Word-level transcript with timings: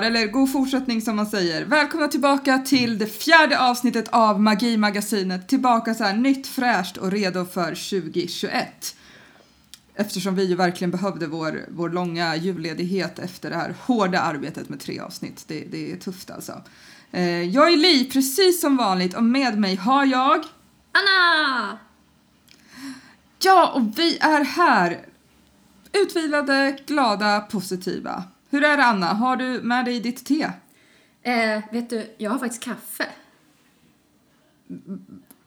år, 0.00 0.04
eller 0.04 0.26
god 0.26 0.52
fortsättning 0.52 1.00
som 1.00 1.16
man 1.16 1.26
säger. 1.26 1.64
Välkomna 1.64 2.08
tillbaka 2.08 2.58
till 2.58 2.98
det 2.98 3.06
fjärde 3.06 3.60
avsnittet 3.60 4.08
av 4.08 4.40
Magimagasinet. 4.40 5.48
Tillbaka 5.48 5.94
så 5.94 6.04
här 6.04 6.14
nytt, 6.14 6.46
fräscht 6.46 6.96
och 6.96 7.10
redo 7.10 7.44
för 7.44 7.64
2021. 7.64 8.96
Eftersom 9.94 10.34
vi 10.34 10.44
ju 10.44 10.54
verkligen 10.54 10.90
behövde 10.90 11.26
vår, 11.26 11.64
vår 11.68 11.90
långa 11.90 12.36
julledighet 12.36 13.18
efter 13.18 13.50
det 13.50 13.56
här 13.56 13.74
hårda 13.80 14.20
arbetet 14.20 14.68
med 14.68 14.80
tre 14.80 15.00
avsnitt. 15.00 15.44
Det, 15.46 15.64
det 15.70 15.92
är 15.92 15.96
tufft 15.96 16.30
alltså. 16.30 16.62
Eh, 17.10 17.42
jag 17.42 17.72
är 17.72 17.76
Li, 17.76 18.10
precis 18.12 18.60
som 18.60 18.76
vanligt, 18.76 19.14
och 19.14 19.24
med 19.24 19.58
mig 19.58 19.76
har 19.76 20.06
jag... 20.06 20.44
Anna! 20.92 21.78
Ja, 23.42 23.72
och 23.74 23.98
vi 23.98 24.18
är 24.18 24.44
här. 24.44 24.98
Utvilade, 25.92 26.78
glada, 26.86 27.40
positiva. 27.40 28.24
Hur 28.50 28.64
är 28.64 28.76
det 28.76 28.84
Anna? 28.84 29.06
Har 29.06 29.36
du 29.36 29.62
med 29.62 29.84
dig 29.84 30.00
ditt 30.00 30.24
te? 30.24 30.42
Eh, 31.22 31.62
vet 31.72 31.90
du, 31.90 32.14
jag 32.18 32.30
har 32.30 32.38
faktiskt 32.38 32.62
kaffe. 32.62 33.06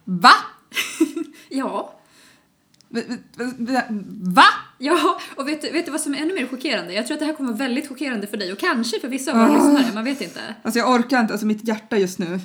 Va? 0.04 0.34
Ja. 1.50 1.94
Va? 4.36 4.44
Ja, 4.78 5.20
och 5.36 5.48
vet 5.48 5.62
du, 5.62 5.70
vet 5.72 5.86
du 5.86 5.92
vad 5.92 6.02
som 6.02 6.14
är 6.14 6.18
ännu 6.18 6.34
mer 6.34 6.48
chockerande? 6.48 6.94
Jag 6.94 7.08
tror 7.08 7.16
att 7.16 7.20
det 7.20 7.26
här 7.26 7.34
kommer 7.34 7.50
vara 7.52 7.58
väldigt 7.60 7.90
chockerande 7.90 8.28
för 8.28 8.38
dig 8.38 8.52
och 8.52 8.60
kanske 8.60 9.00
för 9.00 9.08
vissa 9.08 9.32
av 9.32 9.38
våra 9.38 9.48
lyssnare, 9.54 9.94
man 9.94 10.04
vet 10.04 10.22
inte. 10.22 10.40
Alltså 10.64 10.80
jag 10.80 10.90
orkar 10.92 11.20
inte, 11.22 11.34
alltså 11.34 11.46
mitt 11.48 11.68
hjärta 11.68 11.98
just 11.98 12.20
nu. 12.20 12.40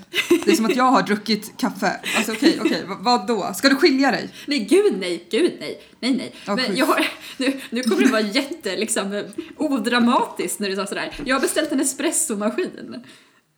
Det 0.44 0.50
är 0.50 0.56
som 0.56 0.64
att 0.66 0.76
jag 0.76 0.84
har 0.84 1.02
druckit 1.02 1.56
kaffe. 1.56 2.00
Alltså 2.16 2.32
okej, 2.32 2.58
okej, 2.60 2.84
v- 2.88 2.94
vad 3.00 3.26
då? 3.26 3.52
Ska 3.54 3.68
du 3.68 3.76
skilja 3.76 4.10
dig? 4.10 4.30
Nej, 4.46 4.58
gud 4.58 4.98
nej, 5.00 5.28
gud 5.30 5.52
nej, 5.60 5.80
nej 6.00 6.14
nej. 6.14 6.34
Ja, 6.46 6.56
Men 6.56 6.76
jag 6.76 6.86
har, 6.86 7.06
nu, 7.36 7.60
nu 7.70 7.82
kommer 7.82 8.02
det 8.02 8.08
vara 8.12 8.20
jätte, 8.20 8.76
liksom, 8.76 9.24
odramatiskt 9.56 10.60
när 10.60 10.68
du 10.70 10.76
sa 10.76 10.86
sådär. 10.86 11.12
Jag 11.24 11.36
har 11.36 11.40
beställt 11.40 11.72
en 11.72 11.80
espressomaskin. 11.80 13.04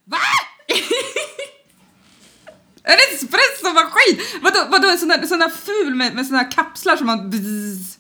Va? 0.05 0.19
Är 2.83 2.97
det 2.97 3.15
espressomaskin? 3.15 4.41
Vadå, 4.43 4.59
vadå 4.71 4.91
en 4.91 4.99
sån 4.99 5.09
där, 5.09 5.27
sån 5.27 5.39
där 5.39 5.49
ful 5.49 5.95
med, 5.95 6.15
med 6.15 6.27
såna 6.27 6.39
här 6.39 6.51
kapslar 6.51 6.97
som 6.97 7.07
man... 7.07 7.33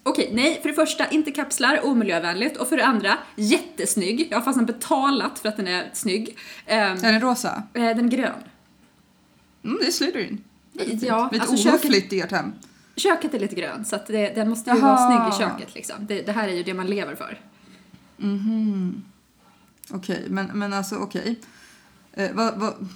Okej, 0.03 0.31
nej, 0.33 0.59
för 0.63 0.69
det 0.69 0.75
första, 0.75 1.09
inte 1.09 1.31
kapslar, 1.31 1.87
omiljövänligt. 1.87 2.57
Och 2.57 2.69
för 2.69 2.77
det 2.77 2.85
andra, 2.87 3.19
jättesnygg. 3.37 4.29
Jag 4.31 4.39
har 4.39 4.45
fastän 4.45 4.67
betalat 4.67 5.39
för 5.39 5.49
att 5.49 5.57
den 5.57 5.67
är 5.69 5.91
snygg. 5.93 6.39
Ehm, 6.67 7.05
Är 7.05 7.13
den 7.13 7.21
rosa? 7.21 7.63
eh, 7.75 7.83
den 7.83 8.05
är 8.05 8.09
grön. 8.09 8.33
Mm, 9.65 9.79
det 9.81 9.87
är 9.87 9.91
Slytherin. 9.91 10.45
Ja. 10.73 11.29
Lite 11.33 11.45
alltså 11.47 11.57
köket- 11.57 12.13
i 12.13 12.21
ert 12.21 12.31
hem. 12.31 12.53
Köket 12.97 13.35
är 13.35 13.39
lite 13.39 13.55
grönt 13.55 13.89
så 13.89 13.97
att 13.97 14.07
det, 14.07 14.35
den 14.35 14.49
måste 14.49 14.71
ju 14.71 14.77
Jaha. 14.77 14.87
vara 14.97 15.29
snygg 15.31 15.35
i 15.35 15.49
köket 15.49 15.75
liksom. 15.75 15.97
Det, 16.07 16.23
det 16.23 16.33
här 16.33 16.49
är 16.49 16.53
ju 16.53 16.63
det 16.63 16.75
man 16.75 16.87
lever 16.87 17.15
för. 17.15 17.41
Okej, 19.91 20.27
men, 20.29 20.47
men 20.55 20.73
alltså 20.73 20.97
okej. 20.97 21.41
Eh, 22.13 22.31
vad, 22.33 22.59
vad, 22.59 22.89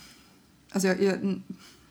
alltså 0.72 0.88
jag, 0.88 1.02
jag, 1.02 1.40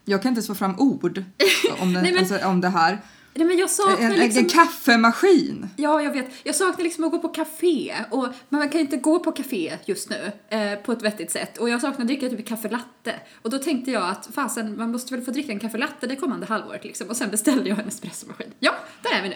jag 0.05 0.21
kan 0.21 0.29
inte 0.29 0.37
ens 0.39 0.47
få 0.47 0.55
fram 0.55 0.79
ord 0.79 1.23
om, 1.79 1.93
den, 1.93 2.03
Nej, 2.03 2.11
men- 2.13 2.19
alltså, 2.19 2.47
om 2.47 2.61
det 2.61 2.69
här. 2.69 3.01
Nej 3.35 3.47
men 3.47 3.57
jag 3.57 3.69
saknar 3.69 4.09
En, 4.09 4.15
liksom... 4.15 4.43
en 4.43 4.49
kaffemaskin. 4.49 5.69
Ja, 5.75 6.01
jag 6.01 6.11
vet. 6.13 6.27
Jag 6.43 6.55
saknar 6.55 6.83
liksom 6.83 7.03
att 7.03 7.11
gå 7.11 7.19
på 7.19 7.27
café 7.27 7.93
och 8.11 8.27
man 8.49 8.69
kan 8.69 8.81
inte 8.81 8.97
gå 8.97 9.19
på 9.19 9.31
café 9.31 9.77
just 9.85 10.09
nu 10.09 10.31
eh, 10.49 10.75
på 10.79 10.91
ett 10.91 11.01
vettigt 11.01 11.31
sätt. 11.31 11.57
Och 11.57 11.69
jag 11.69 11.81
saknar 11.81 12.01
att 12.01 12.07
dricka 12.07 12.29
typ 12.29 12.47
kaffe 12.47 12.69
latte. 12.69 13.15
Och 13.41 13.49
då 13.49 13.57
tänkte 13.59 13.91
jag 13.91 14.09
att 14.09 14.29
fasen, 14.33 14.77
man 14.77 14.91
måste 14.91 15.15
väl 15.15 15.25
få 15.25 15.31
dricka 15.31 15.51
en 15.51 15.59
kaffe 15.59 15.77
latte 15.77 16.07
det 16.07 16.15
kommande 16.15 16.45
halvåret 16.45 16.83
liksom. 16.83 17.09
Och 17.09 17.17
sen 17.17 17.29
beställde 17.31 17.69
jag 17.69 17.79
en 17.79 17.87
espressomaskin. 17.87 18.51
Ja, 18.59 18.73
där 19.01 19.17
är 19.19 19.23
vi 19.23 19.29
nu. 19.29 19.35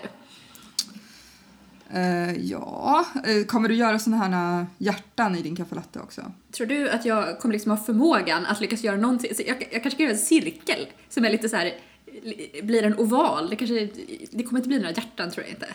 Eh, 1.93 2.31
ja, 2.37 3.05
eh, 3.25 3.45
kommer 3.45 3.69
du 3.69 3.75
göra 3.75 3.99
såna 3.99 4.17
här 4.17 4.65
hjärtan 4.77 5.35
i 5.35 5.41
din 5.41 5.55
kaffelatte 5.55 5.99
också? 5.99 6.31
Tror 6.51 6.67
du 6.67 6.89
att 6.89 7.05
jag 7.05 7.39
kommer 7.39 7.53
liksom 7.53 7.71
ha 7.71 7.77
förmågan 7.77 8.45
att 8.45 8.61
lyckas 8.61 8.83
göra 8.83 8.97
någonting? 8.97 9.35
Så 9.35 9.41
jag, 9.47 9.55
jag 9.61 9.71
kanske 9.71 9.91
ska 9.91 10.03
göra 10.03 10.13
en 10.13 10.17
cirkel 10.19 10.87
som 11.09 11.25
är 11.25 11.29
lite 11.29 11.49
så 11.49 11.55
här 11.55 11.73
li- 12.23 12.61
blir 12.63 12.83
en 12.83 12.97
oval. 12.99 13.49
Det 13.49 13.55
kanske, 13.55 13.89
det 14.31 14.43
kommer 14.43 14.59
inte 14.59 14.67
bli 14.67 14.77
några 14.77 14.91
hjärtan 14.91 15.31
tror 15.31 15.45
jag 15.45 15.53
inte. 15.53 15.67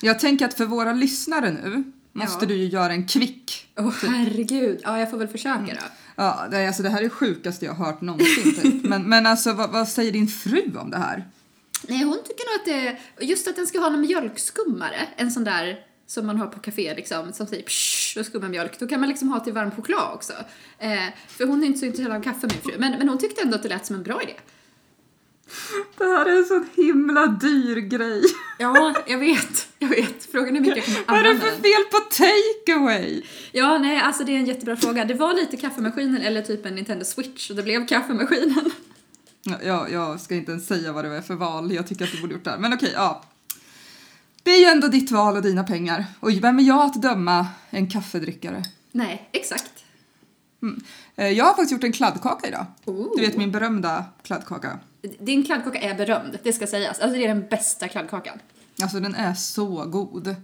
Jag 0.00 0.18
tänker 0.20 0.44
att 0.46 0.54
för 0.54 0.64
våra 0.66 0.92
lyssnare 0.92 1.50
nu 1.50 1.84
måste 2.12 2.44
Ja. 2.44 2.48
du 2.48 2.54
ju 2.56 2.64
göra 2.68 2.92
en 2.92 3.06
kvick. 3.06 3.66
Åh 3.78 3.92
herregud, 4.02 4.80
ja 4.82 4.98
jag 4.98 5.10
får 5.10 5.18
väl 5.18 5.28
försöka 5.28 5.60
då. 5.66 5.86
Ja, 6.16 6.46
det, 6.50 6.66
alltså, 6.66 6.82
det 6.82 6.88
här 6.90 6.98
är 6.98 7.02
det 7.04 7.10
sjukaste 7.10 7.64
jag 7.64 7.72
har 7.72 7.86
hört 7.86 8.00
någonsin. 8.00 8.54
Typ. 8.62 8.84
Men, 8.84 9.02
men 9.02 9.26
alltså, 9.26 9.52
vad, 9.52 9.70
vad 9.70 9.88
säger 9.88 10.12
din 10.12 10.28
fru 10.28 10.72
om 10.78 10.90
det 10.90 10.98
här? 10.98 11.24
Nej 11.82 12.02
hon 12.02 12.18
tycker 12.24 12.44
nog 12.44 12.60
att 12.60 12.64
det, 12.64 13.26
just 13.26 13.48
att 13.48 13.56
den 13.56 13.66
ska 13.66 13.78
ha 13.78 13.90
någon 13.90 14.00
mjölkskummare, 14.00 15.08
en 15.16 15.30
sån 15.30 15.44
där 15.44 15.86
som 16.06 16.26
man 16.26 16.36
har 16.38 16.46
på 16.46 16.60
café 16.60 16.94
liksom, 16.94 17.32
som 17.32 17.46
säger 17.46 17.62
psh 17.62 18.18
och 18.18 18.26
skummar 18.26 18.48
mjölk. 18.48 18.78
Då 18.78 18.86
kan 18.86 19.00
man 19.00 19.08
liksom 19.08 19.28
ha 19.28 19.40
till 19.40 19.52
varm 19.52 19.70
choklad 19.70 20.14
också. 20.14 20.32
Eh, 20.78 21.04
för 21.28 21.46
hon 21.46 21.62
är 21.62 21.66
inte 21.66 21.78
så 21.78 21.86
intresserad 21.86 22.16
av 22.16 22.22
kaffe 22.22 22.46
min 22.46 22.62
fru, 22.62 22.72
men, 22.78 22.98
men 22.98 23.08
hon 23.08 23.18
tyckte 23.18 23.42
ändå 23.42 23.56
att 23.56 23.62
det 23.62 23.68
lät 23.68 23.86
som 23.86 23.96
en 23.96 24.02
bra 24.02 24.22
idé. 24.22 24.32
Det 25.98 26.04
här 26.04 26.26
är 26.26 26.38
en 26.38 26.44
sån 26.44 26.68
himla 26.76 27.26
dyr 27.26 27.76
grej. 27.76 28.22
Ja, 28.58 28.94
jag 29.06 29.18
vet, 29.18 29.68
jag 29.78 29.88
vet. 29.88 30.24
Frågan 30.32 30.56
är 30.56 30.60
hur 30.60 30.60
mycket 30.60 30.76
jag 30.76 31.06
kommer 31.06 31.06
Vad 31.06 31.18
är 31.18 31.22
det 31.22 31.30
använda 31.30 31.56
för 31.56 31.62
fel 31.62 31.84
på 31.90 31.98
takeaway? 31.98 33.22
Ja, 33.52 33.78
nej, 33.78 33.98
alltså 33.98 34.24
det 34.24 34.32
är 34.32 34.36
en 34.36 34.46
jättebra 34.46 34.76
fråga. 34.76 35.04
Det 35.04 35.14
var 35.14 35.34
lite 35.34 35.56
kaffemaskinen 35.56 36.22
eller 36.22 36.42
typ 36.42 36.66
en 36.66 36.74
Nintendo 36.74 37.04
Switch 37.04 37.50
och 37.50 37.56
det 37.56 37.62
blev 37.62 37.86
kaffemaskinen. 37.86 38.70
Ja, 39.46 39.56
jag, 39.62 39.90
jag 39.92 40.20
ska 40.20 40.34
inte 40.34 40.52
ens 40.52 40.66
säga 40.66 40.92
vad 40.92 41.04
det 41.04 41.08
var 41.08 41.20
för 41.20 41.34
val. 41.34 41.72
Jag 41.72 41.86
tycker 41.86 42.04
att 42.04 42.12
du 42.12 42.20
borde 42.20 42.34
gjort 42.34 42.44
det 42.44 42.50
här. 42.50 42.58
Men 42.58 42.72
okej, 42.72 42.92
ja. 42.94 43.22
Det 44.42 44.50
är 44.50 44.58
ju 44.60 44.64
ändå 44.64 44.88
ditt 44.88 45.10
val 45.10 45.36
och 45.36 45.42
dina 45.42 45.64
pengar. 45.64 46.04
Och 46.20 46.30
vem 46.30 46.58
är 46.58 46.62
jag 46.62 46.82
att 46.82 47.02
döma 47.02 47.46
en 47.70 47.90
kaffedrickare? 47.90 48.62
Nej, 48.92 49.28
exakt. 49.32 49.72
Eh, 51.16 51.28
Jag 51.28 51.44
har 51.44 51.50
faktiskt 51.52 51.72
gjort 51.72 51.84
en 51.84 51.92
kladdkaka 51.92 52.48
idag. 52.48 52.66
Ooh. 52.84 53.08
Du 53.16 53.22
vet 53.26 53.36
min 53.36 53.52
berömda 53.52 54.04
kladdkaka. 54.22 54.78
Din 55.20 55.44
kladdkaka 55.44 55.78
är 55.78 55.94
berömd, 55.94 56.38
det 56.42 56.52
ska 56.52 56.66
sägas. 56.66 56.98
Alltså 57.00 57.18
det 57.18 57.24
är 57.24 57.28
den 57.28 57.46
bästa 57.48 57.88
kladdkakan. 57.88 58.38
Alltså 58.82 59.00
den 59.00 59.14
är 59.14 59.34
så 59.34 59.84
god. 59.84 60.34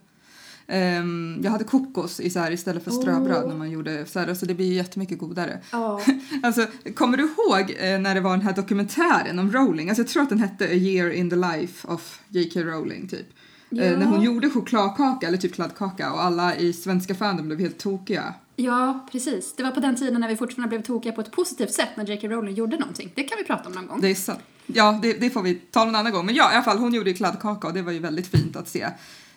Ehm, 0.73 1.41
jag 1.45 1.51
hade 1.51 1.65
kokos 1.65 2.21
i 2.21 2.31
så 2.31 2.39
här, 2.39 2.51
istället 2.53 2.85
för 2.85 2.91
ströbröd 2.91 3.43
Åh. 3.43 3.49
när 3.49 3.57
man 3.57 3.71
gjorde 3.71 4.07
så 4.07 4.19
här, 4.19 4.35
så 4.35 4.47
det 4.47 4.55
blir 4.55 4.67
ju 4.67 4.75
jättemycket 4.75 5.19
godare. 5.19 5.59
Ja. 5.73 6.01
Alltså, 6.43 6.67
kommer 6.95 7.17
du 7.17 7.23
ihåg 7.23 7.61
eh, 7.79 7.99
när 8.01 8.15
det 8.15 8.21
var 8.21 8.31
den 8.31 8.47
här 8.47 8.53
dokumentären 8.55 9.39
om 9.39 9.53
Rowling? 9.53 9.89
Alltså 9.89 10.03
jag 10.03 10.09
tror 10.09 10.23
att 10.23 10.29
den 10.29 10.39
hette 10.39 10.65
A 10.65 10.73
year 10.73 11.11
in 11.11 11.31
the 11.31 11.37
life 11.37 11.89
of 11.89 12.21
J.K. 12.29 12.61
Rowling 12.61 13.09
typ. 13.09 13.27
Eh, 13.71 13.91
Ja. 13.91 13.97
när 13.99 14.07
hon 14.07 14.23
gjorde 14.23 14.51
chokladkaka 14.51 15.27
eller 15.29 15.39
typ 15.39 15.55
kladdkaka 15.55 16.13
och 16.13 16.23
alla 16.23 16.57
i 16.57 16.73
svenska 16.73 17.15
fandom 17.15 17.47
blev 17.47 17.59
helt 17.61 17.79
tokiga. 17.79 18.35
Ja, 18.57 19.07
precis. 19.13 19.55
Det 19.57 19.63
var 19.63 19.71
på 19.71 19.81
den 19.81 19.97
tiden 19.97 20.21
när 20.21 20.29
vi 20.29 20.37
fortfarande 20.37 20.69
blev 20.77 20.83
tokiga 20.87 21.13
på 21.13 21.21
ett 21.21 21.31
positivt 21.33 21.73
sätt 21.73 21.89
när 21.97 22.07
J.K. 22.07 22.29
Rowling 22.29 22.55
gjorde 22.55 22.79
någonting. 22.79 23.13
Det 23.15 23.23
kan 23.23 23.39
vi 23.39 23.45
prata 23.45 23.69
om 23.69 23.75
någon 23.75 23.87
gång. 23.87 24.01
Det 24.01 24.09
är 24.11 24.15
sant. 24.15 24.41
Ja, 24.67 24.99
det, 25.03 25.13
det 25.13 25.31
får 25.31 25.43
vi 25.43 25.55
ta 25.55 25.85
någon 25.85 25.97
annan 25.97 26.13
gång. 26.13 26.27
Men 26.27 26.35
ja, 26.35 26.53
i 26.53 26.55
alla 26.55 26.65
fall 26.65 26.79
hon 26.79 26.95
gjorde 26.95 27.11
ju 27.11 27.17
kladdkaka 27.17 27.67
och 27.67 27.75
det 27.75 27.83
var 27.83 27.93
ju 27.93 27.99
väldigt 27.99 28.27
fint 28.27 28.57
att 28.57 28.69
se. 28.69 28.89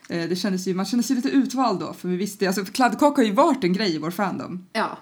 Eh, 0.09 0.29
det 0.29 0.35
kändes 0.35 0.67
ju, 0.67 0.73
man 0.73 0.85
kände 0.85 1.03
sig 1.03 1.15
lite 1.15 1.29
utvald 1.29 1.79
då 1.79 1.93
för 1.93 2.07
vi 2.07 2.15
visste 2.15 2.47
alltså 2.47 2.65
kladdkaka 2.65 3.21
har 3.21 3.25
ju 3.25 3.33
varit 3.33 3.63
en 3.63 3.73
grej 3.73 3.95
i 3.95 3.97
vår 3.97 4.11
fandom. 4.11 4.65
Ja. 4.73 4.97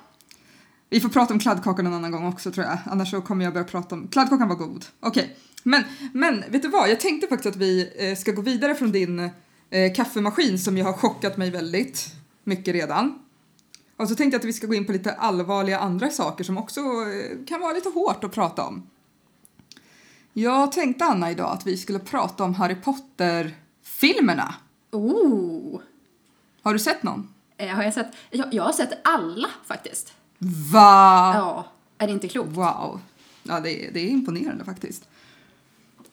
Vi 0.90 1.00
får 1.00 1.10
prata 1.10 1.34
om 1.34 1.40
kladdkaka 1.40 1.82
någon 1.82 1.94
annan 1.94 2.12
gång 2.12 2.28
också 2.28 2.52
tror 2.52 2.66
jag. 2.66 2.78
Annars 2.86 3.12
så 3.12 3.22
kommer 3.22 3.44
jag 3.44 3.54
börja 3.54 3.66
prata 3.66 3.96
om... 3.96 4.08
Kladdkakan 4.08 4.50
var 4.50 4.56
god. 4.56 4.86
Okej. 5.00 5.38
Men, 5.64 5.84
men 6.14 6.44
vet 6.50 6.62
du 6.62 6.68
vad? 6.68 6.90
Jag 6.90 7.00
tänkte 7.00 7.28
faktiskt 7.28 7.56
att 7.56 7.62
vi 7.62 7.92
eh, 7.98 8.16
ska 8.16 8.32
gå 8.32 8.42
vidare 8.42 8.76
från 8.76 8.92
din 8.92 9.20
eh, 9.70 9.94
kaffemaskin 9.96 10.60
som 10.60 10.78
ju 10.78 10.84
har 10.84 10.94
chockat 10.94 11.38
mig 11.38 11.52
väldigt 11.52 12.16
mycket 12.44 12.74
redan. 12.74 13.20
Och 13.98 14.10
så 14.10 14.16
tänkte 14.16 14.36
jag 14.36 14.40
att 14.40 14.46
vi 14.46 14.54
ska 14.54 14.68
gå 14.68 14.74
in 14.74 14.86
på 14.86 14.92
lite 14.92 15.12
allvarliga 15.12 15.80
andra 15.80 16.10
saker 16.10 16.44
som 16.44 16.58
också 16.58 16.80
eh, 16.80 17.46
kan 17.48 17.62
vara 17.62 17.74
lite 17.74 17.90
hårt 17.90 18.24
att 18.24 18.32
prata 18.32 18.64
om. 18.64 18.88
Jag 20.34 20.72
tänkte 20.72 21.06
Anna 21.06 21.32
idag 21.32 21.52
att 21.52 21.68
vi 21.68 21.78
skulle 21.78 22.00
prata 22.00 22.44
om 22.44 22.54
Harry 22.54 22.76
Potter-filmerna. 22.76 24.56
Oh! 24.94 25.81
Har 26.62 26.74
du 26.74 26.80
sett 26.80 27.04
någon? 27.04 27.34
Eh, 27.57 27.69
har 27.69 27.84
jag 27.84 27.94
sett? 27.94 28.16
Jag, 28.31 28.54
jag 28.54 28.63
har 28.63 28.74
sett 28.74 29.07
alla 29.07 29.50
faktiskt. 29.66 30.13
Va? 30.72 31.31
Ja. 31.36 31.66
Är 31.98 32.07
det 32.07 32.13
inte 32.13 32.28
klokt? 32.28 32.50
Wow. 32.51 33.00
Ja, 33.44 33.60
det 33.60 33.88
är, 33.88 33.92
det 33.94 34.00
är 34.00 34.07
imponerande 34.07 34.66
faktiskt. 34.66 35.07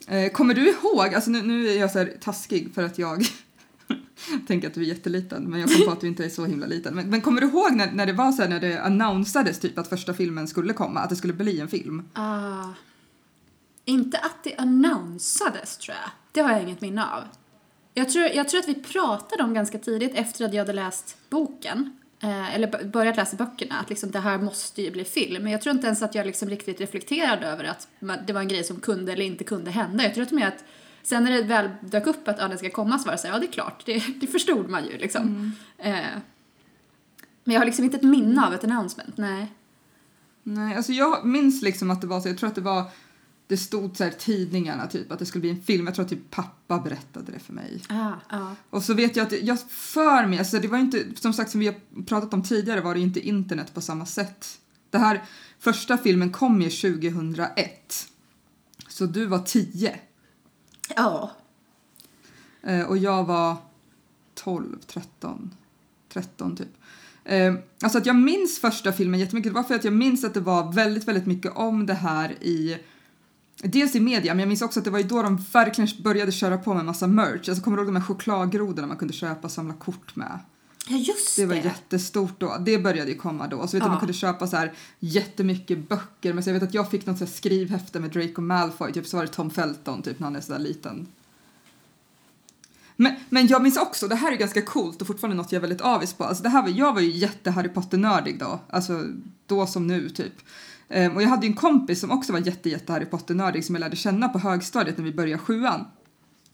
Eh, 0.07 0.33
kommer 0.33 0.55
du 0.55 0.69
ihåg, 0.69 1.15
alltså 1.15 1.31
nu, 1.31 1.43
nu 1.43 1.69
är 1.69 1.79
jag 1.79 1.91
så 1.91 1.99
här 1.99 2.17
taskig 2.21 2.75
för 2.75 2.83
att 2.83 2.99
jag 2.99 3.27
tänker 4.47 4.69
att 4.69 4.75
du 4.75 4.81
är 4.83 4.85
jätteliten, 4.85 5.45
men 5.45 5.61
jag 5.61 5.77
kom 5.77 5.87
på 5.87 5.93
att 5.93 6.01
du 6.01 6.07
inte 6.07 6.25
är 6.25 6.29
så 6.29 6.45
himla 6.45 6.67
liten. 6.67 6.95
Men, 6.95 7.11
men 7.11 7.21
kommer 7.21 7.41
du 7.41 7.47
ihåg 7.47 7.73
när, 7.73 7.93
när 7.93 8.07
det 8.07 8.13
var 8.13 8.33
så 8.33 8.43
här, 8.43 8.49
när 8.49 8.61
det 8.61 8.83
annonsades 8.83 9.59
typ 9.61 9.79
att 9.79 9.89
första 9.89 10.15
filmen 10.15 10.49
skulle 10.49 10.73
komma, 10.73 11.01
att 11.01 11.11
det 11.11 11.17
skulle 11.17 11.33
bli 11.33 11.61
en 11.61 11.69
film? 11.69 12.09
Ah. 12.13 12.65
Inte 13.85 14.19
att 14.19 14.45
det 14.45 14.57
annonsades 14.57 15.79
tror 15.79 15.97
jag. 16.03 16.11
Det 16.33 16.41
har 16.41 16.51
jag 16.51 16.63
inget 16.63 16.81
minne 16.81 17.07
av. 17.07 17.25
Jag 17.95 18.09
tror, 18.09 18.25
jag 18.27 18.49
tror 18.49 18.61
att 18.61 18.69
vi 18.69 18.75
pratade 18.75 19.43
om 19.43 19.55
ganska 19.55 19.79
tidigt 19.79 20.15
efter 20.15 20.45
att 20.45 20.55
jag 20.55 20.61
hade 20.61 20.73
läst 20.73 21.17
boken. 21.31 21.97
Eh, 22.23 22.55
eller 22.55 22.85
börjat 22.85 23.17
läsa 23.17 23.37
böckerna, 23.37 23.79
att 23.81 23.91
liksom 23.91 24.11
det 24.11 24.19
här 24.19 24.39
måste 24.39 24.83
ju 24.83 24.91
bli 24.91 25.05
film. 25.05 25.43
Men 25.43 25.53
jag 25.53 25.63
tror 25.63 25.75
inte 25.75 25.87
ens 25.87 26.03
att 26.03 26.15
jag 26.15 26.27
liksom 26.27 26.49
riktigt 26.49 26.81
reflekterade 26.81 27.47
över 27.47 27.65
att 27.65 27.89
det 28.27 28.33
var 28.33 28.41
en 28.41 28.49
grej 28.49 28.65
som 28.65 28.81
kunde 28.81 29.13
eller 29.13 29.25
inte 29.25 29.45
kunde 29.45 29.71
hända. 29.71 30.05
Jag 30.05 30.15
tror 30.15 30.25
att, 30.25 30.31
med 30.31 30.49
att 30.49 30.65
sen 31.03 31.25
när 31.25 31.31
det 31.31 31.43
väl 31.43 31.71
dök 31.81 32.07
upp 32.07 32.29
att 32.29 32.39
ja, 32.39 32.49
den 32.49 32.59
ska 32.59 32.71
komma 32.71 32.99
så 32.99 33.05
var 33.05 33.13
det 33.13 33.19
så 33.19 33.27
här, 33.27 33.35
ja 33.35 33.41
det 33.41 33.47
är 33.47 33.53
klart, 33.53 33.83
det, 33.87 34.03
det 34.21 34.27
förstod 34.27 34.69
man 34.69 34.85
ju 34.87 34.99
liksom. 34.99 35.53
Eh, 35.79 35.95
Men 37.45 37.55
jag 37.55 37.61
har 37.61 37.67
liksom 37.67 37.85
inte 37.85 37.97
ett 37.97 38.03
minne 38.03 38.47
av 38.47 38.55
ett 38.55 38.65
announcement, 38.65 39.17
nej. 39.17 39.53
Nej, 40.43 40.77
alltså 40.77 40.93
jag 40.93 41.27
minns 41.27 41.63
liksom 41.63 41.91
att 41.91 42.01
det 42.01 42.07
var 42.07 42.21
så, 42.21 42.29
jag 42.29 42.39
tror 42.39 42.49
att 42.49 42.55
det 42.55 42.61
var, 42.61 42.85
det 43.51 43.57
stod 43.57 43.97
så 43.97 44.05
här 44.05 44.11
tidningarna 44.11 44.87
typ 44.87 45.13
att 45.13 45.19
det 45.19 45.27
skulle 45.27 45.41
bli 45.41 45.51
en 45.51 45.63
film. 45.63 45.87
Jag 45.87 45.95
tror 45.95 46.05
att 46.05 46.11
typ 46.11 46.31
pappa 46.31 46.79
berättade 46.79 47.33
det 47.33 47.39
för 47.39 47.53
mig. 47.53 47.83
Ah, 47.89 48.13
ja. 48.31 48.57
Och 48.71 48.83
så 48.83 48.95
vet 48.95 49.17
jag 49.17 49.27
att 49.27 49.43
jag 49.43 49.61
för 49.71 50.27
mig, 50.27 50.39
alltså 50.39 50.59
det 50.59 50.69
var 50.69 50.79
inte, 50.79 51.05
som 51.15 51.33
sagt 51.33 51.51
som 51.51 51.61
vi 51.61 51.67
har 51.67 52.05
pratat 52.05 52.35
om 52.35 52.43
tidigare 52.43 52.81
var 52.81 52.95
det 52.95 53.01
inte 53.01 53.21
internet 53.29 53.75
på 53.75 53.81
samma 53.81 54.07
sätt. 54.07 54.59
Det 54.91 54.99
här 54.99 55.25
första 55.59 55.99
filmen 55.99 56.33
kom 56.33 56.63
ju 56.63 56.71
2001. 56.71 58.09
Så 58.89 59.07
du 59.07 59.27
var 59.27 59.39
10 59.39 60.01
Ja. 60.97 61.31
eh, 62.63 62.83
och 62.83 62.99
jag 62.99 63.25
var 63.25 63.57
12, 64.35 64.79
13, 64.87 65.55
13 66.13 66.57
typ. 66.57 66.69
Eh, 67.25 67.55
alltså 67.83 67.99
att 67.99 68.07
jag 68.07 68.17
minns 68.17 68.59
första 68.61 68.93
filmen 68.93 69.21
jättemycket, 69.21 69.51
det 69.53 69.55
var 69.55 69.63
för 69.63 69.75
att 69.75 69.85
jag 69.85 69.95
minns 69.95 70.25
att 70.25 70.35
det 70.35 70.41
var 70.41 70.73
väldigt, 70.73 71.09
väldigt 71.09 71.27
mycket 71.27 71.53
om 71.55 71.87
det 71.87 71.95
här 71.95 72.31
i 72.45 72.79
Dels 73.63 73.95
i 73.95 74.01
media, 74.01 74.35
men 74.35 74.39
jag 74.41 74.49
minns 74.49 74.63
också 74.63 74.79
att 74.81 74.85
det 74.85 74.91
var 74.91 74.99
ju 74.99 75.05
då 75.05 75.23
de 75.23 75.37
verkligen 75.53 76.03
började 76.03 76.33
köra 76.33 76.59
på 76.59 76.75
med 76.75 76.85
massa 76.85 77.07
merch. 77.07 77.49
Alltså 77.49 77.65
kommer 77.65 77.77
du 77.77 77.83
ihåg 77.83 77.89
de 77.95 77.97
här 77.97 78.07
chokladgrodorna 78.07 78.87
man 78.87 78.97
kunde 78.97 79.15
köpa 79.15 79.41
och 79.43 79.51
samla 79.53 79.75
kort 79.75 80.17
med? 80.17 80.39
Ja, 80.89 80.97
just 80.97 81.37
Det 81.37 81.47
var 81.47 81.55
det. 81.55 81.61
jättestort 81.61 82.35
då. 82.41 82.57
Det 82.61 82.79
började 82.79 83.11
ju 83.11 83.17
komma 83.17 83.47
då. 83.47 83.57
Så 83.57 83.63
vet 83.63 83.73
Ja. 83.73 83.81
du, 83.85 83.89
man 83.91 83.99
kunde 83.99 84.13
köpa 84.15 84.47
så 84.47 84.57
här 84.57 84.73
jättemycket 84.99 85.89
böcker. 85.89 86.33
Men 86.33 86.45
så 86.45 86.51
jag 86.51 86.55
vet 86.55 86.63
att 86.63 86.75
jag 86.75 86.91
fick 86.91 87.07
något 87.07 87.19
så 87.19 87.27
skrivhäfte 87.27 88.01
med 88.01 88.11
Draco 88.11 88.41
Malfoy. 88.41 88.93
Typ 88.93 89.07
så 89.07 89.17
var 89.17 89.25
det 89.25 89.33
Tom 89.33 89.51
Felton 89.51 90.03
typ 90.03 90.19
när 90.19 90.25
han 90.27 90.37
är 90.37 90.41
så 90.41 90.53
där 90.53 90.59
liten. 90.59 91.07
Men, 92.97 93.15
men 93.29 93.47
jag 93.47 93.63
minns 93.63 93.77
också, 93.77 94.09
det 94.09 94.15
här 94.15 94.33
är 94.33 94.37
ganska 94.37 94.63
coolt 94.63 95.01
och 95.01 95.07
fortfarande 95.07 95.37
något 95.37 95.53
jag 95.53 95.57
är 95.57 95.61
väldigt 95.61 95.81
avis 95.81 96.13
på. 96.13 96.25
Alltså 96.25 96.43
det 96.43 96.49
här 96.49 96.63
var, 96.63 96.69
jag 96.69 96.95
var 96.95 97.01
ju 97.01 97.11
jätte 97.11 97.51
Harry 97.51 97.69
Potter-nördig 97.69 98.39
då. 98.39 98.61
Alltså 98.71 99.05
då 99.47 99.67
som 99.67 99.87
nu 99.87 100.09
typ. 100.09 100.33
Ehm, 100.91 101.17
och 101.17 101.23
jag 101.23 101.29
hade 101.29 101.47
en 101.47 101.55
kompis 101.55 102.01
som 102.01 102.11
också 102.11 102.33
var 102.33 102.41
jätte, 102.41 102.69
jätte 102.69 102.93
Harry 102.93 103.07
Potter-nördig 103.07 103.65
som 103.65 103.75
jag 103.75 103.81
lärde 103.81 103.97
känna 103.97 104.29
på 104.29 104.39
högstadiet 104.39 104.99
när 104.99 105.05
vi 105.05 105.13
började 105.13 105.43
sjuan. 105.43 105.85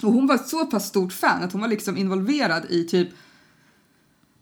Och 0.02 0.12
hon 0.12 0.26
var 0.26 0.34
ett 0.34 0.48
så 0.48 0.66
pass 0.66 0.88
stort 0.88 1.12
fan 1.12 1.42
att 1.42 1.52
hon 1.52 1.60
var 1.60 1.68
liksom 1.68 1.96
involverad 1.96 2.66
i 2.68 2.84
typ 2.84 3.08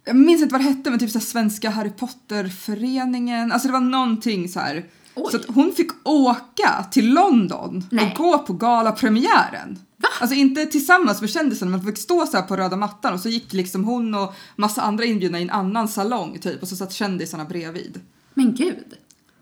jag 0.05 0.17
minns 0.17 0.43
inte 0.43 0.53
vad 0.53 0.61
det 0.61 0.69
hette 0.69 0.91
men 0.91 0.99
typ 0.99 1.11
så 1.11 1.21
Svenska 1.21 1.71
Harry 1.71 1.91
Potter-föreningen. 1.91 3.53
Alltså 3.53 3.69
det 3.69 3.73
var 3.73 3.81
någonting 3.81 4.49
så 4.49 4.61
här. 4.61 4.85
Oj. 5.15 5.31
Så 5.31 5.37
att 5.37 5.47
hon 5.47 5.73
fick 5.73 5.91
åka 6.05 6.87
till 6.91 7.15
London 7.15 7.85
Nej. 7.91 8.11
och 8.11 8.25
gå 8.25 8.39
på 8.39 8.53
galapremiären. 8.53 9.79
Va? 9.97 10.09
Alltså 10.21 10.37
inte 10.37 10.67
tillsammans 10.67 11.21
med 11.21 11.31
kändisarna 11.31 11.71
men 11.71 11.83
fick 11.83 11.99
stå 11.99 12.27
så 12.27 12.43
på 12.43 12.57
röda 12.57 12.77
mattan 12.77 13.15
och 13.15 13.21
så 13.21 13.29
gick 13.29 13.53
liksom 13.53 13.85
hon 13.85 14.15
och 14.15 14.35
massa 14.57 14.83
andra 14.83 15.05
inbjudna 15.05 15.39
i 15.39 15.43
en 15.43 15.51
annan 15.51 15.89
salong 15.89 16.39
typ 16.39 16.63
och 16.63 16.69
så 16.69 16.77
satt 16.77 16.93
kändisarna 16.93 17.45
bredvid. 17.45 18.01
Men 18.35 18.55
gud. 18.55 18.95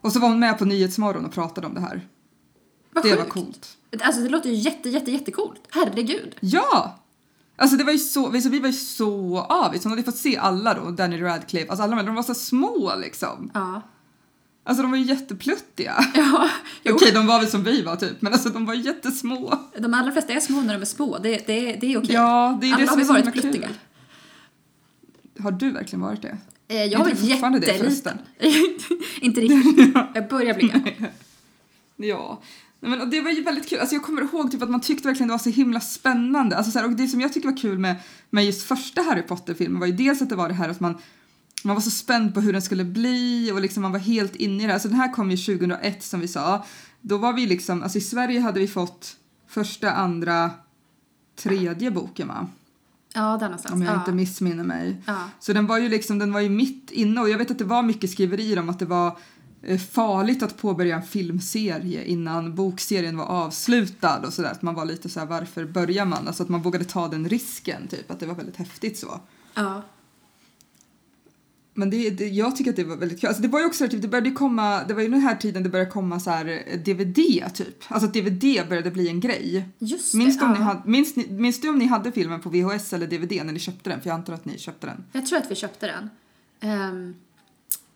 Och 0.02 0.12
så 0.12 0.20
var 0.20 0.28
hon 0.28 0.38
med 0.38 0.58
på 0.58 0.64
Nyhetsmorgon 0.64 1.25
och 1.25 1.32
pratade 1.32 1.66
om 1.66 1.75
det 1.75 1.81
här. 1.81 2.08
Vad 2.93 3.04
det 3.04 3.10
sjukt. 3.10 3.22
var 3.22 3.28
coolt. 3.28 3.76
Alltså 4.00 4.22
det 4.22 4.28
låter 4.28 4.50
ju 4.50 4.54
jätte, 4.54 4.88
jätte, 4.88 5.10
jättecoolt. 5.10 5.60
Herregud. 5.70 6.37
Ja! 6.40 6.99
Alltså 7.56 7.76
det 7.76 7.84
var 7.84 7.93
ju 7.93 7.99
så, 7.99 8.28
vi, 8.28 8.43
så 8.43 8.49
vi 8.49 8.58
var 8.58 8.66
ju 8.66 8.72
så 8.72 9.38
avis. 9.38 9.84
Hon 9.84 9.93
hade 9.93 10.02
fått 10.02 10.16
se 10.16 10.37
alla 10.37 10.75
då, 10.75 10.90
Danny 10.90 11.22
Radcliffe, 11.22 11.70
alltså 11.70 11.82
alla 11.82 11.96
de, 11.96 12.06
de 12.06 12.14
var 12.14 12.22
så 12.22 12.34
små 12.34 12.93
liksom. 13.00 13.50
Ja. 13.54 13.82
Alltså 14.64 14.82
de 14.82 14.90
var 14.90 14.99
ju 14.99 15.04
jättepluttiga. 15.04 16.05
Ja. 16.14 16.48
Okej, 16.90 17.12
de 17.12 17.26
var 17.26 17.40
väl 17.40 17.48
som 17.48 17.64
vi 17.64 17.82
var 17.82 17.96
typ, 17.96 18.22
men 18.22 18.32
alltså 18.32 18.48
de 18.48 18.66
var 18.66 18.75
jättesmå. 18.75 19.58
De 19.78 19.94
allra 19.94 20.12
flesta 20.12 20.32
är 20.32 20.40
små 20.40 20.60
när 20.60 20.75
de 20.75 20.81
är 20.81 20.87
små. 20.87 21.19
Det, 21.19 21.46
det, 21.46 21.76
det 21.81 21.93
är 21.93 21.98
okej. 21.98 22.14
Ja, 22.14 22.58
det 22.60 22.66
är 22.66 22.75
Alla 22.75 22.82
det 22.82 22.88
som 22.88 22.98
har 22.98 23.16
vi 23.16 23.22
varit 23.22 23.32
pluttiga. 23.32 23.69
Har 25.40 25.50
du 25.50 25.70
verkligen 25.70 26.00
varit 26.00 26.22
det? 26.22 26.38
Eh, 26.72 26.84
Jag 26.84 26.98
var 26.98 27.10
fortfarande 27.10 27.58
det, 27.58 27.66
jätteliten. 27.66 28.19
inte 29.20 29.40
riktigt. 29.40 29.94
Jag 30.14 30.28
börjar 30.28 30.54
bli 30.54 30.69
gammal. 30.69 30.92
Ja. 31.96 32.42
Men, 32.80 33.00
och 33.00 33.08
det 33.08 33.20
var 33.20 33.30
ju 33.30 33.42
väldigt 33.42 33.69
kul. 33.69 33.78
Alltså, 33.78 33.94
jag 33.94 34.02
kommer 34.02 34.22
ihåg 34.22 34.50
typ, 34.50 34.62
att 34.62 34.70
man 34.70 34.80
tyckte 34.80 35.08
verkligen 35.08 35.28
det 35.28 35.34
var 35.34 35.38
så 35.38 35.50
himla 35.50 35.80
spännande. 35.80 36.56
Alltså, 36.56 36.72
så 36.72 36.78
här, 36.78 36.86
och 36.86 36.92
det 36.92 37.08
som 37.08 37.20
jag 37.20 37.32
tycker 37.32 37.48
var 37.48 37.56
kul 37.56 37.78
med, 37.78 37.96
med 38.30 38.44
just 38.44 38.62
första 38.62 39.02
Harry 39.02 39.22
Potter-filmen 39.22 39.80
var 39.80 39.86
ju 39.86 39.92
dels 39.92 40.22
att 40.22 40.28
det 40.28 40.36
var 40.36 40.48
det 40.48 40.54
här 40.54 40.69
att 40.69 40.80
man, 40.80 40.98
man 41.64 41.76
var 41.76 41.80
så 41.80 41.90
spänd 41.90 42.34
på 42.34 42.40
hur 42.40 42.52
den 42.52 42.62
skulle 42.62 42.84
bli 42.84 43.50
och 43.54 43.60
liksom 43.60 43.82
man 43.82 43.92
var 43.92 43.98
helt 43.98 44.36
inne 44.36 44.64
i 44.64 44.66
det. 44.66 44.72
Alltså, 44.72 44.88
den 44.88 44.96
här 44.96 45.12
kom 45.12 45.30
ju 45.30 45.36
2001 45.36 46.02
som 46.02 46.20
vi 46.20 46.28
sa. 46.28 46.66
Då 47.00 47.19
var 47.19 47.32
vi 47.32 47.46
liksom, 47.46 47.82
alltså 47.82 47.98
i 47.98 48.00
Sverige 48.00 48.40
hade 48.40 48.60
vi 48.60 48.69
fått 48.69 49.16
första, 49.48 49.92
andra, 49.92 50.50
tredje 51.36 51.90
boken 51.90 52.28
va? 52.28 52.48
Ja, 53.14 53.36
där 53.36 53.46
någonstans. 53.46 53.72
Om 53.72 53.82
jag 53.82 53.94
ja. 53.94 53.98
inte 53.98 54.12
missminner 54.12 54.64
mig. 54.64 55.02
Ja. 55.06 55.28
Så 55.40 55.52
den 55.52 55.66
var 55.66 55.78
ju 55.78 55.88
liksom, 55.88 56.18
den 56.18 56.32
var 56.32 56.40
ju 56.40 56.48
mitt 56.48 56.90
inne 56.90 57.20
och 57.20 57.28
jag 57.30 57.38
vet 57.38 57.50
att 57.50 57.58
det 57.58 57.64
var 57.64 57.82
mycket 57.82 58.10
skriverier 58.10 58.58
om 58.58 58.68
att 58.68 58.78
det 58.78 58.84
var 58.84 59.18
eh, 59.62 59.78
farligt 59.78 60.42
att 60.42 60.56
påbörja 60.56 60.96
en 60.96 61.02
filmserie 61.02 62.04
innan 62.04 62.54
bokserien 62.54 63.16
var 63.16 63.24
avslutad 63.24 64.20
och 64.26 64.32
sådär. 64.32 64.50
Att 64.50 64.62
man 64.62 64.74
var 64.74 64.84
lite 64.84 65.08
så 65.08 65.20
här, 65.20 65.26
varför 65.26 65.64
börjar 65.64 66.04
man? 66.04 66.28
Alltså 66.28 66.42
att 66.42 66.48
man 66.48 66.62
vågade 66.62 66.84
ta 66.84 67.08
den 67.08 67.28
risken, 67.28 67.88
typ. 67.88 68.10
Att 68.10 68.20
det 68.20 68.26
var 68.26 68.34
väldigt 68.34 68.56
häftigt 68.56 68.98
så. 68.98 69.20
ja. 69.54 69.82
Men 71.74 71.90
det, 71.90 72.10
det, 72.10 72.28
jag 72.28 72.56
tycker 72.56 72.70
att 72.70 72.76
det 72.76 72.84
var 72.84 72.96
väldigt 72.96 73.20
kul. 73.20 73.28
Alltså 73.28 73.42
det 73.42 73.48
var 73.48 73.60
ju 73.60 73.66
också 73.66 73.88
typ, 73.88 74.02
det 74.02 74.08
började 74.08 74.30
komma, 74.30 74.84
det 74.84 74.94
var 74.94 75.02
ju 75.02 75.08
den 75.08 75.20
här 75.20 75.36
tiden 75.36 75.62
det 75.62 75.69
började 75.69 75.90
komma 75.90 76.20
så 76.20 76.30
här 76.30 76.62
eh, 76.66 76.78
DVD 76.78 77.54
typ. 77.54 77.84
Alltså 77.88 78.06
att 78.06 78.14
DVD 78.14 78.69
började 78.69 78.90
bli 78.90 79.08
en 79.08 79.20
grej. 79.20 79.69
Just 79.78 80.14
Minns 80.14 80.38
det. 80.38 80.44
du, 80.44 80.48
om 80.48 80.52
ja. 80.52 80.58
ni 80.58 80.64
hade, 80.64 80.90
minns, 80.90 81.16
minns 81.16 81.60
du 81.60 81.69
om 81.69 81.78
ni 81.78 81.86
hade 81.86 82.12
filmen 82.12 82.40
på 82.40 82.48
VHS 82.50 82.93
eller 82.93 83.06
DVD 83.06 83.32
när 83.32 83.52
ni 83.52 83.58
köpte 83.58 83.91
den? 83.91 84.00
För 84.00 84.08
jag 84.08 84.14
antar 84.14 84.32
att 84.32 84.44
ni 84.44 84.58
köpte 84.58 84.86
den. 84.86 85.05
Jag 85.12 85.26
tror 85.26 85.38
att 85.38 85.50
vi 85.50 85.55
köpte 85.55 85.86
den. 85.86 86.10
Um, 86.81 87.14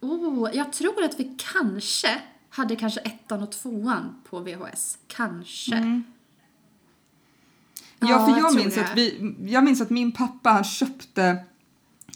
oh, 0.00 0.50
jag 0.54 0.72
tror 0.72 1.04
att 1.04 1.20
vi 1.20 1.36
kanske 1.52 2.20
hade 2.48 2.76
kanske 2.76 3.00
ettan 3.00 3.42
och 3.42 3.52
tvåan 3.52 4.14
på 4.30 4.40
VHS. 4.40 4.98
Kanske. 5.06 5.76
Ja, 5.76 6.00
Ja, 7.98 8.24
för 8.24 8.30
jag 8.30 8.38
jag 8.38 8.54
minns, 8.54 8.78
att 8.78 8.96
vi, 8.96 9.34
jag 9.46 9.64
minns 9.64 9.80
att 9.80 9.90
min 9.90 10.12
pappa 10.12 10.50
han 10.50 10.64
köpte 10.64 11.36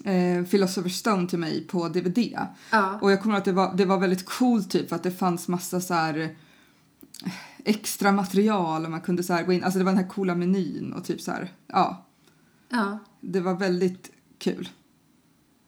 eh, 0.04 0.44
Philosopher's 0.44 0.88
Stone 0.88 1.28
till 1.28 1.38
mig 1.38 1.66
på 1.66 1.88
DVD. 1.88 2.38
Ja. 2.70 2.98
Och 3.02 3.12
jag 3.12 3.22
kommer 3.22 3.36
att 3.36 3.44
det 3.44 3.52
var, 3.52 3.76
det 3.76 3.84
var 3.84 3.98
väldigt 3.98 4.24
coolt 4.24 4.70
typ 4.70 4.88
för 4.88 4.96
att 4.96 5.02
det 5.02 5.10
fanns 5.10 5.48
massa 5.48 5.80
så 5.80 5.94
här 5.94 6.18
eh, 7.24 7.32
extra 7.64 8.12
material 8.12 8.84
och 8.84 8.90
man 8.90 9.00
kunde 9.00 9.22
så 9.22 9.42
gå 9.46 9.52
in, 9.52 9.64
alltså 9.64 9.78
det 9.78 9.84
var 9.84 9.92
den 9.92 10.02
här 10.02 10.10
coola 10.10 10.34
menyn 10.34 10.92
och 10.92 11.04
typ 11.04 11.20
så 11.20 11.30
här, 11.30 11.52
ja, 11.66 12.06
ja. 12.68 12.98
det 13.20 13.40
var 13.40 13.54
väldigt 13.54 14.10
kul. 14.38 14.68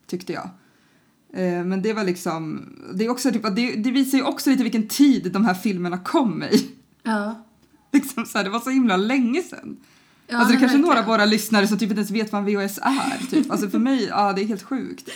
Tyckte 0.07 0.33
jag. 0.33 0.49
Eh, 1.33 1.65
men 1.65 1.83
det 1.83 1.93
var 1.93 2.05
liksom, 2.05 2.69
det 2.95 3.05
är 3.05 3.09
också 3.11 3.33
typ, 3.33 3.43
det, 3.57 3.77
det 3.77 3.91
visar 3.91 4.19
ju 4.19 4.25
också 4.25 4.51
lite 4.51 4.63
vilken 4.63 4.89
tid 4.89 5.33
de 5.33 5.45
här 5.45 5.55
filmerna 5.55 5.99
kom 5.99 6.43
i. 6.43 6.71
Ja. 7.03 7.45
Liksom 7.93 8.27
så 8.27 8.39
här, 8.39 8.45
det 8.45 8.51
var 8.51 8.61
så 8.61 8.71
himla 8.71 8.97
länge 8.97 9.43
sedan. 9.43 9.77
Ja, 10.33 10.39
alltså 10.39 10.53
det 10.53 10.59
är 10.59 10.61
kanske 10.61 10.79
är 10.79 10.81
några 10.81 10.93
av 10.93 10.97
verkligen. 10.97 11.19
våra 11.19 11.25
lyssnare 11.25 11.67
som 11.67 11.79
typ 11.79 11.91
inte 11.91 11.99
ens 12.01 12.11
vet 12.11 12.33
vad 12.33 12.41
en 12.41 12.47
VHS 12.47 12.79
är. 12.83 13.31
Typ. 13.31 13.51
Alltså 13.51 13.71
för 13.71 13.79
mig, 13.79 14.07
ja 14.11 14.33
det 14.33 14.43
är 14.43 14.47
helt 14.47 14.63
sjukt. 14.63 15.09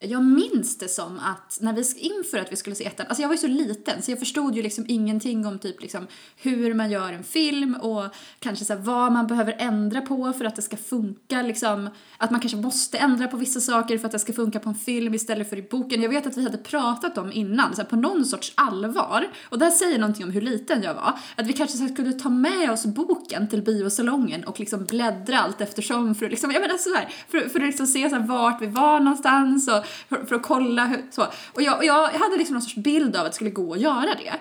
Jag 0.00 0.24
minns 0.24 0.78
det 0.78 0.88
som 0.88 1.18
att 1.18 1.58
när 1.60 1.72
vi 1.72 1.84
inför 1.98 2.38
att 2.38 2.52
vi 2.52 2.56
skulle 2.56 2.76
se 2.76 2.84
ettan, 2.84 3.06
alltså 3.08 3.22
jag 3.22 3.28
var 3.28 3.34
ju 3.34 3.40
så 3.40 3.46
liten 3.46 4.02
så 4.02 4.10
jag 4.10 4.18
förstod 4.18 4.56
ju 4.56 4.62
liksom 4.62 4.84
ingenting 4.88 5.46
om 5.46 5.58
typ 5.58 5.82
liksom 5.82 6.06
hur 6.36 6.74
man 6.74 6.90
gör 6.90 7.12
en 7.12 7.24
film 7.24 7.74
och 7.74 8.04
kanske 8.38 8.64
så 8.64 8.72
här 8.72 8.80
vad 8.80 9.12
man 9.12 9.26
behöver 9.26 9.56
ändra 9.58 10.00
på 10.00 10.32
för 10.32 10.44
att 10.44 10.56
det 10.56 10.62
ska 10.62 10.76
funka 10.76 11.42
liksom. 11.42 11.90
Att 12.18 12.30
man 12.30 12.40
kanske 12.40 12.56
måste 12.56 12.98
ändra 12.98 13.28
på 13.28 13.36
vissa 13.36 13.60
saker 13.60 13.98
för 13.98 14.06
att 14.06 14.12
det 14.12 14.18
ska 14.18 14.32
funka 14.32 14.60
på 14.60 14.68
en 14.68 14.74
film 14.74 15.14
istället 15.14 15.48
för 15.50 15.56
i 15.56 15.62
boken. 15.62 16.02
Jag 16.02 16.10
vet 16.10 16.26
att 16.26 16.36
vi 16.36 16.44
hade 16.44 16.58
pratat 16.58 17.18
om 17.18 17.32
innan, 17.32 17.74
så 17.74 17.82
här, 17.82 17.88
på 17.88 17.96
någon 17.96 18.24
sorts 18.24 18.52
allvar, 18.54 19.26
och 19.48 19.58
där 19.58 19.70
säger 19.70 19.98
någonting 19.98 20.24
om 20.24 20.30
hur 20.30 20.40
liten 20.40 20.82
jag 20.82 20.94
var, 20.94 21.18
att 21.36 21.46
vi 21.46 21.52
kanske 21.52 21.76
så 21.76 21.88
skulle 21.88 22.12
ta 22.12 22.28
med 22.28 22.70
oss 22.70 22.86
boken 22.86 23.48
till 23.48 23.62
biosalongen 23.62 24.44
och 24.44 24.60
liksom 24.60 24.84
bläddra 24.84 25.38
allt 25.38 25.60
eftersom 25.60 26.14
för 26.14 26.24
att 26.24 26.30
liksom, 26.30 26.50
jag 26.50 26.60
menar 26.60 26.76
så 26.76 26.94
här, 26.94 27.08
för, 27.28 27.48
för 27.48 27.60
att 27.60 27.66
liksom 27.66 27.86
se 27.86 28.10
så 28.10 28.16
här, 28.16 28.26
vart 28.26 28.62
vi 28.62 28.66
var 28.66 29.00
någonstans 29.00 29.68
och 29.68 29.87
för, 30.08 30.24
för 30.24 30.36
att 30.36 30.42
kolla 30.42 30.84
hur, 30.84 31.06
så. 31.10 31.26
Och 31.52 31.62
jag, 31.62 31.78
och 31.78 31.84
jag 31.84 32.08
hade 32.08 32.36
liksom 32.36 32.54
någon 32.54 32.62
sorts 32.62 32.76
bild 32.76 33.16
av 33.16 33.26
att 33.26 33.32
det 33.32 33.34
skulle 33.34 33.50
gå 33.50 33.72
att 33.72 33.80
göra 33.80 34.14
det. 34.14 34.34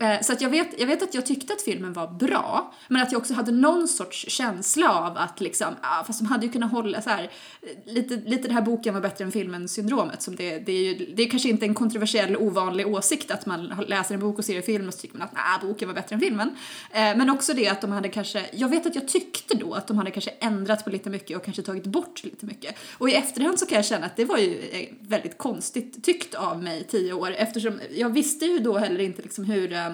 Eh, 0.00 0.20
Så 0.22 0.32
att 0.32 0.40
jag 0.40 0.50
vet, 0.50 0.80
jag 0.80 0.86
vet 0.86 1.02
att 1.02 1.14
jag 1.14 1.26
tyckte 1.26 1.52
att 1.52 1.62
filmen 1.62 1.92
var 1.92 2.06
bra, 2.08 2.74
men 2.88 3.02
att 3.02 3.12
jag 3.12 3.18
också 3.18 3.34
hade 3.34 3.52
någon 3.52 3.88
sorts 3.88 4.24
känsla 4.28 4.92
av 4.92 5.16
att 5.16 5.40
liksom, 5.40 5.74
ah, 5.82 6.04
fast 6.04 6.20
de 6.20 6.26
hade 6.26 6.46
ju 6.46 6.52
kunnat 6.52 6.70
hålla 6.72 7.02
så 7.02 7.10
här, 7.10 7.22
eh, 7.62 7.92
lite, 7.94 8.16
lite 8.16 8.48
det 8.48 8.54
här 8.54 8.62
boken 8.62 8.94
var 8.94 9.00
bättre 9.00 9.24
än 9.24 9.32
filmen 9.32 9.68
syndromet 9.68 10.22
som 10.22 10.36
det, 10.36 10.58
det 10.58 10.72
är 10.72 10.82
ju, 10.82 11.14
det 11.14 11.22
är 11.22 11.30
kanske 11.30 11.48
inte 11.48 11.66
en 11.66 11.74
kontroversiell 11.74 12.36
ovanlig 12.36 12.86
åsikt 12.88 13.30
att 13.30 13.46
man 13.46 13.66
läser 13.86 14.14
en 14.14 14.20
bok 14.20 14.38
och 14.38 14.44
ser 14.44 14.56
en 14.56 14.62
film 14.62 14.88
och 14.88 14.94
så 14.94 15.00
tycker 15.00 15.18
man 15.18 15.28
att 15.28 15.34
nah, 15.34 15.68
boken 15.68 15.88
var 15.88 15.94
bättre 15.94 16.14
än 16.14 16.20
filmen. 16.20 16.48
Eh, 16.90 17.00
Men 17.16 17.30
också 17.30 17.54
det 17.54 17.68
att 17.68 17.80
de 17.80 17.92
hade 17.92 18.08
kanske, 18.08 18.46
jag 18.52 18.68
vet 18.68 18.86
att 18.86 18.94
jag 18.94 19.08
tyckte 19.08 19.56
då 19.56 19.74
att 19.74 19.86
de 19.86 19.98
hade 19.98 20.10
kanske 20.10 20.30
ändrat 20.30 20.84
på 20.84 20.90
lite 20.90 21.10
mycket 21.10 21.36
och 21.36 21.44
kanske 21.44 21.62
tagit 21.62 21.86
bort 21.86 22.24
lite 22.24 22.46
mycket. 22.46 22.74
Och 22.98 23.08
i 23.08 23.14
efterhand 23.14 23.58
så 23.58 23.66
kan 23.66 23.76
jag 23.76 23.84
känna 23.84 24.06
att 24.06 24.16
det 24.16 24.24
var 24.24 24.38
ju 24.38 24.58
eh, 24.72 24.88
väldigt 25.00 25.38
konstigt 25.38 26.04
tyckt 26.04 26.34
av 26.34 26.62
mig 26.62 26.84
tio 26.90 27.12
år 27.12 27.34
eftersom 27.38 27.80
jag 27.96 28.10
visste 28.10 28.44
ju 28.46 28.58
då 28.58 28.78
heller 28.78 29.00
inte 29.00 29.22
liksom 29.22 29.44
hur 29.44 29.72
eh, 29.72 29.87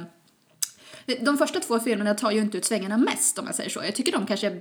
de 1.20 1.38
första 1.38 1.60
två 1.60 1.80
filmerna 1.80 2.14
tar 2.14 2.30
ju 2.30 2.40
inte 2.40 2.58
ut 2.58 2.64
svängarna 2.64 2.96
mest 2.96 3.38
om 3.38 3.46
jag 3.46 3.54
säger 3.54 3.70
så. 3.70 3.80
Jag 3.84 3.94
tycker 3.94 4.12
de 4.12 4.26
kanske 4.26 4.60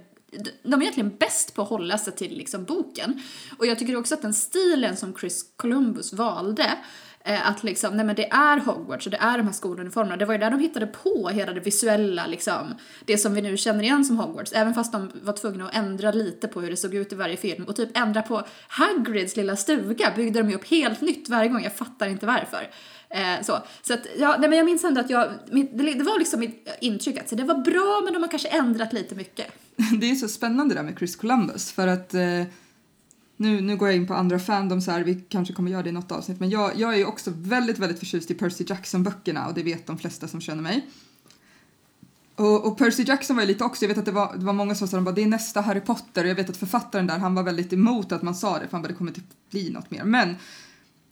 de 0.64 0.74
är 0.74 0.82
egentligen 0.82 1.18
bäst 1.18 1.54
på 1.54 1.62
att 1.62 1.70
hålla 1.70 1.98
sig 1.98 2.14
till 2.14 2.38
liksom 2.38 2.66
boken. 2.66 3.22
Och 3.58 3.66
jag 3.66 3.80
tycker 3.80 3.96
också 3.96 4.16
att 4.16 4.22
den 4.22 4.34
stilen 4.34 4.98
som 4.98 5.16
Chris 5.16 5.46
Columbus 5.56 6.14
valde 6.14 6.78
Eh, 7.26 7.50
att 7.50 7.64
liksom, 7.64 7.98
nej 7.98 8.06
men 8.06 8.16
det 8.16 8.30
är 8.30 8.58
Hogwarts 8.58 9.06
och 9.06 9.12
det 9.12 9.18
är 9.18 9.38
de 9.38 9.44
här 9.44 9.54
skoluniformerna. 9.54 10.18
Det 10.18 10.26
var 10.26 10.34
ju 10.34 10.40
där 10.40 10.52
de 10.52 10.60
hittade 10.60 10.88
på 10.88 11.30
hela 11.30 11.54
det 11.54 11.60
visuella 11.60 12.28
liksom. 12.28 12.76
Det 13.06 13.18
som 13.18 13.34
vi 13.34 13.42
nu 13.42 13.58
känner 13.58 13.84
igen 13.84 14.06
som 14.06 14.18
Hogwarts. 14.18 14.54
Även 14.54 14.74
fast 14.74 14.92
de 14.92 15.12
var 15.22 15.34
tvungna 15.34 15.66
att 15.66 15.76
ändra 15.76 16.12
lite 16.12 16.48
på 16.48 16.62
hur 16.62 16.70
det 16.70 16.78
såg 16.78 16.96
ut 16.96 17.14
i 17.14 17.16
varje 17.16 17.38
film. 17.38 17.64
Och 17.64 17.76
typ 17.76 17.98
ändra 17.98 18.22
på 18.22 18.44
Hagrids 18.68 19.36
lilla 19.36 19.56
stuga 19.56 20.14
byggde 20.16 20.42
de 20.42 20.50
ju 20.50 20.56
upp 20.56 20.68
helt 20.68 21.02
nytt 21.02 21.30
varje 21.30 21.50
gång. 21.50 21.64
Jag 21.64 21.76
fattar 21.76 22.08
inte 22.08 22.26
varför. 22.26 22.70
Eh, 23.14 23.42
så 23.44 23.60
så 23.82 23.94
att, 23.94 24.08
ja, 24.18 24.38
nej 24.40 24.50
men 24.50 24.58
jag 24.58 24.66
minns 24.66 24.84
ändå 24.84 25.02
att 25.02 25.10
jag, 25.10 25.32
det, 25.52 25.94
det 25.94 26.04
var 26.04 26.20
liksom 26.20 26.40
mitt 26.40 26.68
intryck 26.82 27.18
att 27.18 27.38
det 27.38 27.44
var 27.44 27.58
bra 27.58 28.02
men 28.04 28.14
de 28.14 28.24
har 28.24 28.30
kanske 28.30 28.48
ändrat 28.48 28.94
lite 28.94 29.16
mycket. 29.16 29.48
Det 30.00 30.12
är 30.12 30.16
så 30.16 30.28
spännande 30.28 30.76
det 30.76 30.80
där 30.80 30.86
med 30.86 30.98
Chris 30.98 31.16
Columbus 31.16 31.72
för 31.72 31.88
att 31.88 32.14
eh 32.14 32.44
nu, 33.38 33.62
nu 33.62 33.78
går 33.78 33.88
jag 33.88 33.98
in 33.98 34.08
på 34.08 34.14
andra 34.14 34.40
fandoms 34.40 34.88
här, 34.88 35.04
vi 35.04 35.16
kanske 35.30 35.54
kommer 35.54 35.72
göra 35.72 35.84
det 35.84 35.90
i 35.90 35.92
något 35.92 36.12
avsnitt, 36.12 36.40
men 36.40 36.50
jag, 36.50 36.72
jag 36.76 36.94
är 36.94 36.98
ju 36.98 37.06
också 37.06 37.32
väldigt, 37.36 37.80
väldigt 37.80 38.00
förtjust 38.00 38.32
i 38.32 38.34
Percy 38.34 38.66
Jackson-böckerna 38.68 39.48
och 39.48 39.54
det 39.54 39.64
vet 39.64 39.88
de 39.88 39.98
flesta 39.98 40.28
som 40.28 40.42
känner 40.42 40.64
mig. 40.64 40.88
Och, 42.36 42.68
och, 42.68 42.78
Percy 42.78 43.04
Jackson 43.04 43.36
var 43.36 43.44
ju 43.44 43.48
lite 43.48 43.64
också, 43.64 43.86
jag 43.86 43.90
vet 43.90 43.98
att 43.98 44.06
det 44.06 44.12
var, 44.12 44.36
det 44.38 44.46
var 44.46 44.54
många 44.54 44.76
som 44.76 44.88
sa 44.88 44.98
att 44.98 45.16
det 45.16 45.24
är 45.24 45.28
nästa 45.28 45.62
Harry 45.62 45.80
Potter 45.80 46.24
och 46.24 46.30
jag 46.30 46.36
vet 46.36 46.50
att 46.50 46.58
författaren 46.58 47.08
där, 47.08 47.18
han 47.18 47.36
var 47.36 47.44
väldigt 47.44 47.74
emot 47.74 48.12
att 48.12 48.22
man 48.22 48.36
sa 48.36 48.60
det 48.60 48.68
för 48.68 48.72
han 48.72 48.82
bara 48.82 48.88
det 48.88 48.94
kommer 48.94 49.12
inte 49.12 49.22
bli 49.50 49.70
något 49.70 49.92
mer. 49.92 50.04
Men 50.04 50.36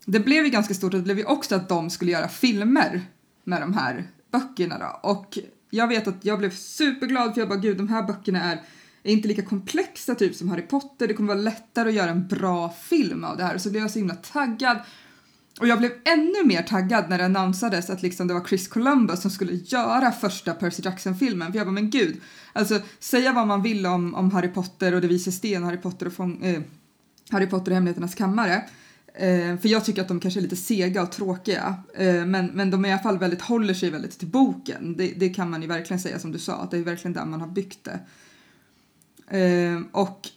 det 0.06 0.20
blev 0.20 0.46
ju 0.46 0.50
ganska 0.50 0.74
stort 0.74 0.94
och 0.94 1.00
det 1.00 1.04
blev 1.04 1.18
ju 1.18 1.26
också 1.26 1.56
att 1.56 1.70
de 1.70 1.90
skulle 1.90 2.12
göra 2.12 2.28
filmer 2.28 3.02
med 3.44 3.62
de 3.62 3.74
här 3.74 4.08
böckerna 4.32 4.78
då. 4.78 5.10
Och 5.10 5.38
jag 5.70 5.88
vet 5.88 6.08
att 6.08 6.26
jag 6.26 6.40
blev 6.40 6.52
superglad 6.52 7.34
för 7.34 7.42
jag 7.42 7.50
bara 7.50 7.60
gud 7.60 7.78
de 7.78 7.88
här 7.88 8.04
böckerna 8.04 8.44
är 8.44 8.62
är 9.04 9.12
inte 9.12 9.28
lika 9.28 9.42
komplexa 9.42 10.16
typ 10.16 10.36
som 10.36 10.50
Harry 10.50 10.62
Potter. 10.62 11.08
Det 11.08 11.14
kommer 11.14 11.34
vara 11.34 11.44
lättare 11.44 11.90
att 11.90 11.96
göra 11.96 12.10
en 12.10 12.28
bra 12.28 12.70
film 12.70 13.24
av 13.24 13.38
det 13.38 13.44
här. 13.44 13.58
Så 13.58 13.70
blev 13.70 13.82
jag 13.82 13.92
så 13.92 14.00
himla 14.00 14.16
taggad. 14.16 14.78
Och 15.60 15.68
jag 15.68 15.80
blev 15.80 15.92
ännu 16.06 16.46
mer 16.46 16.62
taggad 16.62 17.10
när 17.10 17.18
det 17.18 17.26
annonsades 17.26 17.90
att 17.90 18.02
liksom 18.02 18.28
det 18.28 18.34
var 18.34 18.46
Chris 18.46 18.68
Columbus 18.68 19.22
som 19.22 19.32
skulle 19.32 19.54
göra 19.54 20.12
första 20.12 20.54
Percy 20.54 20.82
Jackson-filmen. 20.86 21.52
För 21.52 21.60
jag 21.60 21.68
bara, 21.68 21.72
men 21.72 21.90
gud. 21.90 22.22
Alltså, 22.54 22.80
säga 23.00 23.34
vad 23.34 23.48
man 23.48 23.62
vill 23.62 23.86
om, 23.86 24.16
om 24.16 24.32
Harry 24.32 24.48
Potter 24.48 24.94
och 24.94 25.02
Det 25.02 25.08
vises 25.08 25.36
sten, 25.36 25.64
Harry 25.64 25.78
Potter 25.78 26.06
och 26.06 26.14
fång, 26.14 26.44
eh, 26.44 26.62
Harry 27.30 27.48
Potter 27.48 27.72
och 27.72 27.76
Hemligheternas 27.76 28.16
kammare. 28.16 28.64
Eh, 29.14 29.58
för 29.58 29.68
jag 29.68 29.86
tycker 29.86 30.02
att 30.02 30.08
de 30.08 30.20
kanske 30.20 30.40
är 30.40 30.42
lite 30.42 30.56
sega 30.56 31.04
och 31.04 31.12
tråkiga. 31.12 31.76
Eh, 31.94 32.26
men, 32.26 32.46
men 32.46 32.72
de 32.72 32.86
i 32.86 32.92
alla 32.92 33.02
fall 33.02 33.18
väldigt, 33.18 33.42
håller 33.42 33.74
sig 33.74 33.90
väldigt 33.90 34.20
till 34.20 34.28
boken. 34.28 34.98
Det, 34.98 35.14
det 35.18 35.30
kan 35.30 35.50
man 35.50 35.62
ju 35.62 35.68
verkligen 35.68 36.00
säga 36.00 36.20
som 36.20 36.32
du 36.32 36.40
sa, 36.40 36.54
att 36.54 36.72
det 36.72 36.78
är 36.78 36.82
verkligen 36.82 37.14
där 37.14 37.26
man 37.26 37.42
har 37.42 37.48
byggt 37.48 37.84
det. 37.84 38.00
Eh, 39.38 39.82
och 39.92 40.30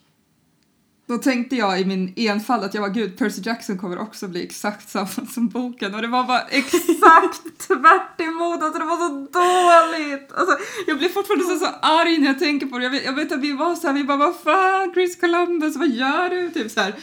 då 1.07 1.19
tänkte 1.19 1.57
jag 1.57 1.81
i 1.81 1.85
min 1.85 2.12
enfald 2.16 2.64
att 2.64 2.75
jag 2.75 2.83
var 2.83 2.88
gud, 2.88 3.19
Percy 3.19 3.43
Jackson 3.45 3.78
kommer 3.78 3.99
också 3.99 4.28
bli 4.28 4.45
exakt 4.45 4.88
samma 4.88 5.07
som 5.07 5.49
boken 5.49 5.95
och 5.95 6.02
det 6.02 6.09
var 6.09 6.25
bara 6.25 6.40
exakt 6.40 7.59
tvärt 7.66 8.21
emot, 8.21 8.62
alltså 8.62 8.78
det 8.78 8.85
var 8.85 8.97
så 8.97 9.09
dåligt. 9.14 10.33
Alltså, 10.33 10.57
jag 10.87 10.99
blir 10.99 11.09
fortfarande 11.09 11.45
så, 11.45 11.59
så 11.59 11.66
arg 11.83 12.19
när 12.19 12.26
jag 12.26 12.38
tänker 12.38 12.66
på 12.66 12.78
det. 12.78 12.85
Jag 12.85 12.90
vet, 12.90 13.04
jag 13.04 13.12
vet 13.12 13.33
att 13.33 13.40
vi 13.40 13.52
var 13.52 13.75
så 13.75 13.87
här, 13.87 13.95
vi 13.95 14.04
bara 14.04 14.16
vad 14.16 14.37
fan 14.37 14.93
Chris 14.95 15.21
Columbus, 15.21 15.76
vad 15.76 15.88
gör 15.88 16.31
du? 16.31 16.50
Typ 16.50 16.71
så 16.71 16.81
här. 16.81 16.95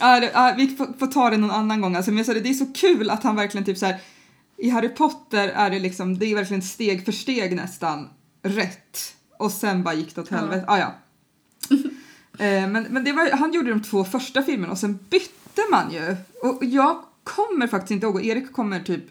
Äh, 0.00 0.24
äh, 0.24 0.56
vi 0.56 0.68
får, 0.68 0.98
får, 0.98 1.06
ta 1.06 1.30
det 1.30 1.36
någon 1.36 1.50
annan 1.50 1.80
gång. 1.80 1.96
Alltså, 1.96 2.10
men 2.10 2.18
jag 2.18 2.26
sa 2.26 2.34
det, 2.34 2.40
det 2.40 2.48
är 2.48 2.54
så 2.54 2.72
kul 2.74 3.10
att 3.10 3.22
han 3.22 3.36
verkligen 3.36 3.64
typ 3.64 3.78
så 3.78 3.86
här, 3.86 4.00
i 4.56 4.70
Harry 4.70 4.88
Potter 4.88 5.48
är 5.48 5.70
det 5.70 5.78
liksom, 5.78 6.18
det 6.18 6.26
är 6.26 6.34
verkligen 6.34 6.62
steg 6.62 7.04
för 7.04 7.12
steg 7.12 7.56
nästan 7.56 8.08
rätt. 8.42 9.14
Och 9.38 9.52
sen 9.52 9.82
bara 9.82 9.94
gick 9.94 10.14
det 10.14 10.20
åt 10.20 10.28
helvete. 10.28 10.64
Ja. 10.66 10.74
Ah, 10.74 10.78
ja. 10.78 10.94
Eh, 12.38 12.68
men 12.68 12.86
men 12.90 13.04
det 13.04 13.12
var, 13.12 13.30
han 13.30 13.52
gjorde 13.52 13.70
de 13.70 13.82
två 13.82 14.04
första 14.04 14.42
filmerna 14.42 14.72
och 14.72 14.78
sen 14.78 14.98
bytte 15.10 15.62
man 15.70 15.92
ju. 15.92 16.16
Och 16.42 16.64
jag 16.64 17.02
kommer 17.24 17.66
faktiskt 17.66 17.90
inte 17.90 18.06
ihåg, 18.06 18.14
och 18.14 18.24
Erik 18.24 18.52
kommer 18.52 18.80
typ 18.80 19.04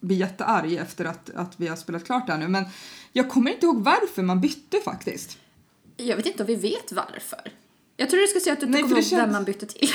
bli 0.00 0.14
jättearg 0.14 0.74
efter 0.74 1.04
att, 1.04 1.30
att 1.30 1.52
vi 1.56 1.68
har 1.68 1.76
spelat 1.76 2.04
klart 2.04 2.26
det 2.26 2.32
här 2.32 2.38
nu, 2.40 2.48
men 2.48 2.64
jag 3.12 3.28
kommer 3.28 3.50
inte 3.50 3.66
ihåg 3.66 3.84
varför 3.84 4.22
man 4.22 4.40
bytte 4.40 4.80
faktiskt. 4.84 5.38
Jag 5.96 6.16
vet 6.16 6.26
inte 6.26 6.42
om 6.42 6.46
vi 6.46 6.56
vet 6.56 6.92
varför. 6.92 7.52
Jag 8.00 8.10
tror 8.10 8.20
du 8.20 8.26
ska 8.26 8.40
säga 8.40 8.52
att 8.52 8.60
du 8.60 8.66
inte 8.66 8.80
kommer 8.80 8.94
ihåg 8.94 9.04
känns... 9.04 9.22
vem 9.22 9.32
man 9.32 9.44
bytte 9.44 9.66
till. 9.66 9.88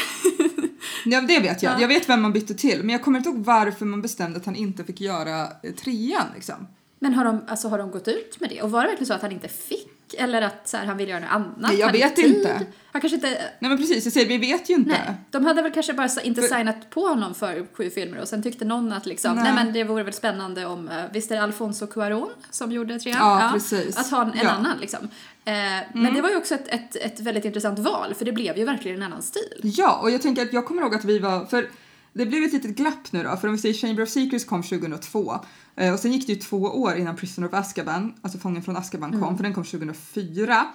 ja, 1.05 1.21
det 1.21 1.39
vet 1.39 1.63
jag. 1.63 1.73
Ja. 1.73 1.81
Jag 1.81 1.87
vet 1.87 2.09
vem 2.09 2.21
man 2.21 2.33
bytte 2.33 2.53
till, 2.53 2.79
men 2.79 2.89
jag 2.89 3.03
kommer 3.03 3.17
inte 3.17 3.29
ihåg 3.29 3.37
varför 3.37 3.85
man 3.85 4.01
bestämde 4.01 4.39
att 4.39 4.45
han 4.45 4.55
inte 4.55 4.83
fick 4.83 5.01
göra 5.01 5.47
eh, 5.63 5.73
trean 5.73 6.27
liksom. 6.35 6.67
Men 6.99 7.13
har 7.13 7.25
de, 7.25 7.41
alltså, 7.47 7.67
har 7.67 7.77
de 7.77 7.91
gått 7.91 8.07
ut 8.07 8.39
med 8.39 8.49
det? 8.49 8.61
Och 8.61 8.71
var 8.71 8.81
det 8.81 8.87
verkligen 8.87 9.07
så 9.07 9.13
att 9.13 9.21
han 9.21 9.31
inte 9.31 9.47
fick? 9.47 9.94
Eller 10.17 10.41
att 10.41 10.67
så 10.67 10.77
här, 10.77 10.85
han 10.85 10.97
vill 10.97 11.09
göra 11.09 11.19
något 11.19 11.31
annat? 11.31 11.55
Nej, 11.57 11.79
jag 11.79 11.91
vet 11.91 12.17
inte. 12.17 12.65
Han 12.91 13.01
kanske 13.01 13.15
inte... 13.15 13.27
Nej 13.59 13.69
men 13.69 13.77
precis, 13.77 14.03
jag 14.03 14.13
säger 14.13 14.27
vi 14.27 14.37
vet 14.37 14.69
ju 14.69 14.73
inte. 14.73 14.89
Nej, 14.89 15.15
de 15.31 15.45
hade 15.45 15.61
väl 15.61 15.71
kanske 15.71 15.93
bara 15.93 16.09
inte 16.23 16.41
för... 16.41 16.55
signat 16.55 16.89
på 16.89 17.07
honom 17.07 17.35
för 17.35 17.65
sju 17.73 17.89
filmer 17.89 18.21
och 18.21 18.27
sen 18.27 18.43
tyckte 18.43 18.65
någon 18.65 18.93
att 18.93 19.05
liksom, 19.05 19.35
nej, 19.35 19.43
nej 19.43 19.53
men 19.53 19.73
det 19.73 19.83
vore 19.83 20.03
väl 20.03 20.13
spännande 20.13 20.65
om, 20.65 20.89
uh, 20.89 20.95
visst 21.13 21.31
är 21.31 21.35
det 21.35 21.41
Alfonso 21.41 21.85
Cuarón 21.85 22.29
som 22.51 22.71
gjorde 22.71 22.99
trean? 22.99 23.17
Ja, 23.19 23.41
ja, 23.41 23.49
precis. 23.53 23.97
Att 23.97 24.11
ha 24.11 24.21
en, 24.21 24.31
en 24.31 24.39
ja. 24.43 24.49
annan 24.49 24.77
liksom. 24.77 24.99
Uh, 25.03 25.09
mm. 25.45 25.85
Men 25.93 26.13
det 26.13 26.21
var 26.21 26.29
ju 26.29 26.37
också 26.37 26.55
ett, 26.55 26.67
ett, 26.67 26.95
ett 26.95 27.19
väldigt 27.19 27.45
intressant 27.45 27.79
val 27.79 28.13
för 28.17 28.25
det 28.25 28.31
blev 28.31 28.57
ju 28.57 28.65
verkligen 28.65 28.97
en 28.97 29.03
annan 29.03 29.21
stil. 29.21 29.59
Ja, 29.63 29.99
och 30.01 30.11
jag 30.11 30.21
tänker 30.21 30.41
att 30.41 30.53
jag 30.53 30.65
kommer 30.65 30.81
ihåg 30.81 30.95
att 30.95 31.05
vi 31.05 31.19
var, 31.19 31.45
för 31.45 31.69
det 32.17 32.25
blev 32.25 32.43
ett 32.43 32.53
litet 32.53 32.75
glapp 32.75 33.11
nu 33.11 33.23
då, 33.23 33.37
för 33.37 33.47
om 33.47 33.53
vi 33.53 33.61
säger 33.61 33.75
Chamber 33.75 34.03
of 34.03 34.09
Secrets 34.09 34.45
kom 34.45 34.63
2002 34.63 35.39
eh, 35.75 35.93
och 35.93 35.99
sen 35.99 36.11
gick 36.11 36.27
det 36.27 36.33
ju 36.33 36.39
två 36.39 36.57
år 36.57 36.95
innan 36.95 37.15
Prisoner 37.15 37.47
of 37.47 37.53
Azkaban, 37.53 38.13
alltså 38.21 38.39
Fången 38.39 38.63
från 38.63 38.77
Azkaban 38.77 39.11
kom, 39.11 39.23
mm. 39.23 39.37
för 39.37 39.43
den 39.43 39.53
kom 39.53 39.63
2004. 39.63 40.65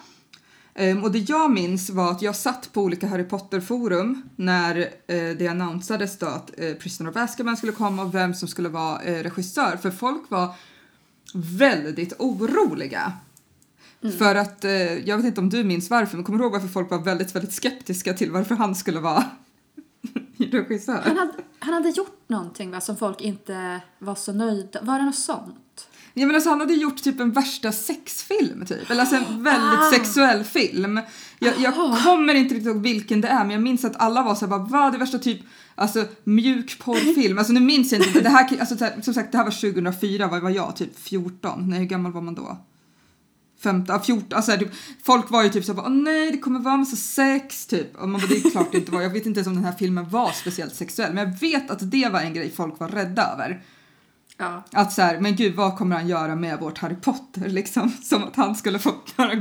Um, 0.75 0.83
ehm, 0.83 1.03
och 1.03 1.11
det 1.11 1.19
jag 1.19 1.51
minns 1.51 1.89
var 1.89 2.11
att 2.11 2.21
jag 2.21 2.35
satt 2.35 2.73
på 2.73 2.81
olika 2.81 3.07
Harry 3.07 3.23
Potter-forum 3.23 4.21
när 4.35 4.77
uh, 4.79 5.37
det 5.37 5.47
annonsades 5.47 6.17
då 6.17 6.25
att 6.25 6.51
uh, 6.61 6.73
Prisoner 6.73 7.09
of 7.09 7.15
Azkaban 7.15 7.57
skulle 7.57 7.71
komma 7.71 8.03
och 8.03 8.15
vem 8.15 8.33
som 8.33 8.47
skulle 8.47 8.69
vara 8.69 9.01
uh, 9.01 9.23
regissör, 9.23 9.77
för 9.81 9.91
folk 9.91 10.29
var 10.29 10.55
väldigt 11.33 12.13
oroliga. 12.19 13.13
Mm. 14.03 14.17
För 14.17 14.35
att, 14.35 14.63
jag 15.03 15.17
vet 15.17 15.25
inte 15.25 15.41
om 15.41 15.49
du 15.49 15.63
minns 15.63 15.89
varför, 15.89 16.17
men 16.17 16.23
kommer 16.23 16.39
du 16.39 16.43
ihåg 16.43 16.53
varför 16.53 16.67
folk 16.67 16.91
var 16.91 16.99
väldigt, 16.99 17.35
väldigt 17.35 17.53
skeptiska 17.53 18.13
till 18.13 18.31
varför 18.31 18.55
han 18.55 18.75
skulle 18.75 18.99
vara 18.99 19.25
regissör. 20.51 21.01
Han 21.05 21.17
hade, 21.17 21.33
han 21.59 21.73
hade 21.73 21.89
gjort 21.89 22.29
någonting 22.29 22.71
va, 22.71 22.81
som 22.81 22.97
folk 22.97 23.21
inte 23.21 23.81
var 23.99 24.15
så 24.15 24.33
nöjda 24.33 24.79
Var 24.81 24.99
det 24.99 25.05
något 25.05 25.15
sånt? 25.15 25.87
Ja 26.13 26.25
men 26.25 26.35
alltså 26.35 26.49
han 26.49 26.59
hade 26.59 26.73
gjort 26.73 27.03
typ 27.03 27.19
en 27.19 27.31
värsta 27.31 27.71
sexfilm 27.71 28.65
typ, 28.65 28.91
eller 28.91 29.01
alltså 29.01 29.15
en 29.15 29.23
väldigt 29.43 29.79
ah. 29.79 29.91
sexuell 29.93 30.43
film. 30.43 31.01
Jag, 31.39 31.53
jag 31.59 31.73
kommer 31.73 32.33
inte 32.33 32.55
riktigt 32.55 32.67
ihåg 32.67 32.81
vilken 32.81 33.21
det 33.21 33.27
är 33.27 33.43
men 33.43 33.51
jag 33.51 33.61
minns 33.61 33.85
att 33.85 34.01
alla 34.01 34.23
var 34.23 34.35
såhär 34.35 34.49
bara 34.49 34.63
vad 34.63 34.91
det 34.91 34.97
värsta 34.97 35.19
typ 35.19 35.41
Alltså 35.75 36.05
mjukporrfilm, 36.23 37.37
alltså 37.37 37.53
nu 37.53 37.59
minns 37.59 37.91
jag 37.91 38.07
inte, 38.07 38.19
det 38.19 38.29
här, 38.29 38.59
alltså, 38.59 38.75
som 39.01 39.13
sagt 39.13 39.31
det 39.31 39.37
här 39.37 39.45
var 39.45 39.71
2004, 39.71 40.27
vad 40.27 40.41
var 40.41 40.49
jag, 40.49 40.75
typ 40.75 40.99
14? 40.99 41.69
Nej 41.69 41.79
hur 41.79 41.85
gammal 41.85 42.11
var 42.11 42.21
man 42.21 42.35
då? 42.35 42.57
15, 43.63 44.03
14, 44.03 44.37
alltså 44.37 44.57
typ, 44.57 44.71
folk 45.03 45.31
var 45.31 45.43
ju 45.43 45.49
typ 45.49 45.65
såhär 45.65 45.79
åh 45.79 45.89
nej 45.89 46.31
det 46.31 46.37
kommer 46.37 46.59
vara 46.59 46.77
massa 46.77 46.95
sex 46.95 47.65
typ. 47.65 47.95
Och 47.95 48.09
man 48.09 48.21
bara, 48.21 48.27
det 48.27 48.35
är 48.35 48.49
klart 48.51 48.71
det 48.71 48.77
inte 48.77 48.91
var, 48.91 49.01
jag 49.01 49.09
vet 49.09 49.25
inte 49.25 49.39
ens 49.39 49.47
om 49.47 49.55
den 49.55 49.65
här 49.65 49.75
filmen 49.79 50.09
var 50.09 50.31
speciellt 50.31 50.75
sexuell 50.75 51.13
men 51.13 51.29
jag 51.29 51.39
vet 51.39 51.71
att 51.71 51.91
det 51.91 52.09
var 52.09 52.19
en 52.19 52.33
grej 52.33 52.51
folk 52.55 52.79
var 52.79 52.87
rädda 52.87 53.33
över. 53.33 53.63
Ja. 54.37 54.63
Att 54.71 54.93
så 54.93 55.01
här, 55.01 55.19
men 55.19 55.35
gud 55.35 55.55
vad 55.55 55.77
kommer 55.77 55.95
han 55.95 56.07
göra 56.07 56.35
med 56.35 56.59
vårt 56.59 56.77
Harry 56.77 56.95
Potter 56.95 57.49
liksom? 57.49 57.91
Som 58.03 58.23
att 58.23 58.35
han 58.35 58.55
skulle 58.55 58.79
få 58.79 58.93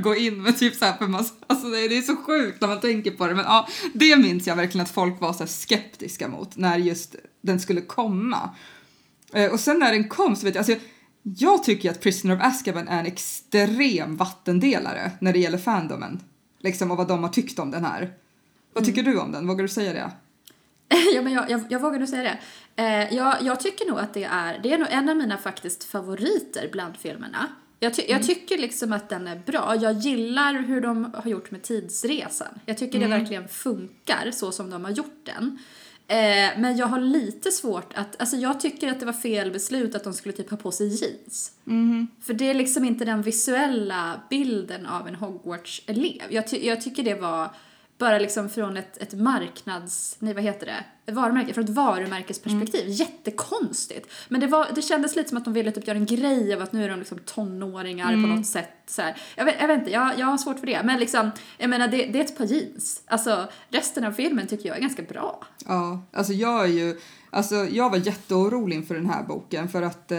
gå 0.03 0.17
in 0.17 0.43
med 0.43 0.59
typ 0.59 0.75
så 0.75 0.85
här 0.85 0.97
för 0.97 1.07
massa, 1.07 1.35
alltså 1.47 1.69
det, 1.69 1.89
det 1.89 1.99
är 1.99 2.03
så 2.03 2.17
sjukt 2.17 2.61
när 2.61 2.69
man 2.69 2.81
tänker 2.81 3.11
på 3.11 3.27
det 3.27 3.35
men 3.35 3.45
ja, 3.45 3.69
det 3.95 4.17
minns 4.17 4.47
jag 4.47 4.57
verkligen 4.57 4.85
att 4.85 4.91
folk 4.91 5.21
var 5.21 5.33
så 5.33 5.47
skeptiska 5.47 6.29
mot 6.29 6.57
när 6.57 6.79
just 6.79 7.17
den 7.41 7.61
skulle 7.61 7.81
komma. 7.81 8.50
Eh, 9.33 9.53
och 9.53 9.61
sen 9.61 9.79
när 9.79 9.93
den 9.93 10.09
kom 10.09 10.37
så 10.37 10.47
vet 10.47 10.55
jag, 10.55 10.61
alltså 10.61 10.87
jag 11.23 11.65
tycker 11.65 11.91
att 11.91 12.00
Prisoner 12.00 12.37
of 12.37 12.43
Azkaban 12.43 12.89
är 12.89 13.00
en 13.00 13.07
extrem 13.07 14.17
vattendelare 14.17 15.11
när 15.21 15.33
det 15.33 15.39
gäller 15.39 15.59
fandomen. 15.59 16.21
Liksom 16.59 16.91
och 16.91 16.97
vad 16.97 17.09
de 17.09 17.23
har 17.23 17.31
tyckt 17.31 17.59
om 17.59 17.71
den 17.71 17.85
här. 17.85 18.12
Vad 18.73 18.85
tycker 18.85 19.00
mm. 19.00 19.12
du 19.12 19.21
om 19.21 19.33
den? 19.33 19.47
Vågar 19.47 19.62
du 19.62 19.69
säga 19.69 19.93
det? 19.93 20.11
ja, 21.15 21.23
men 21.23 21.33
jag, 21.33 21.50
jag, 21.50 21.61
jag 21.69 21.81
vågar 21.81 21.99
nog 21.99 22.09
säga 22.09 22.23
det. 22.23 22.39
Eh, 22.83 23.15
jag, 23.15 23.37
jag 23.43 23.61
tycker 23.61 23.87
nog 23.87 23.99
att 23.99 24.15
det 24.15 24.25
är, 24.25 24.61
det 24.62 24.73
är 24.73 24.79
nog 24.79 24.89
en 24.91 25.09
av 25.09 25.17
mina 25.17 25.39
faktiskt 25.39 25.85
favoriter 25.85 26.69
bland 26.73 26.97
filmerna. 26.97 27.47
Jag, 27.79 27.95
ty, 27.95 28.03
mm. 28.03 28.17
jag 28.17 28.27
tycker 28.27 28.59
liksom 28.59 28.93
att 28.93 29.09
den 29.09 29.27
är 29.27 29.37
bra. 29.47 29.77
Jag 29.81 29.93
gillar 29.93 30.55
hur 30.55 30.81
de 30.81 31.15
har 31.15 31.31
gjort 31.31 31.50
med 31.50 31.62
tidsresan. 31.62 32.61
Jag 32.67 32.79
tycker 32.79 32.99
mm. 32.99 33.11
det 33.11 33.19
verkligen 33.19 33.49
funkar 33.49 34.31
så 34.31 34.53
som 34.53 34.71
de 34.71 34.85
har 34.85 34.91
gjort 34.91 35.21
den. 35.25 35.59
Eh, 36.11 36.59
men 36.59 36.76
jag 36.76 36.87
har 36.87 37.00
lite 37.00 37.50
svårt 37.50 37.93
att, 37.95 38.21
alltså 38.21 38.37
jag 38.37 38.61
tycker 38.61 38.90
att 38.90 39.00
det 39.00 39.07
var 39.07 39.12
fel 39.12 39.50
beslut 39.50 39.95
att 39.95 40.05
de 40.05 40.12
skulle 40.12 40.33
typ 40.33 40.50
ha 40.50 40.57
på 40.57 40.73
sig 40.73 40.88
jeans. 40.88 41.52
Mm. 41.67 42.07
För 42.23 42.35
det 42.35 42.50
är 42.50 42.55
liksom 42.55 42.85
inte 42.85 43.05
den 43.05 43.23
visuella 43.23 44.21
bilden 44.31 44.87
av 44.87 45.09
en 45.09 45.14
Hogwarts-elev. 45.14 46.23
Jag, 46.31 46.49
ty 46.49 46.67
jag 46.67 46.81
tycker 46.81 47.02
det 47.02 47.14
var 47.14 47.50
bara 48.00 48.19
liksom 48.19 48.49
från 48.49 48.76
ett, 48.76 48.97
ett 49.02 49.14
marknads... 49.14 50.16
Nej, 50.19 50.35
vad 50.35 50.42
heter 50.42 50.66
det? 50.66 50.85
Ett 51.07 51.14
varumärke, 51.14 51.54
från 51.54 51.64
ett 51.64 51.71
varumärkesperspektiv. 51.71 52.80
Mm. 52.80 52.92
Jättekonstigt. 52.92 54.11
Men 54.28 54.40
det, 54.40 54.47
var, 54.47 54.66
det 54.75 54.83
kändes 54.83 55.16
lite 55.16 55.28
som 55.28 55.38
att 55.38 55.45
de 55.45 55.52
ville 55.54 55.73
typ 55.73 55.87
göra 55.87 55.99
en 55.99 56.07
grej 56.07 56.54
av 56.54 56.62
att 56.62 56.73
nu 56.73 56.85
är 56.85 56.88
de 56.88 56.99
liksom 56.99 57.19
tonåringar 57.19 58.12
Mm. 58.12 58.23
på 58.30 58.37
något 58.37 58.47
sätt. 58.47 58.71
Så 58.87 59.02
här. 59.02 59.16
Jag, 59.37 59.45
vet, 59.45 59.54
jag 59.61 59.69
vet 59.69 59.78
inte, 59.78 59.90
jag, 59.90 60.19
jag 60.19 60.26
har 60.26 60.38
svårt 60.38 60.59
för 60.59 60.66
det. 60.66 60.83
Men 60.85 61.00
liksom, 61.00 61.30
jag 61.59 61.71
menar, 61.71 61.88
det, 61.88 62.07
det 62.07 62.21
är 62.21 62.25
ett 62.25 62.38
par 62.38 62.45
jeans. 62.45 63.02
Alltså, 63.07 63.49
resten 63.69 64.04
av 64.04 64.12
filmen 64.12 64.47
tycker 64.47 64.69
jag 64.69 64.76
är 64.76 64.80
ganska 64.80 65.02
bra. 65.02 65.45
Ja, 65.66 66.02
alltså 66.12 66.33
jag 66.33 66.64
är 66.64 66.69
ju, 66.69 67.00
alltså 67.30 67.54
jag 67.54 67.90
var 67.90 67.97
jätteorolig 67.99 68.76
inför 68.76 68.95
den 68.95 69.07
här 69.11 69.23
boken 69.23 69.69
för 69.69 69.83
att, 69.83 70.12
eh, 70.12 70.19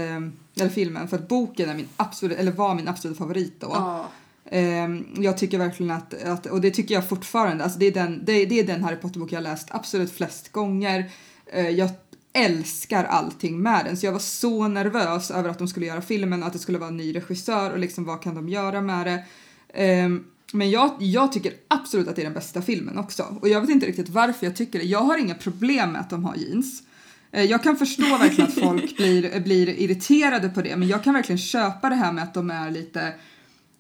eller 0.59 0.69
filmen, 0.69 1.07
för 1.07 1.17
att 1.17 1.27
boken 1.27 1.69
är 1.69 1.73
min 1.75 1.87
absolut, 1.97 2.37
eller 2.37 2.51
var 2.51 2.75
min 2.75 2.87
absoluta 2.87 3.17
favorit 3.17 3.61
då. 3.61 3.71
Ja. 3.73 4.07
Ehm, 4.53 5.05
jag 5.17 5.37
tycker 5.37 5.57
verkligen 5.57 5.91
att, 5.91 6.23
att, 6.23 6.45
och 6.45 6.61
det 6.61 6.71
tycker 6.71 6.95
jag 6.95 7.09
fortfarande, 7.09 7.63
alltså 7.63 7.79
det 7.79 7.85
är 7.85 7.91
den, 7.91 8.25
det, 8.25 8.45
det 8.45 8.59
är 8.59 8.63
den 8.63 8.83
Harry 8.83 8.95
Potter-bok 8.95 9.31
jag 9.31 9.43
läst 9.43 9.67
absolut 9.71 10.11
flest 10.11 10.51
gånger. 10.51 11.11
Eh, 11.53 11.69
jag 11.69 11.89
älskar 12.33 13.03
allting 13.03 13.61
med 13.61 13.85
den 13.85 13.97
så 13.97 14.05
jag 14.05 14.11
var 14.11 14.19
så 14.19 14.67
nervös 14.67 15.31
över 15.31 15.49
att 15.49 15.57
de 15.57 15.67
skulle 15.67 15.85
göra 15.85 16.01
filmen 16.01 16.41
och 16.41 16.47
att 16.47 16.53
det 16.53 16.59
skulle 16.59 16.77
vara 16.77 16.89
en 16.89 16.97
ny 16.97 17.15
regissör 17.15 17.71
och 17.71 17.79
liksom 17.79 18.05
vad 18.05 18.21
kan 18.21 18.35
de 18.35 18.49
göra 18.49 18.81
med 18.81 19.05
det. 19.05 19.23
Ehm, 19.73 20.23
men 20.53 20.71
jag, 20.71 20.91
jag 20.99 21.31
tycker 21.31 21.53
absolut 21.67 22.07
att 22.07 22.15
det 22.15 22.21
är 22.21 22.25
den 22.25 22.33
bästa 22.33 22.61
filmen 22.61 22.97
också 22.97 23.37
och 23.41 23.49
jag 23.49 23.61
vet 23.61 23.69
inte 23.69 23.85
riktigt 23.85 24.09
varför 24.09 24.45
jag 24.45 24.55
tycker 24.55 24.79
det. 24.79 24.85
Jag 24.85 24.99
har 24.99 25.17
inga 25.17 25.35
problem 25.35 25.91
med 25.91 26.01
att 26.01 26.09
de 26.09 26.25
har 26.25 26.35
jeans. 26.35 26.83
Eh, 27.31 27.43
Jag 27.43 27.63
kan 27.63 27.77
förstå 27.77 28.17
verkligen 28.17 28.47
att 28.47 28.59
folk 28.59 28.97
blir, 28.97 29.39
blir 29.39 29.69
irriterade 29.69 30.49
på 30.49 30.61
det 30.61 30.75
men 30.75 30.87
jag 30.87 31.03
kan 31.03 31.13
verkligen 31.13 31.39
köpa 31.39 31.89
det 31.89 31.95
här 31.95 32.11
med 32.11 32.23
att 32.23 32.33
de 32.33 32.51
är 32.51 32.71
lite 32.71 33.13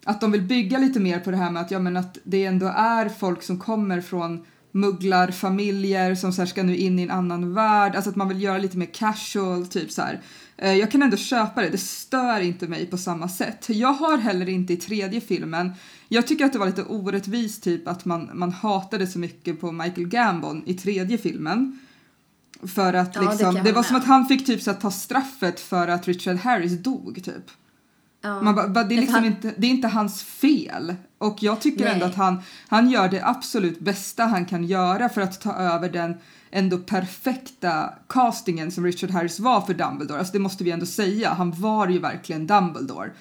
att 0.05 0.21
de 0.21 0.31
vill 0.31 0.41
bygga 0.41 0.77
lite 0.77 0.99
mer 0.99 1.19
på 1.19 1.31
det 1.31 1.37
här 1.37 1.51
med 1.51 1.61
att, 1.61 1.71
ja, 1.71 1.79
men 1.79 1.97
att 1.97 2.17
det 2.23 2.45
ändå 2.45 2.65
är 2.75 3.09
folk 3.09 3.43
som 3.43 3.59
kommer 3.59 4.01
från 4.01 4.45
mugglarfamiljer 4.71 6.15
som 6.15 6.33
så 6.33 6.41
här 6.41 6.45
ska 6.47 6.63
nu 6.63 6.77
in 6.77 6.99
i 6.99 7.03
en 7.03 7.11
annan 7.11 7.53
värld, 7.53 7.95
alltså 7.95 8.09
att 8.09 8.15
man 8.15 8.27
vill 8.29 8.41
göra 8.43 8.57
lite 8.57 8.77
mer 8.77 8.85
casual, 8.85 9.67
typ 9.67 9.91
så 9.91 10.01
här. 10.01 10.21
Eh, 10.57 10.73
Jag 10.73 10.91
kan 10.91 11.01
ändå 11.01 11.17
köpa 11.17 11.61
det, 11.61 11.69
det 11.69 11.77
stör 11.77 12.39
inte 12.39 12.67
mig 12.67 12.85
på 12.85 12.97
samma 12.97 13.29
sätt. 13.29 13.69
Jag 13.69 13.93
har 13.93 14.17
heller 14.17 14.49
inte 14.49 14.73
i 14.73 14.77
tredje 14.77 15.21
filmen, 15.21 15.71
jag 16.07 16.27
tycker 16.27 16.45
att 16.45 16.53
det 16.53 16.59
var 16.59 16.65
lite 16.65 16.83
orättvist 16.83 17.63
typ 17.63 17.87
att 17.87 18.05
man, 18.05 18.29
man 18.33 18.51
hatade 18.51 19.07
så 19.07 19.19
mycket 19.19 19.61
på 19.61 19.71
Michael 19.71 20.07
Gambon 20.07 20.63
i 20.65 20.73
tredje 20.73 21.17
filmen. 21.17 21.79
För 22.75 22.93
att 22.93 23.15
Ja, 23.15 23.21
det 23.21 23.29
liksom, 23.29 23.53
det, 23.53 23.59
jag 23.59 23.65
var 23.65 23.73
med 23.73 23.85
som 23.85 23.95
att 23.95 24.05
han 24.05 24.25
fick 24.25 24.45
typ 24.45 24.61
så 24.61 24.71
att 24.71 24.81
ta 24.81 24.91
straffet 24.91 25.59
för 25.59 25.87
att 25.87 26.07
Richard 26.07 26.35
Harris 26.37 26.83
dog 26.83 27.23
typ. 27.23 27.51
Ja. 28.21 28.41
Man 28.41 28.55
bara, 28.55 28.67
det, 28.67 28.95
är 28.95 28.99
liksom 28.99 29.15
han- 29.15 29.25
inte, 29.25 29.53
det 29.57 29.67
är 29.67 29.71
inte 29.71 29.87
hans 29.87 30.23
fel. 30.23 30.95
Och 31.17 31.43
jag 31.43 31.61
tycker 31.61 31.85
ändå 31.85 32.05
Nej. 32.05 32.09
att 32.09 32.17
han, 32.17 32.41
han 32.67 32.89
gör 32.89 33.09
det 33.09 33.25
absolut 33.25 33.79
bästa 33.79 34.23
han 34.25 34.45
kan 34.45 34.63
göra 34.63 35.09
för 35.09 35.21
att 35.21 35.41
ta 35.41 35.53
över 35.53 35.89
den 35.89 36.13
ändå 36.51 36.77
perfekta 36.77 37.93
castingen 38.07 38.71
som 38.71 38.85
Richard 38.85 39.09
Harris 39.09 39.39
var 39.39 39.61
för 39.61 39.73
Dumbledore. 39.73 40.19
Alltså 40.19 40.33
det 40.33 40.39
måste 40.39 40.63
vi 40.63 40.71
ändå 40.71 40.85
säga. 40.85 41.33
Han 41.33 41.51
var 41.51 41.87
ju 41.87 41.99
verkligen 41.99 42.47
Dumbledore. 42.47 43.11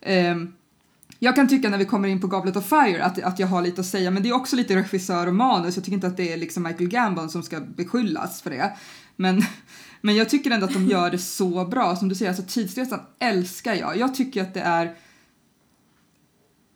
Ehm, 0.00 0.52
jag 1.18 1.34
kan 1.34 1.48
tycka 1.48 1.68
när 1.68 1.78
vi 1.78 1.84
kommer 1.84 2.08
in 2.08 2.20
på 2.20 2.26
Goblet 2.26 2.56
of 2.56 2.68
Fire 2.68 3.04
att, 3.04 3.22
att 3.22 3.38
jag 3.38 3.46
har 3.46 3.62
lite 3.62 3.80
att 3.80 3.86
säga 3.86 4.10
men 4.10 4.22
det 4.22 4.28
är 4.28 4.32
också 4.34 4.56
lite 4.56 4.76
regissör 4.76 5.26
och 5.26 5.34
manus. 5.34 5.76
Jag 5.76 5.84
tycker 5.84 5.94
inte 5.94 6.06
att 6.06 6.16
det 6.16 6.32
är 6.32 6.36
liksom 6.36 6.62
Michael 6.62 6.88
Gambon 6.88 7.30
som 7.30 7.42
ska 7.42 7.60
beskyllas 7.60 8.42
för 8.42 8.50
det. 8.50 8.72
Men, 9.16 9.42
men 10.04 10.14
jag 10.16 10.28
tycker 10.28 10.50
ändå 10.50 10.66
att 10.66 10.72
de 10.72 10.86
gör 10.86 11.10
det 11.10 11.18
så 11.18 11.64
bra. 11.64 11.96
Som 11.96 12.08
du 12.08 12.14
säger, 12.14 12.30
alltså 12.30 12.44
tidsresan 12.48 13.00
älskar 13.18 13.74
jag. 13.74 13.96
Jag 13.96 14.14
tycker 14.14 14.42
att 14.42 14.54
det 14.54 14.60
är 14.60 14.96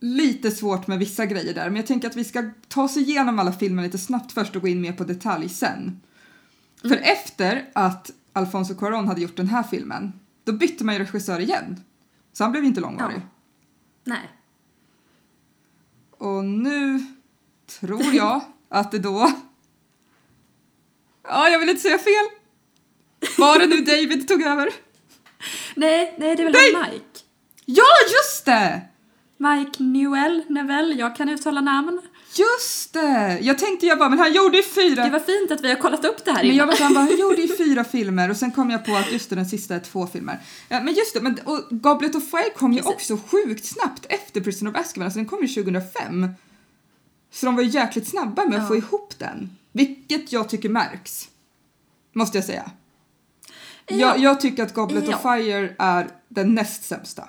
lite 0.01 0.51
svårt 0.51 0.87
med 0.87 0.99
vissa 0.99 1.27
grejer 1.27 1.55
där 1.55 1.65
men 1.65 1.77
jag 1.77 1.87
tänker 1.87 2.09
att 2.09 2.17
vi 2.17 2.25
ska 2.25 2.51
ta 2.69 2.83
oss 2.83 2.97
igenom 2.97 3.39
alla 3.39 3.53
filmer 3.53 3.83
lite 3.83 3.99
snabbt 3.99 4.33
först 4.33 4.57
och 4.57 4.63
gå 4.63 4.69
in 4.69 4.81
mer 4.81 4.93
på 4.93 5.05
detalj 5.05 5.49
sen. 5.49 6.01
För 6.83 6.97
efter 6.97 7.71
att 7.73 8.11
Alfonso 8.33 8.75
Cuarón 8.75 9.07
hade 9.07 9.21
gjort 9.21 9.37
den 9.37 9.49
här 9.49 9.63
filmen 9.63 10.13
då 10.45 10.53
bytte 10.53 10.85
man 10.85 10.95
ju 10.95 11.01
regissör 11.01 11.41
igen. 11.41 11.81
Så 12.33 12.45
han 12.45 12.51
blev 12.53 12.65
inte 12.65 12.81
långvarig. 12.81 13.17
Ja. 13.17 13.23
Nej. 14.05 14.31
Och 16.11 16.45
nu 16.45 17.07
tror 17.81 18.05
jag 18.15 18.41
att 18.69 18.91
det 18.91 18.99
då... 18.99 19.33
Ja, 21.23 21.49
jag 21.49 21.59
vill 21.59 21.69
inte 21.69 21.83
säga 21.83 21.99
fel. 21.99 22.36
Var 23.39 23.59
det 23.59 23.67
nu 23.67 23.77
David 23.77 24.29
tog 24.29 24.43
över? 24.43 24.71
Nej, 25.75 26.15
nej, 26.19 26.37
det 26.37 26.43
är 26.43 26.45
väl 26.45 26.53
Nej! 26.53 26.93
Mike. 26.93 27.05
Ja, 27.65 27.85
just 28.03 28.45
det! 28.45 28.81
Mike 29.39 29.83
Newell, 29.83 30.43
Neville, 30.49 30.95
jag 30.95 31.17
kan 31.17 31.29
uttala 31.29 31.61
namn. 31.61 32.01
Just 32.35 32.93
det! 32.93 33.39
Jag 33.43 33.59
tänkte 33.59 33.87
jag 33.87 33.99
bara, 33.99 34.09
men 34.09 34.19
han 34.19 34.33
gjorde 34.33 34.57
ju 34.57 34.63
fyra... 34.63 35.05
Det 35.05 35.11
var 35.11 35.19
fint 35.21 35.51
att 35.51 35.61
vi 35.61 35.69
har 35.69 35.77
kollat 35.77 36.05
upp 36.05 36.25
det 36.25 36.31
här 36.31 36.39
Men 36.39 36.47
jag 36.47 36.55
innan. 36.55 36.67
var 36.69 36.75
så 36.75 36.83
han 36.85 36.95
bara, 36.95 37.05
han 37.05 37.17
gjorde 37.19 37.43
ju 37.43 37.57
fyra 37.65 37.85
filmer 37.85 38.31
och 38.31 38.37
sen 38.37 38.51
kom 38.53 38.71
jag 38.71 38.85
på 38.85 38.97
att 38.97 39.13
just 39.13 39.31
det, 39.31 39.37
den 39.37 39.47
sista 39.47 39.75
är 39.75 39.81
två 39.81 40.07
filmer. 40.07 40.39
Ja, 40.69 40.81
men 40.83 40.95
just 40.95 41.15
det, 41.15 41.21
men, 41.21 41.39
och 41.45 41.61
Goblet 41.71 42.15
of 42.15 42.31
Fire 42.31 42.51
kom 42.57 42.73
ju 42.73 42.83
Precis. 42.83 43.11
också 43.11 43.19
sjukt 43.31 43.65
snabbt 43.67 44.07
efter 44.09 44.41
Prison 44.41 44.69
of 44.69 44.77
Azkaban, 44.77 45.05
alltså 45.05 45.19
den 45.19 45.27
kom 45.27 45.43
ju 45.43 45.49
2005. 45.49 46.29
Så 47.33 47.47
de 47.47 47.57
var 47.57 47.63
ju 47.63 47.69
jäkligt 47.69 48.09
snabba 48.09 48.45
med 48.45 48.55
att 48.57 48.63
Ja. 48.63 48.69
få 48.69 48.77
ihop 48.77 49.15
den. 49.19 49.57
Vilket 49.73 50.33
jag 50.33 50.49
tycker 50.49 50.69
märks. 50.69 51.29
Måste 52.15 52.39
jag 52.39 52.45
säga. 52.45 52.71
Ja. 53.87 53.97
Jag, 53.97 54.19
jag 54.19 54.41
tycker 54.41 54.63
att 54.63 54.75
Goblet 54.75 55.09
of. 55.09 55.23
Fire 55.23 55.75
är 55.79 56.09
den 56.29 56.55
näst 56.55 56.85
sämsta 56.85 57.29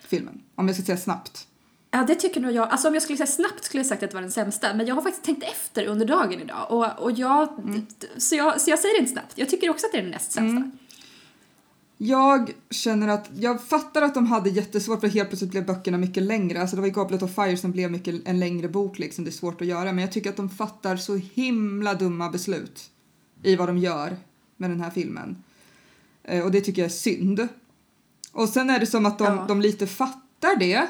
filmen. 0.00 0.40
Om 0.54 0.66
jag 0.66 0.76
ska 0.76 0.84
säga 0.84 0.98
snabbt. 0.98 1.46
Ja, 1.90 2.04
det 2.04 2.14
tycker 2.14 2.40
nog 2.40 2.52
jag. 2.52 2.68
Alltså 2.68 2.88
om 2.88 2.94
jag 2.94 3.02
skulle 3.02 3.16
säga 3.16 3.26
snabbt 3.26 3.64
skulle 3.64 3.80
jag 3.80 3.86
sagt 3.86 4.02
att 4.02 4.10
det 4.10 4.14
var 4.14 4.22
den 4.22 4.30
sämsta. 4.32 4.74
Men 4.74 4.86
jag 4.86 4.94
har 4.94 5.02
faktiskt 5.02 5.24
tänkt 5.24 5.42
efter 5.42 5.86
under 5.86 6.06
dagen 6.06 6.40
idag. 6.40 6.66
Och, 6.70 6.98
och 6.98 7.12
jag, 7.12 7.58
Mm. 7.58 7.86
så, 8.16 8.34
jag, 8.34 8.60
så 8.60 8.70
jag 8.70 8.78
säger 8.78 8.98
inte 8.98 9.12
snabbt. 9.12 9.32
Jag 9.34 9.48
tycker 9.48 9.70
också 9.70 9.86
att 9.86 9.92
det 9.92 9.98
är 9.98 10.02
den 10.02 10.10
näst 10.10 10.32
sämsta. 10.32 10.56
Mm. 10.56 10.70
Jag 12.00 12.52
känner 12.70 13.08
att, 13.08 13.30
jag 13.34 13.62
fattar 13.62 14.02
att 14.02 14.14
de 14.14 14.26
hade 14.26 14.50
jättesvårt 14.50 15.00
för 15.00 15.08
helt 15.08 15.28
plötsligt 15.28 15.50
blev 15.50 15.66
böckerna 15.66 15.98
mycket 15.98 16.22
längre. 16.22 16.60
Alltså 16.60 16.76
det 16.76 16.82
var 16.82 16.86
ju 16.88 16.94
Goblet 16.94 17.22
of 17.22 17.34
Fire 17.34 17.56
som 17.56 17.72
blev 17.72 17.90
mycket 17.90 18.28
en 18.28 18.40
längre 18.40 18.68
bok 18.68 18.98
liksom, 18.98 19.24
det 19.24 19.30
är 19.30 19.32
svårt 19.32 19.60
att 19.60 19.66
göra. 19.66 19.92
Men 19.92 19.98
jag 19.98 20.12
tycker 20.12 20.30
att 20.30 20.36
de 20.36 20.48
fattar 20.50 20.96
så 20.96 21.16
himla 21.16 21.94
dumma 21.94 22.30
beslut 22.30 22.90
i 23.42 23.56
vad 23.56 23.68
de 23.68 23.78
gör 23.78 24.16
med 24.56 24.70
den 24.70 24.80
här 24.80 24.90
filmen. 24.90 25.42
Eh, 26.28 26.44
och 26.44 26.50
det 26.50 26.60
tycker 26.60 26.82
jag 26.82 26.86
är 26.86 26.94
synd. 26.94 27.48
Och 28.32 28.48
sen 28.48 28.70
är 28.70 28.80
det 28.80 28.86
som 28.86 29.06
att 29.06 29.18
de, 29.18 29.24
Ja. 29.24 29.44
de 29.48 29.60
lite 29.60 29.86
fattar 29.86 30.56
det. 30.58 30.86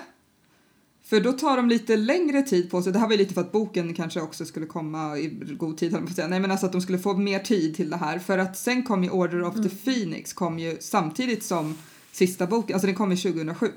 För 1.05 1.21
då 1.21 1.33
tar 1.33 1.57
de 1.57 1.69
lite 1.69 1.97
längre 1.97 2.43
tid 2.43 2.71
på 2.71 2.83
sig. 2.83 2.93
Det 2.93 2.99
här 2.99 3.07
var 3.07 3.13
ju 3.13 3.19
lite 3.19 3.35
för 3.35 3.41
att 3.41 3.53
boken 3.53 3.95
kanske 3.95 4.21
också 4.21 4.45
skulle 4.45 4.67
komma 4.67 5.19
i 5.19 5.29
god 5.59 5.79
tid, 5.79 6.07
på 6.07 6.13
säga. 6.13 6.29
Nej 6.29 6.41
men 6.41 6.51
alltså 6.51 6.67
att 6.67 6.73
de 6.73 6.81
skulle 6.81 6.99
få 6.99 7.17
mer 7.17 7.39
tid 7.39 7.77
till 7.77 7.91
det 7.91 7.97
här. 7.97 8.19
För 8.19 8.39
att 8.39 8.57
sen 8.59 8.83
kom 8.83 9.05
ju 9.05 9.11
Order 9.11 9.43
of 9.43 9.55
the 9.55 9.69
Phoenix 9.69 10.33
kom 10.33 10.59
ju 10.59 10.77
samtidigt 10.81 11.43
som 11.45 11.79
sista 12.13 12.47
boken, 12.47 12.75
alltså 12.75 12.87
den 12.87 12.97
kom 12.97 13.11
ju 13.11 13.17
2007. 13.17 13.73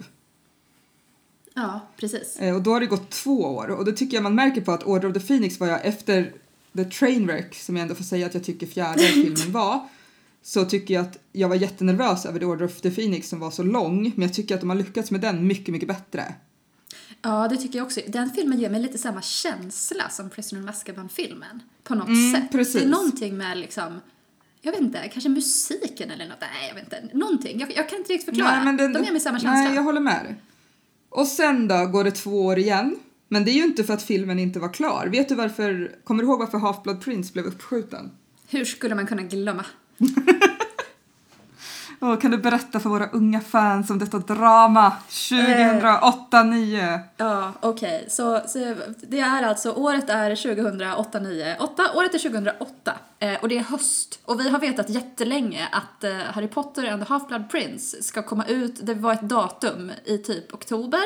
Ja, 1.53 1.79
precis. 1.97 2.37
Eh, 2.39 2.55
och 2.55 2.61
då 2.61 2.71
har 2.73 2.79
det 2.79 2.85
gått 2.85 3.09
två 3.09 3.41
år 3.41 3.67
och 3.67 3.85
det 3.85 3.91
tycker 3.91 4.17
jag 4.17 4.23
man 4.23 4.35
märker 4.35 4.61
på 4.61 4.71
att 4.71 4.83
Order 4.83 5.07
of 5.07 5.13
the 5.13 5.19
Phoenix 5.19 5.59
var 5.59 5.67
jag 5.67 5.85
efter 5.85 6.33
The 6.75 6.85
Trainwreck, 6.85 7.55
som 7.55 7.75
jag 7.75 7.81
ändå 7.81 7.95
får 7.95 8.03
säga 8.03 8.25
att 8.25 8.33
jag 8.33 8.43
tycker 8.43 8.67
fjärde 8.67 8.99
filmen 9.13 9.51
var, 9.51 9.87
så 10.43 10.65
tycker 10.65 10.93
jag 10.93 11.01
att 11.05 11.17
jag 11.31 11.49
var 11.49 11.55
jättenervös 11.55 12.25
över 12.25 12.39
The 12.39 12.45
Order 12.45 12.65
of 12.65 12.81
the 12.81 12.91
Phoenix 12.91 13.29
som 13.29 13.39
var 13.39 13.51
så 13.51 13.63
lång, 13.63 14.03
men 14.15 14.21
jag 14.27 14.33
tycker 14.33 14.55
att 14.55 14.61
de 14.61 14.69
har 14.69 14.77
lyckats 14.77 15.11
med 15.11 15.21
den 15.21 15.47
mycket, 15.47 15.67
mycket 15.67 15.87
bättre. 15.87 16.35
Ja, 17.21 17.47
det 17.47 17.57
tycker 17.57 17.77
jag 17.79 17.85
också. 17.85 18.01
Den 18.07 18.29
filmen 18.31 18.59
ger 18.59 18.69
mig 18.69 18.81
lite 18.81 18.97
samma 18.97 19.21
känsla 19.21 20.09
som 20.09 20.29
Prisoner 20.29 20.63
of 20.63 20.69
Azkaban-filmen. 20.69 21.59
På 21.83 21.95
något 21.95 22.07
Mm, 22.07 22.33
sätt. 22.41 22.51
precis. 22.51 22.73
Det 22.73 22.83
är 22.83 22.89
någonting 22.89 23.37
med 23.37 23.57
liksom, 23.57 24.01
jag 24.61 24.71
vet 24.71 24.81
inte, 24.81 25.09
kanske 25.13 25.29
musiken 25.29 26.11
eller 26.11 26.27
något. 26.27 26.37
Nej, 26.41 26.67
jag 26.67 26.75
vet 26.75 26.83
inte. 26.83 27.17
Någonting. 27.17 27.59
Jag, 27.59 27.71
jag 27.75 27.89
kan 27.89 27.97
inte 27.99 28.13
riktigt 28.13 28.25
förklara. 28.29 28.63
men 28.63 28.77
den- 28.77 28.93
De 28.93 29.03
ger 29.03 29.11
mig 29.11 29.21
samma 29.21 29.39
känsla. 29.39 29.51
Nej, 29.63 29.75
jag 29.75 29.83
håller 29.83 30.01
med 30.01 30.25
dig. 30.25 30.35
Och 31.09 31.27
sen 31.27 31.67
då 31.67 31.85
går 31.85 32.03
det 32.03 32.11
två 32.11 32.45
år 32.45 32.57
igen, 32.59 32.95
men 33.27 33.45
det 33.45 33.51
är 33.51 33.53
ju 33.55 33.63
inte 33.63 33.83
för 33.83 33.93
att 33.93 34.03
filmen 34.03 34.39
inte 34.39 34.59
var 34.59 34.73
klar. 34.73 35.07
Vet 35.11 35.29
du 35.29 35.35
varför, 35.35 35.95
kommer 36.03 36.23
du 36.23 36.29
ihåg 36.29 36.39
varför 36.39 36.57
Half-Blood 36.57 36.99
Prince 37.01 37.33
blev 37.33 37.45
uppskjuten? 37.45 38.11
Hur 38.47 38.65
skulle 38.65 38.95
man 38.95 39.07
kunna 39.07 39.21
glömma? 39.23 39.65
Åh, 42.03 42.19
kan 42.19 42.31
du 42.31 42.37
berätta 42.37 42.79
för 42.79 42.89
våra 42.89 43.09
unga 43.09 43.41
fans 43.41 43.89
om 43.89 43.99
detta 43.99 44.17
drama 44.17 44.93
2008-9? 45.09 46.99
Ja, 47.17 47.53
okej. 47.59 48.05
Så, 48.09 48.41
så 48.47 48.75
det 49.01 49.19
är 49.19 49.43
alltså, 49.43 49.71
året 49.71 50.09
är 50.09 50.35
2008, 50.35 51.19
9, 51.19 51.55
8, 51.59 51.83
året 51.95 52.13
är 52.13 52.19
2008 52.19 52.93
eh, 53.19 53.33
och 53.41 53.49
det 53.49 53.57
är 53.57 53.63
höst. 53.63 54.19
Och 54.25 54.39
vi 54.39 54.49
har 54.49 54.59
vetat 54.59 54.89
jättelänge 54.89 55.67
att 55.71 56.03
eh, 56.03 56.17
Harry 56.33 56.47
Potter 56.47 56.91
and 56.91 57.05
the 57.05 57.13
Half-Blood 57.13 57.49
Prince 57.49 58.03
ska 58.03 58.23
komma 58.23 58.45
ut, 58.45 58.79
det 58.81 58.93
var 58.93 59.13
ett 59.13 59.21
datum 59.21 59.91
i 60.05 60.17
typ 60.17 60.53
oktober. 60.53 61.03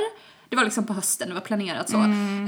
Det 0.49 0.55
var 0.55 0.63
liksom 0.63 0.85
på 0.85 0.93
hösten, 0.93 1.27
det 1.27 1.33
var 1.33 1.41
planerat 1.41 1.89
så. 1.89 1.97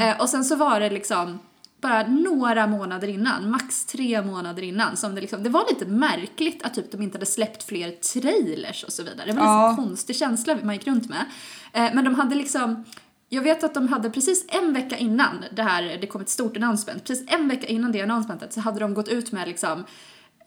Eh, 0.04 0.22
och 0.22 0.30
sen 0.30 0.46
så 0.46 0.56
var 0.56 0.80
det 0.80 0.90
liksom 0.90 1.40
bara 1.82 2.08
några 2.08 2.68
månader 2.68 3.08
innan, 3.08 3.50
max 3.50 3.86
tre 3.86 4.22
månader 4.22 4.64
innan, 4.64 4.98
som 4.98 5.16
det 5.16 5.22
liksom, 5.22 5.44
det 5.44 5.50
var 5.50 5.66
lite 5.70 5.86
märkligt 5.86 6.64
att 6.64 6.74
typ 6.74 6.92
de 6.92 7.02
inte 7.02 7.18
hade 7.18 7.26
släppt 7.26 7.64
fler 7.64 7.92
trailers 7.92 8.84
och 8.84 8.94
så 8.94 9.04
vidare. 9.04 9.26
Det 9.32 9.34
var 9.34 9.44
Ja. 9.46 9.70
en 9.70 9.76
konstig 9.76 10.16
känsla 10.16 10.58
man 10.64 10.76
gick 10.76 10.88
runt 10.88 11.10
med. 11.10 11.26
Eh, 11.74 11.94
men 11.96 12.04
de 12.06 12.16
hade 12.16 12.36
liksom, 12.36 12.84
Jag 13.30 13.42
vet 13.42 13.64
att 13.64 13.74
de 13.74 13.88
hade 13.88 14.10
precis 14.10 14.46
en 14.48 14.74
vecka 14.74 14.98
innan 14.98 15.44
det 15.56 15.62
här, 15.64 15.98
det 16.02 16.08
kom 16.08 16.22
ett 16.22 16.30
stort 16.30 16.58
announcement, 16.58 17.04
precis 17.08 17.26
en 17.28 17.48
vecka 17.48 17.68
innan 17.68 17.92
det 17.92 18.02
announcementet 18.02 18.54
så 18.54 18.60
hade 18.62 18.80
de 18.80 18.94
gått 18.94 19.08
ut 19.08 19.32
med 19.32 19.48
liksom 19.48 19.84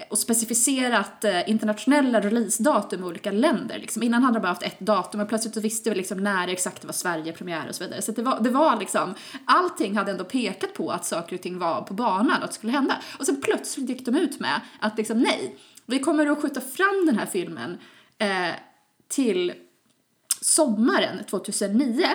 och 0.08 0.18
specificerat 0.18 1.24
eh, 1.24 1.50
internationella 1.50 2.20
releasedatum 2.20 3.00
i 3.00 3.06
olika 3.06 3.32
länder. 3.32 3.78
Liksom. 3.78 4.02
Innan 4.02 4.22
hade 4.22 4.38
de 4.38 4.40
bara 4.40 4.48
haft 4.48 4.62
ett 4.62 4.80
datum 4.80 5.20
och 5.20 5.28
plötsligt 5.28 5.54
så 5.54 5.60
visste 5.60 5.90
vi 5.90 5.96
liksom 5.96 6.18
när 6.18 6.48
exakt 6.48 6.80
det 6.80 6.86
var 6.86 6.92
Sverige 6.92 7.32
premiär 7.32 7.68
och 7.68 7.74
så 7.74 7.84
vidare. 7.84 8.02
Så 8.02 8.12
det 8.12 8.22
var, 8.22 8.40
det 8.40 8.50
var 8.50 8.76
liksom, 8.76 9.14
allting 9.44 9.96
hade 9.96 10.10
ändå 10.10 10.24
pekat 10.24 10.74
på 10.74 10.90
att 10.90 11.04
saker 11.04 11.36
och 11.36 11.42
ting 11.42 11.58
var 11.58 11.82
på 11.82 11.94
banan 11.94 12.36
och 12.38 12.44
att 12.44 12.50
det 12.50 12.54
skulle 12.54 12.72
hända. 12.72 12.96
Och 13.18 13.26
sen 13.26 13.40
plötsligt 13.40 13.88
gick 13.88 14.06
de 14.06 14.16
ut 14.16 14.40
med 14.40 14.60
att 14.80 14.98
liksom 14.98 15.18
nej, 15.18 15.56
vi 15.86 15.98
kommer 15.98 16.26
att 16.26 16.42
skjuta 16.42 16.60
fram 16.60 17.06
den 17.06 17.18
här 17.18 17.26
filmen 17.26 17.78
eh, 18.18 18.54
till 19.08 19.52
sommaren 20.40 21.24
2009. 21.30 22.06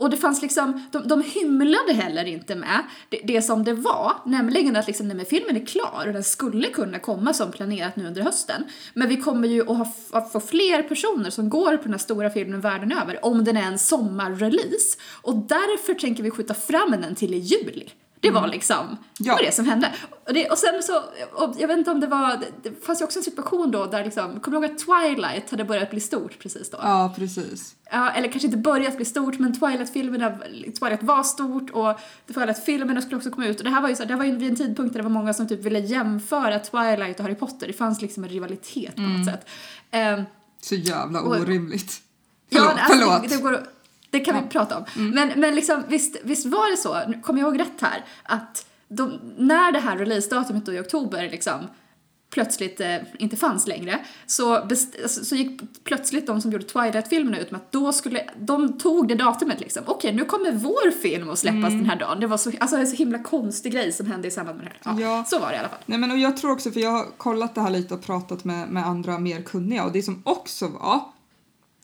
Och 0.00 0.10
det 0.10 0.16
fanns 0.16 0.42
liksom, 0.42 0.86
de, 0.90 1.08
de 1.08 1.22
hymlade 1.22 1.92
heller 1.92 2.24
inte 2.24 2.54
med 2.54 2.84
det, 3.08 3.20
det 3.24 3.42
som 3.42 3.64
det 3.64 3.72
var, 3.72 4.12
nämligen 4.26 4.76
att 4.76 4.86
liksom, 4.86 5.08
nej, 5.08 5.16
men 5.16 5.26
filmen 5.26 5.56
är 5.56 5.66
klar 5.66 6.04
och 6.06 6.12
den 6.12 6.24
skulle 6.24 6.68
kunna 6.68 6.98
komma 6.98 7.34
som 7.34 7.52
planerat 7.52 7.96
nu 7.96 8.06
under 8.06 8.22
hösten. 8.22 8.64
Men 8.94 9.08
vi 9.08 9.16
kommer 9.16 9.48
ju 9.48 9.60
att 9.60 9.76
ha, 9.76 9.92
att 10.10 10.32
få 10.32 10.40
fler 10.40 10.82
personer 10.82 11.30
som 11.30 11.48
går 11.48 11.76
på 11.76 11.82
den 11.82 11.92
här 11.92 11.98
stora 11.98 12.30
filmen 12.30 12.60
världen 12.60 12.92
över 12.92 13.24
om 13.24 13.44
den 13.44 13.56
är 13.56 13.62
en 13.62 13.78
sommarrelease. 13.78 14.98
Och 15.22 15.36
därför 15.36 15.94
tänker 15.94 16.22
vi 16.22 16.30
skjuta 16.30 16.54
fram 16.54 16.90
den 16.90 17.14
till 17.14 17.34
i 17.34 17.38
juli. 17.38 17.90
Det 18.20 18.30
var 18.30 18.48
liksom, 18.48 18.96
Ja. 19.18 19.32
det 19.32 19.36
var 19.42 19.42
det 19.46 19.54
som 19.54 19.64
hände. 19.64 19.92
Och, 20.26 20.34
det, 20.34 20.50
och 20.50 20.58
sen 20.58 20.82
så, 20.82 20.96
och 21.32 21.54
jag 21.58 21.68
vet 21.68 21.78
inte 21.78 21.90
om 21.90 22.00
det 22.00 22.06
var, 22.06 22.36
det, 22.36 22.46
det 22.70 22.84
fanns 22.86 23.00
ju 23.00 23.04
också 23.04 23.18
en 23.18 23.22
situation 23.22 23.70
då 23.70 23.86
där 23.86 24.04
liksom, 24.04 24.40
kommer 24.40 24.60
du 24.60 24.66
ihåg 24.66 24.74
att 24.74 24.78
Twilight 24.86 25.50
hade 25.50 25.64
börjat 25.64 25.90
bli 25.90 26.00
stort 26.00 26.38
precis 26.38 26.70
då? 26.70 26.78
Ja, 26.82 27.14
precis. 27.16 27.74
Ja, 27.92 28.10
eller 28.10 28.28
kanske 28.28 28.46
inte 28.46 28.58
börjat 28.58 28.96
bli 28.96 29.04
stort, 29.04 29.38
men 29.38 29.60
Twilight-filmerna, 29.60 30.38
Twilight 30.80 31.02
var 31.02 31.22
stort 31.22 31.70
och 31.70 32.00
Twilight-filmerna 32.34 33.00
skulle 33.00 33.16
också 33.16 33.30
komma 33.30 33.46
ut. 33.46 33.58
Och 33.58 33.64
det 33.64 33.70
här 33.70 33.82
var 33.82 33.88
ju 33.88 33.96
så, 33.96 34.04
det 34.04 34.10
här 34.12 34.18
var 34.18 34.24
ju 34.24 34.36
vid 34.36 34.50
en 34.50 34.56
tidpunkt 34.56 34.92
där 34.92 34.98
det 34.98 35.04
var 35.08 35.10
många 35.10 35.34
som 35.34 35.48
typ 35.48 35.60
ville 35.64 35.78
jämföra 35.78 36.58
Twilight 36.58 37.16
och 37.18 37.22
Harry 37.24 37.34
Potter. 37.34 37.66
Det 37.66 37.72
fanns 37.72 38.02
liksom 38.02 38.24
en 38.24 38.30
rivalitet 38.30 38.94
på 38.96 39.00
något 39.02 39.26
sätt. 39.26 39.46
Ehm, 39.90 40.22
Så 40.60 40.74
jävla 40.74 41.20
Och- 41.20 41.36
orimligt. 41.40 41.92
Ja, 42.48 42.72
Förlåt. 42.88 43.10
alltså. 43.12 43.28
Det, 43.28 43.36
det, 43.36 43.42
går, 43.42 43.66
det 44.10 44.20
kan 44.20 44.42
vi 44.42 44.48
prata 44.48 44.78
om. 44.78 44.84
Men, 44.94 45.40
men 45.40 45.54
liksom, 45.54 45.82
visst, 45.88 46.16
visst 46.22 46.46
var 46.46 46.70
det 46.70 46.76
så, 46.76 47.20
kommer 47.22 47.40
jag 47.40 47.48
ihåg 47.48 47.60
rätt 47.60 47.80
här, 47.80 48.04
att 48.22 48.66
de, 48.88 49.20
när 49.38 49.72
det 49.72 49.78
här 49.78 49.96
releasedatumet 49.96 50.66
då 50.66 50.72
i 50.72 50.80
oktober 50.80 51.28
liksom 51.30 51.66
plötsligt 52.30 52.80
eh, 52.80 52.96
inte 53.18 53.36
fanns 53.36 53.66
längre 53.66 53.98
så, 54.26 54.54
alltså, 54.54 55.24
så 55.24 55.34
gick 55.34 55.60
plötsligt 55.84 56.26
de 56.26 56.40
som 56.40 56.52
gjorde 56.52 56.64
Twilight-filmerna 56.64 57.38
ut 57.38 57.50
med 57.50 57.60
att 57.60 57.72
då 57.72 57.92
skulle, 57.92 58.30
de 58.38 58.78
tog 58.78 59.08
det 59.08 59.14
datumet 59.14 59.60
liksom. 59.60 59.82
Okej, 59.86 60.14
nu 60.14 60.24
kommer 60.24 60.52
vår 60.52 60.90
film 60.90 61.30
att 61.30 61.38
släppas 61.38 61.70
den 61.70 61.86
här 61.86 61.96
dagen. 61.96 62.20
Det 62.20 62.26
var 62.26 62.36
så, 62.36 62.52
alltså, 62.60 62.76
en 62.76 62.86
så 62.86 62.96
himla 62.96 63.18
konstig 63.18 63.72
grej 63.72 63.92
som 63.92 64.06
hände 64.06 64.28
i 64.28 64.30
samband 64.30 64.58
med 64.58 64.66
det 64.66 64.90
här. 64.90 65.00
Ja, 65.00 65.16
Ja. 65.16 65.24
Så 65.24 65.38
var 65.38 65.48
det 65.48 65.54
i 65.54 65.58
alla 65.58 65.68
fall. 65.68 65.78
Nej 65.86 65.98
men 65.98 66.10
och 66.10 66.18
jag 66.18 66.36
tror 66.36 66.50
också, 66.50 66.70
för 66.70 66.80
jag 66.80 66.90
har 66.90 67.06
kollat 67.16 67.54
det 67.54 67.60
här 67.60 67.70
lite 67.70 67.94
och 67.94 68.02
pratat 68.02 68.44
med, 68.44 68.68
med 68.68 68.86
andra 68.86 69.18
mer 69.18 69.42
kunniga 69.42 69.84
och 69.84 69.92
det 69.92 70.02
som 70.02 70.22
också 70.24 70.68
var 70.68 71.00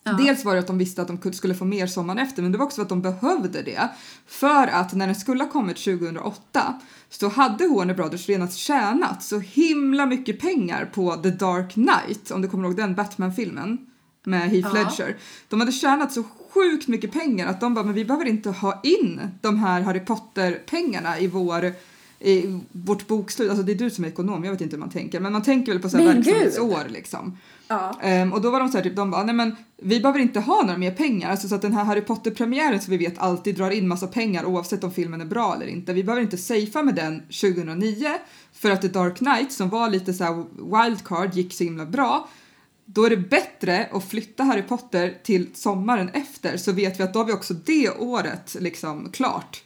Ja. 0.06 0.12
Dels 0.12 0.44
var 0.44 0.54
det 0.54 0.60
att 0.60 0.66
de 0.66 0.78
visste 0.78 1.02
att 1.02 1.08
de 1.22 1.32
skulle 1.32 1.54
få 1.54 1.64
mer 1.64 1.86
sommaren 1.86 2.18
efter 2.18 2.42
men 2.42 2.52
det 2.52 2.58
var 2.58 2.64
också 2.64 2.82
att 2.82 2.88
de 2.88 3.02
behövde 3.02 3.62
det. 3.62 3.88
För 4.26 4.66
att 4.66 4.94
när 4.94 5.06
den 5.06 5.14
skulle 5.14 5.44
ha 5.44 5.50
kommit 5.50 5.76
2008 5.76 6.80
så 7.10 7.28
hade 7.28 7.68
Warner 7.68 7.94
Brothers 7.94 8.28
redan 8.28 8.48
tjänat 8.48 9.22
så 9.22 9.38
himla 9.38 10.06
mycket 10.06 10.40
pengar 10.40 10.90
på 10.94 11.16
The 11.16 11.30
Dark 11.30 11.72
Knight, 11.72 12.30
om 12.30 12.42
du 12.42 12.48
kommer 12.48 12.64
ihåg 12.64 12.76
den 12.76 12.94
Batman-filmen 12.94 13.78
med 14.24 14.50
Heath 14.50 14.68
Ja. 14.74 14.84
Ledger. 14.84 15.16
De 15.48 15.60
hade 15.60 15.72
tjänat 15.72 16.12
så 16.12 16.24
sjukt 16.50 16.88
mycket 16.88 17.12
pengar 17.12 17.46
att 17.46 17.60
de 17.60 17.74
bara, 17.74 17.84
men 17.84 17.94
vi 17.94 18.04
behöver 18.04 18.26
inte 18.26 18.50
ha 18.50 18.80
in 18.82 19.20
de 19.40 19.58
här 19.58 19.80
Harry 19.80 20.00
Potter-pengarna 20.00 21.18
i 21.18 21.26
vår 21.26 21.72
i 22.20 22.60
vårt 22.72 23.06
bokslut, 23.06 23.50
alltså 23.50 23.62
det 23.64 23.72
är 23.72 23.76
du 23.76 23.90
som 23.90 24.04
är 24.04 24.08
ekonom, 24.08 24.44
jag 24.44 24.52
vet 24.52 24.60
inte 24.60 24.76
hur 24.76 24.80
man 24.80 24.90
tänker, 24.90 25.20
men 25.20 25.32
man 25.32 25.42
tänker 25.42 25.72
väl 25.72 25.82
på 25.82 25.88
så 25.88 25.96
här 25.96 26.14
verksamhetsår 26.14 26.88
liksom. 26.88 27.38
Ja. 27.68 27.98
Ehm, 28.02 28.32
och 28.32 28.40
då 28.40 28.50
var 28.50 28.60
de 28.60 28.68
så 28.68 28.78
här, 28.78 28.84
typ, 28.84 28.96
de 28.96 29.10
bara, 29.10 29.24
nej 29.24 29.34
men 29.34 29.56
vi 29.82 30.00
behöver 30.00 30.20
inte 30.20 30.40
ha 30.40 30.62
några 30.62 30.78
mer 30.78 30.90
pengar, 30.90 31.30
alltså 31.30 31.48
så 31.48 31.54
att 31.54 31.62
den 31.62 31.72
här 31.72 31.84
Harry 31.84 32.00
Potter-premiären 32.00 32.80
som 32.80 32.90
vi 32.90 32.96
vet 32.96 33.18
alltid 33.18 33.56
drar 33.56 33.70
in 33.70 33.88
massa 33.88 34.06
pengar 34.06 34.44
oavsett 34.44 34.84
om 34.84 34.92
filmen 34.92 35.20
är 35.20 35.24
bra 35.24 35.54
eller 35.54 35.66
inte, 35.66 35.92
vi 35.92 36.04
behöver 36.04 36.22
inte 36.22 36.36
safea 36.36 36.82
med 36.82 36.94
den 36.94 37.20
2009 37.20 38.14
för 38.52 38.70
att 38.70 38.82
The 38.82 38.88
Dark 38.88 39.16
Knight 39.16 39.52
som 39.52 39.68
var 39.68 39.90
lite 39.90 40.14
så 40.14 40.24
här 40.24 40.44
wildcard 40.56 41.34
gick 41.34 41.52
så 41.52 41.64
himla 41.64 41.86
bra. 41.86 42.28
Då 42.84 43.04
är 43.04 43.10
det 43.10 43.16
bättre 43.16 43.88
att 43.92 44.04
flytta 44.04 44.42
Harry 44.44 44.62
Potter 44.62 45.18
till 45.22 45.48
sommaren 45.54 46.08
efter 46.08 46.56
så 46.56 46.72
vet 46.72 47.00
vi 47.00 47.04
att 47.04 47.12
då 47.12 47.18
har 47.18 47.26
vi 47.26 47.32
också 47.32 47.54
det 47.54 47.90
året 47.90 48.56
liksom 48.60 49.12
klart 49.12 49.62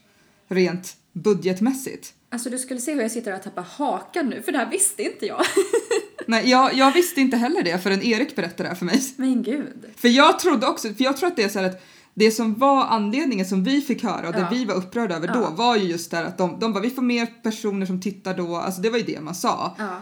rent 0.48 0.96
budgetmässigt. 1.12 2.14
Alltså 2.32 2.50
du 2.50 2.58
skulle 2.58 2.80
se 2.80 2.94
hur 2.94 3.02
jag 3.02 3.10
sitter 3.10 3.34
och 3.34 3.42
tappar 3.42 3.62
hakan 3.62 4.26
nu, 4.26 4.42
för 4.42 4.52
det 4.52 4.58
här 4.58 4.70
visste 4.70 5.02
inte 5.02 5.26
jag. 5.26 5.40
Nej, 6.26 6.50
jag, 6.50 6.74
jag 6.74 6.92
visste 6.92 7.20
inte 7.20 7.36
heller 7.36 7.62
det 7.62 7.78
förrän 7.78 8.02
Erik 8.02 8.36
berättade 8.36 8.62
det 8.62 8.68
här 8.68 8.74
för 8.76 8.84
mig. 8.84 9.02
Men 9.16 9.42
gud. 9.42 9.84
För 9.96 10.08
jag 10.08 10.38
trodde 10.38 10.66
också, 10.66 10.94
för 10.94 11.04
jag 11.04 11.16
tror 11.16 11.26
att 11.28 11.36
det 11.36 11.42
är 11.42 11.48
så 11.48 11.58
här 11.58 11.66
att 11.66 11.82
det 12.14 12.30
som 12.30 12.54
var 12.54 12.84
anledningen 12.84 13.46
som 13.46 13.64
vi 13.64 13.80
fick 13.80 14.02
höra 14.02 14.26
och 14.28 14.32
det 14.32 14.40
Ja. 14.40 14.48
vi 14.52 14.64
var 14.64 14.74
upprörda 14.74 15.16
över 15.16 15.28
då 15.28 15.40
Ja. 15.40 15.50
var 15.50 15.76
ju 15.76 15.84
just 15.88 16.10
där 16.10 16.24
att 16.24 16.38
de, 16.38 16.58
de 16.60 16.72
bara 16.72 16.80
vi 16.80 16.90
får 16.90 17.02
mer 17.02 17.26
personer 17.42 17.86
som 17.86 18.00
tittar 18.00 18.34
då, 18.36 18.56
alltså 18.56 18.80
det 18.80 18.90
var 18.90 18.98
ju 18.98 19.04
det 19.04 19.20
man 19.20 19.34
sa. 19.34 19.76
Ja. 19.78 20.00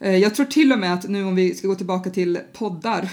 Eh, 0.00 0.16
Jag 0.16 0.34
tror 0.34 0.46
till 0.46 0.72
och 0.72 0.78
med 0.78 0.94
att 0.94 1.08
nu 1.08 1.24
om 1.24 1.34
vi 1.34 1.54
ska 1.54 1.68
gå 1.68 1.74
tillbaka 1.74 2.10
till 2.10 2.38
poddar 2.52 3.08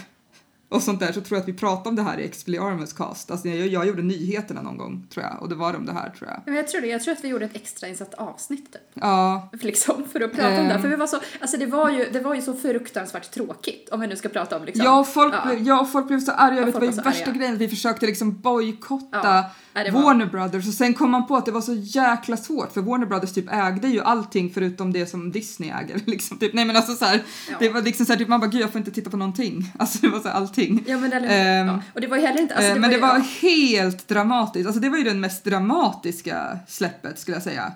och 0.70 0.84
sånt 0.84 1.00
där 1.00 1.12
så 1.12 1.22
tror 1.22 1.38
jag 1.38 1.42
att 1.42 1.48
vi 1.48 1.54
pratade 1.54 1.90
om 1.90 1.96
det 1.96 2.02
här 2.02 2.20
i 2.20 2.26
Expelliarmus 2.26 2.94
cast. 2.94 3.32
Alltså 3.32 3.48
jag, 3.48 3.68
jag 3.68 3.88
gjorde 3.88 4.02
nyheterna 4.02 4.62
någon 4.62 4.78
gång 4.78 5.08
tror 5.10 5.26
jag 5.26 5.42
och 5.42 5.50
det 5.50 5.56
var 5.56 5.74
om 5.74 5.86
det 5.86 5.94
här 5.94 6.10
tror 6.10 6.30
jag. 6.30 6.42
Men 6.46 6.56
jag 6.56 6.68
tror 6.68 6.82
det, 6.82 6.88
jag 6.88 7.04
tror 7.04 7.14
att 7.14 7.24
vi 7.24 7.28
gjorde 7.28 7.46
ett 7.46 7.56
extrainsatt 7.56 8.14
avsnitt 8.14 8.74
typ. 8.74 8.82
Ja, 8.94 9.50
liksom, 9.62 10.06
för 10.12 10.22
att 10.22 10.32
prata 10.32 10.48
om 10.62 10.68
det. 10.68 10.74
Ehm. 10.74 10.82
För 10.82 10.90
vi 10.90 10.96
var 10.96 11.08
så, 11.08 11.20
alltså 11.42 11.58
det 11.58 11.66
var, 11.66 11.90
ju, 11.90 12.10
det 12.14 12.20
var 12.20 12.36
ju 12.36 12.42
så 12.42 12.54
fruktansvärt 12.54 13.32
tråkigt 13.32 13.90
om 13.90 14.00
vi 14.00 14.08
nu 14.08 14.16
ska 14.16 14.30
prata 14.30 14.58
om 14.58 14.66
liksom. 14.66 14.86
ja, 14.86 15.04
folk, 15.04 15.34
Ja. 15.34 15.46
Blev, 15.46 15.68
ja, 15.68 15.86
folk 15.86 16.08
blev 16.08 16.20
så 16.20 16.32
arga. 16.32 16.60
Ja, 16.60 16.66
vet, 16.66 16.74
det 16.74 16.80
var 16.80 16.88
ju 16.88 16.94
värsta 16.94 17.30
arga. 17.30 17.32
grejen 17.32 17.54
att 17.54 17.62
vi 17.62 17.70
försökte 17.70 18.06
liksom 18.06 18.40
bojkotta 18.42 19.20
Ja, 19.24 19.50
nej, 19.76 19.84
det 19.86 19.92
var- 19.92 20.02
Warner 20.04 20.26
Brothers 20.26 20.68
och 20.68 20.74
sen 20.74 20.94
kom 20.94 21.12
man 21.12 21.28
på 21.28 21.36
att 21.36 21.46
det 21.46 21.52
var 21.52 21.62
så 21.62 21.74
jäkla 21.74 22.38
svårt 22.38 22.74
för 22.74 22.82
Warner 22.82 23.06
Brothers 23.06 23.34
typ 23.34 23.46
ägde 23.54 23.88
ju 23.88 24.02
allting 24.02 24.52
förutom 24.54 24.94
det 24.94 25.06
som 25.06 25.32
Disney 25.32 25.70
äger. 25.70 26.00
Liksom, 26.06 26.38
typ. 26.38 26.54
Nej 26.54 26.66
men 26.66 26.76
alltså 26.76 26.96
så 26.96 27.06
här, 27.06 27.24
Ja. 27.52 27.56
det 27.60 27.70
var 27.70 27.82
liksom 27.82 28.06
så 28.06 28.12
här, 28.12 28.20
typ, 28.20 28.28
man 28.28 28.40
bara 28.40 28.48
gud 28.50 28.62
jag 28.62 28.72
får 28.72 28.80
inte 28.80 28.92
titta 28.92 29.10
på 29.10 29.18
någonting. 29.18 29.72
Alltså 29.80 29.98
det 30.02 30.08
var 30.08 30.20
så 30.20 30.28
här, 30.28 30.36
allting. 30.36 30.84
Ja, 30.88 30.98
men, 30.98 31.14
eller, 31.14 31.62
Ehm, 31.62 31.68
ja. 31.68 31.80
Och 31.94 32.02
det 32.02 32.08
var 32.08 32.18
heller 32.18 32.42
inte... 32.42 32.56
Alltså, 32.56 32.72
Eh, 32.72 32.78
men 32.80 32.90
det 32.90 32.96
ju- 32.96 33.02
var 33.02 33.16
ja. 33.18 33.24
helt 33.42 34.08
dramatiskt. 34.08 34.68
Alltså 34.68 34.82
det 34.82 34.90
var 34.90 34.98
ju 34.98 35.04
den 35.04 35.20
mest 35.20 35.44
dramatiska 35.44 36.60
släppet 36.68 37.20
skulle 37.20 37.36
jag 37.38 37.44
säga. 37.44 37.72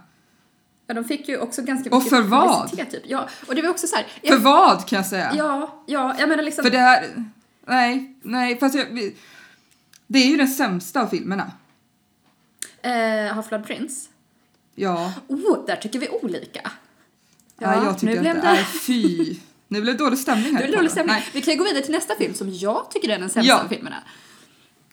Ja, 0.87 0.93
de 0.93 1.03
fick 1.03 1.27
ju 1.29 1.37
också 1.37 1.61
ganska 1.61 1.89
Och 1.89 1.95
mycket 2.03 2.09
för 2.17 2.21
vad? 2.21 2.71
Typ. 2.71 3.03
Ja, 3.07 3.29
och 3.47 3.55
det 3.55 3.61
var 3.61 3.69
också 3.69 3.87
så 3.87 3.95
här... 3.95 4.05
För 4.21 4.27
Jag, 4.27 4.39
vad 4.39 4.85
kan 4.87 4.97
jag 4.97 5.05
säga? 5.05 5.31
ja, 5.35 5.83
ja, 5.87 6.15
jag 6.19 6.29
menar 6.29 6.43
liksom... 6.43 6.63
För 6.63 6.71
det 6.71 6.77
här, 6.79 7.05
nej, 7.67 8.15
nej, 8.23 8.59
fast 8.59 8.75
jag, 8.75 8.85
vi- 8.91 9.15
det 10.07 10.19
är 10.19 10.27
ju 10.27 10.37
den 10.37 10.47
sämsta 10.47 11.01
av 11.01 11.07
filmerna. 11.07 11.51
Eh, 12.83 12.91
Half-Blood 13.35 13.63
Prince. 13.63 14.09
Ja, 14.75 15.13
Oh, 15.27 15.65
där 15.67 15.75
tycker 15.75 15.99
vi 15.99 16.09
olika. 16.09 16.71
nej, 17.61 17.77
jag 17.83 17.99
tycker 17.99 18.13
nu 18.15 18.21
blev 18.21 18.35
det 18.35 18.41
det... 18.41 18.47
är 18.47 18.63
fy. 18.63 19.35
Nu 19.67 19.81
blev 19.81 19.97
det 19.97 20.03
dålig 20.03 20.19
stämning 20.19 20.55
här. 20.55 20.67
Det 20.67 20.75
dålig 20.75 20.91
stämning. 20.91 21.15
Nej. 21.15 21.25
Vi 21.33 21.41
kan 21.41 21.53
ju 21.53 21.57
gå 21.57 21.63
vidare 21.63 21.83
till 21.83 21.91
nästa 21.91 22.15
film 22.15 22.33
som 22.33 22.49
jag 22.53 22.91
tycker 22.91 23.09
är 23.09 23.19
den 23.19 23.29
sämsta 23.29 23.49
Ja. 23.53 23.63
av 23.63 23.67
filmerna. 23.67 24.03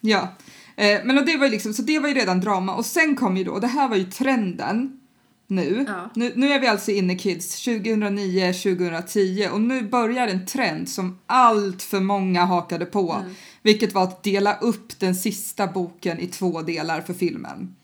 Ja, 0.01 0.35
eh, 0.77 1.01
men 1.05 1.27
det 1.27 1.37
var 1.37 1.45
ju 1.47 1.51
liksom, 1.53 1.75
så 1.75 1.83
det 1.83 1.99
var 1.99 2.09
ju 2.09 2.15
redan 2.15 2.41
drama 2.41 2.75
och 2.75 2.87
sen 2.87 3.17
kom 3.17 3.37
ju 3.37 3.45
då, 3.45 3.53
och 3.53 3.61
det 3.61 3.67
här 3.67 3.89
var 3.89 3.97
ju 3.97 4.05
trenden 4.05 5.01
nu. 5.47 5.85
Ja. 5.89 6.11
Nu, 6.15 6.33
nu 6.37 6.53
är 6.53 6.61
vi 6.61 6.67
alltså 6.67 6.91
inne 6.91 7.15
kids 7.19 7.65
2009, 7.65 8.53
2010 8.53 9.49
och 9.53 9.61
nu 9.61 9.83
börjar 9.83 10.29
en 10.29 10.47
trend 10.47 10.89
som 10.89 11.19
allt 11.27 11.83
för 11.83 12.01
många 12.01 12.45
hakade 12.45 12.85
på, 12.87 13.13
Mm. 13.13 13.35
Vilket 13.67 13.95
var 13.95 14.03
att 14.03 14.23
dela 14.23 14.59
upp 14.59 14.99
den 14.99 15.15
sista 15.15 15.67
boken 15.67 16.19
i 16.19 16.27
två 16.27 16.63
delar 16.63 17.01
för 17.01 17.15
filmen. 17.15 17.77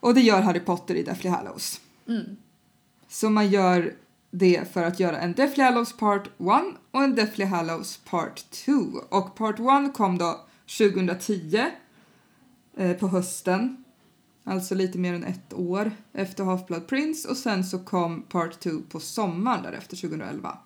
Och 0.00 0.14
det 0.14 0.20
gör 0.20 0.40
Harry 0.40 0.60
Potter 0.60 0.94
i 0.94 1.02
Deathly 1.02 1.30
Hallows. 1.30 1.80
Mm. 2.08 2.36
Så 3.08 3.30
man 3.30 3.50
gör 3.50 3.94
det 4.30 4.72
för 4.72 4.82
att 4.82 5.00
göra 5.00 5.18
en 5.18 5.32
Deathly 5.32 5.64
Hallows 5.64 5.96
Part 5.96 6.26
1 6.26 6.32
och 6.90 7.02
en 7.02 7.14
Deathly 7.14 7.44
Hallows 7.44 7.96
Part 7.96 8.50
2. 8.50 8.72
Och 9.08 9.36
Part 9.36 9.58
1 9.88 9.94
kom 9.94 10.18
då 10.18 10.40
2010 10.78 11.66
eh, 12.76 12.96
på 12.96 13.08
hösten. 13.08 13.84
Alltså 14.44 14.74
lite 14.74 14.98
mer 14.98 15.14
än 15.14 15.24
ett 15.24 15.52
år 15.52 15.92
efter 16.12 16.44
Half-Blood 16.44 16.86
Prince 16.86 17.28
och 17.28 17.36
sen 17.36 17.64
så 17.64 17.78
kom 17.78 18.22
Part 18.22 18.60
2 18.60 18.70
på 18.88 19.00
sommaren 19.00 19.62
därefter 19.62 19.96
2011. 19.96 20.58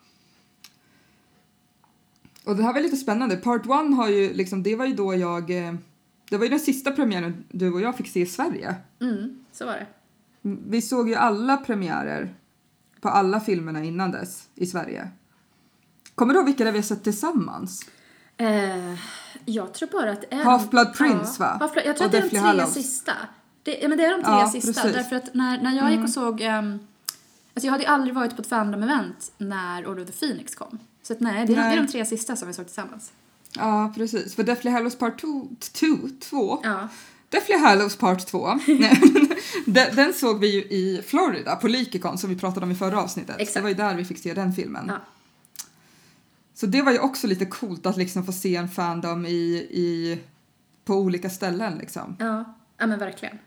Och 2.47 2.57
det 2.57 2.63
här 2.63 2.73
var 2.75 2.81
lite 2.81 2.97
spännande. 2.97 3.37
Part 3.37 3.61
1 3.61 3.67
har 3.97 4.09
ju 4.09 4.35
liksom, 4.35 4.63
det 4.63 4.77
var 4.77 4.87
ju 4.87 4.95
då 4.95 5.15
jag, 5.15 5.51
eh, 5.67 5.75
det 6.31 6.37
var 6.37 6.45
ju 6.45 6.51
den 6.51 6.61
sista 6.61 6.91
premiären 6.93 7.45
du 7.51 7.73
och 7.73 7.81
jag 7.81 7.97
fick 7.97 8.09
se 8.09 8.21
i 8.21 8.27
Sverige. 8.27 8.75
Mm, 9.01 9.39
så 9.53 9.67
var 9.67 9.73
det. 9.73 9.87
Vi 10.43 10.83
såg 10.83 11.09
ju 11.09 11.15
alla 11.15 11.57
premiärer 11.57 12.35
på 13.01 13.09
alla 13.09 13.41
filmerna 13.41 13.85
innan 13.85 14.11
dess 14.11 14.49
i 14.55 14.67
Sverige. 14.67 15.09
Kommer 16.15 16.33
du 16.33 16.39
ihåg 16.39 16.47
vilka 16.47 16.65
det 16.65 16.71
vi 16.71 16.79
har 16.79 16.83
sett 16.83 17.05
tillsammans? 17.05 17.83
Eh, 18.37 18.95
jag 19.45 19.75
tror 19.75 19.89
bara 19.93 20.11
att 20.13 20.25
är... 20.31 20.45
Half-Blood 20.45 20.93
Prince, 20.97 21.41
va? 21.43 21.59
Half-Blood- 21.61 21.87
jag 21.87 21.97
tror 21.97 21.99
Och 21.99 22.05
att 22.07 22.13
det 22.13 22.19
är 22.19 22.23
de 22.23 22.29
tre 22.29 22.39
Hallows. 22.39 22.75
sista. 22.75 23.13
Det, 23.63 23.79
ja, 23.83 23.89
men 23.89 23.99
det 23.99 24.05
är 24.05 24.11
de 24.19 24.23
tre 24.25 24.33
Ja, 24.33 24.49
sista. 24.49 24.73
precis. 24.83 24.97
Därför 24.97 25.17
att 25.17 25.35
när, 25.35 25.63
när 25.63 25.73
jag 25.77 25.91
gick 25.93 26.01
och 26.05 26.11
såg... 26.11 26.41
ehm, 26.41 26.79
alltså 27.55 27.67
jag 27.67 27.73
hade 27.73 27.89
aldrig 27.89 28.15
varit 28.15 28.37
på 28.37 28.43
ett 28.43 28.49
Fandom-event 28.49 29.33
när 29.39 29.87
Order 29.89 30.03
of 30.03 30.11
the 30.11 30.27
Phoenix 30.27 30.55
kom. 30.55 30.79
Så 31.07 31.13
att 31.13 31.21
nej, 31.21 31.47
det 31.47 31.53
är, 31.53 31.57
Nej. 31.57 31.77
det 31.77 31.83
är 31.83 31.87
de 31.87 31.93
tre 31.93 32.05
sista 32.05 32.37
som 32.37 32.49
vi 32.49 32.55
såg 32.55 32.67
tillsammans. 32.67 33.13
Ja, 33.57 33.93
precis. 33.97 34.35
För 34.35 34.43
Deathly 34.43 34.71
Hallows 34.71 34.99
Part 34.99 35.21
2, 35.21 35.49
2, 36.21 36.61
Ja. 36.63 36.89
Deathly 37.29 37.57
Hallows 37.57 37.97
Part 37.97 38.27
2, 38.27 38.55
nej, 38.67 39.01
den, 39.67 39.97
den 39.97 40.13
såg 40.15 40.41
vi 40.41 40.55
ju 40.55 40.61
i 40.61 41.03
Florida 41.07 41.57
på 41.57 41.69
Lykicon 41.69 42.19
som 42.19 42.31
vi 42.31 42.37
pratade 42.37 42.67
om 42.67 42.73
i 42.73 42.75
förra 42.75 43.03
avsnittet. 43.03 43.37
Exakt. 43.39 43.55
Det 43.55 43.61
var 43.61 43.69
ju 43.69 43.75
där 43.75 43.95
vi 43.95 44.05
fick 44.05 44.19
se 44.19 44.35
den 44.35 44.53
filmen. 44.53 44.85
Ja. 44.89 44.99
Så 46.55 46.67
det 46.67 46.83
var 46.83 46.93
ju 46.93 46.99
också 46.99 47.27
lite 47.27 47.47
coolt 47.47 47.87
att 47.87 47.97
liksom 47.97 48.27
få 48.27 48.33
se 48.33 48.57
en 48.57 48.69
fandom 48.69 49.27
i, 49.27 49.31
i, 49.71 50.19
på 50.85 50.95
olika 50.95 51.31
ställen 51.31 51.79
liksom. 51.79 52.17
Ja, 52.19 52.55
ja 52.79 52.87
men 52.87 52.99
verkligen. 52.99 53.39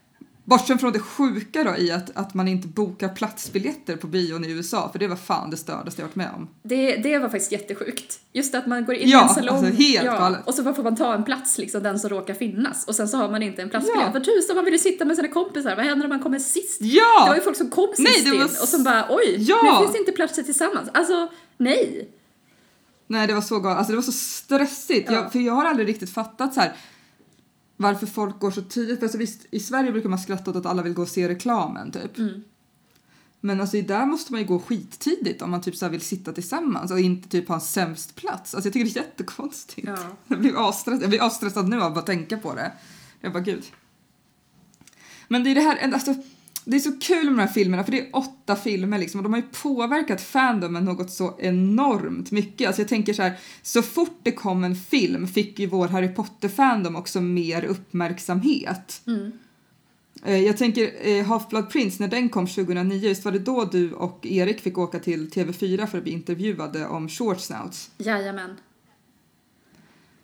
Bortsett 0.49 0.79
från 0.79 0.93
det 0.93 0.99
sjuka 0.99 1.63
då 1.63 1.77
i 1.77 1.91
att, 1.91 2.17
att 2.17 2.33
man 2.33 2.47
inte 2.47 2.67
bokar 2.67 3.09
platsbiljetter 3.09 3.95
på 3.95 4.07
bion 4.07 4.45
i 4.45 4.51
USA, 4.51 4.89
för 4.91 4.99
det 4.99 5.07
var 5.07 5.15
fan 5.15 5.49
det 5.49 5.57
stördaste 5.57 6.01
jag 6.01 6.07
varit 6.07 6.15
med 6.15 6.29
om. 6.35 6.47
Det, 6.63 6.95
det 6.95 7.19
var 7.19 7.29
faktiskt 7.29 7.51
jättesjukt. 7.51 8.19
Just 8.33 8.55
att 8.55 8.67
man 8.67 8.85
går 8.85 8.95
in 8.95 9.09
Ja, 9.09 9.19
i 9.19 9.23
en 9.23 9.29
salong 9.35 9.55
alltså 9.65 9.81
helt 9.83 10.05
galet. 10.05 10.39
och 10.47 10.53
så 10.53 10.73
får 10.73 10.83
man 10.83 10.95
ta 10.95 11.13
en 11.13 11.23
plats, 11.23 11.57
liksom 11.57 11.83
den 11.83 11.99
som 11.99 12.09
råkar 12.09 12.33
finnas. 12.33 12.85
Och 12.87 12.95
sen 12.95 13.07
så 13.07 13.17
har 13.17 13.29
man 13.29 13.43
inte 13.43 13.61
en 13.61 13.69
platsbiljett. 13.69 14.03
Ja. 14.05 14.11
För 14.11 14.19
tusan, 14.19 14.55
man 14.55 14.65
vill 14.65 14.73
ju 14.73 14.79
sitta 14.79 15.05
med 15.05 15.15
sina 15.15 15.27
kompisar. 15.27 15.75
Vad 15.75 15.85
händer 15.85 16.05
om 16.05 16.09
man 16.09 16.19
kommer 16.19 16.39
sist? 16.39 16.77
Ja! 16.81 17.23
Det 17.23 17.29
var 17.29 17.35
ju 17.35 17.41
folk 17.41 17.57
som 17.57 17.69
kom 17.69 17.87
sist 17.95 17.99
Nej, 17.99 18.21
det 18.23 18.29
var 18.37 18.37
in 18.45 18.51
och 18.61 18.67
som 18.67 18.83
bara 18.83 19.05
oj, 19.09 19.35
Ja! 19.39 19.57
nu 19.63 19.83
finns 19.85 19.91
det 19.93 19.99
inte 19.99 20.11
platser 20.11 20.43
tillsammans. 20.43 20.89
Alltså, 20.93 21.27
nej. 21.57 22.09
Nej, 23.07 23.27
det 23.27 23.33
var 23.33 23.41
så 23.41 23.59
galet. 23.59 23.77
Alltså 23.77 23.91
det 23.91 23.95
var 23.95 24.03
så 24.03 24.11
stressigt. 24.11 25.11
Ja. 25.11 25.15
Jag, 25.17 25.31
för 25.31 25.39
jag 25.39 25.53
har 25.53 25.65
aldrig 25.65 25.87
riktigt 25.87 26.13
fattat 26.13 26.53
så 26.53 26.59
här 26.59 26.73
varför 27.81 28.07
folk 28.07 28.39
går 28.39 28.51
så 28.51 28.61
tidigt. 28.61 29.03
Alltså 29.03 29.17
visst, 29.17 29.45
i 29.51 29.59
Sverige 29.59 29.91
brukar 29.91 30.09
man 30.09 30.19
skratta 30.19 30.51
åt 30.51 30.57
att 30.57 30.65
alla 30.65 30.83
vill 30.83 30.93
gå 30.93 31.01
och 31.01 31.07
se 31.07 31.29
reklamen 31.29 31.91
typ. 31.91 32.17
Mm. 32.17 32.43
Men 33.39 33.61
alltså 33.61 33.81
där 33.81 34.05
måste 34.05 34.31
man 34.31 34.41
ju 34.41 34.47
gå 34.47 34.59
skittidigt 34.59 35.41
om 35.41 35.51
man 35.51 35.61
typ 35.61 35.75
så 35.75 35.89
vill 35.89 36.01
sitta 36.01 36.33
tillsammans 36.33 36.91
och 36.91 36.99
inte 36.99 37.29
typ 37.29 37.47
ha 37.47 37.55
en 37.55 37.61
sämst 37.61 38.15
plats. 38.15 38.55
Alltså 38.55 38.67
jag 38.67 38.73
tycker 38.73 38.85
det 38.85 38.99
är 38.99 39.03
jättekonstigt. 39.03 39.87
Ja. 39.87 39.97
Jag 40.27 40.39
blir 40.39 40.69
asstressad, 40.69 41.03
jag 41.03 41.09
blir 41.09 41.23
asstressad 41.23 41.69
nu 41.69 41.81
av 41.81 41.97
att 41.97 42.05
tänka 42.05 42.37
på 42.37 42.55
det. 42.55 42.71
Jag 43.21 43.33
bara 43.33 43.43
gud. 43.43 43.63
Men 45.27 45.43
det 45.43 45.51
är 45.51 45.55
det 45.55 45.61
här, 45.61 45.93
alltså, 45.93 46.15
det 46.69 46.77
är 46.77 46.79
så 46.79 46.91
kul 46.99 47.25
med 47.25 47.33
de 47.33 47.39
här 47.39 47.47
filmerna 47.47 47.83
för 47.83 47.91
det 47.91 47.99
är 47.99 48.09
åtta 48.13 48.55
filmer 48.55 48.99
liksom 48.99 49.19
och 49.19 49.23
de 49.23 49.33
har 49.33 49.39
ju 49.39 49.45
påverkat 49.63 50.21
fandomen 50.21 50.85
något 50.85 51.11
så 51.11 51.35
enormt 51.39 52.31
mycket. 52.31 52.67
Alltså 52.67 52.81
jag 52.81 52.89
tänker 52.89 53.13
så 53.13 53.21
här, 53.21 53.33
så 53.61 53.81
fort 53.81 54.19
det 54.23 54.31
kom 54.31 54.63
en 54.63 54.75
film 54.75 55.27
fick 55.27 55.59
ju 55.59 55.67
vår 55.67 55.87
Harry 55.87 56.07
Potter-fandom 56.07 56.95
också 56.95 57.21
mer 57.21 57.63
uppmärksamhet. 57.63 59.01
Mm. 59.07 59.31
Eh, 60.25 60.37
Jag 60.37 60.57
tänker 60.57 60.91
eh, 61.07 61.25
Half-Blood 61.25 61.69
Prince, 61.69 62.03
när 62.03 62.07
den 62.09 62.29
kom 62.29 62.47
2009, 62.47 62.99
visst 63.09 63.25
var 63.25 63.31
det 63.31 63.39
då 63.39 63.65
du 63.65 63.93
och 63.93 64.25
Erik 64.25 64.61
fick 64.61 64.77
åka 64.77 64.99
till 64.99 65.29
TV4 65.29 65.85
för 65.85 65.97
att 65.97 66.03
bli 66.03 66.13
intervjuade 66.13 66.87
om 66.87 67.09
short 67.09 67.39
snouts? 67.39 67.91
Jajamän. 67.97 68.57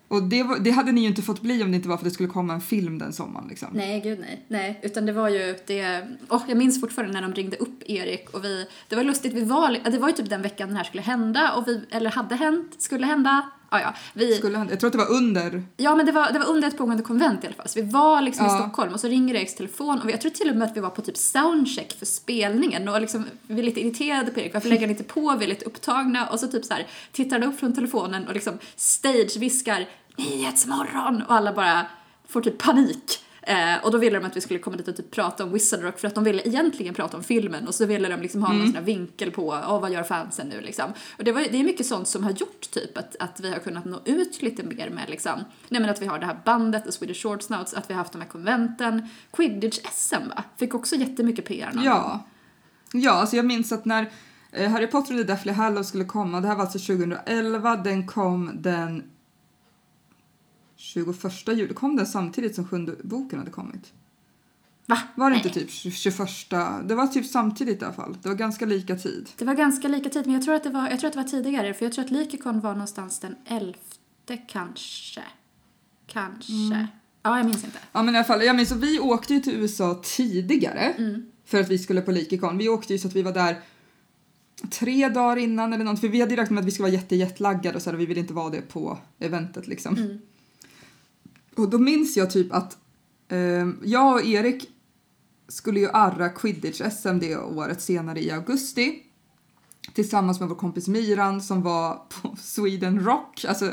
Och 0.08 0.22
det, 0.22 0.42
var, 0.42 0.58
det 0.58 0.70
hade 0.70 0.92
ni 0.92 1.00
ju 1.00 1.06
inte 1.06 1.22
fått 1.22 1.40
bli 1.42 1.62
om 1.62 1.70
det 1.70 1.76
inte 1.76 1.88
var 1.88 1.96
för 1.96 2.00
att 2.00 2.10
det 2.10 2.14
skulle 2.14 2.28
komma 2.28 2.54
en 2.54 2.60
film 2.60 2.98
den 2.98 3.12
sommaren 3.12 3.48
liksom. 3.48 3.68
Nej, 3.72 4.00
gud 4.00 4.18
nej. 4.20 4.44
Nej, 4.48 4.80
utan 4.82 5.06
det 5.06 5.12
var 5.12 5.28
ju 5.28 5.56
det... 5.66 6.06
Oh, 6.28 6.42
jag 6.48 6.58
minns 6.58 6.80
fortfarande 6.80 7.20
när 7.20 7.22
de 7.22 7.34
ringde 7.34 7.56
upp 7.56 7.82
Erik 7.86 8.30
och 8.30 8.44
vi... 8.44 8.66
Det 8.88 8.96
var 8.96 9.04
lustigt, 9.04 9.32
vi 9.32 9.44
var... 9.44 9.90
Det 9.90 9.98
var 9.98 10.08
ju 10.08 10.14
typ 10.14 10.30
den 10.30 10.42
veckan 10.42 10.68
den 10.68 10.76
här 10.76 10.84
skulle 10.84 11.02
hända 11.02 11.52
och 11.52 11.68
vi... 11.68 11.84
Eller 11.90 12.10
hade 12.10 12.34
hänt, 12.34 12.82
skulle 12.82 13.06
hända. 13.06 13.50
Ja, 13.70 13.80
ja. 13.80 13.94
Vi... 14.12 14.34
Skulle 14.34 14.58
han, 14.58 14.68
jag 14.68 14.80
tror 14.80 14.88
att 14.88 14.92
det 14.92 14.98
var 14.98 15.10
under. 15.12 15.64
Ja, 15.76 15.94
men 15.94 16.06
det 16.06 16.12
var, 16.12 16.32
det 16.32 16.38
var 16.38 16.46
under 16.46 16.68
ett 16.68 16.78
pågående 16.78 17.02
konvent 17.02 17.44
i 17.44 17.46
alla 17.46 17.56
fall. 17.56 17.68
Så 17.68 17.80
vi 17.80 17.90
var 17.90 18.20
liksom 18.22 18.46
i 18.46 18.48
Ja. 18.48 18.58
Stockholm 18.58 18.92
och 18.92 19.00
så 19.00 19.08
ringer 19.08 19.34
Eriks 19.34 19.54
telefon 19.54 20.00
och 20.00 20.10
jag 20.10 20.20
tror 20.20 20.30
till 20.30 20.50
och 20.50 20.56
med 20.56 20.68
att 20.68 20.76
vi 20.76 20.80
var 20.80 20.90
på 20.90 21.02
typ 21.02 21.16
soundcheck 21.16 21.98
för 21.98 22.06
spelningen 22.06 22.88
och 22.88 23.00
liksom, 23.00 23.24
vi 23.46 23.58
är 23.60 23.64
lite 23.64 23.80
irriterade 23.80 24.30
på 24.30 24.40
Erik, 24.40 24.54
varför 24.54 24.68
lägger 24.68 24.82
han 24.82 24.90
inte 24.90 25.04
på, 25.04 25.36
vi 25.38 25.44
är 25.44 25.48
lite 25.48 25.64
upptagna 25.64 26.26
och 26.26 26.40
så 26.40 26.46
typ 26.46 26.64
så 26.64 26.74
här 26.74 26.86
tittar 27.12 27.38
han 27.40 27.48
upp 27.48 27.60
från 27.60 27.74
telefonen 27.74 28.26
och 28.28 28.34
liksom 28.34 28.58
stage-viskar 28.76 29.86
Nyhetsmorgon! 30.16 31.22
Och 31.22 31.34
alla 31.34 31.52
bara 31.52 31.86
får 32.28 32.40
typ 32.40 32.58
panik. 32.58 33.22
Eh, 33.48 33.84
och 33.84 33.90
då 33.92 33.98
ville 33.98 34.18
de 34.18 34.26
att 34.26 34.36
vi 34.36 34.40
skulle 34.40 34.58
komma 34.58 34.76
dit 34.76 34.88
och 34.88 34.96
typ 34.96 35.10
prata 35.10 35.44
om 35.44 35.52
Wizard 35.52 35.82
Rock 35.82 35.98
för 35.98 36.08
att 36.08 36.14
de 36.14 36.24
ville 36.24 36.42
egentligen 36.48 36.94
prata 36.94 37.16
om 37.16 37.22
filmen 37.22 37.68
och 37.68 37.74
så 37.74 37.86
ville 37.86 38.08
de 38.08 38.20
liksom 38.20 38.42
ha 38.42 38.52
någon 38.52 38.66
sån 38.66 38.74
här 38.74 38.82
vinkel 38.82 39.30
på 39.30 39.48
oh, 39.48 39.80
vad 39.80 39.92
gör 39.92 40.02
fansen 40.02 40.48
nu 40.48 40.60
liksom. 40.60 40.92
Och 41.18 41.24
det, 41.24 41.32
var, 41.32 41.40
det 41.40 41.60
är 41.60 41.64
mycket 41.64 41.86
sånt 41.86 42.08
som 42.08 42.24
har 42.24 42.30
gjort 42.30 42.70
typ 42.70 42.98
att, 42.98 43.16
att 43.18 43.40
vi 43.40 43.50
har 43.50 43.58
kunnat 43.58 43.84
nå 43.84 44.00
ut 44.04 44.42
lite 44.42 44.62
mer 44.62 44.90
med 44.90 45.10
liksom, 45.10 45.44
nej 45.68 45.80
men 45.80 45.90
att 45.90 46.02
vi 46.02 46.06
har 46.06 46.18
det 46.18 46.26
här 46.26 46.40
bandet, 46.44 46.84
The 46.84 46.92
Swedish 46.92 47.22
Short 47.22 47.42
Snouts, 47.42 47.74
att 47.74 47.90
vi 47.90 47.94
har 47.94 47.98
haft 47.98 48.12
de 48.12 48.20
här 48.20 48.28
konventen, 48.28 49.08
Quidditch-SM 49.32 50.28
va? 50.28 50.44
Fick 50.56 50.74
också 50.74 50.96
jättemycket 50.96 51.44
PR 51.44 51.66
någon 51.66 51.74
gång. 51.74 51.84
Ja. 51.84 52.26
Ja, 52.92 53.12
alltså 53.12 53.36
jag 53.36 53.44
minns 53.44 53.72
att 53.72 53.84
när 53.84 54.10
eh, 54.52 54.70
Harry 54.70 54.86
Potter 54.86 55.14
och 55.14 55.20
the 55.20 55.24
Deathly 55.24 55.52
Hallows 55.52 55.88
skulle 55.88 56.04
komma, 56.04 56.40
det 56.40 56.48
här 56.48 56.54
var 56.54 56.62
alltså 56.62 56.78
2011, 56.78 57.76
den 57.76 58.06
kom 58.06 58.50
den 58.54 59.02
21 60.86 61.48
juli, 61.48 61.74
kom 61.74 61.96
den 61.96 62.06
samtidigt 62.06 62.54
som 62.54 62.68
sjunde 62.68 62.94
boken 63.02 63.38
hade 63.38 63.50
kommit? 63.50 63.92
Va? 64.86 64.98
Var 65.14 65.30
det 65.30 65.36
Nej. 65.36 65.46
inte 65.46 65.60
typ 65.60 65.70
21? 65.94 66.18
Det 66.84 66.94
var 66.94 67.06
typ 67.06 67.26
samtidigt 67.26 67.82
i 67.82 67.84
alla 67.84 67.94
fall. 67.94 68.16
Det 68.22 68.28
var 68.28 68.36
ganska 68.36 68.66
lika 68.66 68.96
tid. 68.96 69.28
Det 69.36 69.44
var 69.44 69.54
ganska 69.54 69.88
lika 69.88 70.08
tid, 70.10 70.26
men 70.26 70.34
jag 70.34 70.44
tror 70.44 70.54
att 70.54 70.64
det 70.64 70.70
var, 70.70 70.90
jag 70.90 71.00
tror 71.00 71.08
att 71.08 71.14
det 71.14 71.20
var 71.22 71.28
tidigare, 71.28 71.74
för 71.74 71.84
jag 71.84 71.92
tror 71.92 72.04
att 72.04 72.10
Lykicon 72.10 72.60
var 72.60 72.72
någonstans 72.72 73.18
den 73.18 73.34
11 73.44 73.72
kanske. 74.48 75.22
Kanske. 76.06 76.52
Mm. 76.52 76.86
Ja, 77.22 77.36
jag 77.36 77.46
minns 77.46 77.64
inte. 77.64 77.78
Ja 77.92 78.02
men 78.02 78.14
i 78.14 78.18
alla 78.18 78.24
fall, 78.26 78.44
jag 78.44 78.56
minns 78.56 78.72
att 78.72 78.78
vi 78.78 79.00
åkte 79.00 79.34
ju 79.34 79.40
till 79.40 79.54
USA 79.54 80.00
tidigare 80.04 80.94
Mm. 80.98 81.26
för 81.44 81.60
att 81.60 81.68
vi 81.68 81.78
skulle 81.78 82.00
på 82.00 82.10
Likicon. 82.12 82.58
Vi 82.58 82.68
åkte 82.68 82.92
ju 82.92 82.98
så 82.98 83.08
att 83.08 83.16
vi 83.16 83.22
var 83.22 83.32
där 83.32 83.60
tre 84.70 85.08
dagar 85.08 85.36
innan 85.36 85.72
eller 85.72 85.84
något, 85.84 86.00
för 86.00 86.08
vi 86.08 86.20
hade 86.20 86.30
ju 86.34 86.36
räknat 86.36 86.50
med 86.50 86.60
att 86.60 86.66
vi 86.66 86.70
skulle 86.70 86.88
vara 86.88 87.00
jättejetlaggade 87.00 87.76
och 87.76 87.82
så 87.82 87.90
här, 87.90 87.94
och 87.94 88.00
vi 88.00 88.06
ville 88.06 88.20
inte 88.20 88.34
vara 88.34 88.50
det 88.50 88.62
på 88.62 88.98
eventet 89.18 89.66
liksom. 89.66 89.96
Mm. 89.96 90.18
Och 91.56 91.70
då 91.70 91.78
minns 91.78 92.16
jag 92.16 92.30
typ 92.30 92.52
att 92.52 92.78
eh, 93.28 93.68
jag 93.84 94.14
och 94.14 94.24
Erik 94.24 94.70
skulle 95.48 95.80
ju 95.80 95.88
arra 95.88 96.28
quidditch-SM 96.28 97.20
det 97.20 97.36
året 97.36 97.82
senare 97.82 98.20
i 98.20 98.30
augusti 98.30 99.02
tillsammans 99.94 100.40
med 100.40 100.48
vår 100.48 100.56
kompis 100.56 100.88
Miran 100.88 101.42
som 101.42 101.62
var 101.62 101.94
på 101.94 102.36
Sweden 102.40 103.04
Rock. 103.04 103.44
Alltså, 103.48 103.72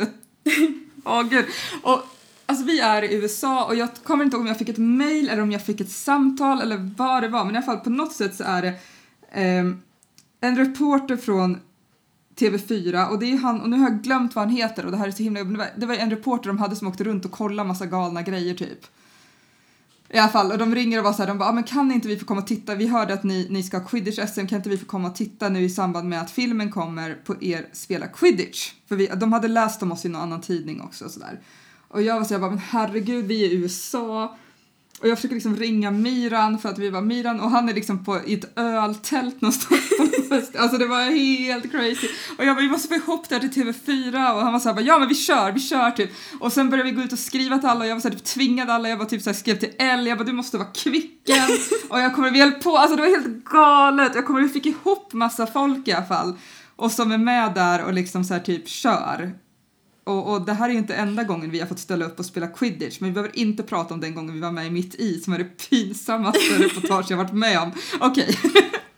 åh 1.03 1.23
gud. 1.23 1.45
Och, 1.83 2.01
alltså 2.45 2.65
vi 2.65 2.79
är 2.79 3.01
i 3.01 3.15
USA 3.15 3.65
och 3.65 3.75
jag 3.75 3.89
kommer 4.03 4.23
inte 4.23 4.35
ihåg 4.35 4.41
om 4.41 4.47
jag 4.47 4.57
fick 4.57 4.69
ett 4.69 4.77
mail 4.77 5.29
eller 5.29 5.41
om 5.41 5.51
jag 5.51 5.65
fick 5.65 5.81
ett 5.81 5.91
samtal 5.91 6.61
eller 6.61 6.91
vad 6.97 7.23
det 7.23 7.29
var 7.29 7.45
men 7.45 7.55
i 7.55 7.57
alla 7.57 7.65
fall 7.65 7.79
på 7.79 7.89
något 7.89 8.13
sätt 8.13 8.35
så 8.35 8.43
är 8.43 8.61
det 8.61 8.73
eh, 9.31 9.65
en 10.39 10.57
reporter 10.57 11.17
från 11.17 11.59
TV4 12.35 13.09
och 13.09 13.19
det 13.19 13.25
är 13.25 13.37
han, 13.37 13.61
och 13.61 13.69
nu 13.69 13.77
har 13.77 13.89
jag 13.89 14.01
glömt 14.01 14.35
vad 14.35 14.45
han 14.45 14.55
heter 14.55 14.85
och 14.85 14.91
det 14.91 14.97
här 14.97 15.07
är 15.07 15.11
så 15.11 15.23
himla 15.23 15.43
det 15.43 15.57
var, 15.57 15.67
det 15.77 15.85
var 15.85 15.95
en 15.95 16.09
reporter 16.09 16.47
de 16.47 16.57
hade 16.57 16.75
som 16.75 16.87
åkte 16.87 17.03
runt 17.03 17.25
och 17.25 17.31
kollade 17.31 17.67
massa 17.67 17.85
galna 17.85 18.21
grejer 18.21 18.53
typ. 18.53 18.85
I 20.09 20.17
alla 20.17 20.29
fall, 20.29 20.51
och 20.51 20.57
de 20.57 20.75
ringer 20.75 20.97
och 20.97 21.03
var 21.03 21.13
så 21.13 21.21
här, 21.21 21.27
de 21.27 21.37
bara, 21.37 21.49
ah, 21.49 21.51
men 21.51 21.63
kan 21.63 21.91
inte 21.91 22.07
vi 22.07 22.17
få 22.17 22.25
komma 22.25 22.41
och 22.41 22.47
titta? 22.47 22.75
Vi 22.75 22.87
hörde 22.87 23.13
att 23.13 23.23
ni, 23.23 23.47
ni 23.49 23.63
ska 23.63 23.77
ha 23.77 23.87
quidditch-SM, 23.87 24.47
kan 24.47 24.57
inte 24.57 24.69
vi 24.69 24.77
få 24.77 24.85
komma 24.85 25.07
och 25.07 25.15
titta 25.15 25.49
nu 25.49 25.61
i 25.61 25.69
samband 25.69 26.09
med 26.09 26.21
att 26.21 26.31
filmen 26.31 26.71
kommer 26.71 27.15
på 27.15 27.43
er 27.43 27.67
spela 27.73 28.07
quidditch? 28.07 28.71
För 28.87 28.95
vi, 28.95 29.07
de 29.07 29.33
hade 29.33 29.47
läst 29.47 29.83
om 29.83 29.91
oss 29.91 30.05
i 30.05 30.09
någon 30.09 30.21
annan 30.21 30.41
tidning 30.41 30.81
också 30.81 31.05
och 31.05 31.11
sådär. 31.11 31.39
Och 31.87 32.01
jag 32.01 32.15
var 32.15 32.23
så 32.23 32.27
här, 32.27 32.33
jag 32.33 32.41
bara, 32.41 32.49
men 32.49 32.59
herregud, 32.59 33.25
vi 33.25 33.45
är 33.45 33.49
i 33.49 33.55
USA. 33.55 34.37
Och 35.03 35.09
jag 35.09 35.17
försöker 35.17 35.35
liksom 35.35 35.55
ringa 35.55 35.91
Miran 35.91 36.59
för 36.59 36.69
att 36.69 36.77
vi 36.79 36.89
var 36.89 37.01
Miran 37.01 37.39
och 37.39 37.49
han 37.49 37.69
är 37.69 37.73
liksom 37.73 38.05
på 38.05 38.19
i 38.25 38.33
ett 38.33 38.57
öltält 38.57 39.41
någonstans. 39.41 39.81
Alltså 40.57 40.77
det 40.77 40.85
var 40.85 41.01
helt 41.01 41.71
crazy. 41.71 42.07
Och 42.37 42.45
jag 42.45 42.55
bara, 42.55 42.61
vi 42.61 42.69
måste 42.69 42.87
få 42.87 42.95
ihop 42.95 43.29
det 43.29 43.35
här 43.35 43.47
till 43.47 43.63
TV4 43.63 44.35
och 44.35 44.41
han 44.41 44.53
var 44.53 44.59
såhär, 44.59 44.81
ja 44.81 44.99
men 44.99 45.07
vi 45.07 45.15
kör, 45.15 45.51
vi 45.51 45.59
kör 45.59 45.91
typ. 45.91 46.09
Och 46.39 46.53
sen 46.53 46.69
började 46.69 46.89
vi 46.89 46.95
gå 46.95 47.01
ut 47.01 47.13
och 47.13 47.19
skriva 47.19 47.57
till 47.57 47.69
alla 47.69 47.79
och 47.79 47.87
jag 47.87 47.95
var 47.95 48.01
såhär 48.01 48.15
typ 48.15 48.23
tvingade 48.23 48.73
alla, 48.73 48.89
jag 48.89 48.97
var 48.97 49.05
typ 49.05 49.21
såhär 49.21 49.37
skrev 49.37 49.59
till 49.59 49.73
Elle, 49.79 50.09
jag 50.09 50.17
bara 50.17 50.23
du 50.23 50.33
måste 50.33 50.57
vara 50.57 50.67
kvicken. 50.67 51.49
och 51.89 51.99
jag 51.99 52.15
kommer, 52.15 52.31
vi 52.31 52.39
höll 52.39 52.51
på, 52.51 52.77
alltså 52.77 52.95
det 52.95 53.01
var 53.01 53.09
helt 53.09 53.45
galet. 53.45 54.15
Jag 54.15 54.25
kommer, 54.25 54.41
vi 54.41 54.49
fick 54.49 54.65
ihop 54.65 55.13
massa 55.13 55.47
folk 55.47 55.87
i 55.87 55.93
alla 55.93 56.05
fall. 56.05 56.37
Och 56.75 56.91
som 56.91 57.11
är 57.11 57.17
med 57.17 57.53
där 57.53 57.83
och 57.83 57.93
liksom 57.93 58.23
såhär 58.23 58.41
typ 58.41 58.67
kör. 58.67 59.33
Och, 60.03 60.33
och 60.33 60.41
det 60.45 60.53
här 60.53 60.69
är 60.69 60.73
ju 60.73 60.79
inte 60.79 60.95
enda 60.95 61.23
gången 61.23 61.51
vi 61.51 61.59
har 61.59 61.67
fått 61.67 61.79
ställa 61.79 62.05
upp 62.05 62.19
och 62.19 62.25
spela 62.25 62.47
quidditch, 62.47 62.99
men 62.99 63.09
vi 63.09 63.13
behöver 63.13 63.39
inte 63.39 63.63
prata 63.63 63.93
om 63.93 63.99
den 63.99 64.15
gången 64.15 64.33
vi 64.33 64.39
var 64.39 64.51
med 64.51 64.67
i 64.67 64.69
Mitt 64.69 64.95
i, 64.95 65.19
som 65.19 65.33
är 65.33 65.37
det 65.37 65.69
pinsammaste 65.69 66.39
reportage 66.59 67.11
jag 67.11 67.17
varit 67.17 67.33
med 67.33 67.59
om. 67.59 67.71
Okej. 67.99 68.37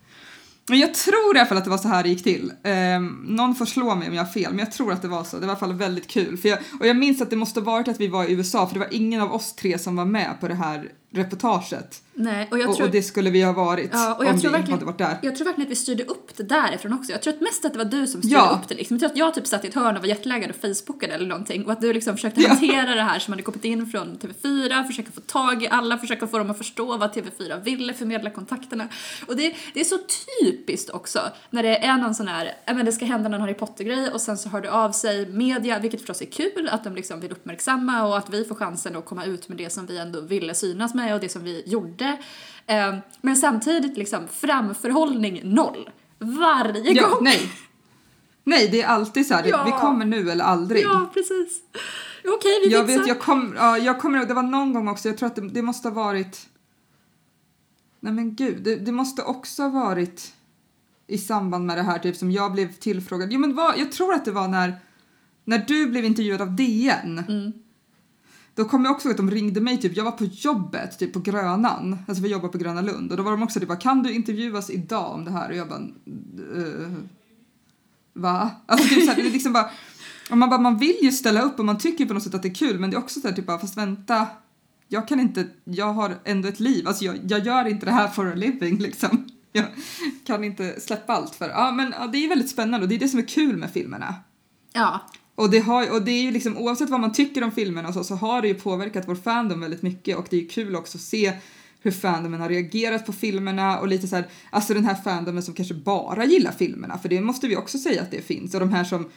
men 0.67 0.79
jag 0.79 0.93
tror 0.93 1.35
i 1.35 1.39
alla 1.39 1.47
fall 1.47 1.57
att 1.57 1.63
det 1.63 1.69
var 1.69 1.77
så 1.77 1.87
här 1.87 2.03
det 2.03 2.09
gick 2.09 2.23
till. 2.23 2.51
Eh, 2.63 2.99
någon 3.23 3.55
får 3.55 3.65
slå 3.65 3.95
mig 3.95 4.07
om 4.07 4.13
jag 4.13 4.23
har 4.23 4.31
fel, 4.31 4.51
men 4.51 4.59
jag 4.59 4.71
tror 4.71 4.91
att 4.91 5.01
det 5.01 5.07
var 5.07 5.23
så. 5.23 5.35
Det 5.35 5.41
var 5.41 5.47
i 5.47 5.49
alla 5.49 5.59
fall 5.59 5.73
väldigt 5.73 6.07
kul. 6.07 6.37
För 6.37 6.49
jag, 6.49 6.59
och 6.79 6.87
jag 6.87 6.97
minns 6.97 7.21
att 7.21 7.29
det 7.29 7.35
måste 7.35 7.61
varit 7.61 7.87
att 7.87 7.99
vi 7.99 8.07
var 8.07 8.25
i 8.25 8.33
USA, 8.33 8.67
för 8.67 8.73
det 8.73 8.79
var 8.79 8.93
ingen 8.93 9.21
av 9.21 9.33
oss 9.33 9.55
tre 9.55 9.79
som 9.79 9.95
var 9.95 10.05
med 10.05 10.37
på 10.39 10.47
det 10.47 10.55
här 10.55 10.91
reportaget. 11.15 12.01
Nej, 12.17 12.47
och 12.51 12.59
jag 12.59 12.69
och, 12.69 12.75
tror... 12.75 12.85
och 12.87 12.91
det 12.91 13.01
skulle 13.01 13.29
vi 13.29 13.41
ha 13.41 13.53
varit 13.53 13.89
Ja, 13.93 14.13
och 14.15 14.25
jag 14.25 14.33
om 14.33 14.39
tror 14.41 14.51
vi 14.51 14.57
verkligen- 14.57 14.73
hade 14.79 14.85
varit 14.85 14.97
där. 14.97 15.19
Jag 15.21 15.35
tror 15.35 15.45
verkligen 15.45 15.67
att 15.67 15.71
vi 15.71 15.75
styrde 15.75 16.03
upp 16.03 16.37
det 16.37 16.43
därifrån 16.43 16.93
också. 16.93 17.11
Jag 17.11 17.21
tror 17.21 17.33
att 17.33 17.41
mest 17.41 17.65
att 17.65 17.73
det 17.73 17.77
var 17.77 17.85
du 17.85 18.07
som 18.07 18.21
styrde 18.21 18.35
Ja. 18.35 18.59
upp 18.61 18.67
det. 18.69 18.75
Liksom. 18.75 18.95
Jag 18.95 18.99
tror 18.99 19.11
att 19.11 19.17
jag 19.17 19.33
typ 19.33 19.47
satt 19.47 19.65
i 19.65 19.67
ett 19.67 19.73
hörn 19.75 19.95
och 19.95 20.01
var 20.01 20.07
jetlaggad 20.07 20.49
och 20.49 20.55
facebookade 20.55 21.13
eller 21.13 21.27
någonting 21.27 21.65
och 21.65 21.71
att 21.71 21.81
du 21.81 21.93
liksom 21.93 22.13
försökte 22.15 22.41
Ja. 22.41 22.49
hantera 22.49 22.95
det 22.95 23.01
här 23.01 23.19
som 23.19 23.31
hade 23.31 23.43
kommit 23.43 23.65
in 23.65 23.87
från 23.87 24.17
TV4, 24.17 24.83
försöka 24.87 25.11
få 25.11 25.21
tag 25.21 25.63
i 25.63 25.67
alla, 25.67 25.97
försöka 25.97 26.27
få 26.27 26.37
dem 26.37 26.49
att 26.51 26.57
förstå 26.57 26.97
vad 26.97 27.11
TV4 27.13 27.63
ville, 27.63 27.93
förmedla 27.93 28.29
kontakterna. 28.29 28.87
Och 29.27 29.35
det, 29.35 29.55
det 29.73 29.79
är 29.79 29.83
så 29.83 29.97
typiskt 30.41 30.89
också 30.89 31.19
när 31.49 31.63
det 31.63 31.77
är 31.85 31.97
någon 31.97 32.15
sån 32.15 32.27
här, 32.27 32.51
men 32.65 32.85
det 32.85 32.91
ska 32.91 33.05
hända 33.05 33.29
någon 33.29 33.41
Harry 33.41 33.53
Potter-grej 33.53 34.09
och 34.09 34.21
sen 34.21 34.37
så 34.37 34.49
hör 34.49 34.61
det 34.61 34.71
av 34.71 34.91
sig 34.91 35.25
media, 35.29 35.79
vilket 35.79 35.99
förstås 35.99 36.21
är 36.21 36.25
kul, 36.25 36.69
att 36.71 36.83
de 36.83 36.95
liksom 36.95 37.19
vill 37.19 37.31
uppmärksamma 37.31 38.03
och 38.07 38.17
att 38.17 38.29
vi 38.29 38.45
får 38.45 38.55
chansen 38.55 38.95
att 38.95 39.05
komma 39.05 39.25
ut 39.25 39.47
med 39.49 39.57
det 39.57 39.69
som 39.69 39.85
vi 39.85 39.97
ändå 39.97 40.21
ville 40.21 40.53
synas 40.53 40.93
med 40.93 41.04
och 41.13 41.19
det 41.19 41.29
som 41.29 41.43
vi 41.43 41.63
gjorde. 41.65 42.17
Eh, 42.67 42.95
Men 43.21 43.35
samtidigt 43.35 43.97
liksom 43.97 44.27
framförhållning 44.27 45.41
noll. 45.43 45.89
Varje 46.19 46.91
Ja, 46.93 47.09
gång. 47.09 47.23
nej. 47.23 47.51
Nej, 48.43 48.67
det 48.71 48.81
är 48.81 48.87
alltid 48.87 49.27
så 49.27 49.33
här, 49.33 49.43
Ja. 49.47 49.63
vi 49.65 49.71
kommer 49.71 50.05
nu 50.05 50.31
eller 50.31 50.43
aldrig. 50.45 50.83
Ja, 50.83 51.09
precis. 51.13 51.61
Okej, 52.27 52.59
vi 52.63 52.71
Jag 52.71 52.85
fixar. 52.87 52.99
vet, 52.99 53.07
jag 53.07 53.19
kom, 53.19 53.53
ja, 53.57 53.77
jag 53.77 53.99
kommer 53.99 54.17
ihåg, 54.17 54.27
det 54.27 54.33
var 54.33 54.43
någon 54.43 54.73
gång 54.73 54.87
också, 54.87 55.07
jag 55.09 55.17
tror 55.17 55.27
att 55.27 55.35
det, 55.35 55.49
det 55.49 55.61
måste 55.61 55.87
ha 55.89 55.95
varit... 55.95 56.47
Nej 57.99 58.13
men 58.13 58.35
gud, 58.35 58.63
det, 58.63 58.75
det 58.75 58.91
måste 58.91 59.21
också 59.23 59.63
ha 59.63 59.69
varit 59.69 60.33
i 61.07 61.17
samband 61.17 61.65
med 61.65 61.77
det 61.77 61.83
här 61.83 61.99
typ 61.99 62.15
som 62.15 62.31
jag 62.31 62.51
blev 62.53 62.73
tillfrågad. 62.73 63.31
Jo 63.33 63.39
men 63.39 63.55
vad, 63.55 63.77
jag 63.79 63.91
tror 63.91 64.13
att 64.13 64.25
det 64.25 64.31
var 64.31 64.47
när, 64.47 64.73
när 65.43 65.57
du 65.67 65.85
blev 65.87 66.05
intervjuad 66.05 66.41
av 66.41 66.55
DN. 66.55 67.23
Mm. 67.27 67.51
Då 68.55 68.65
kommer 68.65 68.85
jag 68.85 68.95
också 68.95 69.07
ihåg 69.07 69.13
att 69.13 69.17
de 69.17 69.31
ringde 69.31 69.61
mig, 69.61 69.81
typ, 69.81 69.97
jag 69.97 70.03
var 70.03 70.11
på 70.11 70.25
jobbet 70.25 70.99
typ 70.99 71.13
på 71.13 71.19
Grönan, 71.19 71.97
alltså 72.07 72.23
vi 72.23 72.29
jobbar 72.29 72.49
på 72.49 72.57
Gröna 72.57 72.81
Lund 72.81 73.11
och 73.11 73.17
då 73.17 73.23
var 73.23 73.31
de 73.31 73.43
också 73.43 73.59
det 73.59 73.65
bara, 73.65 73.77
kan 73.77 74.03
du 74.03 74.13
intervjuas 74.13 74.69
idag 74.69 75.13
om 75.13 75.25
det 75.25 75.31
här? 75.31 75.49
Och 75.49 75.55
jag 75.55 75.69
bara, 75.69 75.79
uh, 75.79 76.93
va? 78.13 78.51
Alltså 78.65 78.87
typ 78.89 79.03
så 79.03 79.09
här, 79.09 79.15
det 79.15 79.27
är 79.27 79.31
liksom 79.31 79.53
bara, 79.53 79.69
och 80.31 80.37
man 80.37 80.49
bara, 80.49 80.59
man 80.59 80.77
vill 80.77 80.97
ju 81.01 81.11
ställa 81.11 81.41
upp 81.41 81.59
och 81.59 81.65
man 81.65 81.77
tycker 81.77 82.05
på 82.05 82.13
något 82.13 82.23
sätt 82.23 82.33
att 82.33 82.43
det 82.43 82.47
är 82.47 82.53
kul 82.53 82.79
men 82.79 82.89
det 82.89 82.95
är 82.95 82.99
också 82.99 83.19
så 83.19 83.27
här 83.27 83.35
typ 83.35 83.45
bara, 83.45 83.59
fast 83.59 83.77
vänta, 83.77 84.27
jag 84.87 85.07
kan 85.07 85.19
inte, 85.19 85.47
jag 85.63 85.93
har 85.93 86.15
ändå 86.23 86.47
ett 86.47 86.59
liv, 86.59 86.87
alltså 86.87 87.05
jag, 87.05 87.19
jag 87.27 87.45
gör 87.45 87.65
inte 87.67 87.85
det 87.85 87.91
här 87.91 88.07
for 88.07 88.31
a 88.31 88.35
living 88.35 88.77
liksom. 88.77 89.27
Jag 89.51 89.65
kan 90.25 90.43
inte 90.43 90.81
släppa 90.81 91.13
allt 91.13 91.35
för, 91.35 91.49
ja 91.49 91.71
men 91.71 91.93
ja, 91.99 92.07
det 92.07 92.17
är 92.17 92.29
väldigt 92.29 92.49
spännande 92.49 92.83
och 92.85 92.89
det 92.89 92.95
är 92.95 92.99
det 92.99 93.07
som 93.07 93.19
är 93.19 93.27
kul 93.27 93.57
med 93.57 93.71
filmerna. 93.71 94.15
Ja, 94.73 95.01
och 95.35 95.49
det, 95.49 95.59
har, 95.59 95.91
och 95.91 96.01
det 96.01 96.11
är 96.11 96.21
ju 96.21 96.31
liksom 96.31 96.57
oavsett 96.57 96.89
vad 96.89 96.99
man 96.99 97.13
tycker 97.13 97.43
om 97.43 97.51
filmerna 97.51 97.93
så, 97.93 98.03
så 98.03 98.15
har 98.15 98.41
det 98.41 98.47
ju 98.47 98.53
påverkat 98.53 99.07
vår 99.07 99.15
fandom 99.15 99.59
väldigt 99.59 99.81
mycket 99.81 100.17
och 100.17 100.27
det 100.29 100.45
är 100.45 100.49
kul 100.49 100.75
också 100.75 100.97
att 100.97 101.01
se 101.01 101.33
hur 101.81 101.91
fandomen 101.91 102.41
har 102.41 102.49
reagerat 102.49 103.05
på 103.05 103.13
filmerna 103.13 103.79
och 103.79 103.87
lite 103.87 104.07
så 104.07 104.15
här, 104.15 104.27
alltså 104.49 104.73
den 104.73 104.85
här 104.85 104.95
fandomen 104.95 105.43
som 105.43 105.53
kanske 105.53 105.73
bara 105.73 106.25
gillar 106.25 106.51
filmerna, 106.51 106.97
för 106.97 107.09
det 107.09 107.21
måste 107.21 107.47
vi 107.47 107.55
också 107.55 107.77
säga 107.77 108.01
att 108.01 108.11
det 108.11 108.21
finns, 108.21 108.53
och 108.53 108.59
de 108.59 108.69
här 108.69 108.83
som 108.83 109.09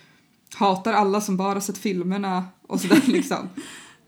hatar 0.54 0.92
alla 0.92 1.20
som 1.20 1.36
bara 1.36 1.60
sett 1.60 1.78
filmerna 1.78 2.44
och 2.66 2.80
sådär 2.80 3.02
liksom. 3.06 3.48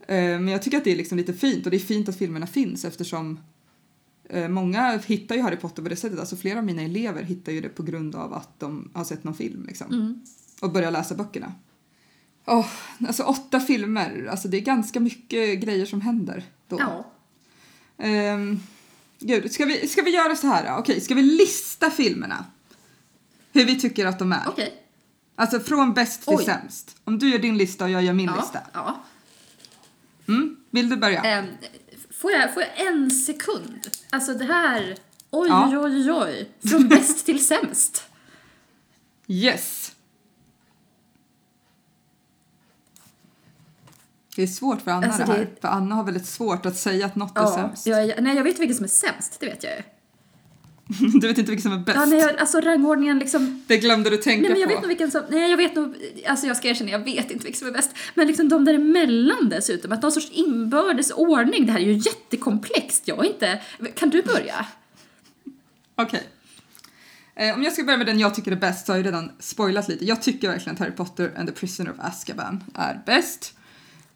Eh, 0.08 0.16
Men 0.16 0.48
jag 0.48 0.62
tycker 0.62 0.78
att 0.78 0.84
det 0.84 0.92
är 0.92 0.96
liksom 0.96 1.18
lite 1.18 1.32
fint 1.32 1.64
och 1.64 1.70
det 1.70 1.76
är 1.76 1.78
fint 1.78 2.08
att 2.08 2.18
filmerna 2.18 2.46
finns 2.46 2.84
eftersom 2.84 3.40
eh, 4.28 4.48
många 4.48 4.98
hittar 5.06 5.34
ju 5.34 5.42
Harry 5.42 5.56
Potter 5.56 5.82
på 5.82 5.88
det 5.88 5.96
sättet, 5.96 6.18
alltså 6.20 6.36
flera 6.36 6.58
av 6.58 6.64
mina 6.64 6.82
elever 6.82 7.22
hittar 7.22 7.52
ju 7.52 7.60
det 7.60 7.68
på 7.68 7.82
grund 7.82 8.14
av 8.14 8.32
att 8.32 8.60
de 8.60 8.90
har 8.94 9.04
sett 9.04 9.24
någon 9.24 9.34
film 9.34 9.64
liksom 9.66 9.92
mm. 9.92 10.20
och 10.60 10.72
börja 10.72 10.90
läsa 10.90 11.14
böckerna. 11.14 11.52
Åh, 12.46 12.66
alltså 13.08 13.22
åtta 13.22 13.60
filmer, 13.60 14.26
alltså 14.30 14.48
det 14.48 14.56
är 14.56 14.60
ganska 14.60 15.00
mycket 15.00 15.60
grejer 15.60 15.86
som 15.86 16.00
händer 16.00 16.44
då. 16.68 16.76
ja. 16.80 17.06
Ehm, 17.98 18.60
gud, 19.18 19.52
ska 19.52 19.64
vi, 19.64 19.88
ska 19.88 20.02
vi 20.02 20.10
göra 20.10 20.36
så 20.36 20.46
här? 20.46 20.78
Okej, 20.78 21.00
ska 21.00 21.14
vi 21.14 21.22
lista 21.22 21.90
filmerna? 21.90 22.44
Hur 23.52 23.64
vi 23.64 23.80
tycker 23.80 24.06
att 24.06 24.18
de 24.18 24.32
är. 24.32 24.42
okej. 24.48 24.74
Alltså 25.36 25.60
från 25.60 25.92
bäst 25.94 26.22
till 26.24 26.36
Oj. 26.36 26.44
sämst. 26.44 26.96
Om 27.04 27.18
du 27.18 27.30
gör 27.30 27.38
din 27.38 27.58
lista 27.58 27.84
och 27.84 27.90
jag 27.90 28.02
gör 28.02 28.12
min 28.12 28.26
Ja, 28.26 28.36
lista. 28.40 28.58
ja. 28.72 29.02
Mm, 30.28 30.56
vill 30.70 30.88
du 30.88 30.96
börja? 30.96 31.22
Ehm, 31.22 31.46
får, 32.10 32.32
jag, 32.32 32.54
får 32.54 32.62
jag 32.62 32.86
en 32.86 33.10
sekund? 33.10 33.80
Alltså 34.10 34.34
det 34.34 34.44
här, 34.44 34.96
oj 35.30 35.48
Ja. 35.48 35.68
oj 35.68 35.78
oj 35.78 36.12
oj, 36.12 36.50
från 36.70 36.88
bäst 36.88 37.26
till 37.26 37.46
sämst. 37.46 38.04
Yes! 39.26 39.92
Det 44.40 44.44
är 44.44 44.46
svårt 44.46 44.82
för 44.82 44.90
Anna 44.90 45.06
Alltså, 45.06 45.22
det 45.24 45.32
här. 45.32 45.38
det- 45.38 45.60
För 45.60 45.68
Anna 45.68 45.94
har 45.94 46.04
väldigt 46.04 46.26
svårt 46.26 46.66
att 46.66 46.76
säga 46.76 47.06
att 47.06 47.16
något 47.16 47.36
är 47.38 47.40
Ja, 47.42 47.54
sämst. 47.54 47.86
jag, 47.86 48.06
jag- 48.06 48.22
nej 48.22 48.36
jag 48.36 48.44
vet 48.44 48.58
vilken 48.60 48.76
som 48.76 48.84
är 48.84 48.88
sämst, 48.88 49.36
det 49.40 49.46
vet 49.46 49.64
jag 49.64 49.72
ju. 49.76 49.82
Du 51.20 51.28
vet 51.28 51.38
inte 51.38 51.50
vilken 51.50 51.62
som 51.62 51.72
är 51.72 51.84
bäst. 51.84 51.96
Ja, 51.98 52.04
nej, 52.04 52.18
jag, 52.18 52.36
alltså 52.38 52.60
rangordningen 52.60 53.18
liksom 53.18 53.62
Det 53.66 53.76
glömde 53.76 54.10
du 54.10 54.16
tänka 54.16 54.42
Nej 54.42 54.50
men 54.50 54.60
jag 54.60 54.68
på. 54.68 54.74
vet 54.74 54.82
nog 54.82 54.88
vilken 54.88 55.10
som, 55.10 55.22
nej 55.30 55.50
jag 55.50 55.56
vet 55.56 55.74
nog, 55.74 55.94
alltså 56.28 56.46
jag 56.46 56.56
ska 56.56 56.68
erkänna, 56.68 56.90
jag 56.90 56.98
vet 57.04 57.30
inte 57.30 57.44
vilken 57.44 57.58
som 57.58 57.68
är 57.68 57.72
bäst. 57.72 57.90
Men 58.14 58.26
liksom 58.26 58.48
de 58.48 58.64
däremellan 58.64 59.48
dessutom, 59.48 59.92
att 59.92 60.02
någon 60.02 60.12
sorts 60.12 60.30
inbördes 60.30 61.10
ordning, 61.10 61.66
det 61.66 61.72
här 61.72 61.80
är 61.80 61.84
ju 61.84 61.92
jättekomplext. 61.92 63.02
Jag 63.08 63.24
är 63.24 63.28
inte, 63.28 63.60
kan 63.94 64.10
du 64.10 64.22
börja? 64.22 64.66
Okej. 65.96 66.22
Eh, 67.34 67.54
om 67.54 67.62
jag 67.62 67.72
ska 67.72 67.84
börja 67.84 67.98
med 67.98 68.06
den 68.06 68.18
jag 68.18 68.34
tycker 68.34 68.52
är 68.52 68.56
bäst 68.56 68.86
så 68.86 68.92
har 68.92 68.96
jag 68.98 69.06
redan 69.06 69.30
spoilat 69.38 69.88
lite. 69.88 70.04
Jag 70.04 70.22
tycker 70.22 70.48
verkligen 70.48 70.74
att 70.74 70.78
Harry 70.80 70.92
Potter 70.92 71.32
and 71.38 71.48
the 71.48 71.54
Prisoner 71.54 71.90
of 71.90 71.96
Azkaban 71.98 72.64
är 72.74 73.00
bäst. 73.06 73.54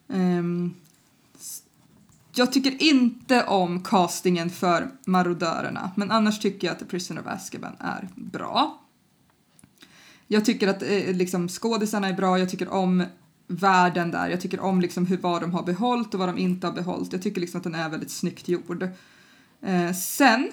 Um, 0.06 0.74
jag 2.34 2.52
tycker 2.52 2.82
inte 2.82 3.44
om 3.44 3.82
castingen 3.82 4.50
för 4.50 4.90
marodörerna, 5.06 5.90
men 5.96 6.10
annars 6.10 6.40
tycker 6.40 6.66
jag 6.66 6.72
att 6.72 6.78
The 6.78 6.84
Prisoner 6.84 7.20
of 7.20 7.26
Azkaban 7.26 7.76
är 7.80 8.08
bra. 8.14 8.80
Jag 10.26 10.44
tycker 10.44 10.68
att 10.68 10.82
eh, 10.82 11.12
liksom, 11.12 11.48
skådisarna 11.48 12.08
är 12.08 12.12
bra, 12.12 12.38
jag 12.38 12.50
tycker 12.50 12.68
om 12.68 13.04
världen 13.46 14.10
där, 14.10 14.28
jag 14.28 14.40
tycker 14.40 14.60
om 14.60 14.80
liksom, 14.80 15.06
hur, 15.06 15.16
vad 15.16 15.40
de 15.40 15.52
har 15.52 15.62
behållit 15.62 16.14
och 16.14 16.20
vad 16.20 16.28
de 16.28 16.38
inte 16.38 16.66
har 16.66 16.74
behållit. 16.74 17.12
Jag 17.12 17.22
tycker 17.22 17.40
liksom 17.40 17.58
att 17.58 17.64
den 17.64 17.74
är 17.74 17.88
väldigt 17.88 18.10
snyggt 18.10 18.48
gjord. 18.48 18.88
Eh, 19.62 19.92
sen 19.92 20.52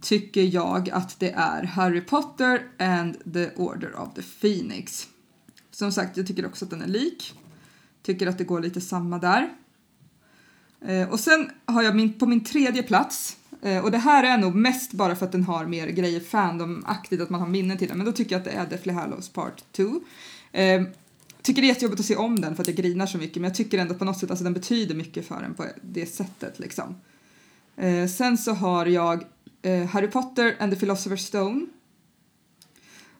tycker 0.00 0.42
jag 0.42 0.90
att 0.90 1.20
det 1.20 1.30
är 1.30 1.62
Harry 1.62 2.00
Potter 2.00 2.62
and 2.78 3.32
the 3.32 3.50
Order 3.56 4.00
of 4.00 4.14
the 4.14 4.22
Phoenix. 4.22 5.08
Som 5.76 5.92
sagt, 5.92 6.16
jag 6.16 6.26
tycker 6.26 6.46
också 6.46 6.64
att 6.64 6.70
den 6.70 6.82
är 6.82 6.86
lik. 6.86 7.34
Tycker 8.02 8.26
att 8.26 8.38
det 8.38 8.44
går 8.44 8.60
lite 8.60 8.80
samma 8.80 9.18
där. 9.18 9.48
Eh, 10.80 11.08
och 11.08 11.20
sen 11.20 11.50
har 11.64 11.82
jag 11.82 11.96
min, 11.96 12.12
på 12.12 12.26
min 12.26 12.44
tredje 12.44 12.82
plats, 12.82 13.36
eh, 13.62 13.84
och 13.84 13.90
det 13.90 13.98
här 13.98 14.24
är 14.24 14.38
nog 14.38 14.54
mest 14.54 14.92
bara 14.92 15.16
för 15.16 15.26
att 15.26 15.32
den 15.32 15.44
har 15.44 15.66
mer 15.66 15.86
grejer 15.86 16.20
fandomaktigt, 16.20 17.22
att 17.22 17.30
man 17.30 17.40
har 17.40 17.48
minnen 17.48 17.78
till 17.78 17.88
den, 17.88 17.96
men 17.96 18.06
då 18.06 18.12
tycker 18.12 18.32
jag 18.32 18.38
att 18.38 18.44
det 18.44 18.50
är 18.50 18.66
Deathly 18.66 18.92
Hallows 18.92 19.28
Part 19.28 19.64
2. 19.72 19.82
Eh, 20.52 20.82
tycker 21.42 21.62
det 21.62 21.66
är 21.66 21.68
jättejobbigt 21.68 22.00
att 22.00 22.06
se 22.06 22.16
om 22.16 22.40
den 22.40 22.56
för 22.56 22.62
att 22.62 22.68
jag 22.68 22.76
grinar 22.76 23.06
så 23.06 23.18
mycket, 23.18 23.36
men 23.36 23.44
jag 23.44 23.54
tycker 23.54 23.78
ändå 23.78 23.94
på 23.94 24.04
något 24.04 24.18
sätt, 24.18 24.30
alltså 24.30 24.44
den 24.44 24.54
betyder 24.54 24.94
mycket 24.94 25.26
för 25.28 25.42
en 25.42 25.54
på 25.54 25.64
det 25.82 26.06
sättet 26.06 26.58
liksom. 26.58 26.94
Eh, 27.76 28.06
sen 28.06 28.38
så 28.38 28.52
har 28.52 28.86
jag 28.86 29.24
eh, 29.62 29.86
Harry 29.86 30.08
Potter 30.08 30.56
and 30.60 30.72
the 30.72 30.86
Philosopher's 30.86 31.16
Stone. 31.16 31.66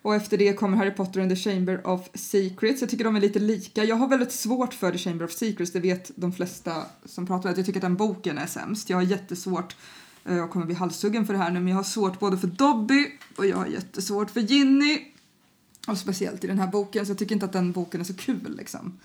Och 0.07 0.15
efter 0.15 0.39
det 0.39 0.53
kommer 0.53 0.77
Harry 0.77 0.91
Potter 0.91 1.21
and 1.21 1.31
the 1.31 1.37
Chamber 1.37 1.87
of 1.87 2.09
Secrets. 2.15 2.81
Jag 2.81 2.91
tycker 2.91 3.05
de 3.05 3.17
är 3.17 3.21
lite 3.21 3.39
lika. 3.39 3.85
Jag 3.85 3.97
har 3.97 4.09
väldigt 4.09 4.33
svårt 4.33 4.75
för 4.75 4.93
the 4.93 4.99
Chamber 4.99 5.25
of 5.25 5.33
Secrets, 5.33 5.73
det 5.73 5.81
vet 5.81 6.11
de 6.15 6.33
flesta 6.33 6.83
som 7.05 7.27
pratar 7.27 7.49
om 7.49 7.55
det. 7.55 7.59
Jag 7.59 7.67
tycker 7.67 7.79
att 7.79 7.83
den 7.83 7.97
boken 7.97 8.39
är 8.39 8.47
sämst. 8.47 8.91
Jag 8.91 8.97
har 8.97 9.03
jättesvårt, 9.03 9.77
eh, 10.25 10.37
jag 10.37 10.51
kommer 10.51 10.67
bli 10.67 10.75
halshuggen 10.75 11.27
för 11.27 11.33
det 11.33 11.39
här 11.39 11.51
nu, 11.51 11.61
men 11.61 11.69
jag 11.69 11.77
har 11.77 11.83
svårt 11.83 12.21
både 12.21 12.39
för 12.39 12.47
Dobby 12.47 13.07
och 13.37 13.47
jag 13.47 13.57
har 13.57 13.67
jättesvårt 13.67 14.31
för 14.31 14.41
Ginny. 14.41 14.99
Och 15.89 15.99
speciellt 15.99 16.45
i 16.45 16.47
den 16.47 16.59
här 16.59 16.67
boken, 16.67 17.07
så 17.07 17.11
jag 17.11 17.19
tycker 17.19 17.35
inte 17.35 17.47
att 17.47 17.53
den 17.53 17.73
boken 17.73 18.01
är 18.01 18.05
så 18.05 18.15
kul 18.15 18.57
liksom. 18.57 18.99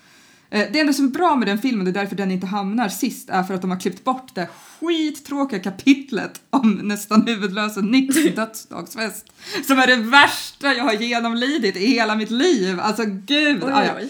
Eh, 0.52 0.66
Det 0.72 0.80
enda 0.80 0.92
som 0.92 1.04
är 1.04 1.10
bra 1.10 1.36
med 1.36 1.48
den 1.48 1.58
filmen, 1.58 1.84
det 1.84 1.90
är 1.90 1.92
därför 2.02 2.16
den 2.16 2.30
inte 2.30 2.46
hamnar 2.46 2.88
sist, 2.88 3.30
är 3.30 3.42
för 3.42 3.54
att 3.54 3.60
de 3.60 3.70
har 3.70 3.80
klippt 3.80 4.04
bort 4.04 4.34
det 4.34 4.48
skittråkiga 4.80 5.60
kapitlet 5.60 6.40
om 6.50 6.72
nästan 6.72 7.26
huvudlösa 7.26 7.80
Nicks 7.80 8.16
dödsdagsfest. 8.36 9.26
Som 9.66 9.78
är 9.78 9.86
det 9.86 9.96
värsta 9.96 10.74
jag 10.74 10.84
har 10.84 10.92
genomlidit 10.92 11.76
i 11.76 11.86
hela 11.86 12.14
mitt 12.16 12.30
liv. 12.30 12.80
Alltså 12.80 13.02
gud! 13.06 13.64
Oj, 13.64 13.70
Ah, 13.72 13.84
ja. 13.84 13.92
oj. 13.96 14.08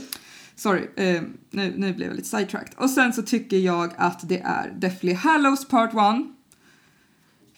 Sorry, 0.56 0.88
eh, 0.96 1.22
nu, 1.50 1.74
nu 1.76 1.92
blev 1.94 2.08
jag 2.08 2.16
lite 2.16 2.28
sidetracked. 2.28 2.74
Och 2.76 2.90
sen 2.90 3.12
så 3.12 3.22
tycker 3.22 3.56
jag 3.56 3.90
att 3.96 4.28
det 4.28 4.38
är 4.40 4.72
Deathly 4.78 5.12
Hallows 5.12 5.68
Part 5.68 5.90
1. 5.90 5.96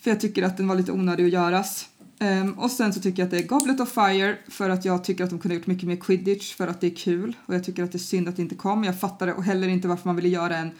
För 0.00 0.10
jag 0.10 0.20
tycker 0.20 0.42
att 0.42 0.56
den 0.56 0.68
var 0.68 0.74
lite 0.76 0.92
onödig 0.92 1.24
att 1.24 1.30
göras. 1.32 1.86
Ehm, 2.24 2.52
och 2.52 2.70
sen 2.70 2.92
så 2.92 3.00
tycker 3.00 3.22
jag 3.22 3.26
att 3.26 3.30
det 3.30 3.38
är 3.38 3.46
Goblet 3.46 3.80
of 3.80 3.92
Fire 3.92 4.36
för 4.48 4.70
att 4.70 4.84
jag 4.84 5.04
tycker 5.04 5.24
att 5.24 5.30
de 5.30 5.38
kunde 5.38 5.54
ha 5.54 5.58
gjort 5.58 5.66
mycket 5.66 5.88
mer 5.88 5.96
quidditch 5.96 6.54
för 6.54 6.66
att 6.66 6.80
det 6.80 6.86
är 6.86 6.94
kul. 6.94 7.36
Och 7.46 7.54
jag 7.54 7.64
tycker 7.64 7.84
att 7.84 7.92
det 7.92 7.96
är 7.96 8.00
synd 8.00 8.28
att 8.28 8.36
det 8.36 8.42
inte 8.42 8.54
kom. 8.54 8.84
Jag 8.84 9.00
fattar 9.00 9.26
det 9.26 9.32
och 9.32 9.44
heller 9.44 9.68
inte 9.68 9.88
varför 9.88 10.08
man 10.08 10.16
ville 10.16 10.28
göra 10.28 10.56
en 10.56 10.70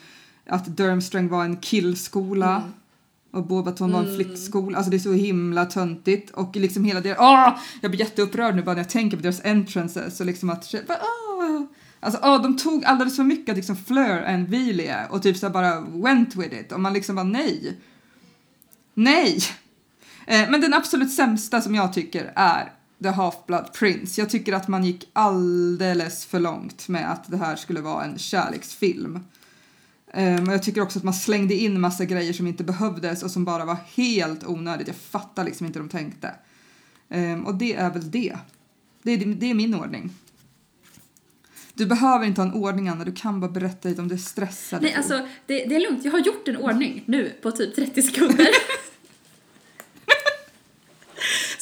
att 0.47 0.67
Durmstrang 0.67 1.29
var 1.29 1.45
en 1.45 1.57
killskola. 1.57 2.57
Mm. 2.57 2.71
Och 3.31 3.47
Beauxbaton 3.47 3.93
var 3.93 4.01
en 4.01 4.07
Mm. 4.07 4.17
flickskola. 4.17 4.77
Alltså 4.79 4.91
det 4.91 4.97
är 4.97 4.99
så 4.99 5.13
himla 5.13 5.65
töntigt. 5.65 6.31
Och 6.31 6.57
liksom 6.57 6.85
hela 6.85 7.01
det... 7.01 7.17
Åh! 7.19 7.49
Jag 7.81 7.91
blir 7.91 8.01
jätteupprörd 8.01 8.57
nu 8.57 8.63
bara 8.63 8.75
när 8.75 8.83
jag 8.83 8.91
tänker 8.91 9.17
på 9.17 9.23
deras 9.23 9.45
entrances. 9.45 10.21
Och 10.21 10.27
liksom 10.27 10.51
att... 10.51 10.75
Åh! 10.75 11.63
Alltså 12.01 12.21
oh, 12.21 12.43
de 12.43 12.57
tog 12.57 12.85
alldeles 12.85 13.17
för 13.17 13.25
mycket 13.25 13.57
liksom 13.57 13.77
Fleur 13.77 14.25
and 14.25 14.49
Vilia 14.49 15.07
och 15.11 15.23
typ 15.23 15.37
så 15.37 15.51
bara 15.51 15.81
went 15.81 16.37
with 16.37 16.55
it 16.61 16.73
och 16.73 16.81
man 16.81 16.93
liksom 16.93 17.17
bara 17.17 17.25
nej. 17.25 17.77
Nej! 18.95 19.39
Eh, 20.27 20.51
men 20.51 20.61
den 20.61 20.75
absolut 20.75 21.13
sämsta 21.13 21.61
som 21.61 21.75
jag 21.75 21.93
tycker 21.93 22.33
är 22.37 22.73
The 23.03 23.09
Half-Blood 23.09 23.73
Prince. 23.73 24.21
Jag 24.21 24.31
tycker 24.31 24.53
att 24.53 24.69
man 24.69 24.85
gick 24.85 25.11
alldeles 25.13 26.27
för 26.27 26.41
långt 26.41 26.89
med 26.89 27.13
att 27.13 27.31
det 27.31 27.37
här 27.37 27.57
skulle 27.57 27.81
vara 27.81 28.05
en 28.05 28.19
kärleksfilm. 28.19 29.21
Um, 30.15 30.49
och 30.49 30.55
jag 30.55 30.63
tycker 30.63 30.81
också 30.81 30.99
att 30.99 31.05
man 31.05 31.15
slängde 31.15 31.55
in 31.55 31.81
massa 31.81 32.05
grejer 32.05 32.33
som 32.33 32.47
inte 32.47 32.65
behövdes 32.65 33.23
och 33.23 33.31
som 33.31 33.45
bara 33.45 33.65
var 33.65 33.77
helt 33.95 34.47
onödigt. 34.47 34.87
Jag 34.87 34.97
fattar 34.97 35.45
liksom 35.45 35.67
inte 35.67 35.79
hur 35.79 35.87
de 35.87 35.91
tänkte. 35.91 36.35
Um, 37.09 37.47
och 37.47 37.55
det 37.55 37.75
är 37.75 37.91
väl 37.91 38.11
det. 38.11 38.37
Det 39.03 39.11
är, 39.13 39.19
det 39.27 39.51
är 39.51 39.55
min 39.55 39.75
ordning. 39.75 40.11
Du 41.75 41.87
behöver 41.87 42.27
inte 42.27 42.41
ha 42.41 42.49
en 42.49 42.55
ordning 42.55 42.89
Anna, 42.89 43.05
du 43.05 43.13
kan 43.13 43.41
bara 43.41 43.51
berätta 43.51 43.89
lite 43.89 44.03
om 44.03 44.09
du 44.09 44.15
är 44.15 44.19
stressad. 44.19 44.83
Nej, 44.83 44.95
alltså 44.95 45.29
det, 45.47 45.65
det 45.65 45.77
är 45.77 45.81
lugnt. 45.81 46.05
Jag 46.05 46.13
har 46.13 46.19
gjort 46.19 46.49
en 46.49 46.57
ordning 46.57 47.05
nu 47.07 47.33
på 47.43 47.51
typ 47.51 47.75
30 47.77 48.03
sekunder. 48.03 48.49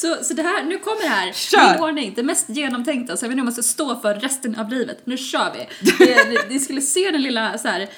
Så, 0.03 0.24
så 0.24 0.34
det 0.34 0.42
här, 0.42 0.64
nu 0.64 0.78
kommer 0.78 1.03
det 1.03 1.09
här, 1.09 1.32
Kör! 1.32 1.72
min 1.72 1.80
ordning, 1.82 2.12
det 2.16 2.22
mest 2.22 2.48
genomtänkta 2.48 3.16
som 3.16 3.28
vi 3.28 3.34
nu 3.34 3.42
måste 3.42 3.62
stå 3.62 4.00
för 4.00 4.14
resten 4.14 4.55
av 4.59 4.70
livet. 4.70 4.98
Nu 5.07 5.16
kör 5.16 5.53
vi! 5.55 5.66
Det- 5.98 6.48
Ni 6.50 6.59
skulle 6.61 6.80
se 6.80 7.11
den 7.11 7.22
lilla 7.22 7.59
så 7.59 7.68
här. 7.68 7.88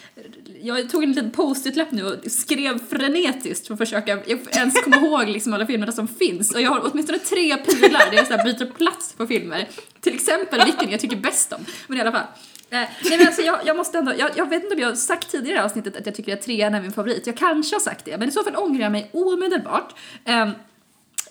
jag 0.63 0.91
tog 0.91 1.03
en 1.03 1.09
liten 1.13 1.31
post-it-lapp 1.31 1.91
nu 1.91 2.05
och 2.05 2.15
skrev 2.31 2.79
frenetiskt 2.89 3.67
för 3.67 3.75
att 3.75 3.79
försöka 3.79 4.19
ens 4.57 4.75
komma 4.85 4.97
ihåg 4.97 5.29
liksom 5.29 5.55
alla 5.55 5.67
filmerna 5.67 5.93
som 5.93 6.09
finns. 6.09 6.55
Och 6.55 6.61
jag 6.61 6.71
har 6.71 6.91
åtminstone 6.93 7.19
tre 7.19 7.57
pilar 7.57 8.11
där 8.11 8.17
jag 8.17 8.27
så 8.27 8.33
byter 8.45 8.71
plats 8.73 9.13
på 9.13 9.27
filmer. 9.27 9.69
Till 10.01 10.15
exempel 10.15 10.65
vilken 10.65 10.91
jag 10.91 11.01
tycker 11.01 11.17
bäst 11.17 11.53
om. 11.53 11.65
Men 11.87 11.99
i 11.99 12.01
alla 12.01 12.13
fall. 12.13 12.27
Eh, 12.71 12.79
nej 13.05 13.19
men 13.19 13.27
alltså 13.27 13.43
jag, 13.43 13.59
jag 13.65 13.77
måste 13.77 13.99
ändå, 13.99 14.13
jag, 14.19 14.31
jag 14.37 14.49
vet 14.49 14.63
inte 14.63 14.75
om 14.75 14.81
jag 14.81 14.89
har 14.89 14.95
sagt 14.95 15.31
tidigare 15.31 15.59
i 15.59 15.61
avsnittet 15.63 15.97
att 15.97 16.07
jag 16.07 16.15
tycker 16.15 16.33
att 16.35 16.43
trean 16.43 16.75
är 16.75 16.81
min 16.81 16.93
favorit. 16.93 17.27
Jag 17.27 17.37
kanske 17.37 17.75
har 17.75 17.81
sagt 17.81 18.05
det, 18.05 18.19
men 18.19 18.29
i 18.29 18.33
så 18.33 18.45
fall 18.45 18.57
ångrar 18.57 18.83
jag 18.83 18.93
mig 18.93 19.11
omedelbart. 19.13 19.95
Ehm, 20.25 20.51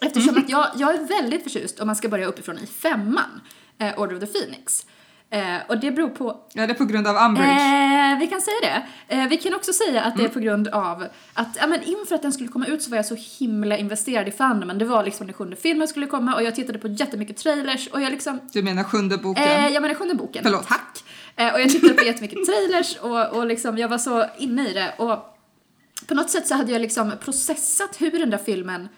Eftersom 0.06 0.38
att 0.38 0.50
jag, 0.50 0.68
jag 0.76 0.96
är 0.96 1.08
väldigt 1.08 1.44
förtjust 1.44 1.80
om 1.80 1.88
man 1.88 1.96
ska 1.96 2.10
börja 2.10 2.26
uppifrån 2.26 2.58
i 2.58 2.68
femman, 2.68 3.42
eh, 3.78 4.00
Order 4.00 4.16
of 4.16 4.20
the 4.20 4.40
Phoenix. 4.40 4.86
Eh, 5.34 5.58
och 5.68 5.78
det 5.78 5.92
beror 5.92 6.10
på... 6.10 6.42
Ja, 6.54 6.68
det 6.68 6.74
är 6.74 6.78
på 6.78 6.86
grund 6.86 7.08
av 7.08 7.16
Umbridge. 7.16 7.52
Eh, 7.52 8.20
vi 8.20 8.28
kan 8.28 8.42
säga 8.42 8.58
det. 8.62 8.84
Eh, 9.16 9.28
vi 9.28 9.38
kan 9.38 9.54
också 9.54 9.74
säga 9.74 10.02
att 10.02 10.18
det 10.18 10.24
är 10.24 10.30
på 10.30 10.40
grund 10.40 10.68
av 10.68 11.08
att, 11.34 11.58
ja 11.60 11.68
men 11.68 11.84
inför 11.84 12.16
att 12.16 12.22
den 12.22 12.34
skulle 12.34 12.50
komma 12.50 12.66
ut 12.66 12.84
så 12.84 12.90
var 12.90 12.98
jag 12.98 13.06
så 13.06 13.18
himla 13.40 13.78
investerad 13.78 14.28
i 14.28 14.32
fandomen. 14.32 14.78
Det 14.78 14.86
var 14.86 15.04
liksom 15.04 15.28
den 15.28 15.34
sjunde 15.34 15.56
filmen 15.56 15.88
skulle 15.88 16.08
komma 16.08 16.36
och 16.36 16.44
jag 16.44 16.56
tittade 16.56 16.80
på 16.80 16.88
jättemycket 16.88 17.38
trailers 17.38 17.88
och 17.88 18.02
jag 18.02 18.12
liksom 18.12 18.40
Du 18.54 18.64
menar 18.64 18.84
sjunde 18.84 19.18
boken? 19.18 19.44
Eh, 19.44 19.68
jag 19.68 19.82
menar 19.82 19.96
sjunde 19.96 20.16
boken. 20.16 20.44
Förlåt. 20.44 20.68
Tack. 20.68 21.04
Eh, 21.36 21.54
och 21.54 21.62
jag 21.62 21.70
tittade 21.70 21.94
på 21.94 22.06
jättemycket 22.06 22.46
trailers 22.46 22.98
och, 22.98 23.38
och 23.38 23.46
liksom, 23.46 23.78
jag 23.78 23.88
var 23.88 23.98
så 23.98 24.26
inne 24.38 24.70
i 24.70 24.74
det. 24.74 24.94
Och 24.98 25.38
på 26.08 26.14
något 26.14 26.30
sätt 26.30 26.48
så 26.48 26.56
hade 26.56 26.72
jag 26.72 26.82
liksom 26.82 27.12
processat 27.24 28.02
hur 28.02 28.12
den 28.12 28.30
där 28.30 28.38
filmen 28.38 28.90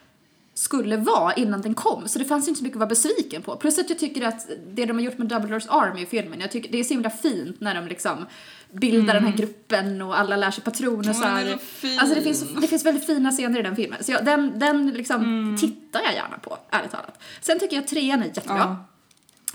skulle 0.57 0.97
vara 0.97 1.33
innan 1.33 1.61
den 1.61 1.73
kom. 1.73 2.07
Så 2.07 2.19
det 2.19 2.25
fanns 2.25 2.47
inte 2.47 2.57
så 2.57 2.63
mycket 2.63 2.75
att 2.75 2.79
vara 2.79 2.89
besviken 2.89 3.41
på. 3.41 3.55
Plus 3.55 3.79
att 3.79 3.89
jag 3.89 3.99
tycker 3.99 4.27
att 4.27 4.47
det 4.73 4.85
de 4.85 4.93
har 4.97 5.03
gjort 5.05 5.17
med 5.17 5.27
Double 5.27 5.49
Doors 5.49 5.65
Army 5.69 6.01
i 6.01 6.05
filmen, 6.05 6.39
jag 6.41 6.51
tycker 6.51 6.71
det 6.71 6.79
är 6.79 6.83
så 6.83 6.93
himla 6.93 7.09
fint 7.09 7.61
när 7.61 7.75
de 7.75 7.87
liksom 7.87 8.25
bildar 8.71 9.13
den 9.13 9.23
här 9.25 9.37
gruppen 9.37 10.01
och 10.01 10.19
alla 10.19 10.35
lär 10.35 10.51
sig 10.51 10.63
patroner 10.63 11.13
så 11.13 11.23
Mm. 11.23 11.35
Här. 11.35 11.51
så 11.51 11.57
fin. 11.57 11.99
Alltså 11.99 12.15
det 12.15 12.21
finns, 12.21 12.43
det 12.61 12.67
finns 12.67 12.85
väldigt 12.85 13.05
fina 13.05 13.31
scener 13.31 13.59
i 13.59 13.63
den 13.63 13.75
filmen. 13.75 14.03
Så 14.03 14.11
jag, 14.11 14.25
den, 14.25 14.59
den 14.59 14.87
liksom 14.87 15.15
Mm. 15.23 15.57
tittar 15.57 16.01
jag 16.03 16.13
gärna 16.13 16.37
på, 16.37 16.57
ärligt 16.69 16.91
talat. 16.91 17.19
Sen 17.41 17.59
tycker 17.59 17.75
jag 17.75 17.87
trean 17.87 18.21
är 18.21 18.25
jättebra. 18.27 18.57
Ja. 18.57 18.85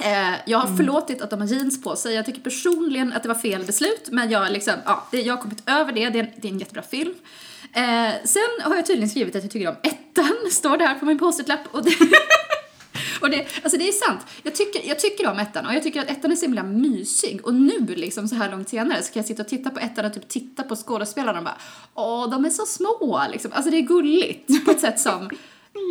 Eh, 0.05 0.35
jag 0.47 0.59
har 0.59 0.77
förlåtit 0.77 1.23
att 1.23 1.31
de 1.31 1.41
har 1.41 1.47
jeans 1.47 1.83
på 1.83 1.97
sig. 1.97 2.15
Jag 2.15 2.27
tycker 2.27 2.41
personligen 2.41 3.13
att 3.13 3.23
det 3.23 3.29
var 3.29 3.35
fel 3.37 3.65
beslut, 3.65 4.09
men 4.11 4.31
jag, 4.31 4.53
liksom, 4.53 4.75
ja, 4.85 5.07
det, 5.11 5.21
jag 5.23 5.35
har 5.37 5.43
kommit 5.43 5.63
över 5.67 5.93
det. 5.93 6.09
Det 6.11 6.19
är 6.19 6.25
en, 6.25 6.31
det 6.37 6.49
är 6.49 6.53
en 6.53 6.59
jättebra 6.59 6.83
film. 6.83 7.15
Eh, 7.73 8.13
sen 8.25 8.43
har 8.63 8.77
jag 8.77 8.87
tydligen 8.87 9.09
skrivit 9.11 9.37
att 9.37 9.43
jag 9.43 9.53
tycker 9.53 9.69
om 9.69 9.77
ettan, 9.83 10.37
står 10.51 10.77
det 10.77 10.85
här 10.87 10.99
på 10.99 11.05
min 11.05 11.19
post-it-lapp. 11.19 11.61
Och 11.75 11.85
det, 11.85 11.91
och 13.21 13.31
det, 13.31 13.47
alltså 13.63 13.79
det 13.79 13.89
är 13.89 13.93
sant. 13.93 14.21
Jag 14.43 14.55
tycker, 14.55 14.89
jag 14.89 14.99
tycker 14.99 15.31
om 15.31 15.39
ettan 15.39 15.67
och 15.67 15.75
jag 15.75 15.83
tycker 15.83 16.01
att 16.01 16.11
ettan 16.11 16.33
är 16.33 16.37
så 16.37 16.45
himla 16.45 16.63
mysig. 16.63 17.41
Och 17.47 17.55
nu 17.55 17.87
liksom 17.87 18.29
så 18.29 18.35
här 18.35 18.51
långt 18.51 18.69
senare 18.69 19.03
så 19.03 19.13
kan 19.13 19.21
jag 19.21 19.27
sitta 19.27 19.43
och 19.43 19.49
titta 19.49 19.71
på 19.71 19.81
ettan 19.81 20.05
och 20.05 20.15
typ 20.15 20.29
titta 20.29 20.63
på 20.63 20.77
skådespelarna 20.77 21.39
och 21.39 21.45
bara 21.45 21.59
åh, 21.95 22.31
de 22.31 22.45
är 22.45 22.51
så 22.51 22.67
små 22.67 23.23
liksom. 23.33 23.53
Alltså 23.53 23.71
det 23.71 23.77
är 23.77 23.83
gulligt 23.83 24.65
på 24.65 24.71
ett 24.71 24.81
sätt 24.81 25.01
som 25.01 25.31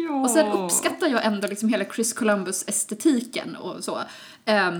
Ja. 0.09 0.21
och 0.21 0.30
sen 0.30 0.51
uppskattar 0.51 1.07
jag 1.07 1.25
ändå 1.25 1.47
liksom 1.47 1.69
hela 1.69 1.86
Chris 1.86 2.13
Columbus-estetiken 2.13 3.55
och 3.55 3.84
så. 3.84 3.99
Eh, 4.45 4.71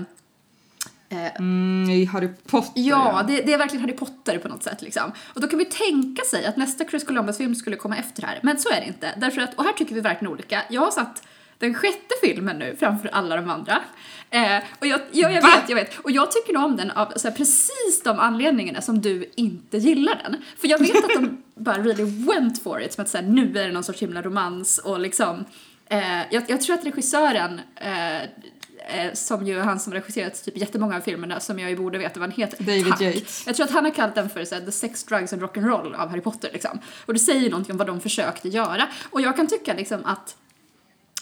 Mm, 1.10 1.90
i 1.90 2.04
Harry 2.04 2.28
Potter. 2.46 2.72
ja, 2.74 3.24
det, 3.28 3.42
det 3.42 3.52
är 3.52 3.58
verkligen 3.58 3.80
Harry 3.80 3.96
Potter 3.96 4.38
på 4.38 4.48
något 4.48 4.62
sätt 4.62 4.82
liksom. 4.82 5.12
Och 5.34 5.40
då 5.40 5.48
kan 5.48 5.58
vi 5.58 5.64
tänka 5.64 6.22
sig 6.22 6.46
att 6.46 6.56
nästa 6.56 6.84
Chris 6.84 7.04
Columbus-film 7.04 7.54
skulle 7.54 7.76
komma 7.76 7.96
efter 7.96 8.22
här. 8.22 8.38
Men 8.42 8.58
så 8.58 8.68
är 8.68 8.80
det 8.80 8.86
inte. 8.86 9.14
Därför 9.16 9.40
att, 9.40 9.54
och 9.54 9.64
här 9.64 9.72
tycker 9.72 9.94
vi 9.94 10.00
verkligen 10.00 10.32
olika. 10.32 10.62
Jag 10.70 10.80
har 10.80 10.90
satt 10.90 11.22
den 11.58 11.74
sjätte 11.74 12.14
filmen 12.22 12.58
nu 12.58 12.76
framför 12.78 13.08
alla 13.08 13.36
de 13.36 13.50
andra. 13.50 13.82
Eh, 14.30 14.62
och 14.78 14.86
jag, 14.86 15.00
jag, 15.10 15.32
jag 15.32 15.42
vet, 15.42 15.68
jag 15.68 15.76
vet. 15.76 15.98
Och 15.98 16.10
jag 16.10 16.32
tycker 16.32 16.56
om 16.56 16.76
den 16.76 16.90
av 16.90 17.12
så 17.16 17.28
här, 17.28 17.34
precis 17.34 18.02
de 18.04 18.18
anledningarna 18.18 18.80
som 18.80 19.00
du 19.00 19.30
inte 19.34 19.78
gillar 19.78 20.22
den. 20.24 20.36
För 20.58 20.68
jag 20.68 20.78
vet 20.78 21.04
att 21.04 21.10
de 21.14 21.42
bara 21.54 21.78
really 21.78 22.04
went 22.04 22.62
for 22.62 22.82
it, 22.82 22.92
som 22.92 23.02
att 23.02 23.08
så 23.08 23.18
här, 23.18 23.24
nu 23.24 23.58
är 23.58 23.66
det 23.66 23.72
någon 23.72 23.84
sorts 23.84 24.02
himla 24.02 24.22
romans 24.22 24.78
och 24.78 25.00
liksom 25.00 25.44
eh, 25.86 26.20
jag, 26.30 26.42
jag 26.48 26.60
tror 26.60 26.74
att 26.74 26.86
regissören 26.86 27.60
eh, 27.76 28.28
eh, 28.94 29.12
som 29.14 29.46
ju 29.46 29.58
han 29.58 29.80
som 29.80 29.92
regisserat 29.92 30.44
typ 30.44 30.56
jättemånga 30.56 30.96
av 30.96 31.00
filmerna 31.00 31.40
som 31.40 31.58
jag 31.58 31.70
ju 31.70 31.76
borde 31.76 31.98
veta 31.98 32.20
vad 32.20 32.28
han 32.28 32.38
heter. 32.38 32.64
David 32.64 32.86
Tack. 32.86 33.00
Yates. 33.00 33.46
Jag 33.46 33.56
tror 33.56 33.66
att 33.66 33.72
han 33.72 33.84
har 33.84 33.92
kallat 33.92 34.14
den 34.14 34.30
för 34.30 34.44
så 34.44 34.54
här, 34.54 34.62
The 34.62 34.72
Sex, 34.72 35.04
Drugs 35.04 35.32
and 35.32 35.42
Rock'n'Roll 35.42 35.94
av 35.94 36.08
Harry 36.08 36.20
Potter 36.20 36.50
liksom. 36.52 36.78
Och 37.06 37.12
det 37.12 37.20
säger 37.20 37.40
ju 37.40 37.50
någonting 37.50 37.72
om 37.72 37.78
vad 37.78 37.86
de 37.86 38.00
försökte 38.00 38.48
göra. 38.48 38.88
Och 39.10 39.20
jag 39.20 39.36
kan 39.36 39.46
tycka 39.46 39.74
liksom 39.74 40.04
att 40.04 40.36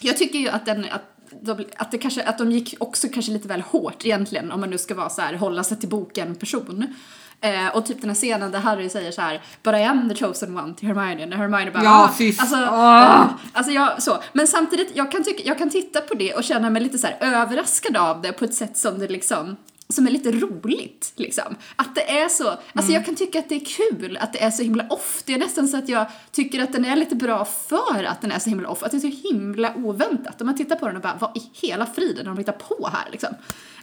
jag 0.00 0.16
tycker 0.16 0.38
ju 0.38 0.48
att 0.48 0.66
den, 0.66 0.86
att 0.90 1.02
de, 1.40 1.64
att, 1.76 1.90
det 1.90 1.98
kanske, 1.98 2.22
att 2.22 2.38
de 2.38 2.52
gick 2.52 2.74
också 2.78 3.08
kanske 3.08 3.32
lite 3.32 3.48
väl 3.48 3.60
hårt 3.60 4.06
egentligen 4.06 4.52
om 4.52 4.60
man 4.60 4.70
nu 4.70 4.78
ska 4.78 4.94
vara 4.94 5.10
så 5.10 5.20
här, 5.20 5.34
hålla 5.34 5.64
sig 5.64 5.76
till 5.76 5.88
boken 5.88 6.34
person. 6.34 6.94
Eh, 7.40 7.76
och 7.76 7.86
typ 7.86 8.00
den 8.00 8.10
här 8.10 8.14
scenen 8.14 8.50
där 8.50 8.58
Harry 8.58 8.88
säger 8.88 9.12
så 9.12 9.20
här 9.20 9.42
But 9.62 9.74
I 9.74 9.82
am 9.82 10.08
the 10.08 10.14
chosen 10.14 10.58
one 10.58 10.74
till 10.74 10.88
Hermione, 10.88 11.26
när 11.26 11.36
Hermione 11.36 11.70
bara 11.70 11.84
Ja, 11.84 11.90
"Ah." 11.90 12.40
alltså, 12.40 12.56
ah. 12.56 13.18
ah. 13.18 13.28
alltså 13.52 13.72
jag, 13.72 14.02
så. 14.02 14.22
Men 14.32 14.46
samtidigt, 14.46 14.90
jag 14.94 15.12
kan, 15.12 15.24
tycka, 15.24 15.42
jag 15.44 15.58
kan 15.58 15.70
titta 15.70 16.00
på 16.00 16.14
det 16.14 16.34
och 16.34 16.44
känna 16.44 16.70
mig 16.70 16.82
lite 16.82 16.98
så 16.98 17.08
överraskad 17.20 17.96
av 17.96 18.22
det 18.22 18.32
på 18.32 18.44
ett 18.44 18.54
sätt 18.54 18.76
som 18.76 18.98
det 18.98 19.08
liksom 19.08 19.56
som 19.88 20.06
är 20.06 20.10
lite 20.10 20.32
roligt 20.32 21.12
liksom. 21.16 21.56
Att 21.76 21.94
det 21.94 22.18
är 22.18 22.28
så, 22.28 22.58
alltså 22.72 22.92
jag 22.92 23.04
kan 23.06 23.14
tycka 23.14 23.38
att 23.38 23.48
det 23.48 23.54
är 23.54 23.64
kul 23.64 24.18
att 24.20 24.32
det 24.32 24.42
är 24.42 24.50
så 24.50 24.62
himla 24.62 24.86
off. 24.90 25.22
Det 25.26 25.34
är 25.34 25.38
nästan 25.38 25.68
så 25.68 25.76
att 25.76 25.88
jag 25.88 26.06
tycker 26.32 26.62
att 26.62 26.72
den 26.72 26.84
är 26.84 26.96
lite 26.96 27.16
bra 27.16 27.44
för 27.44 28.04
att 28.04 28.20
den 28.20 28.32
är 28.32 28.38
så 28.38 28.50
himla 28.50 28.68
off. 28.68 28.82
Att 28.82 28.90
det 28.90 28.96
är 28.96 29.10
så 29.10 29.28
himla 29.28 29.74
oväntat. 29.76 30.40
Om 30.40 30.46
man 30.46 30.56
tittar 30.56 30.76
på 30.76 30.86
den 30.86 30.96
och 30.96 31.02
bara, 31.02 31.16
vad 31.20 31.36
i 31.36 31.50
hela 31.52 31.86
friden 31.86 32.26
har 32.26 32.34
de 32.34 32.38
hittat 32.38 32.68
på 32.68 32.88
här 32.92 33.08
liksom? 33.12 33.34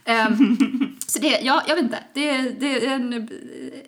Ehm, 0.06 0.56
så 1.06 1.18
det, 1.18 1.40
ja, 1.42 1.62
jag 1.66 1.74
vet 1.74 1.84
inte. 1.84 1.98
Det, 2.14 2.42
det 2.60 2.86
är 2.86 2.90
en, 2.90 3.28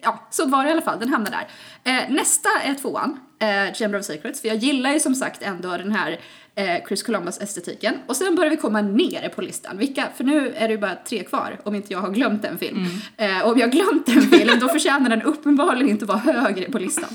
ja, 0.02 0.26
så 0.30 0.46
var 0.46 0.64
det 0.64 0.68
i 0.68 0.72
alla 0.72 0.82
fall. 0.82 1.00
Den 1.00 1.08
hamnar 1.08 1.30
där. 1.30 1.48
Eh, 1.92 2.10
nästa 2.10 2.48
är 2.64 2.74
tvåan, 2.74 3.20
eh, 3.38 3.74
Chamber 3.74 3.98
of 3.98 4.04
Secrets. 4.04 4.40
För 4.40 4.48
jag 4.48 4.56
gillar 4.56 4.92
ju 4.92 5.00
som 5.00 5.14
sagt 5.14 5.42
ändå 5.42 5.76
den 5.76 5.92
här 5.92 6.20
eh, 6.54 6.86
Chris 6.88 7.02
Columbus-estetiken. 7.02 7.94
Och 8.06 8.16
sen 8.16 8.34
börjar 8.34 8.50
vi 8.50 8.56
komma 8.56 8.80
ner 8.80 9.28
på 9.28 9.42
listan. 9.42 9.78
Vilka, 9.78 10.08
för 10.16 10.24
nu 10.24 10.52
är 10.56 10.68
det 10.68 10.74
ju 10.74 10.78
bara 10.78 10.94
tre 10.94 11.24
kvar, 11.24 11.60
om 11.64 11.74
inte 11.74 11.92
jag 11.92 12.00
har 12.00 12.10
glömt 12.10 12.44
en 12.44 12.58
film. 12.58 12.86
Eh, 13.16 13.40
och 13.40 13.52
om 13.52 13.58
jag 13.58 13.66
har 13.66 13.72
glömt 13.72 14.08
en 14.08 14.22
film, 14.22 14.58
då 14.60 14.68
förtjänar 14.68 15.10
den 15.10 15.22
uppenbarligen 15.22 15.88
inte 15.88 16.04
vara 16.04 16.18
högre 16.18 16.70
på 16.70 16.78
listan. 16.78 17.10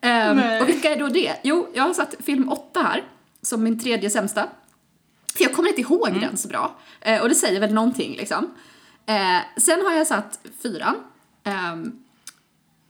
Ehm, 0.00 0.36
Nej. 0.36 0.62
och 0.62 0.68
vilka 0.68 0.90
är 0.90 0.98
då 0.98 1.08
det? 1.08 1.32
Jo, 1.42 1.68
jag 1.74 1.82
har 1.82 1.92
satt 1.94 2.14
film 2.24 2.48
åtta 2.48 2.80
här, 2.80 3.04
som 3.42 3.62
min 3.62 3.78
tredje 3.78 4.10
sämsta. 4.10 4.48
För 5.36 5.44
jag 5.44 5.52
kommer 5.52 5.68
inte 5.68 5.80
ihåg 5.80 6.20
den 6.20 6.36
så 6.36 6.48
bra. 6.48 6.76
Eh, 7.00 7.22
och 7.22 7.28
det 7.28 7.34
säger 7.34 7.60
väl 7.60 7.74
någonting 7.74 8.16
liksom. 8.16 8.54
Eh, 9.06 9.38
sen 9.56 9.82
har 9.86 9.92
jag 9.92 10.06
satt 10.06 10.40
fyran. 10.62 10.96
Ehm, 11.44 11.92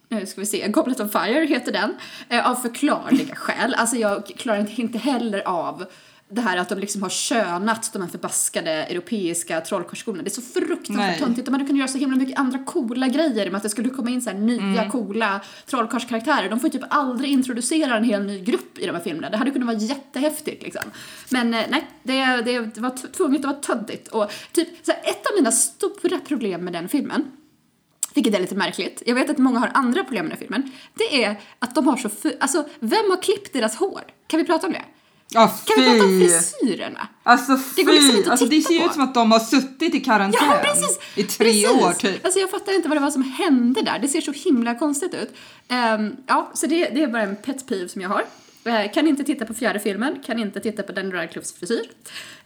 nu 0.09 0.27
ska 0.27 0.41
vi 0.41 0.47
se, 0.47 0.69
Goblet 0.69 1.01
of 1.01 1.13
Fire 1.13 1.47
heter 1.47 1.73
den. 1.73 1.95
Eh, 2.29 2.51
av 2.51 2.55
förklarliga 2.55 3.35
skäl. 3.35 3.75
Alltså 3.75 3.97
jag 3.97 4.27
klarar 4.27 4.81
inte 4.81 4.99
heller 4.99 5.49
av 5.49 5.85
det 6.31 6.41
här 6.41 6.57
att 6.57 6.69
de 6.69 6.79
liksom 6.79 7.03
har 7.03 7.11
könat 7.11 7.93
de 7.93 8.03
här 8.03 8.09
förbaskade 8.09 8.71
europeiska 8.71 9.61
trollkarlsskolorna. 9.61 10.23
Det 10.23 10.29
är 10.29 10.43
så 10.43 10.43
fruktansvärt 10.43 11.19
töntigt. 11.19 11.47
De 11.47 11.53
hade 11.53 11.65
kunnat 11.65 11.79
göra 11.79 11.89
så 11.89 11.99
himla 11.99 12.17
mycket 12.17 12.39
andra 12.39 12.59
coola 12.59 13.09
grejer 13.09 13.51
med 13.51 13.57
att 13.57 13.63
det 13.63 13.69
skulle 13.69 13.89
komma 13.89 14.11
in 14.11 14.23
så 14.23 14.33
nya 14.33 14.91
coola 14.91 15.41
trollkarlskaraktärer. 15.67 16.51
De 16.51 16.61
får 16.61 16.69
typ 16.69 16.83
aldrig 16.91 17.31
introducera 17.31 17.97
en 17.97 18.05
hel 18.05 18.27
ny 18.27 18.41
grupp 18.41 18.79
i 18.79 18.87
de 18.87 18.93
här 18.93 19.03
filmerna. 19.03 19.31
Det 19.31 19.37
hade 19.37 19.51
kunnat 19.51 19.67
vara 19.67 19.79
jättehäftigt 19.79 20.63
liksom. 20.63 20.83
Men 21.29 21.55
eh, 21.55 21.65
nej, 21.69 21.87
det, 22.03 22.25
det, 22.43 22.81
var 22.81 23.13
tvunget 23.13 23.41
att 23.41 23.47
vara 23.47 23.61
töntigt. 23.61 24.09
Och 24.09 24.33
typ 24.53 24.69
så 24.83 24.93
här, 24.93 25.01
ett 25.01 25.27
av 25.27 25.33
mina 25.37 25.53
stora 25.53 26.19
problem 26.19 26.65
med 26.65 26.73
den 26.73 26.89
filmen 26.89 27.25
vilket 28.15 28.35
är 28.35 28.41
lite 28.41 28.55
märkligt. 28.55 29.03
Jag 29.07 29.15
vet 29.15 29.31
att 29.31 29.39
många 29.39 29.59
har 29.59 29.71
andra 29.75 30.05
problem 30.05 30.27
med 30.27 30.31
den 30.31 30.39
här 30.39 30.47
filmen. 30.47 30.73
Det 30.95 31.25
är 31.25 31.41
att 31.59 31.75
de 31.75 31.87
har 31.87 31.97
så... 31.97 32.09
Alltså, 32.41 32.69
vem 32.81 33.11
har 33.11 33.23
klippt 33.23 33.53
deras 33.53 33.77
hår? 33.77 34.03
Kan 34.27 34.41
vi 34.41 34.47
prata 34.47 34.67
om 34.67 34.73
det? 34.73 34.85
Ja, 35.33 35.49
Kan 35.65 35.85
vi 35.85 35.91
prata 35.91 36.05
om 36.05 36.21
fy! 36.21 36.29
frisyrerna? 36.29 37.09
Alltså 37.23 37.59
Det 37.77 37.83
går 37.83 37.93
liksom 37.93 38.11
fy! 38.11 38.17
inte 38.19 38.27
att 38.29 38.31
Alltså, 38.31 38.47
det 38.47 38.57
titta 38.57 38.69
ser 38.69 38.75
ju 38.75 38.81
på. 38.81 38.87
ut 38.87 38.93
som 38.93 39.03
att 39.03 39.15
de 39.15 39.33
har 39.33 39.39
suttit 39.41 39.95
i 39.95 40.01
karantän 40.01 40.41
Ja, 40.49 40.61
precis! 40.65 40.99
i 41.15 41.23
tre 41.23 41.47
precis. 41.47 41.69
år 41.69 41.93
typ. 41.93 42.25
Alltså 42.25 42.41
jag 42.41 42.51
fattar 42.51 42.73
inte 42.75 42.89
vad 42.89 42.97
det 42.97 43.01
var 43.03 43.11
som 43.11 43.23
hände 43.23 43.83
där. 43.83 43.99
Det 43.99 44.09
ser 44.09 44.21
så 44.21 44.33
himla 44.33 44.75
konstigt 44.75 45.15
ut. 45.15 45.33
Ehm, 45.69 46.17
ja, 46.27 46.51
så 46.55 46.67
det, 46.67 46.89
det 46.89 47.03
är 47.03 47.07
bara 47.09 47.23
en 47.23 47.37
pet 47.37 47.67
peeve 47.67 47.89
som 47.89 48.03
jag 48.03 48.09
har. 48.09 48.25
Eh, 48.65 48.93
kan 48.93 49.07
inte 49.07 49.25
titta 49.25 49.45
på 49.47 49.55
fjärde 49.55 49.79
filmen, 49.81 50.23
kan 50.27 50.39
inte 50.39 50.61
titta 50.61 50.83
på 50.83 50.93
Daniel 50.93 51.13
Radcliffes 51.15 51.53
frisyr. 51.53 51.91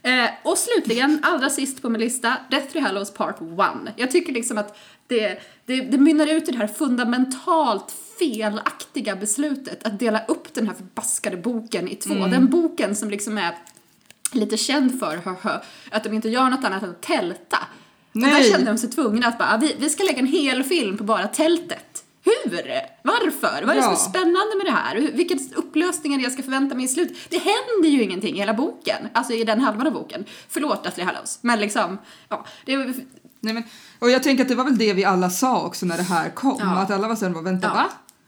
Eh, 0.03 0.29
och 0.43 0.57
slutligen, 0.57 1.19
allra 1.23 1.49
sist 1.49 1.81
på 1.81 1.89
min 1.89 2.01
lista, 2.01 2.33
Deathly 2.51 2.81
Hallows 2.81 3.13
Part 3.13 3.41
1. 3.41 3.93
Jag 3.95 4.11
tycker 4.11 4.33
liksom 4.33 4.57
att 4.57 4.77
det, 5.07 5.39
det, 5.65 5.75
det 5.81 5.97
mynnar 5.97 6.27
ut 6.27 6.49
i 6.49 6.51
det 6.51 6.57
här 6.57 6.67
fundamentalt 6.67 7.93
felaktiga 8.19 9.15
beslutet 9.15 9.83
att 9.87 9.99
dela 9.99 10.25
upp 10.25 10.53
den 10.53 10.67
här 10.67 10.73
förbaskade 10.73 11.37
boken 11.37 11.87
i 11.87 11.95
två. 11.95 12.13
Mm. 12.13 12.31
Den 12.31 12.49
boken 12.49 12.95
som 12.95 13.09
liksom 13.09 13.37
är 13.37 13.55
lite 14.31 14.57
känd 14.57 14.99
för 14.99 15.17
hö, 15.41 15.59
att 15.91 16.03
de 16.03 16.13
inte 16.13 16.29
gör 16.29 16.49
något 16.49 16.63
annat 16.65 16.83
än 16.83 16.89
att 16.89 17.01
tälta. 17.01 17.57
Och 18.13 18.19
där 18.21 18.27
Nej. 18.27 18.51
kände 18.51 18.71
de 18.71 18.77
sig 18.77 18.89
tvungna 18.89 19.27
att 19.27 19.37
bara, 19.37 19.53
"Ah, 19.53 19.57
vi, 19.57 19.75
vi 19.79 19.89
ska 19.89 20.03
lägga 20.03 20.19
en 20.19 20.27
hel 20.27 20.63
film 20.63 20.97
på 20.97 21.03
bara 21.03 21.27
tältet. 21.27 22.01
Hur? 22.23 22.61
Varför? 23.03 23.65
Vad 23.65 23.69
är 23.69 23.75
det 23.75 23.81
som 23.81 23.91
är 23.91 23.95
Ja. 23.95 24.09
spännande 24.09 24.55
med 24.57 24.65
det 24.65 24.71
här? 24.71 25.11
Vilken 25.13 25.39
upplösning 25.55 26.13
är 26.13 26.17
det 26.17 26.23
jag 26.23 26.31
ska 26.31 26.43
förvänta 26.43 26.75
mig 26.75 26.85
i 26.85 26.87
slut? 26.87 27.17
Det 27.29 27.37
händer 27.37 27.89
ju 27.89 28.03
ingenting 28.03 28.35
i 28.35 28.39
hela 28.39 28.53
boken, 28.53 29.07
alltså 29.13 29.33
i 29.33 29.43
den 29.43 29.61
halvan 29.61 29.87
av 29.87 29.93
boken. 29.93 30.25
Förlåt 30.49 30.83
Deathly 30.83 31.03
Hallows, 31.03 31.39
men 31.41 31.59
liksom, 31.59 31.97
ja, 32.29 32.45
det 32.65 32.77
Nej, 33.39 33.53
men, 33.53 33.63
och 33.99 34.09
jag 34.09 34.23
tänker 34.23 34.43
att 34.43 34.49
det 34.49 34.55
var 34.55 34.63
väl 34.63 34.77
det 34.77 34.93
vi 34.93 35.05
alla 35.05 35.29
sa 35.29 35.65
också 35.65 35.85
när 35.85 35.97
det 35.97 36.03
här 36.03 36.29
kom. 36.29 36.57
Ja. 36.59 36.75
Att 36.77 36.91
alla 36.91 37.07
var 37.07 37.15
såhär, 37.15 37.41
vänta 37.41 37.67
Ja. 37.67 37.73
va? 37.73 37.85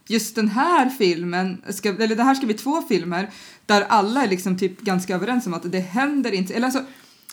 Just 0.07 0.35
den 0.35 0.47
här 0.47 0.89
filmen, 0.89 1.61
ska, 1.69 1.89
eller 1.89 2.15
det 2.15 2.23
här 2.23 2.35
ska 2.35 2.45
bli 2.45 2.55
två 2.55 2.81
filmer 2.81 3.29
där 3.65 3.81
alla 3.81 4.23
är 4.23 4.29
liksom 4.29 4.57
typ 4.57 4.81
ganska 4.81 5.15
överens 5.15 5.47
om 5.47 5.53
att 5.53 5.71
det 5.71 5.79
händer 5.79 6.31
inte, 6.31 6.53
eller 6.53 6.65
alltså 6.65 6.83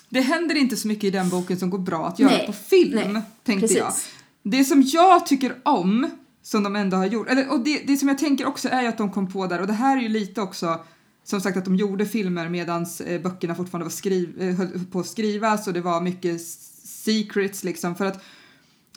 det 0.09 0.21
händer 0.21 0.55
inte 0.55 0.75
så 0.75 0.87
mycket 0.87 1.03
i 1.03 1.11
den 1.11 1.29
boken 1.29 1.59
som 1.59 1.69
går 1.69 1.79
bra 1.79 2.07
att 2.07 2.19
göra 2.19 2.31
Nej. 2.31 2.45
på 2.45 2.53
film, 2.53 3.13
Nej. 3.13 3.21
tänkte 3.43 3.73
jag. 3.73 3.87
Precis. 3.87 4.09
Det 4.43 4.63
som 4.63 4.81
jag 4.81 5.25
tycker 5.25 5.55
om, 5.63 6.09
som 6.43 6.63
de 6.63 6.75
ändå 6.75 6.97
har 6.97 7.05
gjort, 7.05 7.29
eller, 7.29 7.51
och 7.51 7.59
det, 7.59 7.81
det 7.87 7.97
som 7.97 8.07
jag 8.07 8.17
tänker 8.17 8.45
också 8.45 8.69
är 8.69 8.81
ju 8.81 8.87
att 8.87 8.97
de 8.97 9.11
kom 9.11 9.31
på 9.31 9.47
där, 9.47 9.61
och 9.61 9.67
det 9.67 9.73
här 9.73 9.97
är 9.97 10.01
ju 10.01 10.09
lite 10.09 10.41
också 10.41 10.79
som 11.23 11.41
sagt 11.41 11.57
att 11.57 11.65
de 11.65 11.75
gjorde 11.75 12.05
filmer 12.05 12.49
medan 12.49 12.85
eh, 13.05 13.21
böckerna 13.21 13.55
fortfarande 13.55 13.85
var 13.85 13.91
skriv, 13.91 14.41
eh, 14.41 14.55
höll 14.55 14.85
på 14.91 14.99
att 14.99 15.07
skrivas 15.07 15.67
och 15.67 15.73
det 15.73 15.81
var 15.81 16.01
mycket 16.01 16.41
secrets 16.83 17.63
liksom 17.63 17.95
för 17.95 18.05
att 18.05 18.23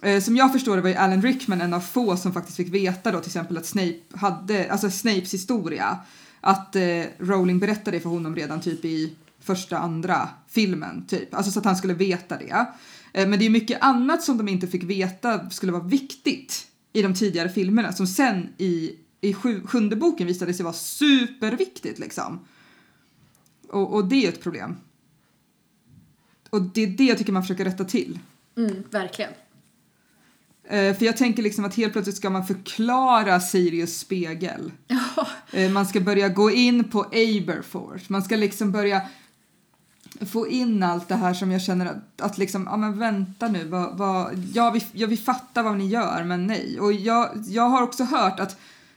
Eh, 0.03 0.21
som 0.21 0.37
jag 0.37 0.53
förstår 0.53 0.77
det 0.77 0.83
var 0.83 0.89
ju 0.89 0.95
Alan 0.95 1.23
Rickman 1.23 1.61
en 1.61 1.75
av 1.75 1.81
få 1.81 2.17
som 2.17 2.33
faktiskt 2.33 2.57
fick 2.57 2.69
veta 2.69 3.13
då 3.13 3.21
till 3.21 3.29
exempel 3.29 3.57
att 3.57 3.67
Snape 3.67 4.01
hade, 4.15 4.73
alltså 4.73 4.91
Snapes 4.91 5.35
historia, 5.35 5.99
att 6.41 6.77
eh, 6.77 7.03
Rowling 7.19 7.59
berättade 7.59 8.01
för 8.01 8.11
honom 8.11 8.37
redan 8.37 8.61
typ 8.61 8.85
i 8.85 9.17
första, 9.41 9.79
andra 9.79 10.29
filmen 10.49 11.07
typ, 11.07 11.35
alltså 11.35 11.53
så 11.53 11.59
att 11.59 11.65
han 11.65 11.77
skulle 11.77 11.95
veta 11.95 12.39
det. 12.39 12.67
Eh, 13.13 13.29
men 13.29 13.39
det 13.39 13.47
är 13.47 13.51
mycket 13.51 13.83
annat 13.83 14.23
som 14.23 14.39
de 14.39 14.49
inte 14.49 14.67
fick 14.67 14.83
veta 14.83 15.51
skulle 15.51 15.73
vara 15.73 15.83
viktigt 15.83 16.67
i 16.93 17.03
de 17.03 17.15
tidigare 17.15 17.49
filmerna 17.49 17.93
som 17.93 18.07
sen 18.07 18.49
i, 18.59 18.97
i 19.21 19.35
sju, 19.35 19.63
sjunde 19.67 19.97
boken 19.97 20.27
visade 20.27 20.55
sig 20.55 20.65
vara 20.65 20.75
superviktigt 20.75 21.99
liksom. 21.99 22.47
Och, 23.69 23.95
och 23.95 24.05
det 24.05 24.17
är 24.17 24.23
ju 24.23 24.29
ett 24.29 24.43
problem. 24.43 24.77
Och 26.51 26.63
det 26.63 26.83
är 26.83 26.87
det 26.87 27.05
jag 27.05 27.19
tycker 27.19 27.33
man 27.33 27.43
försöker 27.43 27.65
rätta 27.65 27.85
till. 27.85 28.19
mm, 28.57 28.85
verkligen. 28.91 29.31
Eh, 30.71 30.97
för 30.97 31.05
jag 31.05 31.17
tänker 31.17 31.43
liksom 31.43 31.65
att 31.65 31.75
helt 31.75 31.93
plötsligt 31.93 32.17
ska 32.17 32.31
man 32.31 32.47
förklara 32.47 33.41
Sirius 33.41 33.99
spegel. 33.99 34.73
Eh, 35.53 35.71
man 35.71 35.87
ska 35.87 36.01
börja 36.01 36.29
gå 36.29 36.51
in 36.51 36.85
på 36.85 37.01
Aberforth. 37.01 38.05
Man 38.09 38.23
ska 38.23 38.37
liksom 38.37 38.73
börja 38.73 39.03
få 40.27 40.49
in 40.49 40.83
allt 40.83 41.09
det 41.09 41.15
här 41.15 41.35
som 41.35 41.53
jag 41.53 41.63
känner 41.63 41.87
att, 41.87 42.21
att 42.21 42.39
liksom, 42.39 42.69
ja 42.71 42.77
men 42.77 42.99
vänta 42.99 43.49
nu, 43.49 43.65
vad, 43.65 43.99
vad, 43.99 44.45
ja, 44.55 44.71
vi, 44.71 44.85
ja 44.93 45.07
vi 45.07 45.17
fattar 45.17 45.63
vad 45.63 45.77
ni 45.77 45.87
gör 45.87 46.25
men 46.25 46.47
nej. 46.47 46.81
Och 46.81 46.93
jag, 46.93 47.29
jag 47.49 47.69
har 47.69 47.83
också 47.83 48.05
hört 48.05 48.41
att 48.41 48.57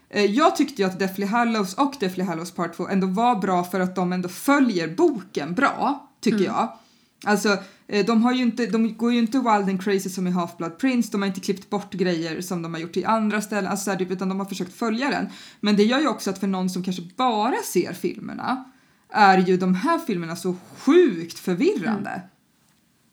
eh, 0.09 0.25
jag 0.25 0.55
tyckte 0.55 0.81
ju 0.81 0.87
att 0.87 0.99
Deathly 0.99 1.25
Hallows 1.25 1.73
och 1.73 1.95
Deathly 1.99 2.23
Hallows 2.23 2.51
Part 2.51 2.75
2 2.77 2.87
ändå 2.87 3.07
var 3.07 3.35
bra 3.35 3.63
för 3.63 3.79
att 3.79 3.95
de 3.95 4.13
ändå 4.13 4.29
följer 4.29 4.87
boken 4.87 5.53
bra, 5.53 6.07
tycker 6.21 6.45
jag. 6.45 6.77
Alltså, 7.25 7.57
eh, 7.87 8.05
de, 8.05 8.23
har 8.23 8.33
ju 8.33 8.41
inte, 8.41 8.65
de 8.65 8.97
går 8.97 9.13
ju 9.13 9.19
inte 9.19 9.37
wild 9.37 9.69
and 9.69 9.83
crazy 9.83 10.09
som 10.09 10.27
i 10.27 10.31
Half-Blood 10.31 10.77
Prince, 10.77 11.09
de 11.11 11.21
har 11.21 11.27
inte 11.27 11.39
klippt 11.39 11.69
bort 11.69 11.93
grejer 11.93 12.41
som 12.41 12.61
de 12.61 12.73
har 12.73 12.81
gjort 12.81 12.97
i 12.97 13.05
andra 13.05 13.41
ställen, 13.41 13.71
alltså 13.71 13.95
typ, 13.95 14.11
utan 14.11 14.29
de 14.29 14.39
har 14.39 14.45
försökt 14.45 14.73
följa 14.73 15.09
den. 15.09 15.29
Men 15.59 15.75
det 15.75 15.83
gör 15.83 15.99
ju 15.99 16.07
också 16.07 16.29
att 16.29 16.39
för 16.39 16.47
någon 16.47 16.69
som 16.69 16.83
kanske 16.83 17.03
bara 17.15 17.57
ser 17.63 17.93
filmerna 17.93 18.63
är 19.09 19.37
ju 19.37 19.57
de 19.57 19.75
här 19.75 19.99
filmerna 19.99 20.35
så 20.35 20.55
sjukt 20.77 21.39
förvirrande. 21.39 22.21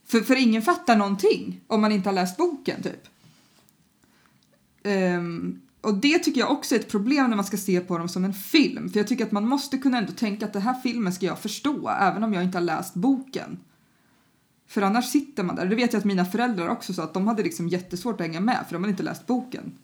För, 0.06 0.20
för 0.20 0.36
ingen 0.36 0.62
fattar 0.62 0.96
någonting 0.96 1.60
om 1.66 1.80
man 1.80 1.92
inte 1.92 2.08
har 2.08 2.14
läst 2.14 2.36
boken 2.36 2.82
typ. 2.82 3.08
Ehm, 4.82 5.60
och 5.80 5.94
det 5.94 6.18
tycker 6.18 6.40
jag 6.40 6.50
också 6.50 6.74
är 6.74 6.78
ett 6.78 6.90
problem 6.90 7.30
när 7.30 7.36
man 7.36 7.44
ska 7.44 7.56
se 7.56 7.80
på 7.80 7.98
dem 7.98 8.08
som 8.08 8.24
en 8.24 8.34
film. 8.34 8.90
För 8.90 9.00
jag 9.00 9.06
tycker 9.06 9.26
att 9.26 9.32
man 9.32 9.48
måste 9.48 9.78
kunna 9.78 9.98
ändå 9.98 10.12
tänka 10.12 10.46
att 10.46 10.52
den 10.52 10.62
här 10.62 10.74
filmen 10.74 11.12
ska 11.12 11.26
jag 11.26 11.38
förstå 11.38 11.88
även 11.88 12.24
om 12.24 12.34
jag 12.34 12.44
inte 12.44 12.58
har 12.58 12.64
läst 12.64 12.94
boken. 12.94 13.58
För 14.68 14.82
annars 14.82 15.10
sitter 15.10 15.42
man 15.42 15.56
där. 15.56 15.66
Det 15.66 15.76
vet 15.76 15.92
jag 15.92 16.00
att 16.00 16.04
mina 16.04 16.24
föräldrar 16.24 16.68
också 16.68 16.94
sa 16.94 17.02
att 17.04 17.14
de 17.14 17.28
hade 17.28 17.42
liksom 17.42 17.68
jättesvårt 17.68 18.14
att 18.14 18.26
hänga 18.26 18.40
med 18.40 18.64
för 18.66 18.72
de 18.72 18.82
hade 18.82 18.90
inte 18.90 19.02
läst 19.02 19.26
boken. 19.26 19.78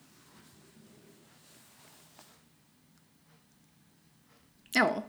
Ja. 4.70 5.02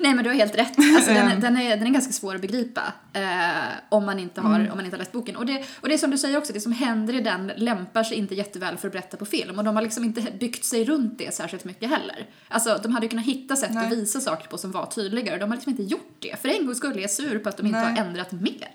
Nej 0.00 0.14
men 0.14 0.24
du 0.24 0.30
har 0.30 0.34
helt 0.34 0.58
rätt. 0.58 0.78
Alltså, 0.78 1.10
den, 1.10 1.28
är, 1.28 1.36
den, 1.40 1.56
är, 1.56 1.76
den 1.76 1.86
är 1.86 1.90
ganska 1.90 2.12
svår 2.12 2.34
att 2.34 2.40
begripa 2.40 2.92
eh, 3.12 3.22
om, 3.88 4.06
man 4.06 4.18
inte 4.18 4.40
har, 4.40 4.60
om 4.60 4.76
man 4.76 4.84
inte 4.84 4.96
har 4.96 4.98
läst 4.98 5.12
boken. 5.12 5.36
Och 5.36 5.46
det, 5.46 5.64
och 5.80 5.88
det 5.88 5.94
är 5.94 5.98
som 5.98 6.10
du 6.10 6.18
säger 6.18 6.38
också, 6.38 6.52
det 6.52 6.60
som 6.60 6.72
händer 6.72 7.14
i 7.14 7.20
den 7.20 7.52
lämpar 7.56 8.04
sig 8.04 8.16
inte 8.16 8.34
jätteväl 8.34 8.76
för 8.76 8.88
att 8.88 8.92
berätta 8.92 9.16
på 9.16 9.26
film. 9.26 9.58
Och 9.58 9.64
de 9.64 9.76
har 9.76 9.82
liksom 9.82 10.04
inte 10.04 10.20
byggt 10.40 10.64
sig 10.64 10.84
runt 10.84 11.18
det 11.18 11.34
särskilt 11.34 11.64
mycket 11.64 11.90
heller. 11.90 12.26
Alltså 12.48 12.80
de 12.82 12.92
hade 12.92 13.06
ju 13.06 13.10
kunnat 13.10 13.26
hitta 13.26 13.56
sätt 13.56 13.70
Nej. 13.74 13.86
att 13.86 13.92
visa 13.92 14.20
saker 14.20 14.48
på 14.48 14.58
som 14.58 14.72
var 14.72 14.86
tydligare. 14.86 15.34
Och 15.34 15.40
de 15.40 15.50
har 15.50 15.56
liksom 15.56 15.70
inte 15.70 15.82
gjort 15.82 16.16
det. 16.18 16.42
För 16.42 16.48
en 16.48 16.66
gång 16.66 16.74
skulle 16.74 16.94
jag 16.94 17.04
är 17.04 17.08
sur 17.08 17.38
på 17.38 17.48
att 17.48 17.56
de 17.56 17.66
inte 17.66 17.80
Nej. 17.80 17.94
har 17.94 18.06
ändrat 18.06 18.32
mer. 18.32 18.68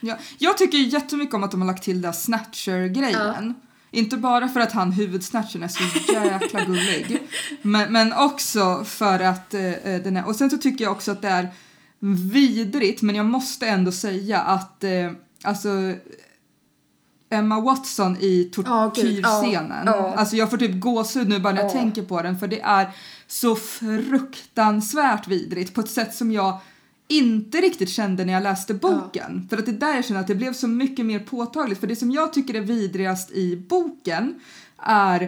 Ja, 0.00 0.18
jag 0.38 0.58
tycker 0.58 0.78
jättemycket 0.78 1.34
om 1.34 1.44
att 1.44 1.50
de 1.50 1.60
har 1.60 1.66
lagt 1.66 1.82
till 1.82 2.02
den 2.02 2.12
snatcher-grejen. 2.12 3.54
Inte 3.90 4.16
bara 4.16 4.48
för 4.48 4.60
att 4.60 4.72
han 4.72 4.92
huvudsnatchen 4.92 5.62
är 5.62 5.68
så 5.68 5.82
jäkla 6.12 6.64
gullig. 6.64 7.22
men, 7.62 7.92
men 7.92 8.12
också 8.12 8.84
för 8.84 9.20
att 9.20 9.54
eh, 9.54 9.72
eh, 9.72 10.02
den 10.02 10.16
är... 10.16 10.26
Och 10.28 10.36
sen 10.36 10.50
så 10.50 10.58
tycker 10.58 10.84
jag 10.84 10.92
också 10.92 11.12
att 11.12 11.22
det 11.22 11.28
är 11.28 11.48
vidrigt, 12.32 13.02
men 13.02 13.14
jag 13.16 13.26
måste 13.26 13.66
ändå 13.66 13.92
säga 13.92 14.40
att 14.40 14.84
eh, 14.84 15.10
alltså 15.44 15.68
Emma 17.30 17.60
Watson 17.60 18.16
i 18.20 18.44
tortyrscenen. 18.52 19.86
Ja, 19.86 19.96
ja. 19.96 20.14
Alltså 20.16 20.36
jag 20.36 20.50
får 20.50 20.56
typ 20.56 20.80
gåshud 20.80 21.28
nu 21.28 21.38
bara 21.38 21.52
när 21.52 21.60
jag 21.62 21.70
Ja. 21.70 21.72
tänker 21.74 22.02
på 22.02 22.22
den 22.22 22.38
för 22.38 22.46
det 22.48 22.60
är 22.60 22.90
så 23.26 23.56
fruktansvärt 23.56 25.28
vidrigt 25.28 25.74
på 25.74 25.80
ett 25.80 25.90
sätt 25.90 26.14
som 26.14 26.32
jag 26.32 26.58
inte 27.10 27.58
riktigt 27.58 27.88
kände 27.88 28.24
när 28.24 28.32
jag 28.32 28.42
läste 28.42 28.74
boken. 28.74 29.46
För 29.50 29.58
att 29.58 29.66
det 29.66 29.72
är 29.72 29.76
där 29.76 29.94
jag 29.94 30.04
känner 30.04 30.20
att 30.20 30.26
det 30.26 30.34
blev 30.34 30.52
så 30.52 30.68
mycket 30.68 31.06
mer 31.06 31.18
påtagligt. 31.18 31.80
För 31.80 31.86
det 31.86 31.96
som 31.96 32.10
jag 32.10 32.32
tycker 32.32 32.54
är 32.54 32.60
vidrigast 32.60 33.30
i 33.30 33.56
boken 33.56 34.40
är 34.82 35.22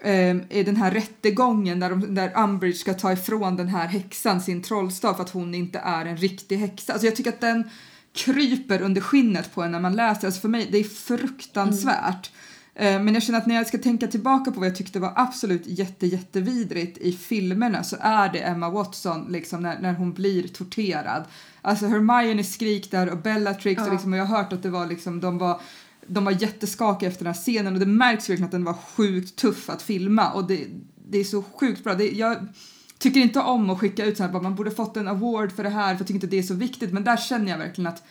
eh, 0.00 0.36
är 0.48 0.64
den 0.64 0.76
här 0.76 0.90
rättegången 0.90 1.80
där, 1.80 1.90
de, 1.90 2.14
där 2.14 2.32
Umbridge 2.36 2.78
ska 2.78 2.94
ta 2.94 3.12
ifrån 3.12 3.56
den 3.56 3.68
här 3.68 3.86
häxan 3.86 4.40
sin 4.40 4.62
trollstav 4.62 5.14
för 5.14 5.22
att 5.22 5.30
hon 5.30 5.54
inte 5.54 5.78
är 5.78 6.06
en 6.06 6.16
riktig 6.16 6.56
häxa. 6.56 6.92
Alltså 6.92 7.06
jag 7.06 7.16
tycker 7.16 7.30
att 7.30 7.40
den 7.40 7.70
kryper 8.12 8.82
under 8.82 9.00
skinnet 9.00 9.54
på 9.54 9.62
en 9.62 9.72
när 9.72 9.80
man 9.80 9.96
läser. 9.96 10.26
Alltså 10.26 10.40
för 10.40 10.48
mig, 10.48 10.68
det 10.72 10.78
är 10.78 10.84
fruktansvärt. 10.84 12.30
Eh, 12.32 12.47
Men 12.78 13.14
jag 13.14 13.22
känner 13.22 13.38
att 13.38 13.46
när 13.46 13.54
jag 13.54 13.66
ska 13.66 13.78
tänka 13.78 14.06
tillbaka 14.06 14.50
på 14.50 14.60
vad 14.60 14.68
jag 14.68 14.76
tyckte 14.76 15.00
var 15.00 15.12
absolut 15.16 15.62
jätte, 15.66 16.06
jättevidrigt 16.06 16.98
i 16.98 17.12
filmerna 17.12 17.84
så 17.84 17.96
är 18.00 18.32
det 18.32 18.38
Emma 18.38 18.70
Watson 18.70 19.26
liksom 19.30 19.62
när, 19.62 19.80
när 19.80 19.92
hon 19.92 20.12
blir 20.12 20.48
torterad. 20.48 21.24
Alltså 21.62 21.86
Hermione 21.86 22.44
skrik 22.44 22.90
där 22.90 23.10
och 23.10 23.18
Bellatrix 23.18 23.82
och, 23.82 23.88
Ja. 23.88 23.92
liksom, 23.92 24.12
och 24.12 24.18
jag 24.18 24.24
har 24.24 24.36
hört 24.36 24.52
att 24.52 24.62
det 24.62 24.70
var 24.70 24.86
liksom, 24.86 25.20
de 25.20 25.38
var 25.38 25.60
de 26.06 26.24
var 26.24 26.42
jätteskakiga 26.42 27.08
efter 27.08 27.24
den 27.24 27.34
här 27.34 27.40
scenen 27.40 27.74
och 27.74 27.80
det 27.80 27.86
märks 27.86 28.30
verkligen 28.30 28.44
att 28.44 28.50
den 28.52 28.64
var 28.64 28.74
sjukt 28.74 29.36
tuff 29.36 29.70
att 29.70 29.82
filma 29.82 30.30
och 30.32 30.46
det, 30.46 30.66
det 31.08 31.18
är 31.18 31.24
så 31.24 31.42
sjukt 31.42 31.84
bra. 31.84 31.94
Det, 31.94 32.10
jag 32.10 32.36
tycker 32.98 33.20
inte 33.20 33.40
om 33.40 33.70
att 33.70 33.78
skicka 33.78 34.04
ut 34.04 34.16
så 34.16 34.22
här, 34.22 34.30
bara, 34.30 34.42
man 34.42 34.54
borde 34.54 34.70
fått 34.70 34.96
en 34.96 35.08
award 35.08 35.52
för 35.52 35.62
det 35.62 35.70
här 35.70 35.94
för 35.94 36.00
jag 36.00 36.06
tycker 36.06 36.14
inte 36.14 36.26
det 36.26 36.38
är 36.38 36.42
så 36.42 36.54
viktigt 36.54 36.92
men 36.92 37.04
där 37.04 37.16
känner 37.16 37.50
jag 37.50 37.58
verkligen 37.58 37.88
att 37.88 38.02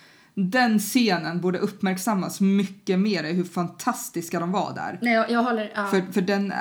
den 0.46 0.78
scenen 0.78 1.40
borde 1.40 1.58
uppmärksammas 1.58 2.40
mycket 2.40 2.98
mer 2.98 3.24
i 3.24 3.32
hur 3.32 3.44
fantastiska 3.44 4.40
de 4.40 4.52
var 4.52 4.74
där. 4.74 4.98
Nej, 5.02 5.12
jag, 5.12 5.30
jag 5.30 5.42
håller... 5.42 5.72
Ja. 5.74 5.86
För, 5.86 6.12
för 6.12 6.20
den, 6.20 6.52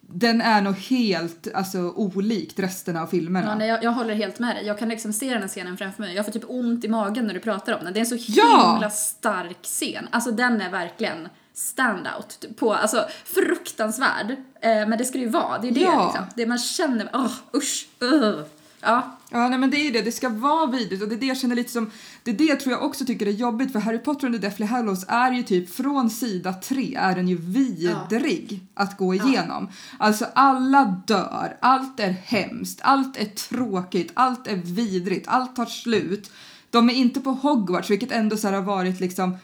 den 0.00 0.40
är 0.40 0.62
nog 0.62 0.74
helt 0.76 1.48
alltså, 1.54 1.78
olikt 1.78 2.58
resten 2.58 2.96
av 2.96 3.06
filmerna. 3.06 3.46
Ja, 3.46 3.54
nej, 3.54 3.68
jag, 3.68 3.84
jag 3.84 3.92
håller 3.92 4.14
helt 4.14 4.38
med 4.38 4.56
dig. 4.56 4.66
Jag 4.66 4.78
kan 4.78 4.88
liksom 4.88 5.12
se 5.12 5.32
den 5.32 5.42
här 5.42 5.48
scenen 5.48 5.76
framför 5.76 6.02
mig. 6.02 6.14
Jag 6.14 6.24
får 6.24 6.32
typ 6.32 6.44
ont 6.48 6.84
i 6.84 6.88
magen 6.88 7.26
när 7.26 7.34
du 7.34 7.40
pratar 7.40 7.78
om 7.78 7.84
den. 7.84 7.92
Det 7.92 7.98
är 7.98 8.00
en 8.00 8.18
så 8.18 8.32
Ja! 8.32 8.72
himla 8.72 8.90
stark 8.90 9.62
scen. 9.62 10.08
Alltså 10.10 10.30
den 10.30 10.60
är 10.60 10.70
verkligen 10.70 11.28
standout 11.54 12.44
på, 12.58 12.74
alltså 12.74 13.06
fruktansvärd. 13.24 14.30
Eh, 14.60 14.88
men 14.88 14.98
det 14.98 15.04
ska 15.04 15.18
det 15.18 15.24
ju 15.24 15.30
vara, 15.30 15.58
det 15.58 15.68
är 15.68 15.72
det 15.72 15.80
Ja. 15.80 16.04
liksom. 16.06 16.24
Det 16.36 16.46
man 16.46 16.58
känner, 16.58 17.08
åh 17.12 17.32
usch, 17.56 17.88
uh. 18.02 18.40
Ja, 18.80 19.16
Ja, 19.32 19.48
nej 19.48 19.58
men 19.58 19.70
det 19.70 19.76
är 19.76 19.92
det. 19.92 20.02
Det 20.02 20.12
ska 20.12 20.28
vara 20.28 20.66
vidrigt. 20.66 21.02
Och 21.02 21.08
det 21.08 21.14
är 21.14 21.18
det 21.18 21.26
jag 21.26 21.36
känner 21.36 21.56
lite 21.56 21.72
som... 21.72 21.90
Det 22.22 22.30
är 22.30 22.34
det 22.34 22.56
tror 22.56 22.72
jag 22.72 22.84
också 22.84 23.04
tycker 23.04 23.26
är 23.26 23.30
jobbigt. 23.30 23.72
För 23.72 23.78
Harry 23.78 23.98
Potter 23.98 24.26
and 24.26 24.34
the 24.34 24.40
Deathly 24.40 24.66
Hallows 24.66 25.04
är 25.08 25.32
ju 25.32 25.42
typ 25.42 25.70
från 25.74 26.10
sida 26.10 26.52
tre 26.52 26.94
är 26.94 27.14
den 27.14 27.28
ju 27.28 27.36
vidrig 27.36 28.60
att 28.74 28.96
gå 28.96 29.14
igenom. 29.14 29.68
Alltså 29.98 30.26
alla 30.34 31.02
dör, 31.06 31.56
allt 31.60 32.00
är 32.00 32.10
hemskt, 32.10 32.80
allt 32.82 33.16
är 33.16 33.24
tråkigt, 33.24 34.10
allt 34.14 34.46
är 34.46 34.56
vidrigt, 34.56 35.28
allt 35.28 35.56
tar 35.56 35.66
slut. 35.66 36.30
De 36.70 36.90
är 36.90 36.94
inte 36.94 37.20
på 37.20 37.30
Hogwarts 37.30 37.90
vilket 37.90 38.12
ändå 38.12 38.36
så 38.36 38.48
har 38.48 38.60
varit 38.60 39.00
liksom 39.00 39.36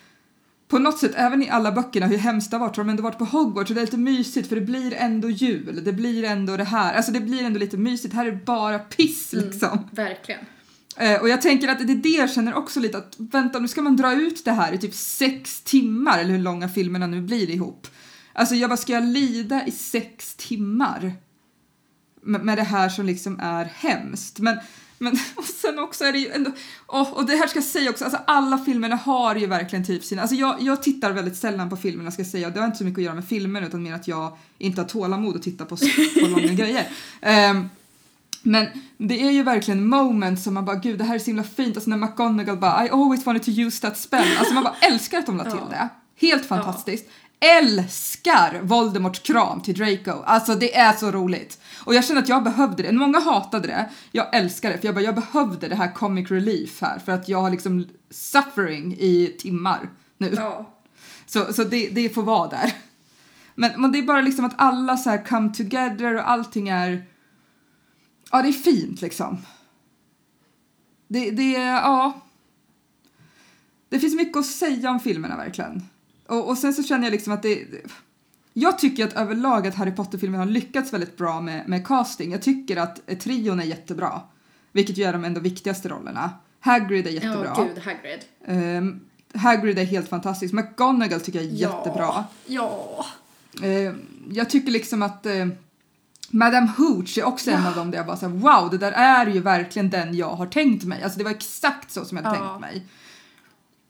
på 0.68 0.78
något 0.78 0.98
sätt, 0.98 1.12
även 1.14 1.42
i 1.42 1.48
alla 1.48 1.72
böckerna, 1.72 2.06
hur 2.06 2.18
hemskt 2.18 2.50
det 2.50 2.56
har 2.56 2.66
varit, 2.66 2.76
har 2.76 2.84
de 2.84 2.90
ändå 2.90 3.02
varit 3.02 3.18
på 3.18 3.24
Hogwarts 3.24 3.70
och 3.70 3.74
det 3.74 3.80
är 3.80 3.84
lite 3.84 3.96
mysigt 3.96 4.48
för 4.48 4.56
det 4.56 4.62
blir 4.62 4.94
ändå 4.94 5.30
jul, 5.30 5.80
det 5.84 5.92
blir 5.92 6.24
ändå 6.24 6.56
det 6.56 6.64
här, 6.64 6.94
alltså 6.94 7.12
det 7.12 7.20
blir 7.20 7.44
ändå 7.44 7.58
lite 7.58 7.76
mysigt, 7.76 8.14
här 8.14 8.26
är 8.26 8.30
det 8.30 8.44
bara 8.44 8.78
piss 8.78 9.32
liksom. 9.32 9.88
verkligen. 9.92 10.40
Eh, 10.96 11.20
och 11.20 11.28
jag 11.28 11.42
tänker 11.42 11.68
att 11.68 11.86
det 11.86 11.92
är 11.92 11.96
det 11.96 12.08
jag 12.08 12.30
känner 12.30 12.54
också 12.54 12.80
lite 12.80 12.98
att 12.98 13.14
vänta 13.18 13.58
nu 13.58 13.68
ska 13.68 13.82
man 13.82 13.96
dra 13.96 14.12
ut 14.12 14.44
det 14.44 14.52
här 14.52 14.72
i 14.72 14.78
typ 14.78 14.94
sex 14.94 15.62
timmar 15.62 16.18
eller 16.18 16.30
hur 16.30 16.38
långa 16.38 16.68
filmerna 16.68 17.06
nu 17.06 17.20
blir 17.20 17.50
ihop. 17.50 17.86
Alltså 18.32 18.54
jag 18.54 18.70
bara 18.70 18.76
ska 18.76 18.92
jag 18.92 19.04
lida 19.04 19.66
i 19.66 19.70
sex 19.70 20.34
timmar? 20.34 21.12
Med, 22.22 22.44
med 22.44 22.58
det 22.58 22.62
här 22.62 22.88
som 22.88 23.06
liksom 23.06 23.40
är 23.40 23.64
hemskt. 23.64 24.38
Men, 24.38 24.58
men 24.98 25.12
och 25.36 25.44
sen 25.44 25.78
också 25.78 26.04
är 26.04 26.12
det 26.12 26.18
ju 26.18 26.30
ändå, 26.30 26.50
och, 26.86 27.16
och 27.16 27.26
det 27.26 27.36
här 27.36 27.46
ska 27.46 27.56
jag 27.56 27.64
säga 27.64 27.90
också, 27.90 28.04
alltså 28.04 28.20
alla 28.26 28.58
filmerna 28.58 28.96
har 28.96 29.34
ju 29.34 29.46
verkligen 29.46 29.84
typ 29.84 30.04
sina, 30.04 30.22
alltså 30.22 30.36
jag, 30.36 30.56
jag 30.60 30.82
tittar 30.82 31.12
väldigt 31.12 31.36
sällan 31.36 31.70
på 31.70 31.76
filmerna 31.76 32.10
ska 32.10 32.22
jag 32.22 32.30
säga 32.30 32.46
och 32.46 32.52
det 32.52 32.60
har 32.60 32.66
inte 32.66 32.78
så 32.78 32.84
mycket 32.84 32.98
att 32.98 33.04
göra 33.04 33.14
med 33.14 33.28
filmen 33.28 33.64
utan 33.64 33.82
mer 33.82 33.94
att 33.94 34.08
jag 34.08 34.36
inte 34.58 34.80
har 34.80 34.88
tålamod 34.88 35.36
att 35.36 35.42
titta 35.42 35.64
på, 35.64 35.76
på 36.20 36.26
långa 36.26 36.52
grejer. 36.52 36.88
Ehm, 37.20 37.68
men 38.42 38.66
det 38.96 39.22
är 39.22 39.30
ju 39.30 39.42
verkligen 39.42 39.88
moment 39.88 40.40
som 40.40 40.54
man 40.54 40.64
bara 40.64 40.76
gud 40.76 40.98
det 40.98 41.04
här 41.04 41.14
är 41.14 41.18
så 41.18 41.26
himla 41.26 41.44
fint. 41.44 41.76
Alltså 41.76 41.90
när 41.90 41.96
McGonagall 41.96 42.56
bara 42.56 42.86
I 42.86 42.90
always 42.90 43.26
wanted 43.26 43.44
to 43.44 43.50
use 43.50 43.80
that 43.80 43.98
spell. 43.98 44.36
Alltså 44.38 44.54
man 44.54 44.64
bara 44.64 44.74
älskar 44.80 45.18
att 45.18 45.26
de 45.26 45.36
la 45.36 45.44
till 45.44 45.60
det. 45.70 45.88
Helt 46.20 46.46
fantastiskt. 46.46 47.08
Älskar 47.40 48.60
Voldemorts 48.62 49.18
kram 49.18 49.60
till 49.60 49.74
Draco. 49.74 50.22
Alltså 50.22 50.54
det 50.54 50.76
är 50.76 50.92
så 50.92 51.10
roligt. 51.10 51.60
Och 51.84 51.94
jag 51.94 52.04
känner 52.04 52.22
att 52.22 52.28
jag 52.28 52.44
behövde 52.44 52.82
det. 52.82 52.92
Många 52.92 53.18
hatade 53.20 53.68
det. 53.68 53.90
Jag 54.12 54.34
älskar 54.34 54.70
det 54.70 54.78
för 54.78 54.86
jag 54.86 54.94
bara 54.94 55.04
jag 55.04 55.14
behövde 55.14 55.68
det 55.68 55.74
här 55.74 55.92
comic 55.92 56.30
relief 56.30 56.80
här 56.80 56.98
för 56.98 57.12
att 57.12 57.28
jag 57.28 57.42
har 57.42 57.50
liksom 57.50 57.86
suffering 58.10 58.96
i 58.98 59.36
timmar 59.38 59.90
nu. 60.18 60.34
Ja. 60.36 60.74
Så, 61.26 61.52
så 61.52 61.64
det, 61.64 61.88
det 61.88 62.08
får 62.08 62.22
vara 62.22 62.48
där. 62.48 62.72
Men, 63.54 63.80
men 63.80 63.92
det 63.92 63.98
är 63.98 64.02
bara 64.02 64.20
liksom 64.20 64.44
att 64.44 64.54
alla 64.56 64.96
så 64.96 65.10
här 65.10 65.24
come 65.24 65.54
together 65.54 66.14
och 66.14 66.30
allting 66.30 66.68
är... 66.68 67.06
Ja, 68.30 68.42
det 68.42 68.48
är 68.48 68.52
fint 68.52 69.00
liksom. 69.00 69.38
Det, 71.08 71.30
det 71.30 71.52
ja. 71.52 72.20
Det 73.88 74.00
finns 74.00 74.14
mycket 74.14 74.36
att 74.36 74.46
säga 74.46 74.90
om 74.90 75.00
filmerna 75.00 75.36
verkligen. 75.36 75.88
Och, 76.28 76.48
och 76.48 76.58
sen 76.58 76.74
så 76.74 76.82
känner 76.82 77.04
jag 77.04 77.12
liksom 77.12 77.32
att 77.32 77.42
det... 77.42 77.64
Jag 78.54 78.78
tycker 78.78 79.04
att 79.06 79.12
överlag 79.12 79.66
att 79.66 79.74
Harry 79.74 79.90
Potter-filmerna 79.92 80.44
har 80.44 80.50
lyckats 80.50 80.92
väldigt 80.92 81.16
bra 81.16 81.40
med, 81.40 81.68
med 81.68 81.86
casting. 81.86 82.32
Jag 82.32 82.42
tycker 82.42 82.76
att 82.76 83.20
trion 83.20 83.60
är 83.60 83.64
jättebra. 83.64 84.20
Vilket 84.72 84.98
ju 84.98 85.04
är 85.04 85.12
de 85.12 85.24
ändå 85.24 85.40
viktigaste 85.40 85.88
rollerna. 85.88 86.30
Hagrid 86.60 87.06
är 87.06 87.10
jättebra. 87.10 87.52
Ja, 87.56 87.64
gud, 87.74 87.78
Hagrid. 87.84 88.24
Ehm, 88.46 89.00
Hagrid 89.34 89.78
är 89.78 89.84
helt 89.84 90.08
fantastisk. 90.08 90.54
McGonagall 90.54 91.20
tycker 91.20 91.38
jag 91.38 91.48
är 91.48 91.52
jättebra. 91.54 92.24
Ja. 92.46 93.06
Ehm, 93.62 94.00
jag 94.30 94.50
tycker 94.50 94.70
liksom 94.72 95.02
att 95.02 95.26
eh, 95.26 95.46
Madame 96.30 96.72
Hooch 96.76 97.18
är 97.18 97.24
också 97.24 97.50
en 97.50 97.66
av 97.66 97.74
dem 97.74 97.90
där 97.90 97.98
jag 97.98 98.06
bara 98.06 98.16
såhär 98.16 98.32
wow, 98.34 98.70
det 98.70 98.78
där 98.78 98.92
är 98.92 99.26
ju 99.26 99.40
verkligen 99.40 99.90
den 99.90 100.14
jag 100.16 100.30
har 100.30 100.46
tänkt 100.46 100.84
mig. 100.84 101.02
Alltså 101.02 101.18
det 101.18 101.24
var 101.24 101.30
exakt 101.30 101.90
så 101.90 102.04
som 102.04 102.16
jag 102.16 102.24
hade 102.24 102.38
Ja. 102.38 102.44
tänkt 102.48 102.60
mig. 102.60 102.86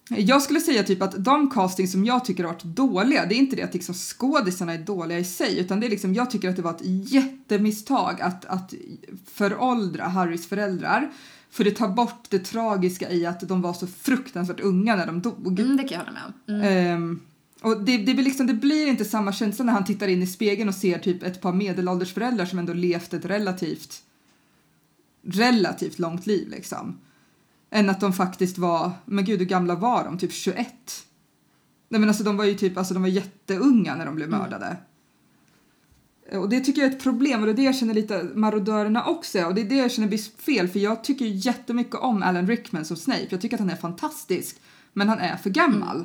Jag 0.09 0.43
skulle 0.43 0.61
säga 0.61 0.83
typ 0.83 1.03
att 1.03 1.25
de 1.25 1.51
casting 1.51 1.89
som 1.89 2.05
jag 2.05 2.25
tycker 2.25 2.45
har 2.45 2.53
varit 2.53 2.63
dåliga, 2.65 3.27
det 3.27 3.35
är 3.35 3.39
inte 3.39 3.57
det 3.57 3.63
att 3.63 3.75
liksom 3.75 3.95
skådisarna 3.95 4.75
är 4.75 4.79
dåliga 4.79 5.19
i 5.19 5.25
sig, 5.25 5.59
utan 5.59 5.81
det 5.81 5.87
är 5.87 5.91
liksom, 5.91 6.15
jag 6.15 6.31
tycker 6.31 6.49
att 6.49 6.57
det 6.57 6.63
var 6.63 6.71
ett 6.71 7.13
jättemisstag 7.13 8.21
att, 8.21 8.45
att 8.45 8.75
föråldra 9.27 10.05
Harrys 10.05 10.49
föräldrar. 10.49 11.11
För 11.51 11.65
det 11.65 11.71
tar 11.71 11.89
bort 11.89 12.27
det 12.29 12.39
tragiska 12.39 13.11
i 13.11 13.27
att 13.27 13.41
de 13.41 13.63
var 13.63 13.73
så 13.73 13.87
fruktansvärt 13.87 14.61
unga 14.61 14.97
när 14.97 15.07
de 15.07 15.21
dog. 15.21 15.61
Mm, 15.61 15.77
det 15.77 15.83
kan 15.83 15.99
jag 15.99 16.05
hålla 16.05 16.13
med 16.13 16.23
om. 16.27 16.55
Mm. 16.55 16.95
Ehm, 16.95 17.21
och 17.63 17.83
det, 17.83 17.97
det, 17.97 18.15
blir 18.15 18.25
liksom, 18.25 18.47
det 18.47 18.55
blir 18.55 18.87
inte 18.87 19.05
samma 19.05 19.33
känsla 19.33 19.65
när 19.65 19.73
han 19.73 19.85
tittar 19.85 20.09
in 20.09 20.23
i 20.23 20.27
spegeln 20.27 20.69
och 20.69 20.75
ser 20.75 20.99
typ 20.99 21.23
ett 21.23 21.41
par 21.41 21.53
medelålders 21.53 22.15
föräldrar 22.15 22.47
som 22.47 22.59
ändå 22.59 22.73
levt 22.73 23.15
ett 23.15 23.25
relativt 23.25 24.03
relativt 25.23 25.99
långt 25.99 26.27
liv 26.27 26.49
liksom. 26.49 26.97
Än 27.71 27.91
att 27.91 28.01
de 28.01 28.13
faktiskt 28.13 28.59
var, 28.59 28.91
men 29.05 29.25
gud 29.25 29.39
hur 29.39 29.47
gamla 29.47 29.75
var 29.75 30.05
de? 30.05 30.19
Typ 30.19 30.33
21? 30.33 30.69
Nej 31.89 32.01
men 32.01 32.09
alltså 32.09 32.25
de 32.25 32.37
var 32.37 32.45
ju 32.45 32.55
typ, 32.55 32.79
alltså 32.79 32.95
de 32.95 33.03
var 33.03 33.09
jätteunga 33.09 33.95
när 33.97 34.07
de 34.07 34.15
blev 34.15 34.29
Mm. 34.29 34.41
mördade. 34.41 34.77
Och 36.33 36.49
det 36.49 36.61
tycker 36.61 36.83
jag 36.83 36.91
är 36.91 36.97
ett 36.97 37.03
problem 37.03 37.41
och 37.41 37.47
det 37.47 37.53
är 37.53 37.57
det 37.57 37.63
jag 37.63 37.77
känner 37.77 37.95
lite 37.95 38.23
marodörerna 38.35 39.05
också 39.05 39.45
och 39.45 39.55
det 39.55 39.61
är 39.61 39.65
det 39.65 39.77
jag 39.77 39.91
känner 39.91 40.09
blir 40.09 40.43
fel 40.43 40.69
för 40.69 40.79
jag 40.79 41.05
tycker 41.05 41.25
ju 41.25 41.31
jättemycket 41.35 41.95
om 41.95 42.23
Alan 42.23 42.47
Rickman 42.47 42.85
som 42.85 42.97
Snape. 42.97 43.27
Jag 43.29 43.41
tycker 43.41 43.57
att 43.57 43.61
han 43.61 43.71
är 43.71 43.77
fantastisk 43.77 44.61
men 44.93 45.09
han 45.09 45.19
är 45.19 45.37
för 45.37 45.51
gammal. 45.51 46.05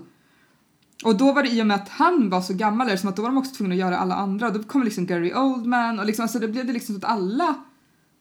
Och 1.04 1.18
då 1.18 1.34
var 1.34 1.44
det 1.44 1.50
i 1.50 1.62
och 1.62 1.68
med 1.68 1.76
att 1.76 1.90
han 1.90 2.30
var 2.30 2.42
så 2.42 2.54
gammal 2.54 2.88
är 2.88 2.92
det 2.92 2.98
som 2.98 3.10
att 3.10 3.16
då 3.16 3.22
var 3.22 3.30
de 3.30 3.38
också 3.38 3.56
tvungna 3.56 3.74
att 3.76 3.80
göra 3.80 3.98
alla 3.98 4.16
andra. 4.16 4.50
Då 4.50 4.64
kommer 4.64 4.86
liksom 4.86 5.06
Gary 5.06 5.34
Oldman 5.34 6.00
och 6.00 6.06
liksom, 6.06 6.24
alltså 6.24 6.40
det 6.40 6.48
blev 6.48 6.68
det 6.68 6.74
liksom 6.74 6.96
så 6.96 7.06
att 7.06 7.12
alla 7.12 7.56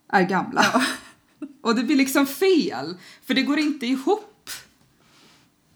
är 0.09 0.22
gamla. 0.22 0.64
Och 1.62 1.74
det 1.74 1.82
blir 1.82 1.97
liksom 1.97 2.26
fel. 2.26 2.97
För 3.24 3.34
det 3.34 3.43
går 3.43 3.59
inte 3.59 3.86
ihop 3.86 4.51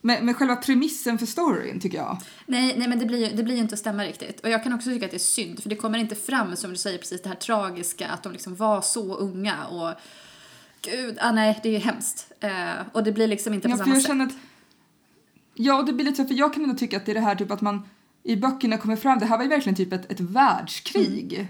med, 0.01 0.25
med 0.25 0.37
själva 0.37 0.57
premissen 0.57 1.19
för 1.19 1.27
storyn 1.27 1.81
tycker 1.81 1.99
jag. 1.99 2.19
Nej, 2.47 2.75
nej 2.79 2.89
men 2.89 2.99
det 2.99 3.07
blir, 3.07 3.37
det 3.37 3.43
blir 3.43 3.55
ju 3.55 3.61
inte 3.61 3.73
att 3.75 3.79
stämma 3.79 4.05
riktigt. 4.05 4.41
Och 4.41 4.51
jag 4.51 4.63
kan 4.63 4.73
också 4.73 4.91
tycka 4.91 5.05
att 5.05 5.11
det 5.11 5.17
är 5.17 5.19
synd, 5.19 5.63
för 5.63 5.69
det 5.69 5.77
kommer 5.77 5.99
inte 5.99 6.15
fram, 6.15 6.57
som 6.57 6.71
du 6.71 6.77
säger, 6.77 6.99
precis 6.99 7.23
det 7.23 7.29
här 7.29 7.37
tragiska, 7.37 8.09
att 8.09 8.23
de 8.23 8.33
liksom 8.33 8.55
var 8.55 8.81
så 8.83 9.17
unga 9.17 9.67
och 9.67 9.93
gud, 10.83 11.19
ah, 11.21 11.33
nej, 11.33 11.61
det 11.63 11.69
är 11.69 11.73
ju 11.73 11.79
hemskt. 11.79 12.33
Eh, 12.41 12.51
och 12.93 13.05
det 13.05 13.13
blir 13.13 13.29
liksom 13.29 13.55
inte 13.55 13.69
på 13.69 13.73
Ja, 13.73 13.79
samma 13.79 13.89
jag 13.95 14.03
sätt. 14.03 14.07
känner 14.07 14.25
att, 14.27 14.33
ja, 15.55 15.83
det 15.83 15.93
blir 15.93 16.05
lite 16.05 16.17
så, 16.17 16.29
för 16.29 16.35
jag 16.35 16.55
kan 16.55 16.63
ändå 16.63 16.77
tycka 16.77 16.97
att 16.97 17.07
det 17.07 17.13
är 17.13 17.15
det 17.15 17.21
här 17.21 17.35
typ 17.35 17.51
att 17.51 17.61
man 17.61 17.89
i 18.23 18.37
böckerna 18.37 18.79
kommer 18.79 18.97
fram, 18.97 19.19
det 19.19 19.27
här 19.27 19.37
var 19.37 19.45
ju 19.45 19.51
verkligen 19.51 19.77
typ 19.77 19.93
ett, 19.93 20.13
ett 20.13 20.21
världskrig. 20.21 21.47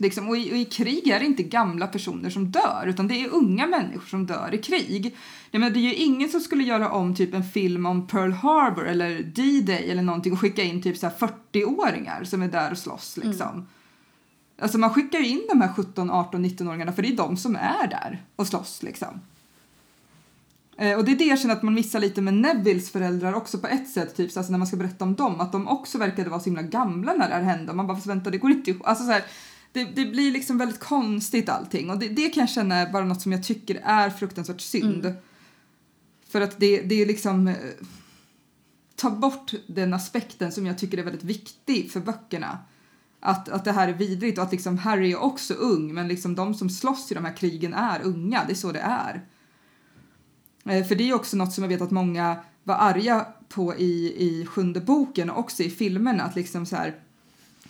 Liksom, 0.00 0.28
och, 0.28 0.36
i, 0.36 0.52
och 0.52 0.56
i 0.56 0.64
krig 0.64 1.08
är 1.08 1.18
det 1.18 1.26
inte 1.26 1.42
gamla 1.42 1.86
personer 1.86 2.30
som 2.30 2.50
dör, 2.50 2.84
utan 2.86 3.08
det 3.08 3.24
är 3.24 3.28
unga 3.28 3.66
människor 3.66 4.06
som 4.06 4.26
dör 4.26 4.54
i 4.54 4.58
krig. 4.58 5.16
Ja, 5.50 5.58
men 5.58 5.72
det 5.72 5.78
är 5.78 5.82
ju 5.82 5.94
ingen 5.94 6.28
som 6.28 6.40
skulle 6.40 6.64
göra 6.64 6.90
om 6.90 7.14
typ 7.14 7.34
en 7.34 7.44
film 7.44 7.86
om 7.86 8.06
Pearl 8.06 8.32
Harbor 8.32 8.86
eller 8.86 9.22
D-Day 9.22 9.90
eller 9.90 10.02
någonting 10.02 10.32
och 10.32 10.40
skicka 10.40 10.62
in 10.62 10.82
typ 10.82 10.96
så 10.96 11.06
här 11.06 11.14
40-åringar 11.52 12.24
som 12.24 12.42
är 12.42 12.48
där 12.48 12.70
och 12.70 12.78
slåss 12.78 13.16
liksom. 13.16 13.66
Alltså 14.60 14.78
man 14.78 14.94
skickar 14.94 15.18
ju 15.18 15.26
in 15.26 15.46
de 15.48 15.60
här 15.60 15.72
17, 15.72 16.10
18, 16.10 16.44
19-åringarna 16.44 16.92
för 16.92 17.02
det 17.02 17.08
är 17.08 17.16
de 17.16 17.36
som 17.36 17.56
är 17.56 17.86
där 17.86 18.22
och 18.36 18.46
slåss 18.46 18.82
liksom. 18.82 19.20
Eh, 20.78 20.98
och 20.98 21.04
det 21.04 21.12
är 21.12 21.16
det 21.16 21.24
jag 21.24 21.38
känner 21.38 21.54
att 21.54 21.62
man 21.62 21.74
missar 21.74 22.00
lite 22.00 22.20
med 22.20 22.34
Nevilles 22.34 22.90
föräldrar 22.90 23.32
också 23.32 23.58
på 23.58 23.66
ett 23.66 23.88
sätt, 23.88 24.16
typ 24.16 24.32
så 24.32 24.40
alltså 24.40 24.50
när 24.52 24.58
man 24.58 24.66
ska 24.66 24.76
berätta 24.76 25.04
om 25.04 25.14
dem, 25.14 25.40
att 25.40 25.52
de 25.52 25.68
också 25.68 25.98
verkade 25.98 26.30
vara 26.30 26.40
så 26.40 26.44
himla 26.44 26.62
gamla 26.62 27.12
när 27.12 27.28
det 27.28 27.34
här 27.34 27.42
hände. 27.42 27.72
Man 27.72 27.86
bara, 27.86 27.98
vänta, 28.06 28.30
det 28.30 28.38
går 28.38 28.50
inte 28.50 28.70
ihop. 28.70 28.86
Alltså 28.86 29.04
så 29.04 29.10
här, 29.10 29.24
det, 29.72 29.84
det 29.84 30.04
blir 30.04 30.32
liksom 30.32 30.58
väldigt 30.58 30.80
konstigt 30.80 31.48
allting 31.48 31.90
och 31.90 31.98
det, 31.98 32.08
det 32.08 32.28
kan 32.28 32.40
jag 32.40 32.50
känna 32.50 32.74
är 32.74 32.92
bara 32.92 33.04
något 33.04 33.22
som 33.22 33.32
jag 33.32 33.44
tycker 33.44 33.80
är 33.84 34.10
fruktansvärt 34.10 34.60
synd. 34.60 35.14
För 36.28 36.40
att 36.40 36.60
det, 36.60 36.82
det 36.82 37.02
är 37.02 37.06
liksom, 37.06 37.48
eh, 37.48 37.54
ta 38.96 39.10
bort 39.10 39.52
den 39.66 39.94
aspekten 39.94 40.52
som 40.52 40.66
jag 40.66 40.78
tycker 40.78 40.98
är 40.98 41.02
väldigt 41.02 41.24
viktig 41.24 41.92
för 41.92 42.00
böckerna. 42.00 42.58
Att, 43.20 43.48
att 43.48 43.64
det 43.64 43.72
här 43.72 43.88
är 43.88 43.92
vidrigt 43.92 44.38
och 44.38 44.44
att 44.44 44.52
liksom 44.52 44.78
Harry 44.78 45.12
är 45.12 45.22
också 45.22 45.54
ung 45.54 45.94
men 45.94 46.08
liksom 46.08 46.34
de 46.34 46.54
som 46.54 46.70
slåss 46.70 47.12
i 47.12 47.14
de 47.14 47.24
här 47.24 47.36
krigen 47.36 47.74
är 47.74 48.00
unga, 48.02 48.44
det 48.46 48.52
är 48.52 48.54
så 48.54 48.72
det 48.72 48.80
är. 48.80 49.24
Eh, 50.64 50.84
För 50.84 50.94
det 50.94 51.10
är 51.10 51.14
också 51.14 51.36
något 51.36 51.52
som 51.52 51.64
jag 51.64 51.68
vet 51.68 51.82
att 51.82 51.90
många 51.90 52.36
var 52.64 52.74
arga 52.74 53.26
på 53.48 53.74
i, 53.76 54.14
i 54.18 54.46
sjunde 54.46 54.80
boken 54.80 55.30
och 55.30 55.38
också 55.38 55.62
i 55.62 55.70
filmerna. 55.70 56.22
Att 56.22 56.36
liksom 56.36 56.66
så 56.66 56.76
här, 56.76 57.00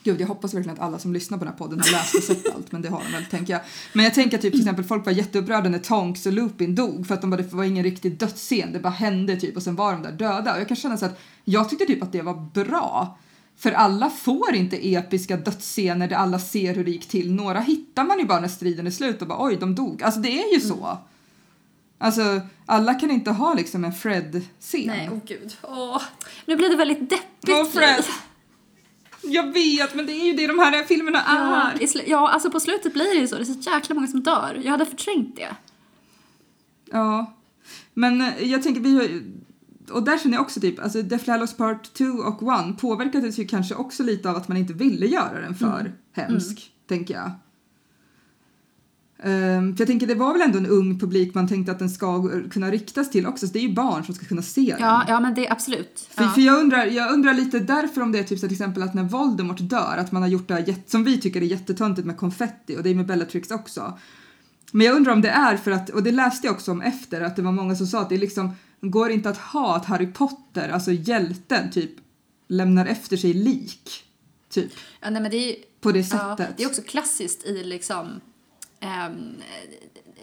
Gud, 0.08 0.20
jag 0.20 0.26
hoppas 0.26 0.54
verkligen 0.54 0.78
att 0.78 0.84
alla 0.84 0.98
som 0.98 1.12
lyssnar 1.12 1.38
på 1.38 1.44
den 1.44 1.52
här 1.52 1.58
podden 1.58 1.80
har 1.80 1.90
läst 1.92 2.14
och 2.14 2.22
sett 2.22 2.54
allt, 2.54 2.72
men 2.72 2.82
det 2.82 2.88
har 2.88 3.02
de 3.04 3.12
väl, 3.12 3.24
tänker 3.24 3.52
jag. 3.52 3.62
Men 3.92 4.04
jag 4.04 4.14
tänker 4.14 4.38
typ 4.38 4.52
till 4.52 4.60
exempel 4.60 4.84
folk 4.84 5.06
var 5.06 5.12
jätteupprörda 5.12 5.68
när 5.68 5.78
Tonks 5.78 6.26
och 6.26 6.32
Lupin 6.32 6.74
dog 6.74 7.06
för 7.06 7.14
att 7.14 7.20
de 7.20 7.30
bara, 7.30 7.36
det 7.36 7.52
var 7.52 7.64
ingen 7.64 7.84
riktig 7.84 8.18
dödsscen, 8.18 8.72
det 8.72 8.78
bara 8.78 8.92
hände 8.92 9.36
typ 9.36 9.56
och 9.56 9.62
sen 9.62 9.76
var 9.76 9.92
de 9.92 10.02
där 10.02 10.12
döda. 10.12 10.54
Och 10.54 10.60
jag 10.60 10.68
kan 10.68 10.76
känna 10.76 10.96
så 10.96 11.06
att 11.06 11.20
jag 11.44 11.70
tyckte 11.70 11.84
typ 11.84 12.02
att 12.02 12.12
det 12.12 12.22
var 12.22 12.34
bra. 12.64 13.18
För 13.56 13.72
alla 13.72 14.10
får 14.10 14.54
inte 14.54 14.94
episka 14.94 15.36
dödsscener 15.36 16.08
där 16.08 16.16
alla 16.16 16.38
ser 16.38 16.74
hur 16.74 16.84
det 16.84 16.90
gick 16.90 17.08
till. 17.08 17.32
Några 17.32 17.60
hittar 17.60 18.04
man 18.04 18.18
ju 18.18 18.24
bara 18.24 18.40
när 18.40 18.48
striden 18.48 18.86
är 18.86 18.90
slut 18.90 19.22
och 19.22 19.28
bara 19.28 19.44
oj, 19.44 19.56
de 19.60 19.74
dog. 19.74 20.02
Alltså 20.02 20.20
det 20.20 20.42
är 20.42 20.54
ju 20.54 20.60
så. 20.60 20.98
Alltså, 21.98 22.40
alla 22.66 22.94
kan 22.94 23.10
inte 23.10 23.30
ha 23.30 23.54
liksom 23.54 23.84
en 23.84 23.92
Fred-scen. 23.92 24.86
Nej, 24.86 25.10
åh 25.12 25.18
gud. 25.26 25.56
Åh. 25.62 26.02
Nu 26.46 26.56
blir 26.56 26.68
det 26.68 26.76
väldigt 26.76 27.10
deppigt. 27.10 27.48
Åh, 27.48 27.64
Fred. 27.64 28.04
Jag 29.22 29.52
vet, 29.52 29.94
men 29.94 30.06
det 30.06 30.12
är 30.12 30.24
ju 30.26 30.32
det 30.32 30.46
de 30.46 30.58
här 30.58 30.84
filmerna 30.84 31.22
Ja, 31.26 31.70
är. 31.70 31.86
slu- 31.86 32.04
ja, 32.06 32.28
alltså 32.30 32.50
på 32.50 32.60
slutet 32.60 32.92
blir 32.92 33.14
det 33.14 33.20
ju 33.20 33.28
så. 33.28 33.36
Det 33.36 33.42
är 33.42 33.44
så 33.44 33.70
jäkla 33.70 33.94
många 33.94 34.06
som 34.06 34.22
dör. 34.22 34.60
Jag 34.64 34.70
hade 34.70 34.86
förträngt 34.86 35.36
det. 35.36 35.56
Ja. 36.90 37.34
Men 37.94 38.20
eh, 38.20 38.42
jag 38.42 38.62
tänker, 38.62 38.80
vi 38.80 38.94
har 38.96 39.08
och 39.92 40.02
där 40.02 40.18
känner 40.18 40.34
jag 40.36 40.42
också 40.42 40.60
typ, 40.60 40.78
alltså 40.80 41.02
Deathly 41.02 41.32
Hallows 41.32 41.56
Part 41.56 41.92
2 41.94 42.04
och 42.04 42.70
1 42.70 42.78
påverkades 42.80 43.38
ju 43.38 43.46
kanske 43.46 43.74
också 43.74 44.02
lite 44.02 44.30
av 44.30 44.36
att 44.36 44.48
man 44.48 44.56
inte 44.56 44.72
ville 44.72 45.06
göra 45.06 45.40
den 45.40 45.54
för 45.54 45.92
hemsk, 46.12 46.70
tänker 46.88 47.14
jag. 47.14 47.30
Ehm, 49.22 49.76
för 49.76 49.80
jag 49.82 49.88
tänker, 49.88 50.06
det 50.06 50.14
var 50.14 50.32
väl 50.32 50.42
ändå 50.42 50.58
en 50.58 50.66
ung 50.66 50.98
publik 50.98 51.34
man 51.34 51.48
tänkte 51.48 51.72
att 51.72 51.78
den 51.78 51.90
ska 51.90 52.28
kunna 52.50 52.70
riktas 52.70 53.10
till 53.10 53.26
också, 53.26 53.46
så 53.46 53.52
det 53.52 53.58
är 53.58 53.68
ju 53.68 53.74
barn 53.74 54.04
som 54.04 54.14
ska 54.14 54.26
kunna 54.26 54.42
se 54.42 54.60
den. 54.78 54.80
Ja, 54.80 55.04
ja 55.08 55.20
men 55.20 55.34
det 55.34 55.46
är 55.46 55.52
absolut. 55.52 56.08
För, 56.10 56.24
Ja. 56.24 56.30
för 56.30 56.40
jag, 56.40 56.58
undrar, 56.60 56.86
jag 56.86 57.12
undrar 57.12 57.34
lite 57.34 57.58
därför 57.58 58.00
om 58.00 58.12
det 58.12 58.18
är 58.18 58.24
typ 58.24 58.38
så 58.38 58.46
till 58.46 58.54
exempel 58.54 58.82
att 58.82 58.94
när 58.94 59.02
Voldemort 59.02 59.58
dör, 59.60 59.96
att 59.98 60.12
man 60.12 60.22
har 60.22 60.28
gjort 60.28 60.48
det 60.48 60.54
här 60.54 60.74
som 60.86 61.04
vi 61.04 61.20
tycker 61.20 61.40
är 61.42 61.46
jättetöntigt 61.46 62.06
med 62.06 62.16
konfetti 62.16 62.76
och 62.76 62.82
det 62.82 62.90
är 62.90 62.94
med 62.94 63.06
Bellatrix 63.06 63.50
också. 63.50 63.98
Men 64.72 64.86
jag 64.86 64.96
undrar 64.96 65.12
om 65.12 65.20
det 65.20 65.28
är 65.30 65.56
för 65.56 65.70
att, 65.70 65.90
och 65.90 66.02
det 66.02 66.12
läste 66.12 66.46
jag 66.46 66.54
också 66.54 66.70
om 66.70 66.82
efter, 66.82 67.20
att 67.20 67.36
det 67.36 67.42
var 67.42 67.52
många 67.52 67.74
som 67.76 67.86
sa 67.86 68.00
att 68.00 68.08
det 68.08 68.18
liksom, 68.18 68.50
går 68.80 69.10
inte 69.10 69.28
att 69.30 69.38
ha 69.38 69.76
att 69.76 69.84
Harry 69.84 70.06
Potter, 70.06 70.68
alltså 70.68 70.92
hjälten, 70.92 71.70
typ 71.70 71.90
lämnar 72.48 72.86
efter 72.86 73.16
sig 73.16 73.32
lik. 73.34 74.04
Typ, 74.50 74.70
Ja, 75.00 75.10
nej, 75.10 75.22
men 75.22 75.30
det 75.30 75.36
är 75.36 75.56
på 75.80 75.92
det 75.92 75.98
Ja, 75.98 76.36
sättet. 76.36 76.56
det 76.56 76.62
är 76.62 76.68
också 76.68 76.82
klassiskt 76.82 77.44
i 77.44 77.64
liksom... 77.64 78.20
ehm, 78.80 79.40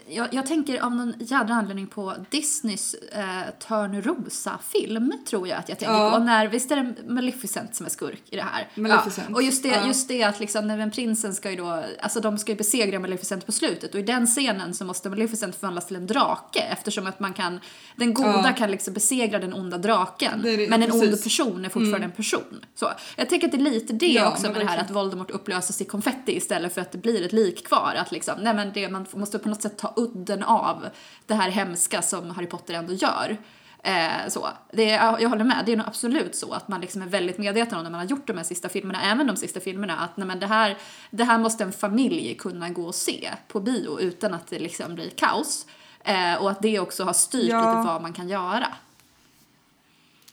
jag, 0.08 0.28
jag 0.34 0.45
tänker 0.45 0.80
av 0.84 0.95
någon 0.95 1.14
jädra 1.20 1.53
anledning 1.56 1.88
på 1.88 2.14
Disneys 2.30 2.93
eh, 2.93 3.22
Törnrosa-film, 3.68 5.14
tror 5.30 5.47
jag 5.47 5.60
att 5.60 5.70
jag 5.70 5.80
tänker 5.80 5.93
Ja. 5.95 6.12
på. 6.12 6.20
När, 6.20 6.47
visst 6.47 6.72
är 6.72 6.76
det 6.76 6.95
Maleficent 7.08 7.76
som 7.76 7.86
är 7.86 7.89
skurk 7.89 8.22
i 8.30 8.36
det 8.36 8.41
här? 8.41 8.68
Maleficent. 8.76 9.28
Ja. 9.30 9.36
Och 9.36 9.43
just 9.43 9.64
det, 9.64 9.70
Ja. 9.70 9.88
just 9.88 10.08
det 10.08 10.24
att 10.24 10.39
liksom, 10.39 10.68
när 10.68 10.89
prinsen 10.89 11.34
ska 11.36 11.49
ju 11.49 11.56
då, 11.56 11.84
alltså 12.01 12.20
de 12.20 12.38
ska 12.38 12.51
ju 12.51 12.58
besegra 12.58 12.99
Maleficent 12.99 13.45
på 13.45 13.51
slutet 13.51 13.93
och 13.93 13.99
i 13.99 14.03
den 14.03 14.28
scenen 14.28 14.74
så 14.74 14.86
måste 14.86 15.10
Maleficent 15.10 15.56
förvandlas 15.56 15.88
till 15.88 15.95
en 15.95 16.08
drake 16.08 16.60
eftersom 16.60 17.08
att 17.08 17.20
man 17.20 17.34
kan, 17.34 17.60
den 17.95 18.14
goda 18.14 18.53
kan 18.58 18.72
liksom 18.72 18.93
besegra 18.93 19.39
den 19.39 19.53
onda 19.53 19.78
draken. 19.78 20.41
Det 20.43 20.56
det- 20.56 20.70
men 20.70 20.84
en 20.84 20.91
ond 20.91 21.01
precis. 21.01 21.38
Mm. 21.38 21.47
person 21.51 21.66
är 21.66 21.70
fortfarande 21.70 22.06
en 22.06 22.12
person. 22.12 22.66
Så, 22.76 22.91
jag 23.16 23.30
tänker 23.30 23.47
att 23.47 23.51
det 23.51 23.58
är 23.58 23.62
lite 23.72 23.93
det 23.93 24.26
också 24.26 24.41
med 24.51 24.56
det 24.62 24.66
här 24.66 24.78
att 24.82 24.91
Voldemort 24.91 25.32
upplöses 25.32 25.82
i 25.82 25.86
konfetti 25.86 26.38
istället 26.38 26.74
för 26.74 26.82
att 26.82 26.91
det 26.91 26.97
blir 26.97 27.26
ett 27.26 27.34
lik 27.34 27.68
kvar. 27.68 27.95
Att 27.97 28.12
liksom, 28.12 28.36
nej 28.41 28.53
men 28.53 28.72
det, 28.74 28.89
man 28.89 29.06
måste 29.14 29.39
på 29.39 29.49
något 29.49 29.62
sätt 29.62 29.78
ta 29.78 29.88
udden 29.95 30.43
av 30.43 30.85
det 31.25 31.33
här 31.33 31.49
hemska 31.49 32.01
som 32.01 32.29
Harry 32.29 32.47
Potter 32.47 32.73
ändå 32.73 32.93
gör. 32.93 33.37
Eh, 33.83 34.27
så. 34.29 34.47
Det 34.71 34.89
är, 34.89 35.05
ja, 35.05 35.19
jag 35.19 35.29
håller 35.29 35.43
med, 35.43 35.63
det 35.65 35.71
är 35.73 35.77
nog 35.77 35.87
absolut 35.87 36.35
så 36.35 36.53
att 36.53 36.67
man 36.67 36.81
liksom 36.81 37.01
är 37.01 37.05
väldigt 37.05 37.37
medveten 37.37 37.77
om 37.77 37.83
när 37.83 37.91
man 37.91 37.99
har 37.99 38.07
gjort 38.07 38.27
de 38.27 38.37
här 38.37 38.43
sista 38.43 38.69
filmerna, 38.69 39.01
även 39.03 39.27
de 39.27 39.35
sista 39.35 39.59
filmerna, 39.59 39.97
att 39.97 40.17
nej 40.17 40.27
men 40.27 40.39
det, 40.39 40.47
här, 40.47 40.77
det 41.11 41.23
här 41.23 41.37
måste 41.37 41.63
en 41.63 41.71
familj 41.71 42.35
kunna 42.35 42.69
gå 42.69 42.85
och 42.85 42.95
se 42.95 43.29
på 43.47 43.59
bio 43.59 43.99
utan 43.99 44.33
att 44.33 44.47
det 44.47 44.59
liksom 44.59 44.95
blir 44.95 45.09
kaos. 45.09 45.65
Eh, 46.03 46.35
och 46.35 46.51
att 46.51 46.61
det 46.61 46.79
också 46.79 47.03
har 47.03 47.13
styrt 47.13 47.49
Ja. 47.49 47.59
lite 47.59 47.87
vad 47.87 48.01
man 48.01 48.13
kan 48.13 48.29
göra. 48.29 48.67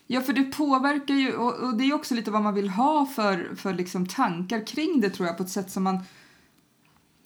Ja, 0.07 0.21
för 0.21 0.33
det 0.33 0.43
påverkar 0.43 1.13
ju, 1.13 1.35
och, 1.35 1.53
och 1.53 1.75
det 1.77 1.83
är 1.83 1.93
också 1.93 2.15
lite 2.15 2.31
vad 2.31 2.41
man 2.41 2.53
vill 2.53 2.69
ha 2.69 3.05
för, 3.05 3.55
för 3.55 3.73
liksom 3.73 4.07
tankar 4.07 4.67
kring 4.67 5.01
det 5.01 5.09
tror 5.09 5.27
jag 5.27 5.37
på 5.37 5.43
ett 5.43 5.49
sätt 5.49 5.71
som 5.71 5.83
man 5.83 5.99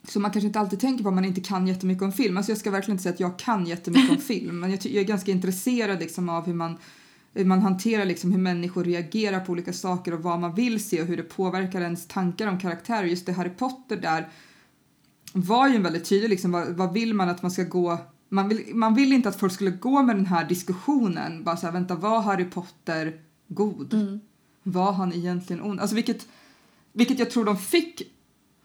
som 0.09 0.21
man 0.21 0.31
kanske 0.31 0.47
inte 0.47 0.59
alltid 0.59 0.79
tänker 0.79 1.03
på 1.03 1.09
om 1.09 1.15
man 1.15 1.25
inte 1.25 1.41
kan 1.41 1.67
jättemycket 1.67 2.03
om 2.03 2.11
film. 2.11 2.37
Alltså 2.37 2.51
jag 2.51 2.59
ska 2.59 2.71
verkligen 2.71 2.93
inte 2.93 3.03
säga 3.03 3.13
att 3.13 3.19
jag 3.19 3.39
kan 3.39 3.65
jättemycket 3.65 4.11
om 4.11 4.17
film, 4.21 4.59
men 4.59 4.71
jag, 4.71 4.79
jag 4.85 4.95
är 4.95 5.07
ganska 5.07 5.31
intresserad 5.31 5.99
liksom 5.99 6.29
av 6.29 6.45
hur 6.45 6.53
man, 6.53 6.77
hur 7.33 7.45
man 7.45 7.61
hanterar 7.61 8.05
liksom 8.05 8.31
hur 8.31 8.39
människor 8.39 8.83
reagerar 8.83 9.39
på 9.39 9.51
olika 9.51 9.73
saker 9.73 10.13
och 10.13 10.23
vad 10.23 10.39
man 10.39 10.55
vill 10.55 10.83
se 10.83 11.01
och 11.01 11.07
hur 11.07 11.17
det 11.17 11.23
påverkar 11.23 11.81
ens 11.81 12.07
tankar 12.07 12.47
om 12.47 12.59
karaktärer. 12.59 13.07
Just 13.07 13.25
det 13.25 13.31
Harry 13.31 13.49
Potter 13.49 13.97
där 13.97 14.29
var 15.33 15.67
ju 15.67 15.75
en 15.75 15.83
väldigt 15.83 16.05
tydlig 16.05 16.29
liksom, 16.29 16.51
vad, 16.51 16.67
vad 16.67 16.93
vill 16.93 17.13
man 17.13 17.29
att 17.29 17.41
man 17.41 17.51
ska 17.51 17.63
gå 17.63 17.99
man 18.29 18.49
vill, 18.49 18.75
man 18.75 18.95
vill 18.95 19.13
inte 19.13 19.29
att 19.29 19.39
folk 19.39 19.53
skulle 19.53 19.71
gå 19.71 20.01
med 20.01 20.15
den 20.15 20.25
här 20.25 20.47
diskussionen, 20.47 21.43
bara 21.43 21.57
såhär 21.57 21.73
vänta 21.73 21.95
var 21.95 22.21
Harry 22.21 22.45
Potter 22.45 23.21
god? 23.47 24.19
Var 24.63 24.91
han 24.91 25.13
egentligen 25.13 25.61
ond? 25.61 25.79
Alltså 25.79 25.95
vilket, 25.95 26.27
vilket 26.93 27.19
jag 27.19 27.31
tror 27.31 27.45
de 27.45 27.57
fick 27.57 28.01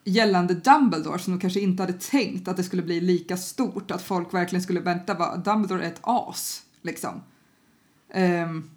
gällande 0.05 0.55
Dumbledore 0.55 1.19
som 1.19 1.33
de 1.33 1.41
kanske 1.41 1.61
inte 1.61 1.83
hade 1.83 1.93
tänkt 1.93 2.49
att 2.49 2.57
det 2.57 2.65
skulle 2.65 2.83
bli 2.83 3.01
lika 3.01 3.37
stort, 3.37 3.91
att 3.91 4.03
folk 4.03 4.35
verkligen 4.35 4.63
skulle 4.63 4.81
vänta 4.81 5.15
vad 5.15 5.45
Dumbledore 5.45 5.85
är 5.85 5.89
ett 5.89 6.01
as 6.03 6.63
liksom. 6.83 7.21
Um, 8.15 8.71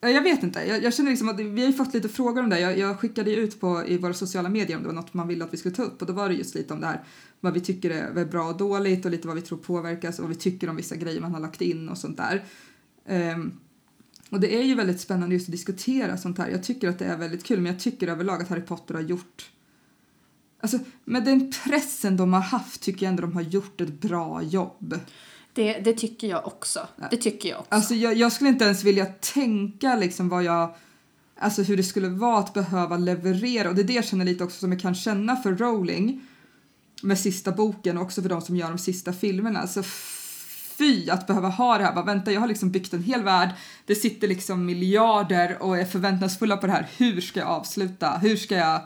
Jag 0.00 0.22
vet 0.22 0.42
inte. 0.42 0.60
Jag, 0.68 0.82
jag 0.82 0.94
känner 0.94 1.10
liksom 1.10 1.28
att 1.28 1.40
vi 1.40 1.60
har 1.60 1.66
ju 1.66 1.72
fått 1.72 1.94
lite 1.94 2.08
frågor 2.08 2.42
om 2.42 2.50
det. 2.50 2.60
Jag, 2.60 2.78
jag 2.78 2.98
skickade 3.00 3.30
ju 3.30 3.36
ut 3.36 3.60
på 3.60 3.84
i 3.86 3.98
våra 3.98 4.14
sociala 4.14 4.48
medier 4.48 4.76
om 4.76 4.82
det 4.82 4.88
var 4.88 4.94
något 4.94 5.14
man 5.14 5.28
ville 5.28 5.44
att 5.44 5.52
vi 5.52 5.56
skulle 5.56 5.74
ta 5.74 5.82
upp 5.82 6.00
och 6.00 6.06
då 6.06 6.12
var 6.12 6.28
det 6.28 6.34
just 6.34 6.54
lite 6.54 6.74
om 6.74 6.80
det 6.80 6.86
här 6.86 7.02
vad 7.40 7.54
vi 7.54 7.60
tycker 7.60 7.90
är 7.90 8.24
bra 8.24 8.48
och 8.48 8.56
dåligt 8.56 9.04
och 9.04 9.10
lite 9.10 9.26
vad 9.26 9.36
vi 9.36 9.42
tror 9.42 9.58
påverkas 9.58 10.18
och 10.18 10.24
vad 10.24 10.28
vi 10.28 10.40
tycker 10.40 10.70
om 10.70 10.76
vissa 10.76 10.96
grejer 10.96 11.20
man 11.20 11.34
har 11.34 11.40
lagt 11.40 11.60
in 11.60 11.88
och 11.88 11.98
sånt 11.98 12.16
där. 12.16 12.44
Um, 13.34 13.52
och 14.30 14.40
det 14.40 14.56
är 14.56 14.62
ju 14.62 14.74
väldigt 14.74 15.00
spännande 15.00 15.34
just 15.34 15.48
att 15.48 15.52
diskutera 15.52 16.16
sånt 16.16 16.38
här. 16.38 16.48
Jag 16.48 16.62
tycker 16.62 16.88
att 16.88 16.98
det 16.98 17.04
är 17.04 17.16
väldigt 17.16 17.44
kul 17.44 17.60
men 17.60 17.72
jag 17.72 17.80
tycker 17.80 18.08
överlag 18.08 18.42
att 18.42 18.48
Harry 18.48 18.62
Potter 18.62 18.94
har 18.94 19.00
gjort 19.00 19.50
Alltså 20.60 20.78
med 21.04 21.24
den 21.24 21.52
pressen 21.64 22.16
de 22.16 22.32
har 22.32 22.40
haft 22.40 22.80
tycker 22.80 23.06
jag 23.06 23.10
ändå 23.10 23.20
de 23.20 23.32
har 23.32 23.42
gjort 23.42 23.80
ett 23.80 24.00
bra 24.00 24.42
jobb. 24.42 25.00
Det, 25.52 25.78
det 25.78 25.92
tycker 25.92 26.26
jag 26.26 26.46
också. 26.46 26.88
Det 27.10 27.16
tycker 27.16 27.48
jag 27.48 27.60
också. 27.60 27.74
Alltså 27.74 27.94
jag, 27.94 28.16
jag 28.16 28.32
skulle 28.32 28.50
inte 28.50 28.64
ens 28.64 28.84
vilja 28.84 29.06
tänka 29.06 29.96
liksom 29.96 30.28
vad 30.28 30.44
jag, 30.44 30.74
alltså 31.38 31.62
hur 31.62 31.76
det 31.76 31.82
skulle 31.82 32.08
vara 32.08 32.38
att 32.38 32.54
behöva 32.54 32.96
leverera 32.96 33.68
och 33.68 33.74
det 33.74 33.82
är 33.82 33.84
det 33.84 33.92
jag 33.92 34.04
känner 34.04 34.24
lite 34.24 34.44
också 34.44 34.58
som 34.58 34.72
jag 34.72 34.80
kan 34.80 34.94
känna 34.94 35.36
för 35.36 35.54
Rowling 35.54 36.20
med 37.02 37.18
sista 37.18 37.52
boken 37.52 37.98
och 37.98 38.04
också 38.04 38.22
för 38.22 38.28
de 38.28 38.40
som 38.40 38.56
gör 38.56 38.68
de 38.68 38.78
sista 38.78 39.12
filmerna. 39.12 39.60
Alltså 39.60 39.82
fy 40.78 41.10
att 41.10 41.26
behöva 41.26 41.48
ha 41.48 41.78
det 41.78 41.84
här, 41.84 41.94
bara 41.94 42.04
vänta 42.04 42.32
jag 42.32 42.40
har 42.40 42.48
liksom 42.48 42.70
byggt 42.70 42.92
en 42.92 43.02
hel 43.02 43.22
värld, 43.22 43.50
det 43.86 43.94
sitter 43.94 44.28
liksom 44.28 44.66
miljarder 44.66 45.62
och 45.62 45.78
är 45.78 45.84
förväntansfulla 45.84 46.56
på 46.56 46.66
det 46.66 46.72
här, 46.72 46.88
hur 46.96 47.20
ska 47.20 47.40
jag 47.40 47.48
avsluta, 47.48 48.18
hur 48.18 48.36
ska 48.36 48.56
jag 48.56 48.80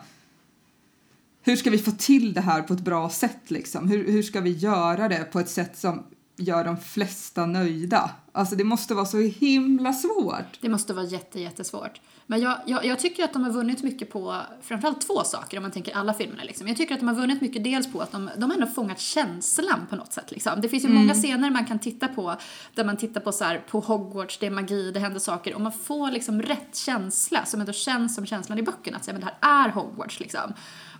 hur 1.42 1.56
ska 1.56 1.70
vi 1.70 1.78
få 1.78 1.90
till 1.90 2.32
det 2.32 2.40
här 2.40 2.62
på 2.62 2.74
ett 2.74 2.80
bra 2.80 3.10
sätt 3.10 3.50
liksom? 3.50 3.88
Hur, 3.88 4.12
hur 4.12 4.22
ska 4.22 4.40
vi 4.40 4.50
göra 4.50 5.08
det 5.08 5.32
på 5.32 5.40
ett 5.40 5.48
sätt 5.48 5.78
som 5.78 6.02
gör 6.36 6.64
de 6.64 6.76
flesta 6.76 7.46
nöjda? 7.46 8.10
Alltså 8.32 8.56
det 8.56 8.64
måste 8.64 8.94
vara 8.94 9.06
så 9.06 9.18
himla 9.18 9.92
svårt. 9.92 10.60
Det 10.60 10.68
måste 10.68 10.94
vara 10.94 11.04
jätte, 11.04 11.40
jättesvårt. 11.40 12.00
Men 12.26 12.40
jag, 12.40 12.58
jag, 12.66 12.84
jag 12.84 12.98
tycker 12.98 13.24
att 13.24 13.32
de 13.32 13.44
har 13.44 13.50
vunnit 13.50 13.82
mycket 13.82 14.10
på 14.10 14.40
framförallt 14.62 15.00
två 15.00 15.24
saker 15.24 15.56
om 15.56 15.62
man 15.62 15.70
tänker 15.70 15.96
alla 15.96 16.14
filmerna. 16.14 16.42
Liksom. 16.42 16.68
Jag 16.68 16.76
tycker 16.76 16.94
att 16.94 17.00
de 17.00 17.08
har 17.08 17.14
vunnit 17.14 17.40
mycket 17.40 17.64
dels 17.64 17.92
på 17.92 18.00
att 18.00 18.12
de, 18.12 18.30
de 18.36 18.50
har 18.50 18.54
ändå 18.54 18.66
fångat 18.66 19.00
känslan 19.00 19.86
på 19.90 19.96
något 19.96 20.12
sätt. 20.12 20.30
Liksom. 20.30 20.60
Det 20.60 20.68
finns 20.68 20.84
ju 20.84 20.88
många 20.88 21.14
scener 21.14 21.50
man 21.50 21.66
kan 21.66 21.78
titta 21.78 22.08
på 22.08 22.36
där 22.74 22.84
man 22.84 22.96
tittar 22.96 23.20
på 23.20 23.32
så 23.32 23.44
här, 23.44 23.64
på 23.70 23.80
Hogwarts, 23.80 24.38
det 24.38 24.46
är 24.46 24.50
magi, 24.50 24.90
det 24.90 25.00
händer 25.00 25.20
saker 25.20 25.54
och 25.54 25.60
man 25.60 25.72
får 25.72 26.10
liksom 26.10 26.42
rätt 26.42 26.76
känsla 26.76 27.44
som 27.44 27.60
ändå 27.60 27.72
känns 27.72 28.14
som 28.14 28.26
känslan 28.26 28.58
i 28.58 28.62
böckerna. 28.62 28.96
Att 28.96 29.04
säga, 29.04 29.12
men 29.12 29.20
det 29.20 29.32
här 29.40 29.66
är 29.66 29.70
Hogwarts 29.70 30.20
liksom. 30.20 30.52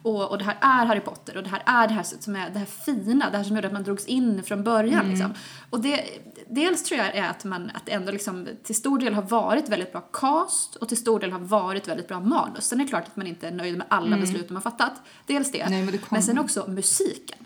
Och, 0.02 0.30
och 0.30 0.38
det 0.38 0.44
här 0.44 0.56
är 0.60 0.86
Harry 0.86 1.00
Potter 1.00 1.36
och 1.36 1.42
det 1.42 1.48
här 1.48 1.62
är 1.66 1.88
det 1.88 1.94
här 1.94 2.02
som 2.02 2.36
är 2.36 2.50
det 2.50 2.58
här 2.58 2.66
fina, 2.66 3.30
det 3.30 3.36
här 3.36 3.44
som 3.44 3.56
gjorde 3.56 3.66
att 3.66 3.72
man 3.72 3.82
drogs 3.82 4.06
in 4.06 4.42
från 4.42 4.64
början 4.64 5.08
liksom. 5.08 5.34
Och 5.70 5.80
det, 5.80 6.04
dels 6.48 6.82
tror 6.82 7.00
jag 7.00 7.16
är 7.16 7.28
att 7.28 7.44
man, 7.44 7.70
att 7.74 7.86
det 7.86 7.92
ändå 7.92 8.12
liksom 8.12 8.48
till 8.62 8.74
stor 8.74 8.98
del 8.98 9.14
har 9.14 9.22
varit 9.22 9.68
väldigt 9.68 9.92
bra 9.92 10.00
cast 10.12 10.76
och 10.76 10.88
till 10.88 10.96
stor 10.96 11.20
del 11.20 11.32
har 11.32 11.40
varit 11.40 11.88
väldigt 11.88 12.08
bra 12.08 12.20
manus. 12.20 12.64
Sen 12.64 12.80
är 12.80 12.84
det 12.84 12.88
klart 12.88 13.06
att 13.06 13.16
man 13.16 13.26
inte 13.26 13.48
är 13.48 13.52
nöjd 13.52 13.78
med 13.78 13.86
alla 13.90 14.16
beslut 14.16 14.48
de 14.48 14.54
har 14.54 14.62
fattat. 14.62 14.92
Dels 15.26 15.52
det. 15.52 15.68
Nej, 15.68 15.82
men 15.82 15.92
det 15.92 16.10
men 16.10 16.22
sen 16.22 16.38
också 16.38 16.64
musiken. 16.68 17.38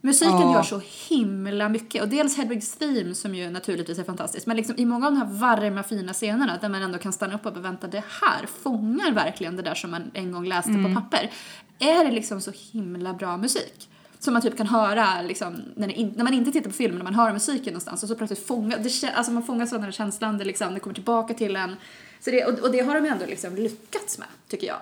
Musiken 0.00 0.40
Ja. 0.40 0.54
gör 0.54 0.62
så 0.62 0.80
himla 1.08 1.68
mycket. 1.68 2.02
Och 2.02 2.08
dels 2.08 2.36
Hedwigs 2.36 2.76
theme 2.76 3.14
som 3.14 3.34
ju 3.34 3.50
naturligtvis 3.50 3.98
är 3.98 4.04
fantastiskt. 4.04 4.46
Men 4.46 4.56
liksom 4.56 4.74
i 4.78 4.84
många 4.84 5.06
av 5.06 5.12
de 5.12 5.18
här 5.18 5.26
varma 5.32 5.82
fina 5.82 6.12
scenerna 6.12 6.58
där 6.60 6.68
man 6.68 6.82
ändå 6.82 6.98
kan 6.98 7.12
stanna 7.12 7.34
upp 7.34 7.46
och 7.46 7.64
vänta 7.64 7.86
det 7.86 8.04
här 8.20 8.46
fångar 8.62 9.12
verkligen 9.12 9.56
det 9.56 9.62
där 9.62 9.74
som 9.74 9.90
man 9.90 10.10
en 10.14 10.32
gång 10.32 10.46
läste 10.48 10.70
Mm. 10.70 10.94
på 10.94 11.00
papper. 11.00 11.30
Är 11.78 12.04
det 12.04 12.10
liksom 12.10 12.40
så 12.40 12.52
himla 12.72 13.12
bra 13.12 13.36
musik? 13.36 13.88
Som 14.18 14.32
man 14.32 14.42
typ 14.42 14.56
kan 14.56 14.66
höra 14.66 15.22
liksom, 15.22 15.62
när, 15.74 15.88
in, 15.98 16.12
när 16.16 16.24
man 16.24 16.34
inte 16.34 16.52
tittar 16.52 16.70
på 16.70 16.76
filmen, 16.76 16.98
när 16.98 17.04
man 17.04 17.14
hör 17.14 17.32
musiken 17.32 17.72
någonstans 17.72 18.02
och 18.02 18.08
så 18.08 18.14
plötsligt 18.14 18.46
fångar, 18.46 18.78
det, 18.78 19.12
alltså 19.14 19.32
man 19.32 19.42
fångas 19.42 19.72
av 19.72 19.78
den 19.78 19.84
här 19.84 19.92
känslan, 19.92 20.38
det, 20.38 20.44
liksom, 20.44 20.74
det 20.74 20.80
kommer 20.80 20.94
tillbaka 20.94 21.34
till 21.34 21.56
en. 21.56 21.76
Så 22.20 22.30
det, 22.30 22.44
och, 22.44 22.58
och 22.58 22.72
det 22.72 22.80
har 22.80 22.94
de 22.94 23.06
ändå 23.06 23.26
liksom 23.26 23.56
lyckats 23.56 24.18
med, 24.18 24.28
tycker 24.48 24.66
jag. 24.66 24.76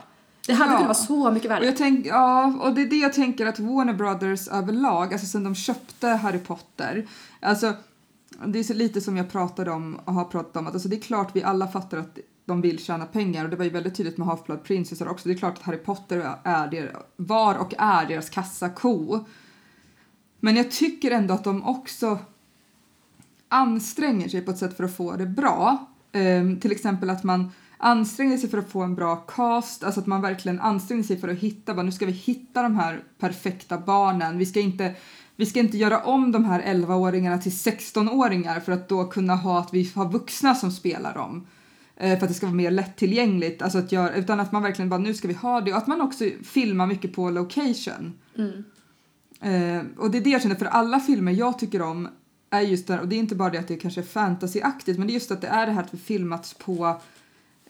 Det 0.47 0.53
hade 0.55 0.71
Ja. 0.73 0.77
kunnat 0.77 0.87
vara 0.99 1.07
så 1.07 1.31
mycket 1.31 1.51
Och 1.51 1.57
värre. 1.57 1.65
jag 1.67 1.77
tänk, 1.77 2.07
ja, 2.07 2.55
och 2.61 2.75
det 2.75 2.83
är 2.83 2.87
det 2.87 2.97
jag 2.97 3.13
tänker 3.13 3.47
att 3.47 3.59
Warner 3.59 3.93
Brothers 3.95 4.49
överlag, 4.49 5.13
alltså 5.13 5.27
sen 5.27 5.45
de 5.45 5.55
köpte 5.55 6.09
Harry 6.09 6.39
Potter, 6.39 7.07
alltså 7.41 7.73
det 8.47 8.59
är 8.59 8.63
så 8.63 8.75
lite 8.75 9.01
som 9.01 9.17
jag 9.17 9.31
pratade 9.31 9.71
om 9.71 10.01
och 10.05 10.13
har 10.15 10.25
pratat 10.25 10.57
om 10.57 10.67
att 10.67 10.73
alltså 10.75 10.89
det 10.89 10.97
är 10.97 11.01
klart 11.01 11.31
vi 11.37 11.43
alla 11.43 11.69
fattar 11.69 11.99
att 11.99 12.19
de 12.45 12.61
vill 12.61 12.79
tjäna 12.79 13.07
pengar 13.07 13.45
och 13.45 13.51
det 13.51 13.57
var 13.57 13.65
ju 13.65 13.71
väldigt 13.71 13.95
tydligt 13.97 14.19
med 14.19 14.29
Half-Blood 14.29 14.63
Princess 14.63 15.01
också. 15.01 15.29
Det 15.29 15.35
är 15.35 15.39
klart 15.39 15.59
att 15.59 15.63
Harry 15.63 15.79
Potter 15.79 16.33
är 16.45 16.69
der, 16.71 16.97
var 17.17 17.55
och 17.55 17.75
är 17.79 18.07
deras 18.07 18.31
kassako. 18.31 19.25
Men 20.41 20.57
jag 20.57 20.71
tycker 20.71 21.11
ändå 21.11 21.35
att 21.35 21.45
de 21.45 21.63
också 21.65 22.19
anstränger 23.49 24.29
sig 24.29 24.41
på 24.41 24.51
ett 24.51 24.59
sätt 24.59 24.77
för 24.77 24.85
att 24.85 24.97
få 24.97 25.17
det 25.17 25.27
bra. 25.27 25.87
Ehm, 26.13 26.61
till 26.61 26.73
exempel 26.73 27.11
att 27.11 27.25
man, 27.25 27.53
ansträngde 27.79 28.39
sig 28.39 28.51
för 28.51 28.59
att 28.59 28.71
få 28.71 28.83
en 28.83 28.95
bra 28.95 29.17
cast, 29.17 29.85
alltså 29.85 30.01
att 30.01 30.07
man 30.07 30.23
verkligen 30.23 30.61
ansträngde 30.61 31.05
sig 31.05 31.19
för 31.19 31.29
att 31.29 31.39
hitta, 31.39 31.75
bara, 31.75 31.83
nu 31.83 31.93
ska 31.93 32.07
vi 32.07 32.13
hitta 32.13 32.63
de 32.63 32.77
här 32.77 33.03
perfekta 33.19 33.79
barnen. 33.79 34.39
Vi 34.39 34.47
ska 34.47 34.61
inte, 34.61 34.95
vi 35.37 35.47
ska 35.47 35.61
inte 35.61 35.79
göra 35.79 36.05
om 36.05 36.33
de 36.33 36.45
här 36.45 36.63
11-åringarna 36.63 37.39
till 37.39 37.53
16-åringar 37.53 38.61
för 38.61 38.73
att 38.73 38.89
då 38.89 39.05
kunna 39.05 39.35
ha 39.35 39.59
att 39.59 39.75
vi 39.75 39.93
har 39.95 40.13
vuxna 40.13 40.55
som 40.55 40.71
spelar 40.71 41.15
dem. 41.15 41.47
Eh, 41.97 42.19
för 42.19 42.27
att 42.27 42.29
det 42.29 42.35
ska 42.35 42.47
vara 42.47 42.57
mer 42.57 42.71
lättillgängligt, 42.71 43.63
alltså 43.63 43.79
att 43.79 43.93
göra, 43.93 44.15
utan 44.15 44.41
att 44.41 44.53
man 44.53 44.63
verkligen 44.63 44.89
bara 44.89 45.01
nu 45.01 45.15
ska 45.15 45.29
vi 45.29 45.35
ha 45.35 45.61
det 45.61 45.73
och 45.73 45.79
att 45.79 45.87
man 45.87 46.01
också 46.01 46.25
filmar 46.45 46.87
mycket 46.87 47.15
på 47.15 47.31
location. 47.31 48.13
Mm. 48.39 48.65
Eh, 49.41 49.83
och 49.97 50.11
det 50.11 50.19
är 50.19 50.23
det 50.23 50.31
jag 50.31 50.43
känner 50.43 50.55
för 50.55 50.67
alla 50.67 51.01
filmer 51.01 51.33
jag 51.33 51.59
tycker 51.59 51.83
om 51.83 52.09
är 52.51 52.61
just 52.61 52.87
det 52.87 53.01
och 53.01 53.09
det 53.09 53.17
är 53.17 53.19
inte 53.19 53.35
bara 53.35 53.51
det 53.51 53.59
att 53.59 53.69
det 53.69 53.77
kanske 53.77 54.01
är 54.01 54.05
fantasyaktigt 54.05 54.99
men 54.99 55.07
det 55.07 55.13
är 55.13 55.15
just 55.15 55.31
att 55.31 55.41
det 55.41 55.47
är 55.47 55.67
det 55.67 55.73
här 55.73 55.83
att 55.83 55.95
vi 55.95 55.99
filmats 55.99 56.55
på 56.55 57.01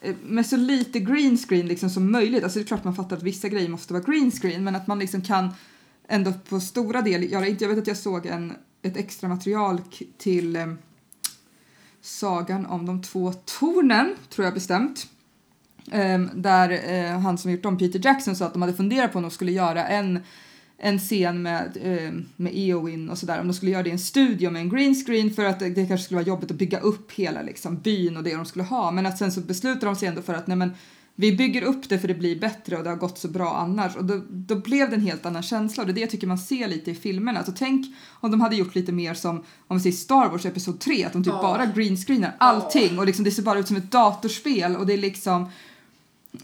Eh, 0.06 0.14
med 0.22 0.46
så 0.46 0.56
lite 0.56 1.00
green 1.00 1.36
screen 1.36 1.66
liksom 1.66 1.90
som 1.90 2.12
möjligt. 2.12 2.44
Alltså 2.44 2.58
det 2.58 2.62
är 2.62 2.66
klart 2.66 2.84
man 2.84 2.94
fattar 2.94 3.16
att 3.16 3.22
vissa 3.22 3.48
grejer 3.48 3.68
måste 3.68 3.92
vara 3.92 4.04
green 4.04 4.30
screen 4.30 4.64
men 4.64 4.76
att 4.76 4.86
man 4.86 4.98
liksom 4.98 5.20
kan 5.22 5.48
ändå 6.08 6.32
på 6.48 6.60
stora 6.60 7.02
del 7.02 7.32
göra, 7.32 7.48
jag 7.48 7.68
vet 7.68 7.78
att 7.78 7.86
jag 7.86 7.96
såg 7.96 8.26
en, 8.26 8.52
ett 8.82 8.96
extra 8.96 9.28
material 9.28 9.80
till 10.18 10.56
eh, 10.56 10.66
Sagan 12.00 12.66
om 12.66 12.86
de 12.86 13.02
två 13.02 13.32
tornen, 13.32 14.14
tror 14.28 14.44
jag 14.44 14.54
bestämt. 14.54 15.06
Eh, 15.92 16.20
där 16.20 16.94
eh, 16.94 17.18
han 17.20 17.38
som 17.38 17.50
gjort 17.50 17.64
om 17.64 17.78
Peter 17.78 18.00
Jackson 18.04 18.36
sa 18.36 18.46
att 18.46 18.52
de 18.52 18.62
hade 18.62 18.74
funderat 18.74 19.12
på 19.12 19.18
om 19.18 19.22
de 19.22 19.30
skulle 19.30 19.52
göra 19.52 19.86
en, 19.86 20.20
en 20.78 20.98
scen 20.98 21.42
med, 21.42 21.76
eh, 21.82 22.12
med 22.36 22.52
Eowyn 22.54 23.10
och 23.10 23.18
sådär, 23.18 23.40
om 23.40 23.48
de 23.48 23.54
skulle 23.54 23.72
göra 23.72 23.82
det 23.82 23.88
i 23.88 23.92
en 23.92 23.98
studio 23.98 24.50
med 24.50 24.62
en 24.62 24.70
green 24.70 24.94
screen 24.94 25.30
för 25.30 25.44
att 25.44 25.58
det, 25.58 25.68
det 25.68 25.86
kanske 25.86 26.04
skulle 26.04 26.16
vara 26.16 26.28
jobbigt 26.28 26.50
att 26.50 26.56
bygga 26.56 26.80
upp 26.80 27.12
hela 27.12 27.42
liksom, 27.42 27.78
byn 27.78 28.16
och 28.16 28.22
det 28.22 28.34
de 28.34 28.44
skulle 28.46 28.64
ha. 28.64 28.90
Men 28.90 29.06
att 29.06 29.18
sen 29.18 29.32
så 29.32 29.40
beslutade 29.40 29.86
de 29.86 29.96
sig 29.96 30.08
ändå 30.08 30.22
för 30.22 30.34
att 30.34 30.46
nej 30.46 30.56
men 30.56 30.70
vi 31.18 31.36
bygger 31.36 31.62
upp 31.62 31.88
det 31.88 31.98
för 31.98 32.08
det 32.08 32.14
blir 32.14 32.40
bättre 32.40 32.76
och 32.76 32.84
det 32.84 32.90
har 32.90 32.96
gått 32.96 33.18
så 33.18 33.28
bra 33.28 33.56
annars 33.56 33.96
och 33.96 34.04
då, 34.04 34.22
då 34.28 34.56
blev 34.56 34.90
det 34.90 34.96
en 34.96 35.02
helt 35.02 35.26
annan 35.26 35.42
känsla 35.42 35.82
och 35.82 35.86
det 35.86 35.92
är 35.92 35.94
det 35.94 36.00
jag 36.00 36.10
tycker 36.10 36.26
man 36.26 36.38
ser 36.38 36.68
lite 36.68 36.90
i 36.90 36.94
filmerna. 36.94 37.38
Alltså 37.38 37.54
tänk 37.56 37.86
om 38.20 38.30
de 38.30 38.40
hade 38.40 38.56
gjort 38.56 38.74
lite 38.74 38.92
mer 38.92 39.14
som 39.14 39.44
om 39.66 39.76
vi 39.76 39.82
säger 39.82 39.96
Star 39.96 40.28
Wars 40.28 40.46
episod 40.46 40.80
3 40.80 41.04
att 41.04 41.12
de 41.12 41.24
typ 41.24 41.32
Ja. 41.32 41.42
bara 41.42 41.66
greenscreenar 41.66 42.34
allting 42.38 42.98
och 42.98 43.06
liksom 43.06 43.24
det 43.24 43.30
ser 43.30 43.42
bara 43.42 43.58
ut 43.58 43.68
som 43.68 43.76
ett 43.76 43.90
datorspel 43.90 44.76
och 44.76 44.86
det 44.86 44.92
är 44.92 44.98
liksom 44.98 45.50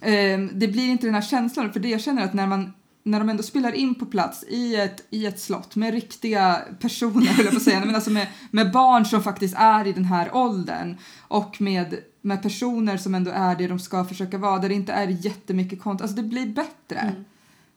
Ehm, 0.01 0.51
det 0.53 0.69
blir 0.69 0.89
inte 0.89 1.07
den 1.07 1.15
här 1.15 1.23
känslan 1.23 1.73
för 1.73 1.81
det 1.81 1.89
jag 1.89 2.01
känner 2.01 2.25
att 2.25 2.35
när 2.35 2.47
man 2.47 2.73
när 3.03 3.19
de 3.19 3.29
ändå 3.29 3.43
spelar 3.43 3.73
in 3.73 3.95
på 3.95 4.07
plats 4.07 4.45
i 4.49 4.77
ett, 4.77 5.07
i 5.11 5.27
ett 5.27 5.41
slott 5.41 5.77
med 5.77 5.95
riktiga 5.95 6.59
personer, 6.81 7.27
höll 7.37 7.45
jag 7.45 7.55
på 7.55 7.57
att 7.57 7.63
säga, 7.63 7.85
men 7.85 7.95
alltså 7.95 8.11
med, 8.11 8.27
med 8.51 8.73
barn 8.73 9.05
som 9.05 9.23
faktiskt 9.23 9.55
är 9.59 9.87
i 9.87 9.93
den 9.93 10.05
här 10.05 10.37
åldern 10.37 10.97
och 11.21 11.61
med, 11.61 11.99
med 12.21 12.43
personer 12.43 12.97
som 12.97 13.15
ändå 13.15 13.31
är 13.31 13.57
det 13.57 13.67
de 13.67 13.79
ska 13.79 14.05
försöka 14.05 14.39
vara, 14.39 14.59
där 14.59 14.69
det 14.69 14.75
inte 14.75 14.93
är 14.93 15.09
jättemycket 15.09 15.83
konto, 15.83 16.05
alltså 16.05 16.17
det 16.17 16.29
blir 16.29 16.47
bättre. 16.47 16.99
Mm. 16.99 17.25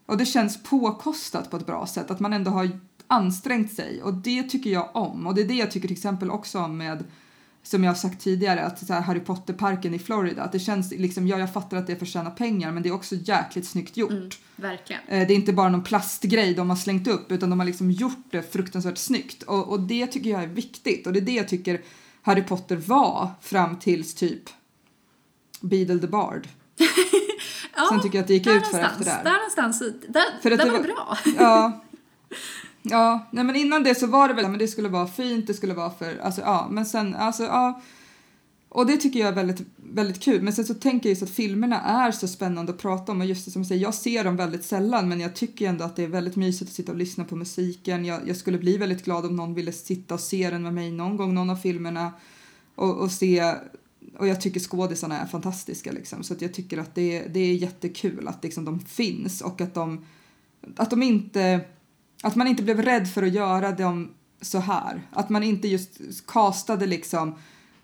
Och 0.05 0.17
det 0.17 0.26
känns 0.26 0.63
påkostat 0.63 1.51
på 1.51 1.57
ett 1.57 1.65
bra 1.65 1.88
sätt, 1.88 2.11
att 2.11 2.19
man 2.19 2.34
ändå 2.34 2.51
har 2.51 2.69
ansträngt 3.07 3.73
sig 3.73 4.03
och 4.03 4.13
det 4.13 4.43
tycker 4.43 4.69
jag 4.69 4.89
om. 4.93 5.28
Och 5.28 5.36
det 5.36 5.41
är 5.41 5.47
det 5.47 5.53
jag 5.53 5.71
tycker 5.71 5.88
till 5.88 5.97
exempel 5.97 6.30
också 6.30 6.59
om 6.59 6.78
med 6.78 7.03
som 7.68 7.84
jag 7.84 7.91
har 7.91 7.95
sagt 7.95 8.22
tidigare, 8.22 8.63
att 8.66 8.89
Harry 8.89 9.20
Potter-parken 9.20 9.93
i 9.93 9.99
Florida, 9.99 10.43
att 10.43 10.51
det 10.51 10.59
känns 10.59 10.91
liksom, 10.91 11.28
ja 11.28 11.39
jag 11.39 11.53
fattar 11.53 11.78
att 11.78 11.88
det 11.88 11.93
är 11.93 11.97
för 11.97 12.05
att 12.05 12.09
tjäna 12.11 12.30
pengar 12.30 12.72
men 12.72 12.84
det 12.84 12.89
är 12.89 12.93
också 12.93 13.16
jäkligt 13.16 13.68
snyggt 13.68 13.97
gjort. 13.97 14.11
Mm, 14.11 14.30
verkligen. 14.55 15.01
Eh, 15.07 15.28
Det 15.28 15.34
är 15.34 15.36
inte 15.36 15.53
bara 15.53 15.70
någon 15.70 15.84
plastgrej 15.84 16.53
de 16.53 16.70
har 16.70 16.78
slängt 16.78 17.07
upp 17.07 17.32
utan 17.32 17.49
de 17.49 17.59
har 17.59 17.66
liksom 17.66 17.91
gjort 17.91 18.26
det 18.32 18.53
fruktansvärt 18.53 18.97
snyggt 18.97 19.43
och, 19.43 19.68
och 19.68 19.80
det 19.80 20.07
tycker 20.07 20.30
jag 20.30 20.43
är 20.43 20.47
viktigt 20.47 21.07
och 21.07 21.13
det 21.13 21.20
är 21.20 21.22
det 21.22 21.32
jag 21.32 21.47
tycker 21.47 21.82
Harry 22.22 22.43
Potter 22.43 22.76
var 22.76 23.32
fram 23.41 23.80
tills 23.80 24.13
typ 24.16 24.43
Beedle 25.61 25.99
the 25.99 26.07
Bard. 26.07 26.47
Ja, 27.78 27.88
Sen 27.89 28.01
tycker 28.01 28.18
jag 28.18 28.22
att 28.24 28.28
det 28.28 28.34
gick 28.34 28.47
ut 28.47 28.68
för 28.68 28.80
efter 28.80 29.05
Där 29.05 29.24
där. 29.24 29.34
någonstans. 29.34 29.80
Där, 30.07 30.24
För 30.41 30.51
att 30.51 30.57
där 30.57 30.66
det 30.66 30.72
var 30.72 30.78
var- 30.80 30.84
bra. 30.86 31.18
Ja. 31.39 31.82
Ja, 32.89 33.27
nej 33.31 33.43
men 33.43 33.55
innan 33.55 33.83
det 33.83 33.95
så 33.95 34.07
var 34.07 34.27
det 34.27 34.33
väl, 34.33 34.49
men 34.49 34.59
det 34.59 34.67
skulle 34.67 34.89
vara 34.89 35.07
fint, 35.07 35.47
det 35.47 35.53
skulle 35.53 35.73
vara 35.73 35.89
för, 35.89 36.17
alltså 36.17 36.41
ja, 36.41 36.67
men 36.71 36.86
sen, 36.86 37.15
alltså 37.15 37.43
ja. 37.43 37.81
Och 38.69 38.86
det 38.86 38.97
tycker 38.97 39.19
jag 39.19 39.29
är 39.29 39.33
väldigt, 39.33 39.61
väldigt 39.77 40.19
kul. 40.19 40.41
Men 40.41 40.53
sen 40.53 40.65
så 40.65 40.73
tänker 40.73 41.09
jag 41.09 41.11
just 41.11 41.23
att 41.23 41.29
filmerna 41.29 41.81
är 41.81 42.11
så 42.11 42.27
spännande 42.27 42.71
att 42.71 42.77
prata 42.77 43.11
om 43.11 43.21
och 43.21 43.27
just 43.27 43.45
det 43.45 43.51
som 43.51 43.61
jag 43.61 43.67
säger, 43.67 43.81
jag 43.81 43.93
ser 43.93 44.23
dem 44.23 44.36
väldigt 44.36 44.65
sällan 44.65 45.09
men 45.09 45.19
jag 45.19 45.36
tycker 45.36 45.69
ändå 45.69 45.83
att 45.83 45.95
det 45.95 46.03
är 46.03 46.07
väldigt 46.07 46.36
mysigt 46.36 46.69
att 46.69 46.75
sitta 46.75 46.91
och 46.91 46.97
lyssna 46.97 47.23
på 47.23 47.36
musiken. 47.36 48.05
Jag, 48.05 48.27
jag 48.27 48.38
skulle 48.38 48.57
bli 48.57 48.77
väldigt 48.77 49.05
glad 49.05 49.25
om 49.25 49.36
någon 49.36 49.53
ville 49.53 49.71
sitta 49.71 50.13
och 50.13 50.19
se 50.19 50.49
den 50.49 50.63
med 50.63 50.73
mig 50.73 50.91
någon 50.91 51.17
gång, 51.17 51.33
någon 51.33 51.49
av 51.49 51.55
filmerna 51.55 52.11
och, 52.75 52.97
och 52.97 53.11
se 53.11 53.53
och 54.17 54.27
jag 54.27 54.41
tycker 54.41 54.59
skådisarna 54.59 55.19
är 55.19 55.25
fantastiska 55.25 55.91
liksom 55.91 56.23
så 56.23 56.33
att 56.33 56.41
jag 56.41 56.53
tycker 56.53 56.77
att 56.77 56.95
det, 56.95 57.27
det 57.27 57.39
är 57.39 57.53
jättekul 57.53 58.27
att 58.27 58.43
liksom 58.43 58.65
de 58.65 58.79
finns 58.79 59.41
och 59.41 59.61
att 59.61 59.73
de 59.73 60.05
att 60.75 60.89
de 60.89 61.03
inte 61.03 61.61
att 62.28 62.36
man 62.36 62.47
inte 62.47 62.63
blev 62.63 62.82
rädd 62.82 63.07
för 63.07 63.23
att 63.23 63.34
göra 63.34 63.71
dem 63.71 64.11
så 64.41 64.59
här. 64.59 65.01
Att 65.11 65.30
man 65.30 65.43
inte 65.43 65.67
just 65.67 65.99
castade 66.28 66.86
liksom 66.86 67.36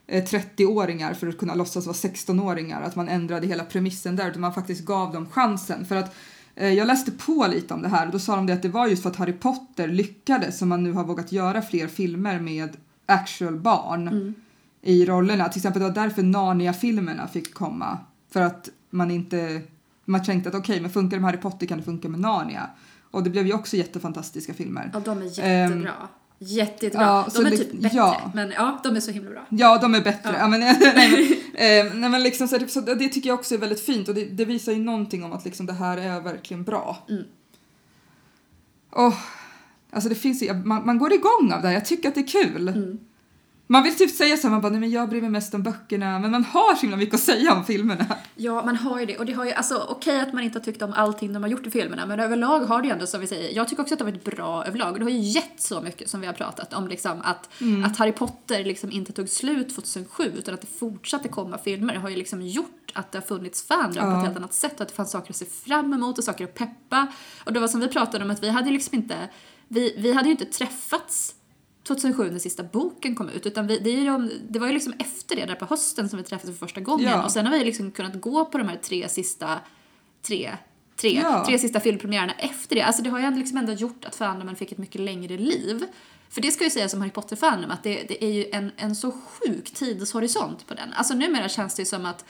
eh, 0.08 0.24
30-åringar 0.24 1.14
för 1.14 1.28
att 1.28 1.38
kunna 1.38 1.56
låtsas 1.56 1.86
vara 1.86 1.96
16-åringar. 1.96 2.82
Att 2.82 2.96
man 2.96 3.10
ändrade 3.10 3.48
hela 3.48 3.64
premissen 3.64 4.16
där 4.16 4.30
utan 4.30 4.42
man 4.42 4.54
faktiskt 4.54 4.86
gav 4.86 5.14
dem 5.14 5.30
chansen. 5.30 5.86
För 5.86 5.96
att 5.96 6.16
eh, 6.56 6.70
jag 6.70 6.88
läste 6.88 7.12
på 7.12 7.48
lite 7.52 7.74
om 7.74 7.82
det 7.82 7.88
här 7.90 8.06
och 8.06 8.12
då 8.12 8.20
sa 8.20 8.36
de 8.36 8.46
det 8.46 8.54
att 8.54 8.62
det 8.62 8.70
var 8.70 8.88
just 8.88 9.04
för 9.04 9.10
att 9.10 9.16
Harry 9.16 9.34
Potter 9.34 9.88
lyckades 9.88 10.58
som 10.58 10.70
man 10.70 10.84
nu 10.84 10.92
har 10.92 11.04
vågat 11.04 11.32
göra 11.32 11.62
fler 11.62 11.88
filmer 11.88 12.40
med 12.40 12.78
actual 13.06 13.56
barn 13.60 14.08
Mm. 14.08 14.34
i 14.82 15.06
rollerna. 15.06 15.50
Till 15.50 15.60
exempel 15.60 15.82
det 15.82 15.88
var 15.88 15.96
därför 15.96 16.24
Narnia-filmerna 16.24 17.28
fick 17.28 17.54
komma. 17.54 17.98
För 18.32 18.42
att 18.42 18.70
man 18.90 19.12
inte, 19.12 19.62
man 20.06 20.24
tänkte 20.24 20.50
att 20.50 20.56
okej, 20.56 20.82
men 20.82 20.90
funkar 20.92 21.18
det 21.18 21.22
med 21.22 21.32
Harry 21.32 21.42
Potter 21.42 21.68
kan 21.68 21.78
det 21.78 21.84
funka 21.84 22.10
med 22.10 22.20
Narnia. 22.20 22.70
Och 23.12 23.24
det 23.24 23.30
blev 23.30 23.48
ju 23.48 23.54
också 23.54 23.78
jättefantastiska 23.78 24.54
filmer. 24.54 24.90
Ja, 24.94 25.00
de 25.00 25.22
är 25.22 25.26
jättebra. 25.26 25.94
Jätte, 26.44 26.86
jättebra. 26.86 27.06
ja, 27.08 27.28
de 27.36 27.46
är 27.46 27.50
det- 27.52 27.58
typ 27.58 27.72
bättre. 27.82 27.98
ja. 27.98 28.32
Men 28.34 28.52
ja, 28.52 28.80
de 28.84 28.96
är 28.96 29.00
så 29.00 29.12
himla 29.12 29.30
bra. 29.32 29.46
Ja, 29.50 29.78
de 29.82 29.96
är 29.96 30.02
bättre. 30.02 30.30
Ja. 30.34 30.40
Ja. 30.40 30.48
men, 30.48 30.60
nej, 30.60 30.76
men, 30.96 31.88
eh, 31.88 31.94
nej, 31.94 32.10
men 32.10 32.24
liksom, 32.24 32.48
så, 32.48 32.60
så, 32.68 32.82
det 32.82 33.10
tycker 33.10 33.30
jag 33.30 33.40
också 33.40 33.56
är 33.56 33.60
väldigt 33.60 33.80
fint 33.86 34.08
och 34.08 34.16
det, 34.16 34.26
det 34.26 34.46
visar 34.46 34.72
ju 34.72 34.80
någonting 34.80 35.24
om 35.24 35.34
att 35.34 35.46
liksom, 35.46 35.66
det 35.66 35.74
här 35.74 35.98
är 35.98 36.22
verkligen 36.22 36.64
bra. 36.64 36.98
Mm. 37.10 37.24
Och, 38.90 39.14
alltså 39.92 40.10
det 40.10 40.16
finns, 40.16 40.44
ju- 40.44 40.54
man, 40.54 40.86
man 40.86 40.98
går 40.98 41.14
igång 41.14 41.52
av 41.54 41.62
det 41.62 41.68
här, 41.68 41.74
jag 41.74 41.86
tycker 41.86 42.10
att 42.10 42.16
det 42.16 42.22
är 42.22 42.28
kul. 42.44 42.68
Mm. 42.68 43.00
Man 43.72 43.84
vill 43.84 43.98
typ 43.98 44.12
säga 44.12 44.38
så 44.38 44.44
här, 44.44 44.50
man 44.52 44.62
bara, 44.62 44.70
nej 44.72 44.80
men 44.80 44.92
jag 44.92 45.10
bryr 45.10 45.22
mig 45.22 45.30
mest 45.30 45.54
om 45.54 45.64
böckerna, 45.64 46.20
men 46.20 46.32
man 46.32 46.44
har 46.44 46.76
så 46.76 46.82
himla 46.82 46.98
mycket 46.98 47.16
att 47.16 47.22
säga 47.22 47.54
om 47.54 47.66
filmerna. 47.66 48.06
Ja, 48.36 48.66
man 48.66 48.76
har 48.76 49.00
ju 49.00 49.06
det. 49.06 49.18
Och 49.18 49.26
det 49.26 49.34
har 49.34 49.46
ju, 49.46 49.52
alltså 49.52 49.86
okej 49.90 50.20
att 50.22 50.34
man 50.34 50.44
inte 50.44 50.60
har 50.60 50.64
tyckt 50.64 50.82
om 50.82 50.94
allting 50.94 51.34
de 51.34 51.44
har 51.44 51.50
gjort 51.50 51.68
i 51.68 51.72
filmerna, 51.72 52.06
men 52.06 52.20
överlag 52.20 52.60
har 52.60 52.82
det 52.82 52.88
ju 52.88 52.94
ändå 52.94 53.08
som 53.08 53.22
vi 53.22 53.28
säger, 53.28 53.56
jag 53.56 53.68
tycker 53.68 53.82
också 53.84 53.96
att 53.96 54.00
det 54.00 54.06
har 54.06 54.12
varit 54.12 54.24
bra 54.24 54.66
överlag. 54.66 54.94
Och 54.94 55.00
det 55.00 55.06
har 55.06 55.12
ju 55.12 55.20
gett 55.20 55.62
så 55.62 55.82
mycket 55.82 56.10
som 56.10 56.22
vi 56.22 56.28
har 56.28 56.34
pratat 56.34 56.74
om, 56.74 56.88
liksom 56.88 57.22
att, 57.24 57.50
att 57.86 57.98
Harry 57.98 58.12
Potter 58.12 58.64
liksom 58.64 58.92
inte 58.92 59.14
tog 59.14 59.30
slut 59.30 59.76
2007, 59.76 60.32
utan 60.38 60.54
att 60.54 60.62
det 60.62 60.68
fortsatte 60.80 61.28
komma 61.28 61.58
filmer, 61.58 61.96
har 61.96 62.10
ju 62.10 62.16
liksom 62.16 62.42
gjort 62.42 62.92
att 62.94 63.12
det 63.12 63.18
har 63.18 63.24
funnits 63.24 63.68
på 63.68 63.74
Ja. 63.74 64.18
ett 64.20 64.26
helt 64.26 64.38
annat 64.38 64.54
sätt 64.54 64.76
och 64.76 64.82
att 64.82 64.88
det 64.88 64.96
fanns 64.96 65.12
saker 65.12 65.30
att 65.32 65.36
se 65.38 65.46
fram 65.46 65.94
emot 65.94 66.18
och 66.18 66.24
saker 66.24 66.44
att 66.44 66.54
peppa. 66.56 67.08
Och 67.46 67.54
det 67.54 67.60
var 67.60 67.68
som 67.68 67.80
vi 67.80 67.88
pratade 67.88 68.26
om 68.26 68.32
att 68.32 68.44
vi 68.44 68.50
hade 68.50 68.68
ju 68.68 68.74
liksom 68.74 68.98
inte, 68.98 69.16
vi, 69.68 69.96
vi 69.98 70.14
hade 70.14 70.26
ju 70.26 70.32
inte 70.32 70.46
träffats 70.46 71.36
2007 71.84 72.32
när 72.32 72.40
sista 72.40 72.64
boken 72.64 73.16
kom 73.16 73.30
ut. 73.30 73.46
Utan 73.46 73.68
vi, 73.68 73.80
det, 73.80 73.90
är 73.90 73.98
ju 73.98 74.06
de, 74.06 74.32
det 74.50 74.60
var 74.60 74.68
ju 74.68 74.74
liksom 74.74 74.94
efter 75.00 75.36
det, 75.36 75.46
där 75.46 75.56
på 75.56 75.66
hösten, 75.66 76.10
som 76.10 76.18
vi 76.18 76.24
träffades 76.24 76.60
för 76.60 76.66
första 76.66 76.82
gången. 76.82 77.10
Ja. 77.10 77.24
Och 77.24 77.32
sen 77.32 77.46
har 77.46 77.58
vi 77.58 77.66
liksom 77.66 77.92
kunnat 77.92 78.22
gå 78.22 78.46
på 78.46 78.58
de 78.58 78.68
här 78.68 78.78
tre 78.78 79.10
sista, 79.10 79.60
tre, 80.22 80.58
tre, 80.96 81.22
Ja. 81.24 81.46
tre 81.48 81.60
sista 81.60 81.80
filmpremiärerna 81.80 82.34
efter 82.34 82.76
det. 82.76 82.82
Alltså 82.82 83.02
det 83.04 83.10
har 83.10 83.20
ju 83.20 83.26
ändå 83.26 83.40
liksom 83.40 83.58
ändå 83.58 83.74
gjort 83.74 84.06
att 84.06 84.16
fandomen 84.16 84.56
fick 84.56 84.72
ett 84.72 84.78
mycket 84.78 85.02
längre 85.02 85.38
liv. 85.38 85.86
För 86.30 86.42
det 86.42 86.52
ska 86.52 86.64
jag 86.66 86.72
säga 86.72 86.90
som 86.90 87.02
Harry 87.02 87.12
Potter-fandom, 87.12 87.72
att 87.72 87.84
det, 87.84 88.04
det 88.08 88.24
är 88.24 88.32
ju 88.32 88.46
en, 88.52 88.72
en 88.78 88.96
så 88.96 89.12
sjuk 89.12 89.72
tidshorisont 89.74 90.68
på 90.68 90.74
den. 90.74 90.94
Alltså 90.94 91.14
numera 91.14 91.50
känns 91.50 91.76
det 91.76 91.82
ju 91.82 91.86
som 91.86 92.06
att 92.06 92.26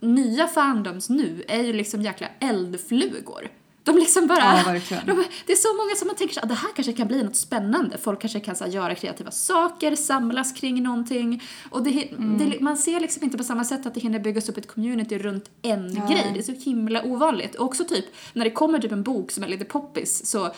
nya 0.00 0.46
fandoms 0.46 1.08
nu 1.08 1.44
är 1.48 1.62
ju 1.62 1.72
liksom 1.72 2.02
jäkla 2.02 2.26
eldflugor. 2.40 3.48
De 3.92 3.98
liksom 3.98 4.26
bara... 4.26 4.38
Ja. 4.38 4.96
De, 5.06 5.24
det 5.46 5.52
är 5.52 5.56
så 5.56 5.76
många 5.76 5.94
som 5.96 6.06
man 6.06 6.16
tänker 6.16 6.42
att 6.42 6.48
det 6.48 6.54
här 6.54 6.68
kanske 6.76 6.92
kan 6.92 7.08
bli 7.08 7.22
något 7.22 7.36
spännande. 7.36 7.98
Folk 7.98 8.20
kanske 8.20 8.40
kan 8.40 8.56
så, 8.56 8.64
här, 8.64 8.70
göra 8.70 8.94
kreativa 8.94 9.30
saker, 9.30 9.96
samlas 9.96 10.52
kring 10.52 10.82
någonting. 10.82 11.42
Och 11.70 11.82
det, 11.82 12.08
Mm. 12.12 12.38
det, 12.50 12.60
man 12.60 12.76
ser 12.76 13.00
liksom 13.00 13.24
inte 13.24 13.38
på 13.38 13.44
samma 13.44 13.64
sätt 13.64 13.86
att 13.86 13.94
det 13.94 14.00
hinner 14.00 14.18
byggas 14.18 14.48
upp 14.48 14.56
ett 14.58 14.66
community 14.74 15.18
runt 15.18 15.50
en 15.62 15.86
Nej. 15.86 16.02
grej. 16.08 16.30
Det 16.34 16.38
är 16.38 16.42
så 16.42 16.70
himla 16.70 17.02
ovanligt. 17.04 17.54
Och 17.54 17.64
också 17.66 17.84
typ, 17.84 18.04
när 18.32 18.44
det 18.44 18.50
kommer 18.50 18.78
typ 18.78 18.92
en 18.92 19.02
bok 19.02 19.30
som 19.30 19.44
är 19.44 19.48
lite 19.48 19.64
poppis 19.64 20.26
så 20.26 20.50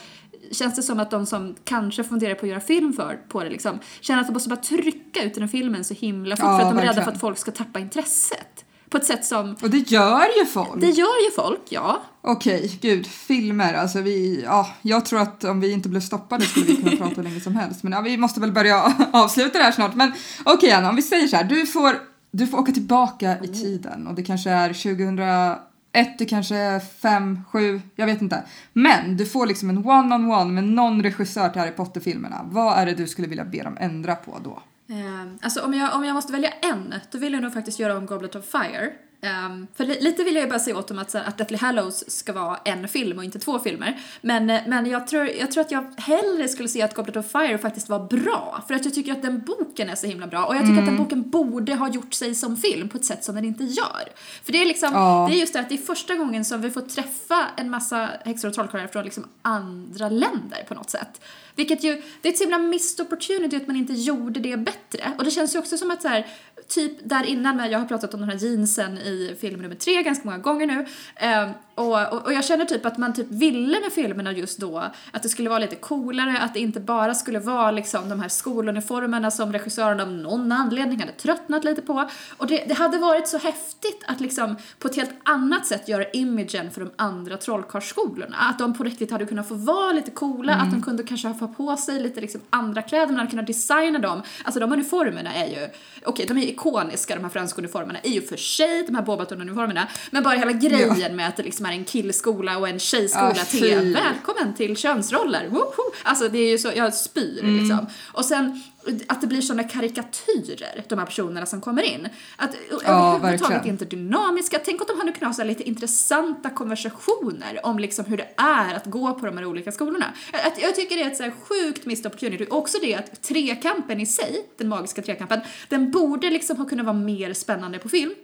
känns 0.52 0.76
det 0.76 0.82
som 0.82 1.00
att 1.00 1.10
de 1.10 1.26
som 1.26 1.54
kanske 1.64 2.04
funderar 2.04 2.34
på 2.34 2.46
att 2.46 2.50
göra 2.50 2.60
film 2.60 2.92
för, 2.92 3.18
på 3.28 3.44
det 3.44 3.50
liksom, 3.50 3.78
känner 4.00 4.20
att 4.20 4.26
de 4.26 4.32
måste 4.32 4.48
bara 4.48 4.56
trycka 4.56 5.22
ut 5.22 5.34
den 5.34 5.42
här 5.42 5.48
filmen 5.50 5.84
så 5.84 5.94
himla 5.94 6.36
fort 6.36 6.44
Ja, 6.44 6.58
för 6.58 6.64
att 6.66 6.70
de 6.70 6.78
är 6.78 6.82
rädda 6.82 6.86
verkligen. 6.86 7.04
för 7.04 7.12
att 7.12 7.20
folk 7.20 7.38
ska 7.38 7.50
tappa 7.50 7.78
intresset. 7.78 8.64
På 8.90 8.96
ett 8.96 9.06
sätt 9.06 9.24
som, 9.24 9.56
Och 9.62 9.70
det 9.70 9.78
gör 9.90 10.38
ju 10.38 10.46
folk. 10.46 10.80
det 10.80 10.90
gör 10.90 11.24
ju 11.24 11.30
folk, 11.36 11.60
ja. 11.68 12.02
Okej, 12.22 12.78
gud, 12.80 13.06
filmer. 13.06 13.74
Alltså 13.74 14.00
vi, 14.00 14.42
ja, 14.44 14.68
jag 14.82 15.04
tror 15.04 15.20
att 15.20 15.44
om 15.44 15.60
vi 15.60 15.72
inte 15.72 15.88
blev 15.88 16.00
stoppade 16.00 16.44
skulle 16.44 16.66
vi 16.66 16.76
kunna 16.76 16.96
prata 16.96 17.14
hur 17.14 17.22
länge 17.22 17.40
som 17.40 17.56
helst. 17.56 17.82
Men 17.82 17.92
ja, 17.92 18.00
vi 18.00 18.16
måste 18.16 18.40
väl 18.40 18.52
börja 18.52 18.94
avsluta 19.12 19.58
det 19.58 19.64
här 19.64 19.72
snart. 19.72 19.94
Men 19.94 20.12
okej 20.44 20.72
Anna, 20.72 20.88
om 20.90 20.96
vi 20.96 21.02
säger 21.02 21.26
så 21.26 21.36
här. 21.36 21.44
Du 21.44 21.66
får 21.66 22.10
du 22.32 22.46
får 22.46 22.58
åka 22.58 22.72
tillbaka 22.72 23.36
i 23.42 23.48
tiden 23.48 24.06
och 24.06 24.14
det 24.14 24.22
kanske 24.22 24.50
är 24.50 24.68
2001, 24.68 26.18
det 26.18 26.24
kanske 26.24 26.56
är 26.56 26.80
5, 26.80 27.38
7, 27.52 27.80
jag 27.96 28.06
vet 28.06 28.22
inte. 28.22 28.44
Men 28.72 29.16
du 29.16 29.26
får 29.26 29.46
liksom 29.46 29.70
en 29.70 29.78
one-on-one 29.78 30.52
med 30.52 30.64
någon 30.64 31.02
regissör 31.02 31.48
till 31.48 31.60
Harry 31.60 31.70
Potter-filmerna. 31.72 32.40
Vad 32.44 32.78
är 32.78 32.86
det 32.86 32.94
du 32.94 33.06
skulle 33.06 33.28
vilja 33.28 33.44
be 33.44 33.62
dem 33.62 33.76
ändra 33.80 34.14
på 34.14 34.38
då? 34.44 34.62
Eh, 34.90 35.32
alltså 35.42 35.60
om 35.62 35.74
jag, 35.74 35.94
om 35.94 36.04
jag 36.04 36.14
måste 36.14 36.32
välja 36.32 36.50
en, 36.50 36.94
då 37.10 37.18
vill 37.18 37.32
jag 37.32 37.42
nog 37.42 37.52
faktiskt 37.52 37.78
göra 37.78 37.96
om 37.96 38.06
Goblet 38.06 38.36
of 38.36 38.44
Fire. 38.44 38.92
Um, 39.22 39.66
för 39.74 39.84
li 39.84 40.00
lite 40.00 40.24
vill 40.24 40.34
jag 40.34 40.44
ju 40.44 40.50
bara 40.50 40.58
säga 40.58 40.78
åt 40.78 40.88
dem 40.88 40.98
att, 40.98 41.14
att 41.14 41.38
Deathly 41.38 41.58
Hallows 41.58 42.10
ska 42.10 42.32
vara 42.32 42.56
en 42.64 42.88
film 42.88 43.18
och 43.18 43.24
inte 43.24 43.38
två 43.38 43.58
filmer. 43.58 44.00
Men, 44.20 44.50
eh, 44.50 44.60
men 44.66 44.86
jag, 44.86 45.06
tror, 45.06 45.26
jag 45.26 45.50
tror 45.50 45.60
att 45.60 45.70
jag 45.70 45.94
hellre 45.96 46.48
skulle 46.48 46.68
se 46.68 46.82
att 46.82 46.94
Goblet 46.94 47.16
of 47.16 47.32
Fire 47.32 47.58
faktiskt 47.58 47.88
var 47.88 47.98
bra. 47.98 48.64
För 48.68 48.74
att 48.74 48.84
jag 48.84 48.94
tycker 48.94 49.12
att 49.12 49.22
den 49.22 49.40
boken 49.40 49.88
är 49.88 49.94
så 49.94 50.06
himla 50.06 50.26
bra. 50.26 50.44
Och 50.44 50.54
jag 50.54 50.60
tycker 50.60 50.72
mm. 50.72 50.78
att 50.78 50.86
den 50.86 50.94
mm. 50.94 51.04
boken 51.04 51.30
borde 51.30 51.74
ha 51.74 51.88
gjort 51.88 52.14
sig 52.14 52.34
som 52.34 52.56
film 52.56 52.88
på 52.88 52.98
ett 52.98 53.04
sätt 53.04 53.24
som 53.24 53.34
den 53.34 53.44
inte 53.44 53.64
gör. 53.64 54.08
För 54.42 54.52
det 54.52 54.62
är 54.62 54.66
liksom, 54.66 54.94
oh. 54.94 55.28
det 55.28 55.34
är 55.34 55.40
just 55.40 55.52
det 55.52 55.60
att 55.60 55.68
det 55.68 55.74
är 55.74 55.78
första 55.78 56.14
gången 56.14 56.44
som 56.44 56.60
vi 56.60 56.70
får 56.70 56.80
träffa 56.80 57.46
en 57.56 57.70
massa 57.70 58.10
häxor 58.24 58.48
och 58.48 58.54
trollkarlar 58.54 58.86
från 58.86 59.04
liksom 59.04 59.26
andra 59.42 60.08
länder 60.08 60.64
på 60.68 60.74
något 60.74 60.90
sätt. 60.90 61.20
Vilket 61.60 61.84
ju, 61.84 62.02
det 62.20 62.28
är 62.28 62.32
ett 62.32 62.38
så 62.38 62.44
himla 62.44 62.58
missed 62.58 63.06
opportunity 63.06 63.56
att 63.56 63.66
man 63.66 63.76
inte 63.76 63.92
gjorde 63.92 64.40
det 64.40 64.56
bättre. 64.56 65.12
Och 65.18 65.24
det 65.24 65.30
känns 65.30 65.54
ju 65.54 65.58
också 65.58 65.76
som 65.78 65.90
att 65.90 66.02
så 66.02 66.08
här, 66.08 66.26
typ 66.68 66.92
där 67.02 67.24
innan 67.24 67.70
jag 67.70 67.78
har 67.78 67.86
pratat 67.86 68.14
om 68.14 68.20
den 68.20 68.30
här 68.30 68.36
jeansen 68.36 68.98
i 68.98 69.36
film 69.40 69.62
nummer 69.62 69.74
tre 69.74 70.02
ganska 70.02 70.24
många 70.24 70.38
gånger 70.38 70.66
nu. 70.66 70.86
Eh, 71.16 71.50
och, 71.80 72.12
och, 72.12 72.26
och, 72.26 72.32
jag 72.32 72.44
känner 72.44 72.64
typ 72.64 72.86
att 72.86 72.98
man 72.98 73.14
typ 73.14 73.26
ville 73.30 73.80
med 73.80 73.92
filmerna 73.92 74.32
just 74.32 74.58
då 74.58 74.78
att 75.10 75.22
det 75.22 75.28
skulle 75.28 75.48
vara 75.48 75.58
lite 75.58 75.76
coolare, 75.76 76.38
att 76.38 76.54
det 76.54 76.60
inte 76.60 76.80
bara 76.80 77.14
skulle 77.14 77.38
vara 77.38 77.70
liksom 77.70 78.08
de 78.08 78.20
här 78.20 78.28
skoluniformerna 78.28 79.30
som 79.30 79.52
regissören 79.52 80.00
av 80.00 80.12
någon 80.12 80.52
anledning 80.52 81.00
hade 81.00 81.12
tröttnat 81.12 81.64
lite 81.64 81.82
på. 81.82 82.10
Och 82.36 82.46
det, 82.46 82.64
det 82.68 82.74
hade 82.74 82.98
varit 82.98 83.28
så 83.28 83.38
häftigt 83.38 84.04
att 84.06 84.20
liksom 84.20 84.56
på 84.78 84.88
ett 84.88 84.96
helt 84.96 85.10
annat 85.22 85.66
sätt 85.66 85.88
göra 85.88 86.04
imagen 86.10 86.70
för 86.70 86.80
de 86.80 86.90
andra 86.96 87.36
trollkarlsskolorna. 87.36 88.36
Att 88.36 88.58
de 88.58 88.74
på 88.74 88.84
riktigt 88.84 89.10
hade 89.10 89.26
kunnat 89.26 89.48
få 89.48 89.54
vara 89.54 89.92
lite 89.92 90.10
coola, 90.10 90.52
mm. 90.52 90.66
att 90.66 90.72
de 90.72 90.82
kunde 90.82 91.02
kanske 91.02 91.28
ha 91.28 91.48
på 91.48 91.76
sig 91.76 92.02
lite 92.02 92.20
liksom 92.20 92.40
andra 92.50 92.82
kläder, 92.82 93.06
man 93.06 93.16
hade 93.16 93.30
kunnat 93.30 93.46
designa 93.46 93.98
dem. 93.98 94.22
Alltså 94.44 94.60
de 94.60 94.72
uniformerna 94.72 95.34
är 95.34 95.46
ju, 95.46 95.54
okej 95.54 95.72
okay, 96.06 96.26
de 96.26 96.38
är 96.38 96.42
ikoniska 96.42 97.14
de 97.14 97.22
här 97.24 97.30
franska 97.30 97.58
uniformerna 97.58 97.98
i 98.02 98.20
och 98.20 98.24
för 98.24 98.36
sig, 98.36 98.84
de 98.86 98.94
här 98.94 99.02
Bobaton-uniformerna, 99.02 99.88
men 100.10 100.22
bara 100.22 100.34
hela 100.34 100.52
grejen 100.52 100.96
ja. 100.98 101.12
med 101.12 101.28
att 101.28 101.36
det 101.36 101.42
liksom 101.42 101.66
är 101.72 101.76
en 101.76 101.84
killskola 101.84 102.58
och 102.58 102.68
en 102.68 102.78
tjejskola 102.78 103.30
ah, 103.30 103.44
till 103.44 103.94
välkommen 103.94 104.54
till 104.54 104.76
könsroller. 104.76 105.48
Woho! 105.48 105.92
Alltså 106.02 106.28
det 106.28 106.38
är 106.38 106.50
ju 106.50 106.58
så, 106.58 106.72
jag 106.76 106.94
spyr 106.94 107.40
mm. 107.40 107.58
liksom. 107.58 107.86
Och 108.12 108.24
sen 108.24 108.62
att 109.06 109.20
det 109.20 109.26
blir 109.26 109.40
såna 109.40 109.64
karikatyrer, 109.64 110.84
de 110.88 110.98
här 110.98 111.06
personerna 111.06 111.46
som 111.46 111.60
kommer 111.60 111.82
in. 111.82 112.08
Att 112.36 112.50
ja, 112.84 113.16
överhuvudtaget 113.16 113.66
inte 113.66 113.84
dynamiska. 113.84 114.58
Tänk 114.64 114.80
om 114.80 114.86
de 114.88 114.98
hade 114.98 115.12
kunnat 115.12 115.36
ha 115.36 115.44
lite 115.44 115.62
intressanta 115.62 116.50
konversationer 116.50 117.66
om 117.66 117.78
liksom 117.78 118.04
hur 118.04 118.16
det 118.16 118.28
är 118.36 118.74
att 118.74 118.86
gå 118.86 119.14
på 119.14 119.26
de 119.26 119.38
här 119.38 119.44
olika 119.44 119.72
skolorna. 119.72 120.06
Att 120.32 120.62
jag 120.62 120.74
tycker 120.74 120.96
det 120.96 121.02
är 121.02 121.06
ett 121.06 121.16
så 121.16 121.22
här 121.22 121.32
sjukt 121.48 121.86
missed 121.86 122.06
opportunity. 122.06 122.46
Också 122.50 122.78
det 122.82 122.94
att 122.94 123.22
trekampen 123.22 124.00
i 124.00 124.06
sig, 124.06 124.46
den 124.56 124.68
magiska 124.68 125.02
trekampen, 125.02 125.40
den 125.68 125.90
borde 125.90 126.30
liksom 126.30 126.56
ha 126.56 126.64
kunnat 126.64 126.86
vara 126.86 126.96
mer 126.96 127.32
spännande 127.32 127.78
på 127.78 127.88
film. 127.88 128.14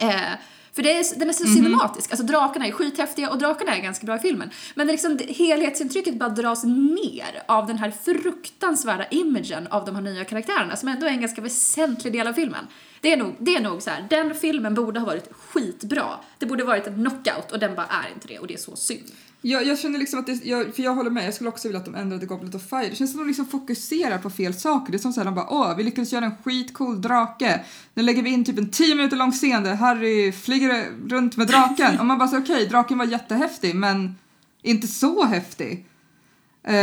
Eh, 0.00 0.32
för 0.78 0.82
det 0.82 0.98
är, 0.98 1.18
den 1.18 1.28
är 1.28 1.32
så 1.32 1.44
mm 1.44 1.54
-hmm. 1.54 1.56
cinematisk. 1.56 2.10
Alltså 2.10 2.26
drakarna 2.26 2.66
är 2.66 2.72
skithäftiga 2.72 3.30
och 3.30 3.38
drakarna 3.38 3.76
är 3.76 3.82
ganska 3.82 4.06
bra 4.06 4.16
i 4.16 4.18
filmen. 4.18 4.50
Men 4.74 4.86
det 4.86 4.92
liksom, 4.92 5.18
helhetsintrycket 5.28 6.14
bara 6.14 6.28
dras 6.28 6.64
ner 6.64 7.42
av 7.46 7.66
den 7.66 7.78
här 7.78 7.90
fruktansvärda 7.90 9.06
imagen 9.10 9.66
av 9.66 9.84
de 9.84 9.94
här 9.94 10.02
nya 10.02 10.24
karaktärerna 10.24 10.76
som 10.76 10.88
ändå 10.88 11.06
är 11.06 11.10
en 11.10 11.20
ganska 11.20 11.42
väsentlig 11.42 12.12
del 12.12 12.26
av 12.26 12.32
filmen. 12.32 12.66
Det 13.00 13.12
är 13.12 13.16
nog, 13.16 13.34
det 13.38 13.56
är 13.56 13.60
nog 13.60 13.82
så 13.82 13.90
här, 13.90 14.06
den 14.10 14.34
filmen 14.34 14.74
borde 14.74 15.00
ha 15.00 15.06
varit 15.06 15.28
skitbra. 15.32 16.08
Det 16.38 16.46
borde 16.46 16.64
varit 16.64 16.86
en 16.86 16.94
knockout 16.94 17.52
och 17.52 17.58
den 17.58 17.74
bara 17.74 17.86
är 17.86 18.12
inte 18.14 18.28
det 18.28 18.38
och 18.38 18.46
det 18.46 18.54
är 18.54 18.58
så 18.58 18.76
synd. 18.76 19.10
Jag, 19.40 19.66
jag 19.66 19.78
känner 19.78 19.98
liksom 19.98 20.18
att 20.18 20.26
det, 20.26 20.44
jag, 20.44 20.74
för 20.74 20.82
jag 20.82 20.94
håller 20.94 21.10
med, 21.10 21.26
jag 21.26 21.34
skulle 21.34 21.48
också 21.48 21.68
vilja 21.68 21.78
att 21.78 21.84
de 21.84 21.94
ändrade 21.94 22.26
Goblet 22.26 22.54
of 22.54 22.68
Fire. 22.68 22.88
Det 22.88 22.96
känns 22.96 23.12
som 23.12 23.20
att 23.20 23.26
de 23.26 23.28
liksom 23.28 23.46
fokuserar 23.46 24.18
på 24.18 24.30
fel 24.30 24.54
saker. 24.54 24.92
Det 24.92 24.96
är 24.96 25.00
som 25.00 25.12
såhär, 25.12 25.24
de 25.24 25.34
bara 25.34 25.50
åh, 25.50 25.76
vi 25.76 25.82
lyckades 25.82 26.12
göra 26.12 26.24
en 26.24 26.36
skitcool 26.44 27.02
drake. 27.02 27.64
Nu 27.94 28.02
lägger 28.02 28.22
vi 28.22 28.30
in 28.30 28.44
typ 28.44 28.58
en 28.58 28.70
10 28.70 28.94
minuter 28.94 29.16
lång 29.16 29.32
scen 29.32 29.62
där 29.62 29.74
Harry 29.74 30.32
flyger 30.32 30.86
runt 31.08 31.36
med 31.36 31.46
draken. 31.46 31.98
och 31.98 32.06
man 32.06 32.18
bara 32.18 32.28
så 32.28 32.38
okej, 32.38 32.54
okay, 32.54 32.68
draken 32.68 32.98
var 32.98 33.04
jättehäftig 33.04 33.74
men 33.74 34.16
inte 34.62 34.86
så 34.86 35.24
häftig. 35.24 35.86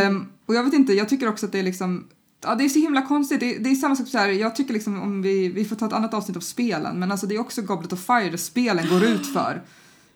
Um, 0.07 0.27
och 0.45 0.55
jag 0.55 0.63
vet 0.63 0.73
inte, 0.73 0.93
jag 0.93 1.09
tycker 1.09 1.27
också 1.27 1.45
att 1.45 1.51
det 1.51 1.59
är 1.59 1.63
liksom 1.63 2.07
Ja, 2.47 2.55
det 2.55 2.65
är 2.65 2.69
så 2.69 2.79
himla 2.79 3.01
konstigt. 3.01 3.39
Det, 3.39 3.57
det 3.57 3.69
är 3.69 3.75
samma 3.75 3.95
sak 3.95 4.07
så 4.07 4.17
här, 4.17 4.29
jag 4.29 4.55
tycker 4.55 4.73
liksom 4.73 5.01
om 5.01 5.21
vi, 5.21 5.49
vi 5.49 5.65
får 5.65 5.75
ta 5.75 5.85
ett 5.85 5.93
annat 5.93 6.13
avsnitt 6.13 6.37
av 6.37 6.41
spelen, 6.41 6.99
men 6.99 7.11
alltså 7.11 7.27
det 7.27 7.35
är 7.35 7.39
också 7.39 7.61
Goblet 7.61 7.93
of 7.93 8.05
Fire 8.05 8.29
där 8.29 8.37
spelen 8.37 8.89
går 8.89 9.03
ut 9.03 9.33
för. 9.33 9.61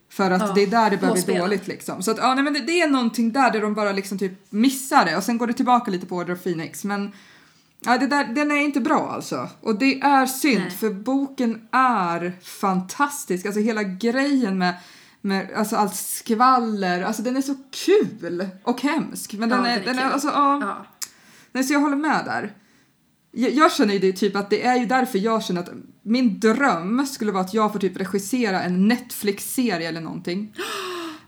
För 0.10 0.32
att 0.32 0.41
ja, 0.41 0.51
det 0.55 0.64
är 0.64 0.68
där 0.68 0.89
det 0.89 0.97
börjar 0.97 1.26
bli 1.26 1.38
dåligt 1.38 1.68
liksom. 1.68 2.03
Så 2.03 2.12
att, 2.12 2.18
ja, 2.18 2.36
nej, 2.36 2.43
men 2.43 2.53
det, 2.53 2.60
det, 2.60 2.82
är 2.82 2.88
någonting 2.88 3.32
där 3.32 3.51
där 3.51 3.62
de 3.62 3.74
bara 3.74 3.91
liksom 3.91 4.18
typ 4.18 4.34
missar 4.49 5.05
det 5.05 5.18
och 5.18 5.24
sen 5.24 5.38
går 5.38 5.47
det 5.47 5.53
tillbaka 5.53 5.91
lite 5.91 6.05
på 6.05 6.16
Order 6.16 6.34
of 6.34 6.43
Phoenix. 6.43 6.84
Men 6.84 7.12
ja, 7.80 7.97
det 7.97 8.07
där, 8.07 8.24
den 8.24 8.51
är 8.51 8.55
inte 8.55 8.80
bra 8.80 9.12
alltså. 9.12 9.49
Och 9.62 9.76
det 9.76 10.01
är 10.01 10.26
synd 10.26 10.62
nej. 10.62 10.72
för 10.72 10.89
boken 10.89 11.68
är 11.72 12.34
fantastisk. 12.43 13.45
Alltså 13.45 13.62
hela 13.62 13.84
grejen 13.84 14.57
med 14.57 14.74
med 15.22 15.53
alltså 15.55 15.76
allt 15.76 15.95
skvaller, 15.95 17.01
alltså 17.01 17.22
den 17.22 17.38
är 17.38 17.41
så 17.41 17.55
kul 17.72 18.49
och 18.64 18.82
hemsk. 18.82 19.34
Men 19.34 19.49
den, 19.49 19.60
ja, 19.60 19.68
är, 19.68 19.80
den 19.80 19.84
är, 19.84 19.93
den 19.93 19.99
är 19.99 20.12
alltså, 20.12 20.28
ja. 20.28 20.60
ja. 20.62 20.86
Nej, 21.51 21.64
så 21.64 21.74
jag 21.74 21.80
håller 21.80 21.95
med 21.95 22.26
där. 22.26 22.53
Jag, 23.40 23.52
jag 23.52 23.72
känner 23.72 23.94
ju 23.94 24.00
det 24.00 24.12
typ 24.12 24.36
att 24.36 24.50
det 24.50 24.66
är 24.66 24.76
ju 24.76 24.86
därför 24.86 25.20
jag 25.20 25.44
känner 25.44 25.62
att 25.62 25.70
min 26.02 26.40
dröm 26.40 27.06
skulle 27.06 27.32
vara 27.32 27.44
att 27.44 27.54
jag 27.54 27.72
får 27.72 27.80
typ 27.80 27.98
regissera 27.98 28.62
en 28.62 28.88
Netflix-serie 28.88 29.90
eller 29.90 30.02
någonting. 30.02 30.56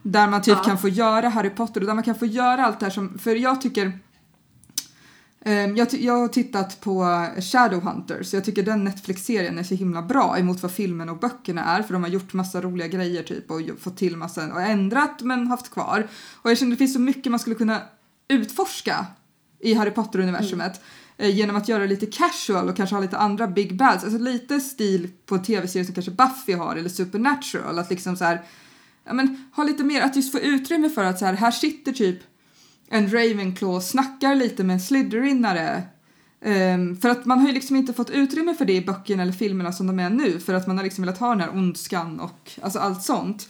Där 0.03 0.27
man 0.27 0.41
typ 0.41 0.57
ja. 0.57 0.63
kan 0.63 0.77
få 0.77 0.89
göra 0.89 1.29
Harry 1.29 1.49
Potter 1.49 1.81
och 1.81 1.87
där 1.87 1.93
man 1.93 2.03
kan 2.03 2.15
få 2.15 2.25
göra 2.25 2.65
allt 2.65 2.79
det 2.79 2.85
här 2.85 2.91
som, 2.91 3.17
för 3.17 3.35
jag 3.35 3.61
tycker 3.61 3.85
um, 5.45 5.77
jag, 5.77 5.93
jag 5.93 6.17
har 6.17 6.27
tittat 6.27 6.81
på 6.81 7.27
Shadowhunters, 7.41 8.33
jag 8.33 8.45
tycker 8.45 8.63
den 8.63 8.83
Netflix-serien 8.83 9.57
är 9.57 9.63
så 9.63 9.75
himla 9.75 10.01
bra 10.01 10.37
emot 10.39 10.61
vad 10.61 10.71
filmen 10.71 11.09
och 11.09 11.19
böckerna 11.19 11.63
är 11.63 11.83
för 11.83 11.93
de 11.93 12.03
har 12.03 12.09
gjort 12.09 12.33
massa 12.33 12.61
roliga 12.61 12.87
grejer 12.87 13.23
typ 13.23 13.51
och 13.51 13.61
fått 13.79 13.97
till 13.97 14.17
massa 14.17 14.53
och 14.53 14.61
ändrat 14.61 15.21
men 15.21 15.47
haft 15.47 15.71
kvar. 15.71 16.07
Och 16.33 16.49
jag 16.49 16.57
känner 16.57 16.71
att 16.71 16.77
det 16.77 16.85
finns 16.85 16.93
så 16.93 16.99
mycket 16.99 17.31
man 17.31 17.39
skulle 17.39 17.55
kunna 17.55 17.81
utforska 18.27 19.05
i 19.59 19.73
Harry 19.73 19.91
Potter-universumet. 19.91 20.77
Mm. 20.77 20.87
Eh, 21.21 21.35
genom 21.35 21.55
att 21.55 21.67
göra 21.67 21.81
det 21.81 21.87
lite 21.87 22.05
casual 22.05 22.69
och 22.69 22.77
kanske 22.77 22.95
ha 22.95 23.01
lite 23.01 23.17
andra 23.17 23.47
big 23.47 23.77
bads. 23.77 24.03
Alltså 24.03 24.19
lite 24.19 24.59
stil 24.59 25.09
på 25.25 25.37
tv-serier 25.37 25.85
som 25.85 25.93
kanske 25.93 26.11
Buffy 26.11 26.53
har 26.53 26.75
eller 26.75 26.89
Supernatural. 26.89 27.79
Att 27.79 27.89
liksom 27.89 28.17
så 28.17 28.23
här, 28.23 28.41
ja 29.05 29.13
men 29.13 29.49
ha 29.55 29.63
lite 29.63 29.83
mer, 29.83 30.01
att 30.01 30.15
just 30.15 30.31
få 30.31 30.39
utrymme 30.39 30.89
för 30.89 31.03
att 31.03 31.19
så 31.19 31.25
här, 31.25 31.33
här 31.33 31.51
sitter 31.51 31.91
typ 31.91 32.19
en 32.89 33.13
Ravenclaw 33.13 33.75
och 33.75 33.83
snackar 33.83 34.35
lite 34.35 34.63
med 34.63 34.73
en 34.73 34.79
Slytherinare. 34.79 35.83
Um, 36.45 36.51
ehm, 36.51 36.97
för 36.97 37.09
att 37.09 37.25
man 37.25 37.39
har 37.39 37.47
ju 37.47 37.53
liksom 37.53 37.75
inte 37.75 37.93
fått 37.93 38.09
utrymme 38.09 38.55
för 38.55 38.65
det 38.65 38.73
i 38.73 38.81
böckerna 38.81 39.23
eller 39.23 39.33
filmerna 39.33 39.71
som 39.71 39.87
de 39.87 39.99
är 39.99 40.09
nu 40.09 40.39
för 40.39 40.53
att 40.53 40.67
man 40.67 40.77
har 40.77 40.83
liksom 40.83 41.01
velat 41.01 41.17
ha 41.17 41.29
den 41.29 41.41
här 41.41 41.55
ondskan 41.55 42.19
och 42.19 42.51
alltså 42.61 42.79
allt 42.79 43.03
sånt. 43.03 43.49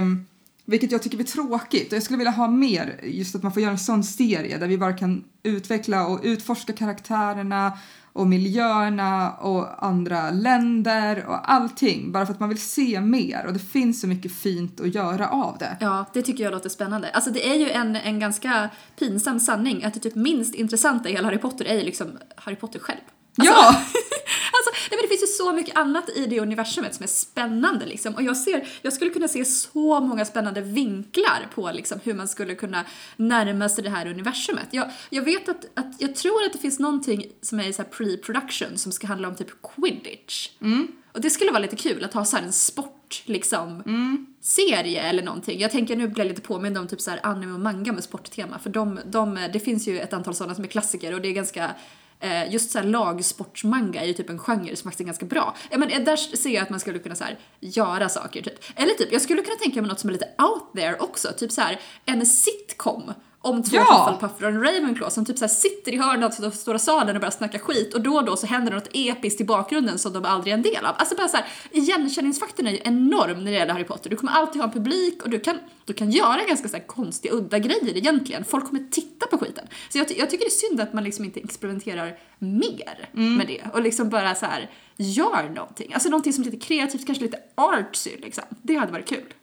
Um, 0.00 0.26
vilket 0.72 0.92
jag 0.92 1.02
tycker 1.02 1.16
blir 1.16 1.26
tråkigt 1.26 1.92
och 1.92 1.96
jag 1.96 2.02
skulle 2.02 2.16
vilja 2.16 2.30
ha 2.30 2.48
mer 2.48 3.00
just 3.02 3.34
att 3.34 3.42
man 3.42 3.52
får 3.52 3.62
göra 3.62 3.72
en 3.72 3.78
sån 3.78 4.04
serie 4.04 4.58
där 4.58 4.66
vi 4.66 4.78
bara 4.78 4.92
kan 4.92 5.24
utveckla 5.42 6.06
och 6.06 6.20
utforska 6.22 6.72
karaktärerna 6.72 7.78
och 8.12 8.26
miljöerna 8.26 9.32
och 9.32 9.84
andra 9.84 10.30
länder 10.30 11.24
och 11.26 11.52
allting 11.52 12.12
bara 12.12 12.26
för 12.26 12.32
att 12.32 12.40
man 12.40 12.48
vill 12.48 12.60
se 12.60 13.00
mer 13.00 13.44
och 13.46 13.52
det 13.52 13.58
finns 13.58 14.00
så 14.00 14.06
mycket 14.06 14.32
fint 14.32 14.80
att 14.80 14.94
göra 14.94 15.28
av 15.28 15.56
det. 15.58 15.76
Ja, 15.80 16.04
det 16.12 16.22
tycker 16.22 16.44
jag 16.44 16.50
låter 16.50 16.68
spännande. 16.68 17.10
Alltså 17.10 17.30
det 17.30 17.48
är 17.48 17.54
ju 17.54 17.70
en, 17.70 17.96
en 17.96 18.20
ganska 18.20 18.70
pinsam 18.98 19.40
sanning 19.40 19.84
att 19.84 19.94
det 19.94 20.00
typ 20.00 20.14
minst 20.14 20.54
intressanta 20.54 21.08
i 21.08 21.12
hela 21.12 21.28
Harry 21.28 21.38
Potter 21.38 21.64
är 21.64 21.74
ju 21.74 21.82
liksom 21.82 22.18
Harry 22.36 22.56
Potter 22.56 22.78
själv. 22.78 23.00
Alltså, 23.36 23.54
ja! 23.54 23.68
alltså, 24.52 24.70
nej, 24.90 24.90
men 24.90 24.98
det 25.02 25.08
finns 25.08 25.22
ju 25.22 25.26
så 25.26 25.52
mycket 25.52 25.76
annat 25.76 26.10
i 26.16 26.26
det 26.26 26.40
universumet 26.40 26.94
som 26.94 27.02
är 27.02 27.08
spännande 27.08 27.86
liksom. 27.86 28.14
Och 28.14 28.22
jag 28.22 28.36
ser, 28.36 28.68
jag 28.82 28.92
skulle 28.92 29.10
kunna 29.10 29.28
se 29.28 29.44
så 29.44 30.00
många 30.00 30.24
spännande 30.24 30.60
vinklar 30.60 31.48
på 31.54 31.70
liksom 31.72 32.00
hur 32.04 32.14
man 32.14 32.28
skulle 32.28 32.54
kunna 32.54 32.84
närma 33.16 33.68
sig 33.68 33.84
det 33.84 33.90
här 33.90 34.06
universumet. 34.06 34.68
Jag, 34.70 34.90
jag 35.10 35.22
vet 35.22 35.48
att, 35.48 35.64
att, 35.74 35.94
jag 35.98 36.14
tror 36.14 36.44
att 36.46 36.52
det 36.52 36.58
finns 36.58 36.78
någonting 36.78 37.26
som 37.42 37.60
är 37.60 37.72
så 37.72 37.82
pre-production 37.82 38.76
som 38.76 38.92
ska 38.92 39.06
handla 39.06 39.28
om 39.28 39.34
typ 39.34 39.50
quidditch. 39.62 40.48
Mm. 40.60 40.88
Och 41.12 41.20
det 41.20 41.30
skulle 41.30 41.50
vara 41.50 41.62
lite 41.62 41.76
kul 41.76 42.04
att 42.04 42.14
ha 42.14 42.24
så 42.24 42.36
en 42.36 42.52
sport 42.52 43.22
liksom 43.24 43.82
mm. 43.86 44.26
serie 44.40 45.02
eller 45.02 45.22
någonting. 45.22 45.60
Jag 45.60 45.70
tänker 45.70 45.96
nu 45.96 46.08
blir 46.08 46.24
jag 46.24 46.28
lite 46.28 46.40
påmind 46.40 46.78
om 46.78 46.88
typ 46.88 47.00
så 47.00 47.10
anime 47.22 47.52
och 47.52 47.60
manga 47.60 47.92
med 47.92 48.04
sporttema 48.04 48.58
för 48.58 48.70
de, 48.70 49.00
de, 49.06 49.48
det 49.52 49.60
finns 49.60 49.88
ju 49.88 50.00
ett 50.00 50.12
antal 50.12 50.34
sådana 50.34 50.54
som 50.54 50.64
är 50.64 50.68
klassiker 50.68 51.14
och 51.14 51.20
det 51.20 51.28
är 51.28 51.32
ganska 51.32 51.74
eh, 52.22 52.52
just 52.52 52.70
såhär 52.70 52.86
lagsportsmanga 52.86 54.02
är 54.02 54.06
ju 54.06 54.12
typ 54.12 54.30
en 54.30 54.38
genre 54.38 54.76
som 54.76 54.90
faktiskt 54.90 55.00
är 55.00 55.04
ganska 55.04 55.26
bra. 55.26 55.56
Ja, 55.70 55.78
men 55.78 55.90
eh, 55.90 56.04
där 56.04 56.16
ser 56.16 56.50
jag 56.50 56.62
att 56.62 56.70
man 56.70 56.80
skulle 56.80 56.98
kunna 56.98 57.14
så 57.14 57.24
här, 57.24 57.38
göra 57.60 58.08
saker 58.08 58.42
typ. 58.42 58.64
Eller 58.76 58.94
typ, 58.94 59.12
jag 59.12 59.22
skulle 59.22 59.42
kunna 59.42 59.56
tänka 59.56 59.80
mig 59.82 59.88
något 59.88 60.00
som 60.00 60.10
är 60.10 60.12
lite 60.12 60.28
out 60.38 60.72
there 60.76 60.96
också, 61.00 61.28
typ 61.36 61.52
så 61.52 61.60
här 61.60 61.80
en 62.04 62.26
sitcom 62.26 63.12
om 63.42 63.62
två. 63.62 63.78
Hufflepuff 63.78 64.42
och 64.42 64.48
en 64.48 64.62
Ravenclaw 64.62 65.10
som 65.10 65.24
typ 65.24 65.38
så 65.38 65.48
sitter 65.48 65.92
i 65.92 65.98
hörnet 65.98 66.44
av 66.44 66.50
stora 66.50 66.78
salen 66.78 67.16
och 67.16 67.20
börjar 67.20 67.30
snacka 67.30 67.58
skit 67.58 67.94
och 67.94 68.00
då 68.00 68.14
och 68.14 68.24
då 68.24 68.36
så 68.36 68.46
händer 68.46 68.72
något 68.72 68.88
episkt 68.92 69.40
i 69.40 69.44
bakgrunden 69.44 69.98
som 69.98 70.12
de 70.12 70.24
aldrig 70.24 70.52
är 70.52 70.56
en 70.56 70.62
del 70.62 70.86
av. 70.86 70.94
Alltså 70.96 71.16
bara 71.16 71.28
så 71.28 71.36
här, 71.36 71.46
igenkänningsfaktorn 71.70 72.66
är 72.66 72.70
ju 72.70 72.80
enorm 72.84 73.44
när 73.44 73.50
det 73.52 73.58
gäller 73.58 73.72
Harry 73.72 73.84
Potter. 73.84 74.10
Du 74.10 74.16
kommer 74.16 74.32
alltid 74.32 74.62
ha 74.62 74.68
en 74.68 74.74
publik 74.74 75.22
och 75.22 75.30
du 75.30 75.40
kan, 75.40 75.58
du 75.84 75.92
kan 75.92 76.10
göra 76.10 76.40
ganska 76.48 76.68
så 76.68 76.76
här 76.76 76.86
konstiga, 76.86 77.34
udda 77.34 77.58
grejer 77.58 77.96
egentligen. 77.96 78.44
Folk 78.44 78.66
kommer 78.66 78.84
titta 78.90 79.26
på 79.26 79.38
skiten. 79.38 79.66
Så 79.88 79.98
jag, 79.98 80.06
jag 80.16 80.30
tycker 80.30 80.44
det 80.44 80.48
är 80.48 80.68
synd 80.68 80.80
att 80.80 80.92
man 80.92 81.04
liksom 81.04 81.24
inte 81.24 81.40
experimenterar 81.40 82.18
mer 82.38 83.08
med 83.12 83.46
det 83.46 83.62
och 83.72 83.82
liksom 83.82 84.08
bara 84.08 84.34
så 84.34 84.46
här 84.46 84.70
gör 84.96 85.48
någonting. 85.54 85.94
Alltså 85.94 86.08
någonting 86.08 86.32
som 86.32 86.42
är 86.42 86.50
lite 86.50 86.66
kreativt, 86.66 87.06
kanske 87.06 87.24
lite 87.24 87.38
artsy 87.54 88.10
liksom. 88.16 88.44
Det 88.62 88.74
hade 88.74 88.92
varit 88.92 89.08
kul. 89.08 89.34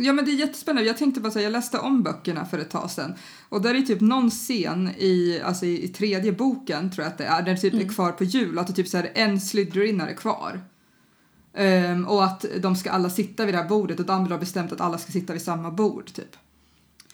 Ja 0.00 0.12
men 0.12 0.24
det 0.24 0.30
är 0.30 0.34
jättespännande. 0.34 0.88
Jag 0.88 0.98
tänkte 0.98 1.20
bara 1.20 1.32
säga, 1.32 1.42
jag 1.42 1.52
läste 1.52 1.78
om 1.78 2.02
böckerna 2.02 2.44
för 2.44 2.58
ett 2.58 2.70
tag 2.70 2.90
sedan 2.90 3.14
och 3.48 3.62
där 3.62 3.74
är 3.74 3.80
typ 3.80 4.00
någon 4.00 4.30
scen 4.30 4.88
i, 4.88 5.40
alltså 5.44 5.66
i, 5.66 5.84
i 5.84 5.88
tredje 5.88 6.32
boken 6.32 6.90
tror 6.90 7.04
jag 7.04 7.12
att 7.12 7.18
det 7.18 7.24
är, 7.24 7.42
där 7.42 7.52
det 7.54 7.60
typ 7.60 7.74
är 7.74 7.88
kvar 7.88 8.12
på 8.12 8.24
jul, 8.24 8.58
att 8.58 8.66
det 8.66 8.72
typ 8.72 8.88
så 8.88 8.96
här 8.96 9.10
en 9.14 9.40
Slytherinare 9.40 10.14
kvar. 10.14 10.60
Ehm, 11.54 12.06
och 12.06 12.24
att 12.24 12.44
de 12.60 12.76
ska 12.76 12.90
alla 12.90 13.10
sitta 13.10 13.44
vid 13.44 13.54
det 13.54 13.58
här 13.58 13.68
bordet 13.68 14.00
och 14.00 14.06
Dumbledore 14.06 14.34
har 14.34 14.40
bestämt 14.40 14.72
att 14.72 14.80
alla 14.80 14.98
ska 14.98 15.12
sitta 15.12 15.32
vid 15.32 15.42
samma 15.42 15.70
bord 15.70 16.12
typ. 16.12 16.36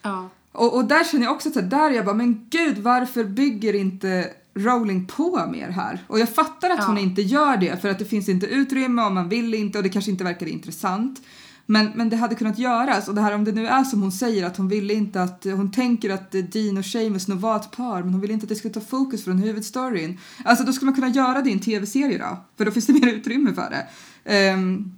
Ja. 0.03 0.29
Och, 0.53 0.77
och 0.77 0.85
där 0.85 1.05
känner 1.05 1.25
jag 1.25 1.35
också 1.35 1.49
att 1.49 1.71
där 1.71 1.91
är 1.91 1.95
jag 1.95 2.05
bara, 2.05 2.15
men 2.15 2.47
gud 2.51 2.79
varför 2.79 3.25
bygger 3.25 3.75
inte 3.75 4.31
Rowling 4.55 5.07
på 5.07 5.47
mer 5.53 5.69
här? 5.69 6.05
Och 6.07 6.19
jag 6.19 6.29
fattar 6.29 6.71
att 6.71 6.79
Ja. 6.79 6.85
hon 6.87 6.99
inte 6.99 7.23
gör 7.23 7.57
det 7.57 7.83
för 7.83 7.89
att 7.89 7.99
det 7.99 8.05
finns 8.05 8.29
inte 8.29 8.47
utrymme 8.47 9.03
och 9.05 9.13
man 9.13 9.29
vill 9.29 9.55
inte 9.55 9.79
och 9.79 9.85
det 9.85 9.91
kanske 9.91 10.11
inte 10.11 10.25
verkar 10.25 10.47
intressant. 10.47 11.21
Men, 11.67 11.93
men 11.95 12.09
det 12.09 12.17
hade 12.17 12.35
kunnat 12.35 12.59
göras 12.59 13.09
och 13.09 13.15
det 13.15 13.21
här 13.21 13.35
om 13.35 13.45
det 13.45 13.53
nu 13.53 13.67
är 13.67 13.85
som 13.85 14.03
hon 14.03 14.13
säger 14.13 14.47
att 14.47 14.57
hon 14.57 14.69
ville 14.69 14.95
inte 14.95 15.23
att, 15.23 15.45
hon 15.45 15.73
tänker 15.73 16.11
att 16.11 16.33
Dean 16.53 16.79
och 16.79 16.85
Seamus 16.85 17.29
nog 17.29 17.39
var 17.39 17.57
ett 17.57 17.71
par 17.71 18.03
men 18.03 18.13
hon 18.13 18.21
vill 18.21 18.31
inte 18.31 18.45
att 18.45 18.49
det 18.49 18.55
ska 18.55 18.69
ta 18.69 18.81
fokus 18.81 19.25
från 19.25 19.39
huvudstoryn. 19.39 20.19
Alltså 20.45 20.65
då 20.65 20.73
skulle 20.73 20.91
man 20.91 20.95
kunna 20.95 21.09
göra 21.09 21.43
det 21.43 21.51
i 21.51 21.53
en 21.53 21.61
tv-serie 21.61 22.19
då, 22.19 22.37
för 22.57 22.65
då 22.65 22.71
finns 22.71 22.87
det 22.87 22.93
mer 22.93 23.13
utrymme 23.13 23.55
för 23.55 23.71
det. 23.71 24.53
Um, 24.55 24.97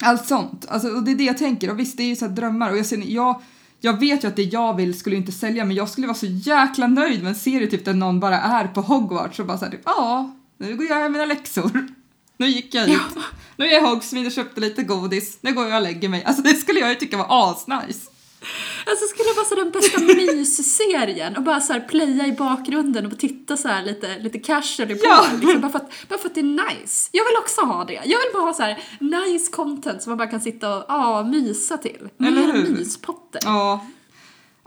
allt 0.00 0.26
sånt. 0.26 0.66
Alltså, 0.68 0.88
och 0.88 1.02
det 1.02 1.10
är 1.10 1.14
det 1.16 1.24
jag 1.24 1.38
tänker. 1.38 1.70
Och 1.70 1.78
visst, 1.78 1.96
det 1.96 2.02
är 2.02 2.08
ju 2.08 2.16
så 2.16 2.26
här 2.26 2.32
drömmar. 2.32 2.70
Och 2.70 2.78
jag, 2.78 2.86
ser, 2.86 3.02
jag, 3.06 3.42
jag 3.80 4.00
vet 4.00 4.24
ju 4.24 4.28
att 4.28 4.36
det 4.36 4.42
jag 4.42 4.76
vill 4.76 4.98
skulle 4.98 5.16
inte 5.16 5.32
sälja, 5.32 5.64
men 5.64 5.76
jag 5.76 5.88
skulle 5.88 6.06
vara 6.06 6.16
så 6.16 6.26
jäkla 6.26 6.86
nöjd 6.86 7.22
med 7.22 7.28
en 7.28 7.34
serie 7.34 7.66
typ 7.66 7.84
där 7.84 7.94
någon 7.94 8.20
bara 8.20 8.40
är 8.40 8.66
på 8.66 8.80
Hogwarts 8.80 9.40
och 9.40 9.46
bara 9.46 9.58
såhär 9.58 9.72
typ, 9.72 9.82
ja, 9.84 10.34
nu 10.58 10.76
går 10.76 10.86
jag 10.86 10.98
göra 10.98 11.08
mina 11.08 11.24
läxor. 11.24 11.88
Nu 12.36 12.46
gick 12.46 12.74
jag 12.74 12.88
ut. 12.88 13.00
Nu 13.56 13.66
är 13.66 13.72
jag 13.72 13.82
i 13.82 13.86
Hogsmeade 13.86 14.26
och 14.26 14.32
köpte 14.32 14.60
lite 14.60 14.82
godis. 14.82 15.38
Nu 15.40 15.52
går 15.54 15.66
jag 15.66 15.76
och 15.76 15.82
lägger 15.82 16.08
mig. 16.08 16.24
Alltså 16.24 16.42
det 16.42 16.54
skulle 16.54 16.80
jag 16.80 16.88
ju 16.88 16.94
tycka 16.94 17.16
var 17.16 17.26
asnice. 17.50 18.10
Alltså 18.86 19.06
skulle 19.06 19.28
det 19.28 19.36
vara 19.36 19.46
så 19.46 19.54
den 19.54 19.70
bästa 19.70 20.00
mysserien 20.34 21.36
och 21.36 21.42
bara 21.42 21.60
så 21.60 21.72
här 21.72 21.80
playa 21.80 22.26
i 22.26 22.32
bakgrunden 22.32 23.06
och 23.06 23.18
titta 23.18 23.56
så 23.56 23.68
lite, 23.84 24.18
lite 24.18 24.38
casually 24.38 24.94
på 24.94 25.00
Ja. 25.06 25.26
liksom, 25.40 25.60
bara, 25.60 25.72
för 25.72 25.78
att, 25.78 26.08
bara 26.08 26.18
för 26.18 26.28
att 26.28 26.34
det 26.34 26.40
är 26.40 26.74
nice. 26.74 27.08
Jag 27.12 27.24
vill 27.24 27.36
också 27.38 27.60
ha 27.60 27.84
det. 27.84 27.92
Jag 27.94 28.18
vill 28.18 28.28
bara 28.32 28.42
ha 28.42 28.54
så 28.54 28.62
här 28.62 28.82
nice 29.00 29.52
content 29.52 30.02
som 30.02 30.10
man 30.10 30.18
bara 30.18 30.28
kan 30.28 30.40
sitta 30.40 30.76
och 30.76 30.84
ja, 30.88 31.22
mysa 31.24 31.76
till. 31.76 32.08
Eller 32.20 32.30
Mer 32.46 32.68
myspotter. 32.70 33.40
Ja. 33.44 33.86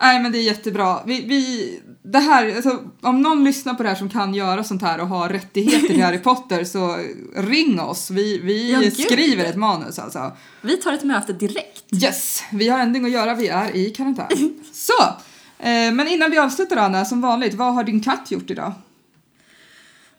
Nej 0.01 0.19
men 0.19 0.31
det 0.31 0.37
är 0.37 0.43
jättebra. 0.43 0.99
Vi, 1.05 1.21
vi, 1.21 1.79
det 2.03 2.19
här, 2.19 2.55
alltså, 2.55 2.83
om 3.01 3.21
någon 3.21 3.43
lyssnar 3.43 3.73
på 3.73 3.83
det 3.83 3.89
här 3.89 3.95
som 3.95 4.09
kan 4.09 4.33
göra 4.33 4.63
sånt 4.63 4.81
här 4.81 4.99
och 4.99 5.07
har 5.07 5.29
rättigheter 5.29 5.87
till 5.87 6.03
Harry 6.03 6.19
Potter 6.19 6.63
så 6.63 6.97
ring 7.35 7.79
oss. 7.79 8.11
Vi, 8.11 8.39
vi 8.39 8.71
Ja, 8.71 8.91
skriver 8.91 9.45
ett 9.45 9.55
manus 9.55 9.99
alltså. 9.99 10.31
Vi 10.61 10.77
tar 10.77 10.93
ett 10.93 11.03
möte 11.03 11.33
direkt. 11.33 12.03
Yes, 12.03 12.43
vi 12.51 12.69
har 12.69 12.79
ändring 12.79 13.05
att 13.05 13.11
göra, 13.11 13.33
vi 13.33 13.47
är 13.47 13.75
i 13.75 13.89
karantän. 13.89 14.27
Så, 14.73 15.03
eh, 15.59 15.91
men 15.93 16.07
innan 16.07 16.31
vi 16.31 16.37
avslutar 16.37 16.77
Anna, 16.77 17.05
som 17.05 17.21
vanligt, 17.21 17.53
vad 17.53 17.73
har 17.73 17.83
din 17.83 18.03
katt 18.03 18.31
gjort 18.31 18.49
idag? 18.51 18.73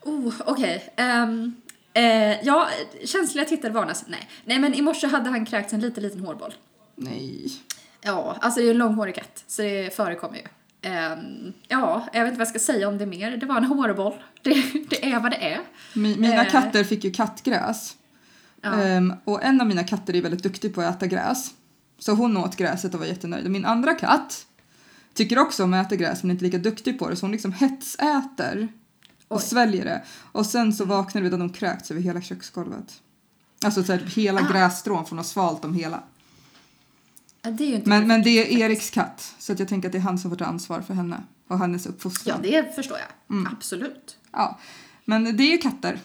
Oh, 0.01 0.33
okej. 0.45 0.93
Ehm, 0.95 1.55
eh, 1.93 2.45
ja, 2.45 2.67
känsliga 3.05 3.45
tittare 3.45 3.71
varnas. 3.71 4.05
Nej. 4.07 4.29
Nej, 4.45 4.59
men 4.59 4.73
i 4.73 4.81
morse 4.81 5.07
hade 5.07 5.29
han 5.29 5.45
kräkt 5.45 5.73
en 5.73 5.81
liten, 5.81 6.03
liten 6.03 6.19
hårboll. 6.19 6.53
Nej. 6.95 7.51
Ja, 8.01 8.37
alltså 8.41 8.59
det 8.59 8.65
är 8.67 8.71
en 8.71 8.77
långhårig 8.77 9.15
katt, 9.15 9.43
så 9.47 9.61
det 9.61 9.95
förekommer 9.95 10.37
ju. 10.37 10.43
Ehm, 10.81 11.53
ja, 11.67 12.07
jag 12.13 12.23
vet 12.23 12.27
inte 12.31 12.37
vad 12.39 12.47
jag 12.47 12.61
ska 12.61 12.73
säga 12.73 12.87
om 12.87 12.97
det 12.97 13.05
mer. 13.05 13.37
Det 13.37 13.45
var 13.45 13.57
en 13.57 13.63
hårboll. 13.65 14.13
Det, 14.41 14.53
det 14.89 15.11
är 15.11 15.19
vad 15.19 15.31
det 15.31 15.37
är. 15.53 15.59
Mi- 15.93 16.17
Mina 16.19 16.45
Eh. 16.45 16.51
katter 16.51 16.83
fick 16.83 17.03
ju 17.03 17.11
kattgräs. 17.11 17.95
Ja. 18.61 18.73
Ehm, 18.73 19.13
och 19.25 19.43
en 19.43 19.61
av 19.61 19.67
mina 19.67 19.83
katter 19.83 20.15
är 20.15 20.21
väldigt 20.21 20.43
duktig 20.43 20.75
på 20.75 20.81
att 20.81 20.95
äta 20.95 21.07
gräs. 21.07 21.51
Så 21.99 22.11
hon 22.13 22.37
åt 22.37 22.55
gräset 22.55 22.93
och 22.93 22.99
var 22.99 23.07
jättenöjd. 23.07 23.49
Min 23.51 23.65
andra 23.65 23.93
katt 23.93 24.45
tycker 25.13 25.39
också 25.39 25.63
om 25.63 25.73
att 25.73 25.85
äta 25.85 25.95
gräs 25.95 26.23
men 26.23 26.31
inte 26.31 26.43
lika 26.45 26.57
duktig 26.57 26.99
på 26.99 27.09
det 27.09 27.15
så 27.15 27.23
hon 27.25 27.31
liksom 27.31 27.51
hetsäter 27.53 28.67
och 29.27 29.37
Oj. 29.37 29.43
sväljer 29.43 29.85
det. 29.85 30.03
Och 30.31 30.45
sen 30.45 30.73
så 30.73 30.85
vaknade 30.85 31.23
vi 31.23 31.29
då 31.29 31.37
de 31.37 31.49
kräkts 31.49 31.91
över 31.91 32.01
hela 32.01 32.21
köksgolvet. 32.21 33.01
Alltså 33.65 33.83
så 33.83 33.91
här, 33.91 33.99
hela 33.99 34.41
Ah. 34.41 34.51
grässtrån 34.53 35.05
från 35.05 35.19
att 35.19 35.25
ha 35.25 35.29
svalt 35.29 35.61
dem 35.61 35.73
hela. 35.73 36.03
Ja, 37.41 37.51
det 37.51 37.63
är 37.63 37.67
ju 37.67 37.75
inte 37.75 37.89
Men, 37.89 38.07
men 38.07 38.23
det 38.23 38.29
är. 38.29 38.59
Eriks 38.65 38.89
katt 38.89 39.35
så 39.39 39.53
att 39.53 39.59
jag 39.59 39.67
tänker 39.67 39.87
att 39.89 39.91
det 39.91 39.97
är 39.97 40.01
han 40.01 40.17
som 40.19 40.31
får 40.31 40.37
ta 40.37 40.45
ansvar 40.45 40.81
för 40.81 40.93
henne 40.93 41.23
och 41.47 41.59
hennes 41.59 41.85
Ja, 41.85 41.91
uppfostran. 41.91 42.41
det 42.41 42.75
förstår 42.75 42.97
jag. 42.97 43.37
Mm. 43.37 43.53
Absolut. 43.53 44.17
Ja, 44.31 44.59
men 45.05 45.37
det 45.37 45.43
är 45.43 45.51
ju 45.51 45.57
katter. 45.57 45.99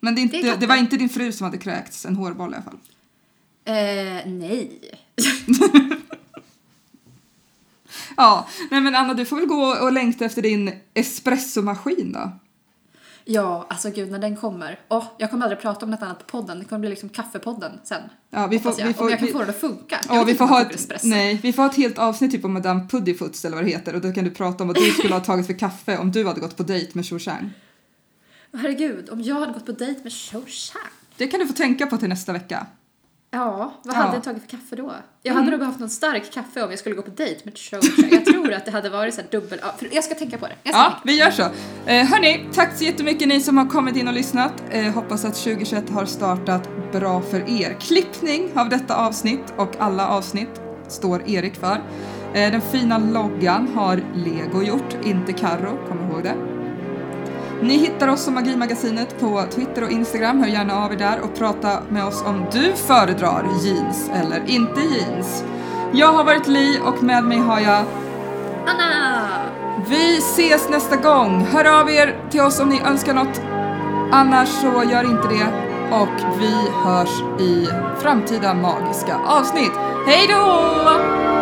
Men 0.00 0.14
det, 0.14 0.20
är 0.20 0.22
inte, 0.22 0.36
Det 0.36 0.42
det, 0.42 0.48
är 0.48 0.52
katter. 0.54 0.66
var 0.66 0.76
inte 0.76 0.96
din 0.96 1.08
fru 1.08 1.32
som 1.32 1.44
hade 1.44 1.58
kräkts 1.58 2.06
en 2.06 2.16
hårboll 2.16 2.52
i 2.52 2.54
alla 2.56 2.62
fall. 2.64 2.78
Eh, 3.64 4.26
nej. 4.32 4.80
Ja, 8.16 8.48
nej 8.70 8.80
men 8.80 8.94
Anna 8.94 9.14
du 9.14 9.24
får 9.24 9.36
väl 9.36 9.46
gå 9.46 9.64
och 9.64 9.92
längta 9.92 10.24
efter 10.24 10.42
din 10.42 10.72
espressomaskin 10.94 12.12
då. 12.12 12.32
Ja, 13.30 13.66
alltså 13.70 13.90
gud, 13.90 14.10
när 14.10 14.18
den 14.18 14.36
kommer. 14.36 14.80
Åh, 14.88 15.04
jag 15.18 15.30
kommer 15.30 15.44
aldrig 15.44 15.60
prata 15.60 15.84
om 15.84 15.90
något 15.90 16.02
annat 16.02 16.18
på 16.18 16.24
podden. 16.24 16.58
Det 16.58 16.64
kommer 16.64 16.80
bli 16.80 16.88
liksom 16.88 17.08
kaffepodden 17.08 17.72
sen. 17.84 18.02
Ja, 18.30 18.46
vi 18.46 18.58
får, 18.58 18.74
jag. 18.78 18.86
vi 18.86 18.94
får, 18.94 19.04
om 19.04 19.10
jag 19.10 19.18
kan 19.18 19.26
vi, 19.26 19.32
få 19.32 19.38
det 19.38 19.48
att 19.50 19.60
funka. 19.60 20.00
Ja, 20.08 20.24
vi 20.24 20.34
får 20.34 20.44
ha 20.44 20.62
ett, 20.62 21.04
nej, 21.04 21.40
vi 21.42 21.52
får 21.52 21.62
ha 21.62 21.70
ett 21.70 21.76
helt 21.76 21.98
avsnitt 21.98 22.30
typ 22.30 22.44
om 22.44 22.52
Madame 22.52 22.86
Puddifuts 22.90 23.44
eller 23.44 23.56
vad 23.56 23.64
det 23.64 23.70
heter 23.70 23.94
och 23.94 24.00
då 24.00 24.12
kan 24.12 24.24
du 24.24 24.30
prata 24.30 24.64
om 24.64 24.68
vad 24.68 24.76
du 24.76 24.90
skulle 24.90 25.14
ha 25.14 25.20
tagit 25.20 25.46
för 25.46 25.58
kaffe 25.58 25.98
om 25.98 26.12
du 26.12 26.26
hade 26.26 26.40
gått 26.40 26.56
på 26.56 26.62
dejt 26.62 26.92
med 26.94 27.04
Cho 27.04 27.18
Chang. 27.18 27.50
Herregud, 28.52 29.10
om 29.10 29.22
jag 29.22 29.34
hade 29.34 29.52
gått 29.52 29.66
på 29.66 29.72
dejt 29.72 30.02
med 30.02 30.12
Cho 30.12 30.40
Chang. 30.46 30.82
Det 31.16 31.26
kan 31.26 31.40
du 31.40 31.46
få 31.46 31.52
tänka 31.52 31.86
på 31.86 31.96
till 31.96 32.08
nästa 32.08 32.32
vecka. 32.32 32.66
Ja, 33.30 33.72
vad 33.82 33.94
Ja. 33.96 33.98
hade 34.00 34.16
jag 34.16 34.24
tagit 34.24 34.42
för 34.42 34.48
kaffe 34.48 34.76
då? 34.76 34.92
Jag 35.22 35.34
hade 35.34 35.50
nog 35.50 35.60
behövt 35.60 35.78
något 35.78 35.92
starkt 35.92 36.34
kaffe 36.34 36.62
om 36.62 36.70
jag 36.70 36.78
skulle 36.78 36.94
gå 36.94 37.02
på 37.02 37.10
dejt 37.10 37.40
med 37.44 37.58
Chang. 37.58 37.80
Jag 38.10 38.24
tror 38.24 38.52
att 38.52 38.64
det 38.64 38.70
hade 38.70 38.90
varit 38.90 39.14
så 39.14 39.20
här 39.20 39.28
dubbel... 39.30 39.58
Ja, 39.62 39.74
för 39.78 39.88
jag 39.94 40.04
ska 40.04 40.14
tänka 40.14 40.38
på 40.38 40.46
det. 40.46 40.54
Ja, 40.62 40.92
vi 41.04 41.18
gör 41.18 41.30
så. 41.30 41.42
Eh, 41.86 42.06
hörni, 42.06 42.46
tack 42.52 42.76
så 42.76 42.84
jättemycket 42.84 43.28
ni 43.28 43.40
som 43.40 43.58
har 43.58 43.66
kommit 43.66 43.96
in 43.96 44.08
och 44.08 44.14
lyssnat. 44.14 44.52
Eh, 44.70 44.84
hoppas 44.92 45.24
att 45.24 45.34
2021 45.34 45.90
har 45.90 46.04
startat 46.04 46.68
bra 46.92 47.20
för 47.20 47.62
er. 47.62 47.76
Klippning 47.80 48.50
av 48.54 48.68
detta 48.68 48.96
avsnitt 48.96 49.54
och 49.56 49.76
alla 49.78 50.08
avsnitt 50.08 50.60
står 50.88 51.28
Erik 51.30 51.54
för. 51.56 51.80
Eh, 52.34 52.50
den 52.52 52.60
fina 52.60 52.98
loggan 52.98 53.68
har 53.74 54.00
Lego 54.14 54.62
gjort, 54.62 54.96
inte 55.04 55.32
Karo, 55.32 55.78
kom 55.88 56.10
ihåg 56.10 56.22
det. 56.22 56.34
Ni 57.62 57.76
hittar 57.76 58.08
oss 58.08 58.24
som 58.24 58.34
Magimagasinet 58.34 59.20
på 59.20 59.44
Twitter 59.50 59.84
och 59.84 59.90
Instagram. 59.90 60.40
Hör 60.40 60.48
gärna 60.48 60.84
av 60.84 60.92
er 60.92 60.96
där 60.96 61.20
och 61.20 61.38
prata 61.38 61.82
med 61.88 62.04
oss 62.04 62.22
om 62.26 62.44
du 62.52 62.72
föredrar 62.72 63.44
jeans 63.62 64.10
eller 64.14 64.42
inte 64.46 64.80
jeans. 64.80 65.44
Jag 65.92 66.12
har 66.12 66.24
varit 66.24 66.46
Li 66.46 66.80
och 66.84 67.02
med 67.02 67.24
mig 67.24 67.38
har 67.38 67.60
jag 67.60 67.84
Anna! 68.66 69.28
vi 69.88 70.18
ses 70.18 70.68
nästa 70.68 70.96
gång. 70.96 71.40
Hör 71.40 71.80
av 71.80 71.90
er 71.90 72.16
till 72.30 72.40
oss 72.40 72.60
om 72.60 72.68
ni 72.68 72.80
önskar 72.80 73.14
något. 73.14 73.40
Annars 74.12 74.48
så 74.48 74.84
gör 74.90 75.04
inte 75.04 75.28
det. 75.28 75.68
Och 75.94 76.40
vi 76.40 76.54
hörs 76.84 77.40
i 77.40 77.66
framtida 78.02 78.54
magiska 78.54 79.16
avsnitt. 79.26 79.72
Hej 80.06 80.26
då! 80.28 81.37